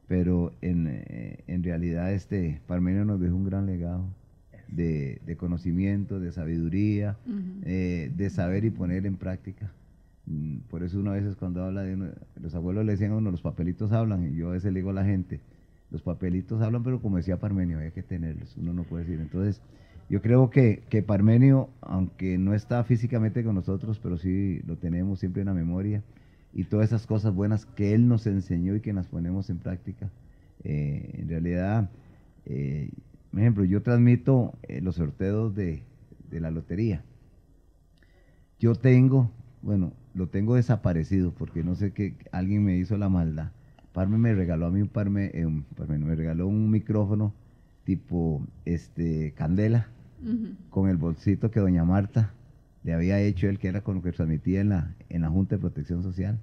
pero 0.10 0.53
en, 0.62 0.88
eh, 0.89 1.43
en 1.47 1.64
realidad 1.64 2.12
este 2.12 2.60
Parmenio 2.68 3.05
nos 3.05 3.22
dejó 3.22 3.36
un 3.36 3.45
gran 3.45 3.66
legado 3.68 4.03
de, 4.68 5.22
de 5.26 5.38
conocimiento, 5.38 6.20
de 6.20 6.32
sabiduría, 6.32 7.16
Ujú. 7.28 7.62
eh, 7.64 8.12
de 8.18 8.30
saber 8.32 8.66
y 8.66 8.72
poner 8.72 9.05
en 9.05 9.16
práctica. 9.18 9.72
Mm, 10.26 10.57
Por 10.70 10.84
eso 10.84 10.99
uno 10.99 11.12
a 11.12 11.14
veces 11.14 11.36
cuando 11.36 11.64
habla 11.64 11.84
de 11.84 11.93
uno- 11.93 12.10
los 12.41 12.55
abuelos 12.55 12.86
le 12.86 12.93
decían 12.93 13.12
a 13.12 13.18
uno, 13.18 13.30
los 13.32 13.41
papelitos 13.43 13.91
hablan, 13.91 14.26
y 14.26 14.36
yo 14.36 14.49
a 14.49 14.53
veces 14.53 14.74
le 14.74 14.80
digo 14.80 14.89
a 14.89 14.93
la 14.93 15.05
gente, 15.05 15.39
los 15.91 16.01
papelitos 16.01 16.60
hablan, 16.62 16.84
pero 16.84 16.99
como 17.01 17.18
decía 17.18 17.38
Parmenio, 17.38 17.78
hay 17.80 17.91
que 17.91 18.03
tenerlos, 18.03 18.57
uno 18.57 18.74
no 18.74 18.84
puede 18.84 19.05
decir. 19.05 19.20
Entonces, 19.22 19.62
yo 20.10 20.24
creo 20.24 20.49
que, 20.49 20.82
que 20.89 21.03
Parmenio, 21.03 21.70
aunque 21.82 22.39
no 22.39 22.55
está 22.55 22.84
físicamente 22.84 23.43
con 23.43 23.53
nosotros, 23.53 23.99
pero 24.01 24.18
sí 24.18 24.60
lo 24.66 24.76
tenemos 24.76 25.20
siempre 25.20 25.43
en 25.43 25.47
la 25.47 25.53
memoria, 25.53 26.01
y 26.54 26.64
todas 26.66 26.88
esas 26.88 27.06
cosas 27.06 27.34
buenas 27.34 27.66
que 27.66 27.93
él 27.93 28.08
nos 28.08 28.26
enseñó 28.28 28.76
y 28.76 28.82
que 28.82 28.93
las 28.93 29.08
ponemos 29.08 29.50
en 29.50 29.60
práctica, 29.60 30.10
eh, 30.64 31.18
en 31.20 31.30
realidad, 31.30 31.89
eh, 32.45 32.89
por 33.32 33.39
ejemplo, 33.39 33.64
yo 33.64 33.82
transmito 33.82 34.54
eh, 34.64 34.82
los 34.82 34.95
sorteos 34.95 35.56
de, 35.56 35.84
de 36.30 36.39
la 36.39 36.52
lotería. 36.52 37.04
Yo 38.60 38.76
tengo, 38.76 39.32
bueno, 39.62 39.93
lo 40.14 40.28
tengo 40.28 40.56
desaparecido 40.56 41.32
porque 41.32 41.64
no 41.64 41.76
sé 41.76 41.91
qué, 41.91 42.16
alguien 42.32 42.64
me 42.66 42.78
hizo 42.78 42.97
la 42.97 43.10
maldad. 43.10 43.52
Parme 43.93 44.18
me 44.18 44.34
regaló 44.34 44.68
a 44.68 44.72
mí 44.72 44.82
un 44.82 44.88
parme, 44.88 45.32
un 45.45 45.64
parme, 45.76 45.97
me 46.00 46.16
regaló 46.16 46.47
un 46.47 46.70
micrófono 46.70 47.34
tipo 47.84 48.45
este 48.66 49.34
candela 49.34 49.88
con 50.70 50.89
el 50.89 50.97
bolsito 50.97 51.50
que 51.50 51.59
doña 51.59 51.86
Marta 51.86 52.34
le 52.84 52.93
había 52.93 53.20
hecho 53.20 53.47
él, 53.50 53.60
que 53.60 53.68
era 53.68 53.82
con 53.82 53.96
lo 53.96 54.01
que 54.01 54.12
transmitía 54.12 54.62
en 54.62 54.70
la, 54.70 54.93
en 55.10 55.22
la 55.22 55.30
Junta 55.30 55.56
de 55.56 55.62
Protección 55.62 56.01
Social. 56.04 56.39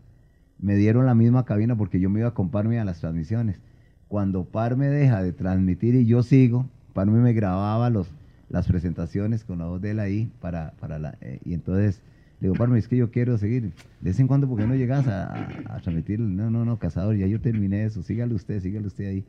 Me 0.59 0.75
dieron 0.77 1.07
la 1.07 1.15
misma 1.15 1.45
cabina 1.45 1.77
porque 1.77 2.01
yo 2.01 2.09
me 2.11 2.21
iba 2.21 2.29
a 2.29 2.35
comparme 2.35 2.79
a 2.79 2.85
las 2.85 3.01
transmisiones. 3.01 3.61
Cuando 4.09 4.45
Parme 4.45 4.87
deja 4.89 5.23
de 5.23 5.33
transmitir 5.33 5.95
y 5.95 6.07
yo 6.07 6.23
sigo, 6.23 6.69
Parme 6.93 7.19
me 7.21 7.33
grababa 7.33 7.91
los, 7.91 8.09
las 8.49 8.67
presentaciones 8.69 9.45
con 9.45 9.59
la 9.59 9.67
voz 9.67 9.81
de 9.83 9.91
él 9.91 10.01
ahí 10.01 10.31
para, 10.41 10.73
para 10.81 10.99
la, 10.99 11.19
eh, 11.21 11.41
y 11.45 11.53
entonces 11.55 12.01
le 12.41 12.49
digo, 12.49 12.55
Parme, 12.59 12.79
es 12.79 12.87
que 12.89 12.97
yo 12.97 13.11
quiero 13.11 13.37
seguir. 13.39 13.63
De 13.65 14.11
vez 14.11 14.21
en 14.21 14.27
cuando, 14.29 14.47
¿por 14.49 14.59
qué 14.59 14.67
no 14.67 14.75
llegas 14.75 15.09
a, 15.09 15.27
a- 15.27 15.49
a 15.77 15.81
transmitir? 15.81 16.21
No, 16.21 16.51
no, 16.51 16.65
no, 16.65 16.79
cazador, 16.79 17.17
ya 17.17 17.27
yo 17.27 17.41
terminé 17.41 17.85
eso, 17.85 18.03
sígale 18.03 18.35
usted, 18.35 18.61
sígale 18.61 18.87
usted 18.87 19.09
ahí. 19.09 19.25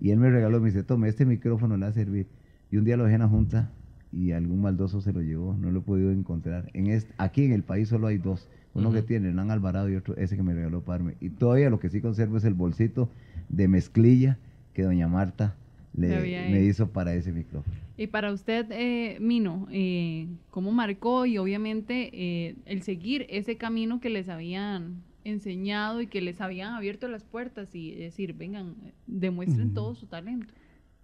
Y 0.00 0.10
él 0.10 0.18
me 0.18 0.30
regaló, 0.30 0.60
me 0.60 0.66
dice, 0.68 0.82
tome, 0.82 1.08
este 1.08 1.24
micrófono 1.26 1.76
le 1.76 1.84
va 1.84 1.90
a 1.90 1.92
servir. 1.94 2.26
Y 2.70 2.76
un 2.76 2.84
día 2.84 2.96
lo 2.96 3.04
dejé 3.04 3.14
en 3.16 3.22
la 3.22 3.28
junta 3.28 3.70
y 4.12 4.32
algún 4.32 4.62
maldoso 4.62 5.00
se 5.00 5.12
lo 5.12 5.22
llevó, 5.22 5.54
no 5.54 5.70
lo 5.70 5.80
he 5.80 5.82
podido 5.82 6.10
encontrar. 6.10 6.70
En 6.74 6.88
este, 6.88 7.12
aquí 7.18 7.44
en 7.44 7.52
el 7.52 7.62
país 7.62 7.88
solo 7.88 8.08
hay 8.08 8.18
dos, 8.18 8.48
uno 8.74 8.92
que 8.92 9.02
tiene 9.02 9.28
Hernán 9.28 9.50
Alvarado 9.50 9.88
y 9.88 9.96
otro 9.96 10.16
ese 10.16 10.36
que 10.36 10.42
me 10.42 10.54
regaló 10.54 10.82
Parme. 10.82 11.14
Y 11.20 11.30
todavía 11.30 11.70
lo 11.70 11.80
que 11.80 11.88
sí 11.88 12.00
conservo 12.00 12.36
es 12.36 12.44
el 12.44 12.54
bolsito 12.54 13.08
de 13.48 13.68
mezclilla 13.68 14.38
que 14.74 14.82
doña 14.82 15.08
Marta 15.08 15.56
le, 15.94 16.50
me 16.50 16.62
hizo 16.62 16.88
para 16.90 17.14
ese 17.14 17.32
micrófono. 17.32 17.74
Y 17.96 18.06
para 18.06 18.32
usted, 18.32 18.66
eh, 18.70 19.18
Mino, 19.20 19.66
eh, 19.70 20.28
¿cómo 20.50 20.72
marcó 20.72 21.26
y 21.26 21.38
obviamente 21.38 22.10
eh, 22.12 22.56
el 22.64 22.82
seguir 22.82 23.26
ese 23.28 23.56
camino 23.56 24.00
que 24.00 24.08
les 24.08 24.28
habían 24.28 25.02
enseñado 25.24 26.00
y 26.00 26.06
que 26.06 26.20
les 26.20 26.40
habían 26.40 26.72
abierto 26.74 27.08
las 27.08 27.24
puertas 27.24 27.74
y 27.74 27.94
decir, 27.94 28.32
vengan, 28.32 28.74
demuestren 29.06 29.74
todo 29.74 29.94
su 29.94 30.06
talento? 30.06 30.54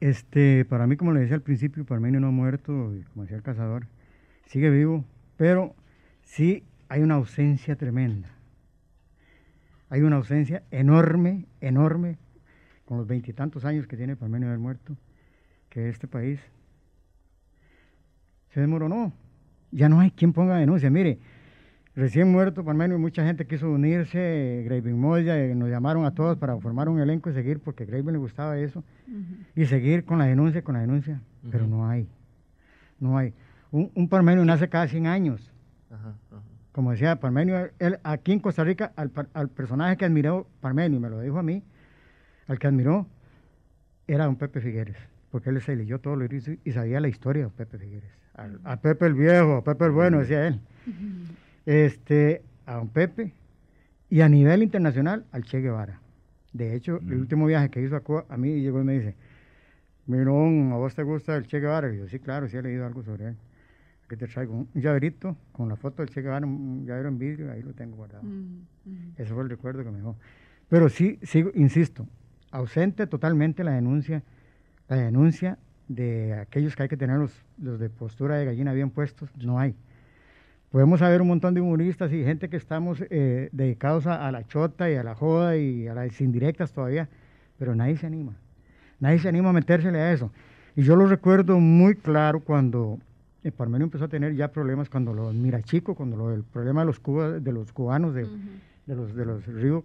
Este, 0.01 0.65
para 0.65 0.87
mí, 0.87 0.97
como 0.97 1.13
le 1.13 1.21
decía 1.21 1.37
al 1.37 1.43
principio, 1.43 1.85
Parmenio 1.85 2.21
no 2.21 2.29
ha 2.29 2.33
muerto, 2.33 2.93
como 3.13 3.23
decía 3.23 3.37
el 3.37 3.43
cazador, 3.43 3.87
sigue 4.47 4.71
vivo, 4.71 5.05
pero 5.37 5.75
sí 6.23 6.65
hay 6.89 7.03
una 7.03 7.15
ausencia 7.15 7.77
tremenda. 7.77 8.31
Hay 9.89 10.03
una 10.03 10.17
ausencia 10.17 10.63
enorme, 10.71 11.47
enorme, 11.61 12.19
con 12.85 12.99
los 12.99 13.07
veintitantos 13.07 13.65
años 13.65 13.87
que 13.87 13.97
tiene 13.97 14.17
Parmenio 14.17 14.49
de 14.49 14.53
haber 14.53 14.63
muerto, 14.63 14.97
que 15.71 15.89
este 15.89 16.07
país 16.07 16.41
se 18.51 18.61
desmoronó. 18.61 19.13
Ya 19.71 19.89
no 19.89 20.01
hay 20.01 20.11
quien 20.11 20.33
ponga 20.33 20.57
denuncia. 20.57 20.91
Mire, 20.91 21.19
recién 21.97 22.31
muerto 22.31 22.63
Parmenio, 22.65 22.99
mucha 22.99 23.25
gente 23.25 23.47
quiso 23.47 23.71
unirse, 23.71 24.63
Graving 24.67 24.99
Moya, 25.01 25.39
eh, 25.43 25.55
nos 25.55 25.69
llamaron 25.71 26.05
a 26.05 26.13
todos 26.13 26.37
para 26.39 26.57
formar 26.59 26.89
un 26.89 27.01
elenco 27.01 27.31
y 27.31 27.33
seguir, 27.33 27.59
porque 27.61 27.83
a 27.85 27.87
Graving 27.87 28.13
le 28.13 28.19
gustaba 28.19 28.59
eso 28.59 28.85
y 29.57 29.65
seguir 29.67 30.05
con 30.05 30.19
la 30.19 30.27
denuncia, 30.27 30.63
con 30.63 30.75
la 30.75 30.81
denuncia, 30.83 31.21
pero 31.51 31.67
no 31.67 31.89
hay, 31.89 32.07
no 33.01 33.17
hay. 33.19 33.33
Un, 33.73 33.91
un 33.95 34.09
parmenio 34.09 34.45
nace 34.45 34.69
cada 34.69 34.87
100 34.87 35.07
años, 35.07 35.53
Ajá, 35.91 36.15
ajá. 36.31 36.43
como 36.73 36.93
decía 36.93 37.17
Parmenio, 37.19 37.71
él, 37.79 37.99
aquí 38.05 38.33
en 38.33 38.41
Costa 38.41 38.63
Rica, 38.63 38.93
al, 38.97 39.49
personaje 39.49 39.97
que 39.97 40.05
admiró 40.05 40.47
Parmenio, 40.61 41.01
me 41.01 41.11
lo 41.11 41.21
dijo 41.21 41.39
a 41.39 41.43
mí, 41.43 41.63
al 42.47 42.59
que 42.59 42.67
admiró, 42.67 43.07
era 44.07 44.27
don 44.27 44.37
Pepe 44.37 44.61
Figueres, 44.61 44.97
porque 45.31 45.51
él 45.51 45.61
se 45.63 45.75
leyó 45.75 45.99
todo 45.99 46.15
lo 46.17 46.29
que 46.29 46.37
hizo 46.37 46.53
y 46.65 46.73
sabía 46.73 47.01
la 47.01 47.09
historia 47.09 47.45
de 47.45 47.51
Pepe 47.51 47.79
Figueres. 47.79 48.11
Al- 48.35 48.61
a 48.65 48.77
Pepe 48.77 49.07
el 49.07 49.15
viejo, 49.15 49.57
a 49.57 49.65
Pepe 49.65 49.87
el 49.87 49.91
bueno, 49.93 50.19
decía 50.21 50.47
él. 50.47 50.61
Este, 51.67 52.43
a 52.65 52.77
don 52.77 52.89
Pepe 52.89 53.33
y 54.09 54.21
a 54.21 54.29
nivel 54.29 54.63
internacional 54.63 55.27
al 55.33 55.45
Che 55.45 55.61
Guevara. 55.61 56.01
De 56.53 56.75
hecho, 56.75 56.99
el 56.99 57.19
último 57.19 57.47
viaje 57.47 57.69
que 57.69 57.83
hizo 57.83 57.97
a 57.97 58.01
Cuba, 58.01 58.25
a 58.29 58.37
mí 58.37 58.61
llegó 58.61 58.81
y 58.81 58.85
me 58.85 58.95
dice, 58.95 59.15
Mirón, 60.07 60.71
¿a 60.73 60.77
vos 60.77 60.95
te 60.95 61.03
gusta 61.03 61.37
el 61.37 61.47
Che 61.47 61.61
Guevara? 61.61 61.93
Y 61.93 61.99
yo, 61.99 62.09
sí, 62.09 62.19
claro, 62.19 62.49
sí 62.49 62.57
he 62.57 62.63
leído 62.63 62.87
algo 62.87 63.03
sobre 63.03 63.29
él. 63.29 63.37
Aquí 64.05 64.17
te 64.17 64.29
traigo 64.29 64.55
un 64.55 64.69
llaverito 64.73 65.37
con 65.53 65.69
la 65.69 65.77
foto 65.77 66.03
del 66.03 66.11
Che 66.11 66.23
Guevara, 66.23 66.47
un 66.47 66.87
llavero 66.87 67.09
en 67.09 67.19
vidrio, 67.19 67.51
ahí 67.51 67.63
lo 67.63 67.75
tengo 67.75 67.97
guardado. 67.97 68.23
Mm, 68.23 68.65
mm. 68.85 69.13
Ese 69.19 69.35
fue 69.35 69.43
el 69.43 69.51
recuerdo 69.51 69.83
que 69.83 69.91
me 69.91 69.99
dejó. 69.99 70.17
Pero 70.69 70.89
sí, 70.89 71.19
sigo, 71.23 71.51
insisto, 71.55 72.07
ausente 72.53 73.07
totalmente 73.07 73.65
la 73.65 73.73
denuncia, 73.73 74.23
la 74.89 74.97
denuncia 74.97 75.59
de 75.89 76.35
aquellos 76.35 76.75
que 76.77 76.85
hay 76.85 76.89
que 76.89 76.97
tener 76.97 77.19
los, 77.19 77.45
los 77.59 77.79
de 77.79 77.91
postura 77.91 78.37
de 78.37 78.45
gallina 78.45 78.73
bien 78.73 78.91
puestos, 78.91 79.29
no 79.37 79.59
hay. 79.59 79.75
Podemos 80.71 81.01
haber 81.03 81.23
un 81.23 81.29
montón 81.29 81.55
de 81.55 81.61
humoristas 81.61 82.13
y 82.13 82.23
gente 82.25 82.49
que 82.49 82.57
estamos 82.57 83.03
eh, 83.11 83.49
dedicados 83.53 84.07
a, 84.07 84.27
a 84.27 84.33
la 84.33 84.47
chota 84.47 84.91
y 84.91 84.95
a 84.97 85.03
la 85.03 85.15
joda 85.15 85.57
y 85.57 85.87
a 85.89 85.95
las 85.95 86.21
indirectas 86.21 86.73
todavía, 86.73 87.09
pero 87.59 87.75
nadie 87.75 87.97
se 87.97 88.07
anima. 88.07 88.35
Nadie 89.01 89.19
se 89.19 89.29
anima 89.29 89.51
a 89.51 89.53
metérsele 89.53 89.99
a 89.99 90.13
eso. 90.13 90.31
Y 90.75 90.83
yo 90.83 90.97
lo 90.97 91.07
recuerdo 91.07 91.59
muy 91.61 91.95
claro 91.95 92.41
cuando 92.41 92.99
el 93.45 93.53
Parmenio 93.53 93.85
empezó 93.85 94.05
a 94.05 94.09
tener 94.09 94.35
ya 94.35 94.49
problemas, 94.49 94.91
cuando 94.91 95.15
los 95.15 95.33
mira 95.35 95.63
chico, 95.63 95.95
cuando 95.95 96.17
lo, 96.17 96.35
el 96.35 96.43
problema 96.43 96.81
de 96.81 96.87
los, 96.87 96.99
cuba- 96.99 97.39
de 97.41 97.53
los 97.53 97.73
cubanos, 97.73 98.13
de, 98.15 98.27
los, 98.95 99.15
de 99.15 99.25
los 99.25 99.47
ríos, 99.47 99.85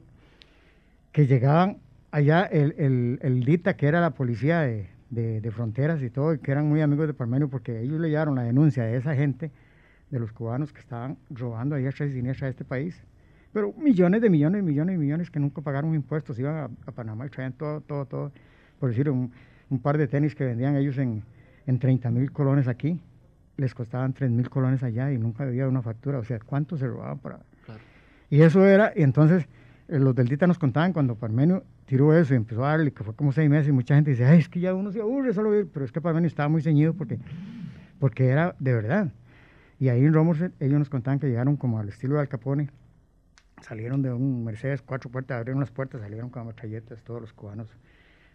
que 1.12 1.28
llegaban 1.28 1.78
allá 2.12 2.44
el, 2.44 2.74
el, 2.78 3.20
el 3.22 3.44
DITA, 3.46 3.76
que 3.78 3.88
era 3.88 4.02
la 4.02 4.10
policía 4.12 4.62
de, 4.62 4.88
de- 5.10 5.42
de 5.42 5.52
fronteras 5.52 6.02
y 6.02 6.10
todo, 6.10 6.34
y 6.34 6.40
que 6.40 6.52
eran 6.52 6.68
muy 6.68 6.82
amigos 6.82 7.08
de 7.08 7.14
Parmenio, 7.14 7.50
porque 7.50 7.82
ellos 7.82 8.00
le 8.00 8.10
llevaron 8.10 8.36
la 8.36 8.44
denuncia 8.44 8.84
de 8.84 8.98
esa 8.98 9.16
gente, 9.16 9.52
de 10.12 10.20
los 10.20 10.32
cubanos 10.32 10.72
que 10.74 10.82
estaban 10.82 11.18
robando 11.30 11.76
ahí 11.76 11.86
a 11.86 11.90
y 11.90 11.94
siniestra 11.94 12.46
de 12.48 12.52
este 12.52 12.66
país. 12.66 13.02
Pero 13.54 13.74
millones 13.74 14.22
de 14.22 14.30
millones, 14.30 14.64
millones 14.64 14.96
y 14.96 14.98
millones 15.00 15.30
que 15.32 15.40
nunca 15.40 15.62
pagaron 15.62 15.96
impuestos, 15.96 16.38
iban 16.40 16.56
a, 16.56 16.64
a 16.86 16.92
Panamá 16.92 17.26
y 17.26 17.30
traían 17.30 17.54
todo, 17.54 17.82
todo, 17.82 18.06
todo. 18.06 18.32
Por 18.80 18.90
decir, 18.90 19.10
un, 19.10 19.32
un 19.70 19.80
par 19.80 19.98
de 19.98 20.08
tenis 20.08 20.36
que 20.36 20.46
vendían 20.46 20.76
ellos 20.76 20.98
en, 20.98 21.24
en 21.66 21.80
30 21.80 22.12
mil 22.12 22.32
colones 22.32 22.68
aquí, 22.68 23.00
les 23.58 23.74
costaban 23.74 24.14
3 24.14 24.32
mil 24.32 24.50
colones 24.50 24.84
allá 24.84 25.12
y 25.12 25.18
nunca 25.18 25.44
había 25.44 25.68
una 25.68 25.82
factura. 25.82 26.20
O 26.20 26.24
sea, 26.24 26.40
¿cuánto 26.40 26.78
se 26.78 26.88
robaban 26.88 27.20
para, 27.20 27.40
Claro. 27.66 27.82
y 28.30 28.42
eso 28.42 28.66
era, 28.66 28.94
y 28.96 29.04
entonces 29.04 29.46
eh, 29.88 30.00
los 30.00 30.16
del 30.16 30.28
DITA 30.28 30.48
nos 30.48 30.58
contaban 30.58 30.94
cuando 30.94 31.16
Parmenio 31.16 31.64
tiró 31.86 32.14
eso 32.18 32.34
y 32.34 32.38
empezó 32.38 32.66
a 32.66 32.70
darle, 32.70 32.92
que 32.92 33.04
fue 33.04 33.14
como 33.14 33.32
seis 33.34 33.50
meses, 33.50 33.68
y 33.68 33.72
mucha 33.74 33.96
gente 33.96 34.12
dice, 34.12 34.26
ay, 34.26 34.40
es 34.40 34.50
que 34.50 34.62
ya 34.62 34.74
uno 34.74 34.92
se 34.92 35.02
aburre 35.02 35.34
solo 35.34 35.52
pero 35.74 35.84
es 35.86 35.92
que 35.92 36.00
Parmenio 36.02 36.28
estaba 36.28 36.48
muy 36.48 36.62
ceñido 36.62 36.94
porque, 36.94 37.20
porque 38.00 38.28
era 38.30 38.56
de 38.60 38.74
verdad. 38.74 39.12
Y 39.82 39.90
ahí 39.90 40.06
en 40.06 40.14
Romerset 40.14 40.54
ellos 40.62 40.78
nos 40.78 40.92
contaban 40.92 41.20
que 41.20 41.26
llegaron 41.26 41.58
como 41.58 41.80
al 41.80 41.90
estilo 41.90 42.14
de 42.14 42.22
Al 42.22 42.28
Capone, 42.28 42.70
salieron 43.64 44.04
de 44.04 44.14
un 44.14 44.44
Mercedes, 44.44 44.84
cuatro 44.84 45.10
puertas, 45.10 45.40
abrieron 45.40 45.60
las 45.60 45.72
puertas, 45.72 46.02
salieron 46.02 46.30
con 46.30 46.46
metralletas, 46.46 47.04
todos 47.04 47.20
los 47.20 47.34
cubanos, 47.34 47.68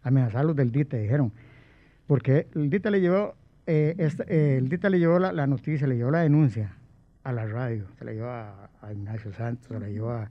amenazaron 0.02 0.48
los 0.48 0.56
del 0.56 0.72
DITA, 0.72 0.96
dijeron, 0.96 1.32
porque 2.08 2.48
el 2.56 2.68
DITA 2.68 2.90
le 2.90 3.00
llevó, 3.00 3.36
eh, 3.64 3.94
eh, 3.96 4.56
el 4.58 4.68
DITA 4.68 4.90
le 4.90 4.98
llevó 4.98 5.20
la, 5.20 5.32
la 5.32 5.46
noticia, 5.46 5.86
le 5.86 5.96
llevó 5.96 6.10
la 6.10 6.22
denuncia 6.22 6.72
a 7.22 7.30
la 7.30 7.46
radio, 7.46 7.86
se 7.96 8.04
la 8.04 8.12
llevó 8.12 8.28
a, 8.28 8.70
Ignacio 8.92 9.32
Santos, 9.32 9.68
se 9.68 9.78
la 9.78 9.88
llevó 9.88 10.10
a, 10.10 10.28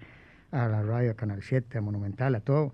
a 0.52 0.68
la 0.68 0.82
radio, 0.82 1.12
a 1.12 1.14
Canal 1.14 1.42
7, 1.42 1.78
a 1.78 1.82
Monumental, 1.82 2.36
a 2.36 2.42
todo. 2.42 2.74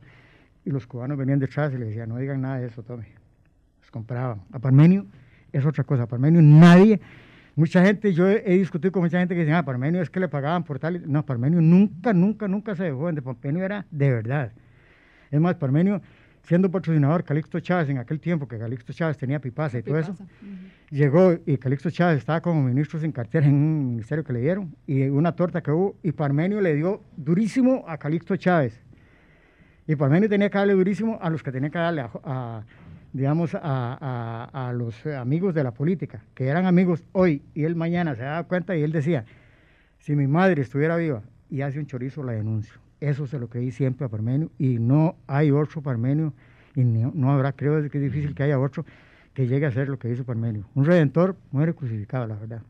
Y 0.66 0.72
los 0.72 0.88
cubanos 0.88 1.16
venían 1.16 1.38
detrás 1.38 1.74
y 1.74 1.78
le 1.78 1.86
decían, 1.86 2.10
no 2.10 2.18
digan 2.18 2.42
nada 2.42 2.58
de 2.58 2.66
eso, 2.66 2.82
tome. 2.82 3.06
Los 3.82 3.92
compraban. 3.92 4.42
A 4.52 4.58
Parmenio 4.58 5.06
es 5.52 5.64
otra 5.64 5.84
cosa. 5.84 6.04
A 6.04 6.08
Parmenio 6.08 6.42
nadie, 6.42 7.00
mucha 7.56 7.84
gente, 7.84 8.14
yo 8.14 8.30
he, 8.30 8.44
he 8.46 8.58
discutido 8.58 8.92
con 8.92 9.04
mucha 9.04 9.20
gente 9.20 9.36
que 9.36 9.42
dice, 9.42 9.54
ah, 9.54 9.64
Parmenio 9.64 10.02
es 10.02 10.10
que 10.10 10.20
le 10.20 10.28
pagaban 10.28 10.64
por 10.64 10.80
tal. 10.80 10.96
y-". 10.98 11.04
No, 11.06 11.26
Parmenio 11.26 11.62
nunca, 11.62 12.14
nunca, 12.14 12.48
nunca 12.48 12.76
se 12.76 12.86
dejó 12.86 13.06
vender. 13.06 13.24
Parmenio 13.24 13.64
era 13.64 13.86
de 13.92 14.12
verdad. 14.12 14.52
Es 15.30 15.40
más, 15.40 15.56
Parmenio, 15.56 16.02
siendo 16.44 16.70
patrocinador 16.70 17.24
Calixto 17.24 17.60
Chávez 17.60 17.90
en 17.90 17.98
aquel 17.98 18.20
tiempo, 18.20 18.48
que 18.48 18.58
Calixto 18.58 18.94
Chávez 18.94 19.18
tenía 19.18 19.40
pipaza 19.40 19.80
y 19.80 19.84
todo 19.84 19.98
eso, 19.98 20.16
llegó 20.90 21.38
y 21.46 21.58
Calixto 21.58 21.90
Chávez 21.90 22.18
estaba 22.18 22.42
como 22.42 22.62
ministro 22.64 23.00
sin 23.00 23.12
cartera 23.12 23.46
en 23.48 23.56
un 23.56 23.90
ministerio 23.92 24.24
que 24.24 24.34
le 24.34 24.42
dieron 24.42 24.76
y 24.88 25.04
una 25.04 25.34
torta 25.34 25.62
que 25.62 25.72
hubo 25.72 25.96
y 26.04 26.12
Parmenio 26.12 26.60
le 26.60 26.76
dio 26.76 27.02
durísimo 27.16 27.86
a 27.88 27.98
Calixto 27.98 28.36
Chávez. 28.36 28.82
Y 29.88 29.96
Parmenio 29.96 30.30
tenía 30.30 30.50
que 30.50 30.58
darle 30.58 30.74
durísimo 30.74 31.18
a 31.22 31.30
los 31.30 31.44
que 31.44 31.52
tenía 31.52 31.70
que 31.70 31.78
darle, 31.78 32.02
a, 32.02 32.10
a, 32.24 32.64
digamos, 33.14 33.56
a, 33.56 33.60
a- 33.64 34.70
a 34.70 34.74
los 34.74 35.06
amigos 35.06 35.54
de 35.54 35.64
la 35.64 35.72
política, 35.72 36.24
que 36.34 36.48
eran 36.48 36.66
amigos 36.66 37.04
hoy 37.12 37.42
y 37.54 37.64
él 37.66 37.76
mañana 37.76 38.16
se 38.16 38.24
daba 38.24 38.44
cuenta 38.44 38.76
y 38.76 38.84
él 38.84 38.92
decía, 38.92 39.26
si 40.00 40.16
mi 40.16 40.28
madre 40.28 40.62
estuviera 40.62 40.96
viva 40.96 41.22
y 41.50 41.62
hace 41.62 41.80
un 41.80 41.86
chorizo, 41.86 42.24
la 42.24 42.34
denuncio. 42.34 42.80
Eso 43.00 43.26
se 43.28 43.40
lo 43.40 43.48
creí 43.50 43.72
siempre 43.72 44.06
a 44.06 44.10
Parmenio 44.10 44.52
y 44.58 44.78
no 44.80 45.16
hay 45.28 45.52
otro 45.52 45.82
Parmenio 45.82 46.34
y 46.76 46.84
no, 46.84 47.12
no 47.14 47.32
habrá, 47.32 47.52
creo 47.52 47.80
que 47.90 47.98
es 47.98 48.04
difícil 48.04 48.34
que 48.36 48.44
haya 48.44 48.60
otro 48.60 48.86
que 49.34 49.48
llegue 49.48 49.66
a 49.66 49.70
hacer 49.70 49.90
lo 49.90 49.98
que 49.98 50.10
hizo 50.10 50.24
Parmenio. 50.24 50.66
Un 50.76 50.86
redentor 50.86 51.36
muere 51.52 51.74
crucificado, 51.74 52.28
la 52.28 52.36
verdad. 52.36 52.62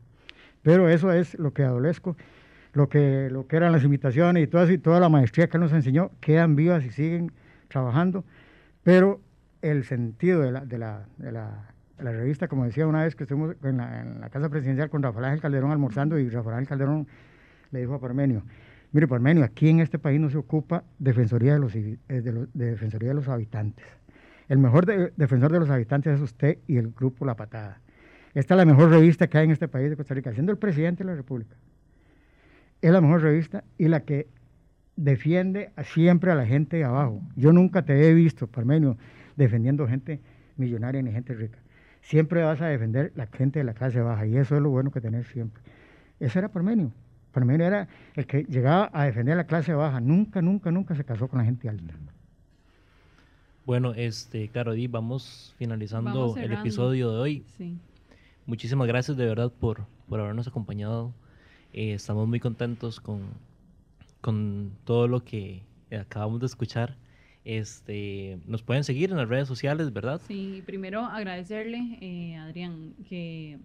Pero 0.62 0.88
eso 0.88 1.12
es 1.12 1.38
lo 1.38 1.52
que 1.52 1.62
adolezco, 1.64 2.16
lo 2.72 2.88
que, 2.88 3.28
lo 3.30 3.46
que 3.46 3.56
eran 3.56 3.72
las 3.72 3.84
invitaciones 3.84 4.42
y 4.42 4.56
eso 4.56 4.70
y 4.72 4.78
toda 4.78 5.00
la 5.00 5.08
maestría 5.08 5.48
que 5.48 5.56
él 5.56 5.62
nos 5.62 5.72
enseñó, 5.72 6.10
quedan 6.20 6.56
vivas 6.56 6.84
y 6.84 6.90
siguen 6.90 7.32
trabajando, 7.68 8.24
pero 8.82 9.20
el 9.62 9.84
sentido 9.84 10.40
de 10.42 10.52
la, 10.52 10.64
de 10.64 10.78
la, 10.78 11.06
de 11.18 11.32
la, 11.32 11.64
revista, 11.98 12.48
como 12.48 12.64
decía 12.64 12.86
una 12.86 13.04
vez 13.04 13.14
que 13.14 13.24
estuvimos 13.24 13.54
en 13.62 13.76
la, 13.76 14.28
Casa 14.30 14.48
Presidencial 14.48 14.90
con 14.90 15.02
Rafael 15.02 15.24
Ángel 15.26 15.40
Calderón 15.40 15.70
almorzando 15.70 16.18
y 16.18 16.28
Rafael 16.28 16.56
Ángel 16.56 16.68
Calderón 16.68 17.06
le 17.70 17.80
dijo 17.80 17.94
a 17.94 18.00
Parmenio, 18.00 18.42
mire 18.90 19.06
Parmenio, 19.08 19.44
aquí 19.44 19.68
en 19.68 19.80
este 19.80 19.98
país 19.98 20.20
no 20.20 20.28
se 20.28 20.36
ocupa 20.36 20.82
defensoría 20.98 21.54
de 21.54 21.58
los, 21.60 21.74
eh, 21.76 21.98
los- 22.08 22.52
de 22.52 22.66
defensoría 22.66 23.10
de 23.10 23.14
los 23.14 23.28
habitantes. 23.28 23.86
El 24.48 24.58
mejor 24.58 24.84
de- 24.84 25.12
defensor 25.16 25.52
de 25.52 25.60
los 25.60 25.70
habitantes 25.70 26.14
es 26.16 26.20
usted 26.20 26.58
y 26.66 26.76
el 26.76 26.90
grupo 26.90 27.24
La 27.24 27.36
Patada. 27.36 27.80
Esta 28.34 28.54
es 28.54 28.58
la 28.58 28.64
mejor 28.64 28.90
revista 28.90 29.28
que 29.28 29.38
hay 29.38 29.44
en 29.44 29.50
este 29.52 29.68
país 29.68 29.88
de 29.90 29.96
Costa 29.96 30.14
Rica, 30.14 30.32
siendo 30.32 30.52
el 30.52 30.58
presidente 30.58 31.04
de 31.04 31.10
la 31.10 31.16
República. 31.16 31.54
Es 32.80 32.90
la 32.90 33.00
mejor 33.00 33.22
revista 33.22 33.62
y 33.78 33.86
la 33.88 34.00
que 34.00 34.26
defiende 34.96 35.70
siempre 35.84 36.32
a 36.32 36.34
la 36.34 36.46
gente 36.46 36.78
de 36.78 36.84
abajo. 36.84 37.20
Yo 37.36 37.52
nunca 37.52 37.82
te 37.82 38.08
he 38.08 38.12
visto, 38.14 38.46
Parmenio, 38.46 38.96
defendiendo 39.36 39.86
gente 39.86 40.20
millonaria 40.56 41.02
ni 41.02 41.12
gente 41.12 41.34
rica. 41.34 41.58
Siempre 42.02 42.42
vas 42.42 42.60
a 42.60 42.66
defender 42.66 43.12
la 43.14 43.26
gente 43.26 43.60
de 43.60 43.64
la 43.64 43.74
clase 43.74 44.00
baja 44.00 44.26
y 44.26 44.36
eso 44.36 44.56
es 44.56 44.62
lo 44.62 44.70
bueno 44.70 44.90
que 44.90 45.00
tener 45.00 45.24
siempre. 45.24 45.62
Ese 46.20 46.38
era 46.38 46.48
Parmenio. 46.48 46.92
Parmenio 47.32 47.66
era 47.66 47.88
el 48.14 48.26
que 48.26 48.44
llegaba 48.44 48.90
a 48.92 49.04
defender 49.04 49.36
la 49.36 49.44
clase 49.44 49.72
baja. 49.72 50.00
Nunca, 50.00 50.42
nunca, 50.42 50.70
nunca 50.70 50.94
se 50.94 51.04
casó 51.04 51.28
con 51.28 51.38
la 51.38 51.44
gente 51.44 51.68
alta. 51.68 51.94
Bueno, 53.64 53.94
este, 53.94 54.48
Caro 54.48 54.72
Di, 54.72 54.88
vamos 54.88 55.54
finalizando 55.56 56.10
Vamos 56.10 56.36
el 56.36 56.52
episodio 56.52 57.12
de 57.12 57.18
hoy. 57.18 57.44
Sí. 57.56 57.78
Muchísimas 58.44 58.88
gracias 58.88 59.16
de 59.16 59.24
verdad 59.24 59.52
por, 59.52 59.86
por 60.08 60.20
habernos 60.20 60.48
acompañado. 60.48 61.14
Eh, 61.72 61.94
estamos 61.94 62.26
muy 62.28 62.40
contentos 62.40 63.00
con, 63.00 63.20
con 64.20 64.72
todo 64.84 65.06
lo 65.06 65.24
que 65.24 65.62
acabamos 65.90 66.40
de 66.40 66.46
escuchar. 66.46 66.96
Este, 67.44 68.38
nos 68.46 68.62
pueden 68.62 68.84
seguir 68.84 69.10
en 69.10 69.16
las 69.16 69.28
redes 69.28 69.48
sociales, 69.48 69.92
¿verdad? 69.92 70.20
Sí, 70.28 70.62
primero 70.64 71.00
agradecerle, 71.00 71.98
eh, 72.00 72.36
Adrián, 72.36 72.94
que, 73.08 73.58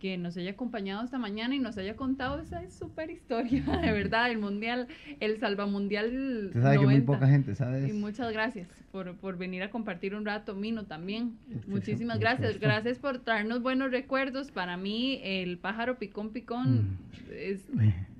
que 0.00 0.18
nos 0.18 0.36
haya 0.36 0.50
acompañado 0.50 1.04
esta 1.04 1.16
mañana 1.18 1.54
y 1.54 1.60
nos 1.60 1.78
haya 1.78 1.94
contado 1.94 2.40
esa 2.40 2.68
súper 2.70 3.10
historia, 3.10 3.62
de 3.82 3.92
verdad, 3.92 4.30
el 4.32 4.38
mundial, 4.38 4.88
el 5.20 5.38
salvamundial 5.38 6.46
Usted 6.48 6.60
sabe 6.62 6.74
que 6.78 6.84
muy 6.84 6.94
90. 6.94 7.12
poca 7.12 7.28
gente 7.28 7.54
sabe 7.54 7.82
Y 7.82 7.90
eso. 7.90 7.94
muchas 7.94 8.32
gracias 8.32 8.68
por, 8.90 9.14
por 9.16 9.38
venir 9.38 9.62
a 9.62 9.70
compartir 9.70 10.16
un 10.16 10.24
rato, 10.24 10.56
Mino 10.56 10.84
también. 10.84 11.36
Este, 11.54 11.70
Muchísimas 11.70 12.18
gracias. 12.18 12.58
Gracias 12.58 12.98
por 12.98 13.20
traernos 13.20 13.62
buenos 13.62 13.92
recuerdos. 13.92 14.50
Para 14.50 14.76
mí, 14.76 15.20
el 15.22 15.56
pájaro 15.58 15.98
picón 15.98 16.30
picón 16.30 16.98
es, 17.30 17.64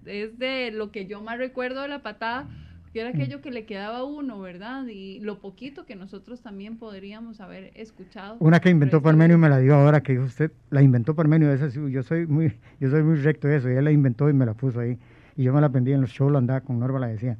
es 0.07 0.39
de 0.39 0.71
lo 0.71 0.93
que 0.93 1.07
yo 1.07 1.21
más 1.21 1.39
recuerdo 1.39 1.83
de 1.83 1.89
la 1.89 2.03
patada, 2.03 2.49
que 2.95 3.01
era 3.01 3.09
aquello 3.09 3.41
que 3.41 3.51
le 3.51 3.67
quedaba 3.67 3.99
a 3.99 4.05
uno, 4.05 4.39
¿verdad? 4.39 4.87
Y 4.87 5.19
lo 5.19 5.41
poquito 5.41 5.85
que 5.85 5.97
nosotros 5.97 6.43
también 6.43 6.79
podríamos 6.79 7.41
haber 7.41 7.73
escuchado. 7.75 8.37
Una 8.39 8.61
que 8.61 8.71
inventó 8.71 9.03
Parmenio 9.03 9.37
me 9.37 9.49
la 9.49 9.59
dio 9.59 9.75
ahora 9.75 10.01
que 10.01 10.13
dijo 10.13 10.27
usted, 10.27 10.53
la 10.71 10.81
inventó 10.81 11.13
Parmenio, 11.17 11.53
esa 11.53 11.69
sí, 11.71 11.81
yo 11.91 12.05
soy 12.05 12.29
muy, 12.29 12.57
yo 12.79 12.91
soy 12.91 13.03
muy 13.03 13.17
recto 13.17 13.49
de 13.49 13.57
eso, 13.57 13.69
y 13.69 13.75
él 13.75 13.83
la 13.83 13.91
inventó 13.91 14.31
y 14.31 14.33
me 14.33 14.47
la 14.47 14.55
puso 14.55 14.79
ahí. 14.79 14.97
Y 15.37 15.43
yo 15.43 15.53
me 15.53 15.61
la 15.61 15.67
aprendí 15.67 15.91
en 15.91 16.03
los 16.03 16.11
shows, 16.11 16.31
la 16.31 16.39
andaba 16.39 16.61
con 16.61 16.79
Norma, 16.79 17.01
la 17.01 17.09
decía. 17.09 17.37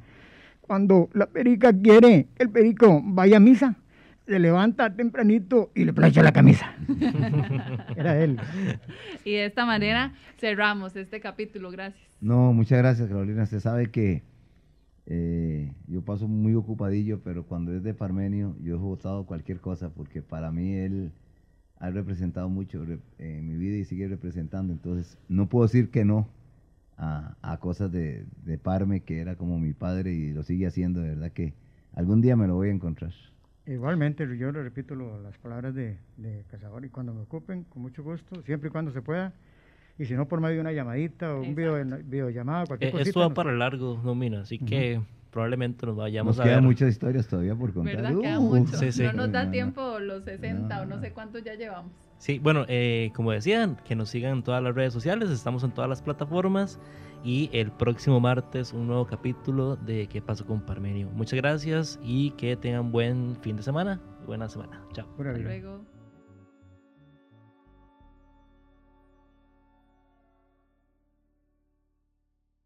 Cuando 0.59 1.09
la 1.13 1.25
perica 1.27 1.71
quiere, 1.71 2.27
el 2.37 2.49
perico 2.49 3.01
vaya 3.01 3.37
a 3.37 3.39
misa, 3.39 3.77
se 4.27 4.37
levanta 4.39 4.93
tempranito 4.93 5.71
y 5.73 5.85
le 5.85 5.93
plancha 5.93 6.21
la 6.21 6.33
camisa. 6.33 6.75
Era 7.95 8.21
él. 8.21 8.37
Y 9.23 9.35
de 9.35 9.45
esta 9.45 9.65
manera 9.65 10.11
cerramos 10.37 10.97
este 10.97 11.21
capítulo. 11.21 11.71
Gracias. 11.71 12.09
No, 12.19 12.51
muchas 12.51 12.79
gracias, 12.79 13.07
Carolina. 13.07 13.43
Usted 13.43 13.61
sabe 13.61 13.89
que 13.89 14.34
eh, 15.07 15.73
yo 15.87 16.01
paso 16.03 16.27
muy 16.27 16.53
ocupadillo, 16.55 17.21
pero 17.23 17.45
cuando 17.45 17.73
es 17.73 17.83
de 17.83 17.93
Parmenio, 17.93 18.55
yo 18.61 18.75
he 18.75 18.77
votado 18.79 19.25
cualquier 19.25 19.59
cosa, 19.61 19.89
porque 19.89 20.21
para 20.21 20.51
mí 20.51 20.73
él 20.75 21.11
ha 21.79 21.89
representado 21.91 22.49
mucho 22.49 22.83
en 23.19 23.47
mi 23.47 23.55
vida 23.57 23.77
y 23.77 23.85
sigue 23.85 24.07
representando. 24.07 24.73
Entonces, 24.73 25.17
no 25.29 25.49
puedo 25.49 25.65
decir 25.67 25.91
que 25.91 26.05
no 26.05 26.27
a, 26.97 27.35
a 27.41 27.59
cosas 27.59 27.91
de, 27.91 28.25
de 28.45 28.57
Parme, 28.57 29.01
que 29.03 29.19
era 29.19 29.35
como 29.35 29.59
mi 29.59 29.73
padre 29.73 30.13
y 30.13 30.31
lo 30.33 30.43
sigue 30.43 30.67
haciendo. 30.67 31.01
De 31.01 31.09
verdad 31.09 31.31
que 31.31 31.53
algún 31.93 32.21
día 32.21 32.35
me 32.35 32.47
lo 32.47 32.55
voy 32.55 32.69
a 32.69 32.73
encontrar. 32.73 33.13
Igualmente, 33.65 34.25
yo 34.37 34.51
le 34.51 34.61
repito 34.63 34.95
lo- 34.95 35.19
las 35.21 35.37
palabras 35.39 35.73
de, 35.73 35.97
de 36.17 36.45
y 36.83 36.89
cuando 36.89 37.13
me 37.13 37.21
ocupen, 37.21 37.63
con 37.63 37.81
mucho 37.81 38.03
gusto, 38.03 38.41
siempre 38.43 38.69
y 38.69 38.71
cuando 38.71 38.91
se 38.91 39.01
pueda. 39.01 39.33
Y 39.97 40.05
si 40.05 40.13
no, 40.13 40.27
por 40.27 40.41
medio 40.41 40.55
de 40.55 40.61
una 40.61 40.71
llamadita 40.73 41.33
o 41.35 41.41
un 41.41 41.55
video, 41.55 41.75
videollamada, 42.03 42.65
cualquier 42.65 42.89
Eh, 42.89 42.91
cosita. 42.91 43.09
esto 43.09 43.19
va 43.21 43.27
nos- 43.27 43.35
para 43.35 43.51
largo, 43.53 43.99
no, 44.03 44.13
mira, 44.13 44.41
así 44.41 44.59
que 44.59 44.99
probablemente 45.31 45.85
nos 45.85 45.95
vayamos 45.95 46.35
Nos 46.37 46.41
a 46.41 46.43
quedan 46.49 46.59
ver. 46.61 46.67
muchas 46.67 46.89
historias 46.89 47.27
todavía 47.27 47.55
por 47.55 47.73
contar. 47.73 47.95
¿Verdad? 47.97 48.19
Queda 48.19 48.39
Uh, 48.39 48.55
mucho. 48.55 48.77
sí, 48.77 48.91
sí. 48.91 49.03
No 49.03 49.13
nos 49.13 49.31
da 49.31 49.39
No, 49.41 49.45
no. 49.45 49.51
tiempo 49.51 49.99
los 49.99 50.23
60 50.25 50.81
o 50.81 50.85
no 50.85 50.95
No. 50.95 51.01
sé 51.01 51.11
cuántos 51.11 51.43
ya 51.43 51.55
llevamos. 51.55 51.91
Sí, 52.17 52.39
bueno, 52.39 52.65
eh, 52.67 53.11
como 53.15 53.31
decían, 53.31 53.77
que 53.85 53.95
nos 53.95 54.09
sigan 54.09 54.33
en 54.37 54.43
todas 54.43 54.61
las 54.63 54.73
redes 54.75 54.93
sociales, 54.93 55.29
estamos 55.29 55.63
en 55.63 55.71
todas 55.71 55.89
las 55.89 56.01
plataformas 56.01 56.79
y 57.23 57.49
el 57.53 57.71
próximo 57.71 58.19
martes 58.19 58.71
un 58.73 58.87
nuevo 58.87 59.05
capítulo 59.07 59.75
de 59.77 60.07
¿Qué 60.07 60.21
pasó 60.21 60.45
con 60.45 60.61
Parmenio? 60.61 61.09
Muchas 61.13 61.37
gracias 61.37 61.99
y 62.03 62.31
que 62.31 62.55
tengan 62.55 62.91
buen 62.91 63.35
fin 63.41 63.55
de 63.57 63.63
semana, 63.63 63.99
buena 64.25 64.47
semana. 64.49 64.81
Chao. 64.93 65.07
Hasta 65.17 65.37
luego. 65.37 65.94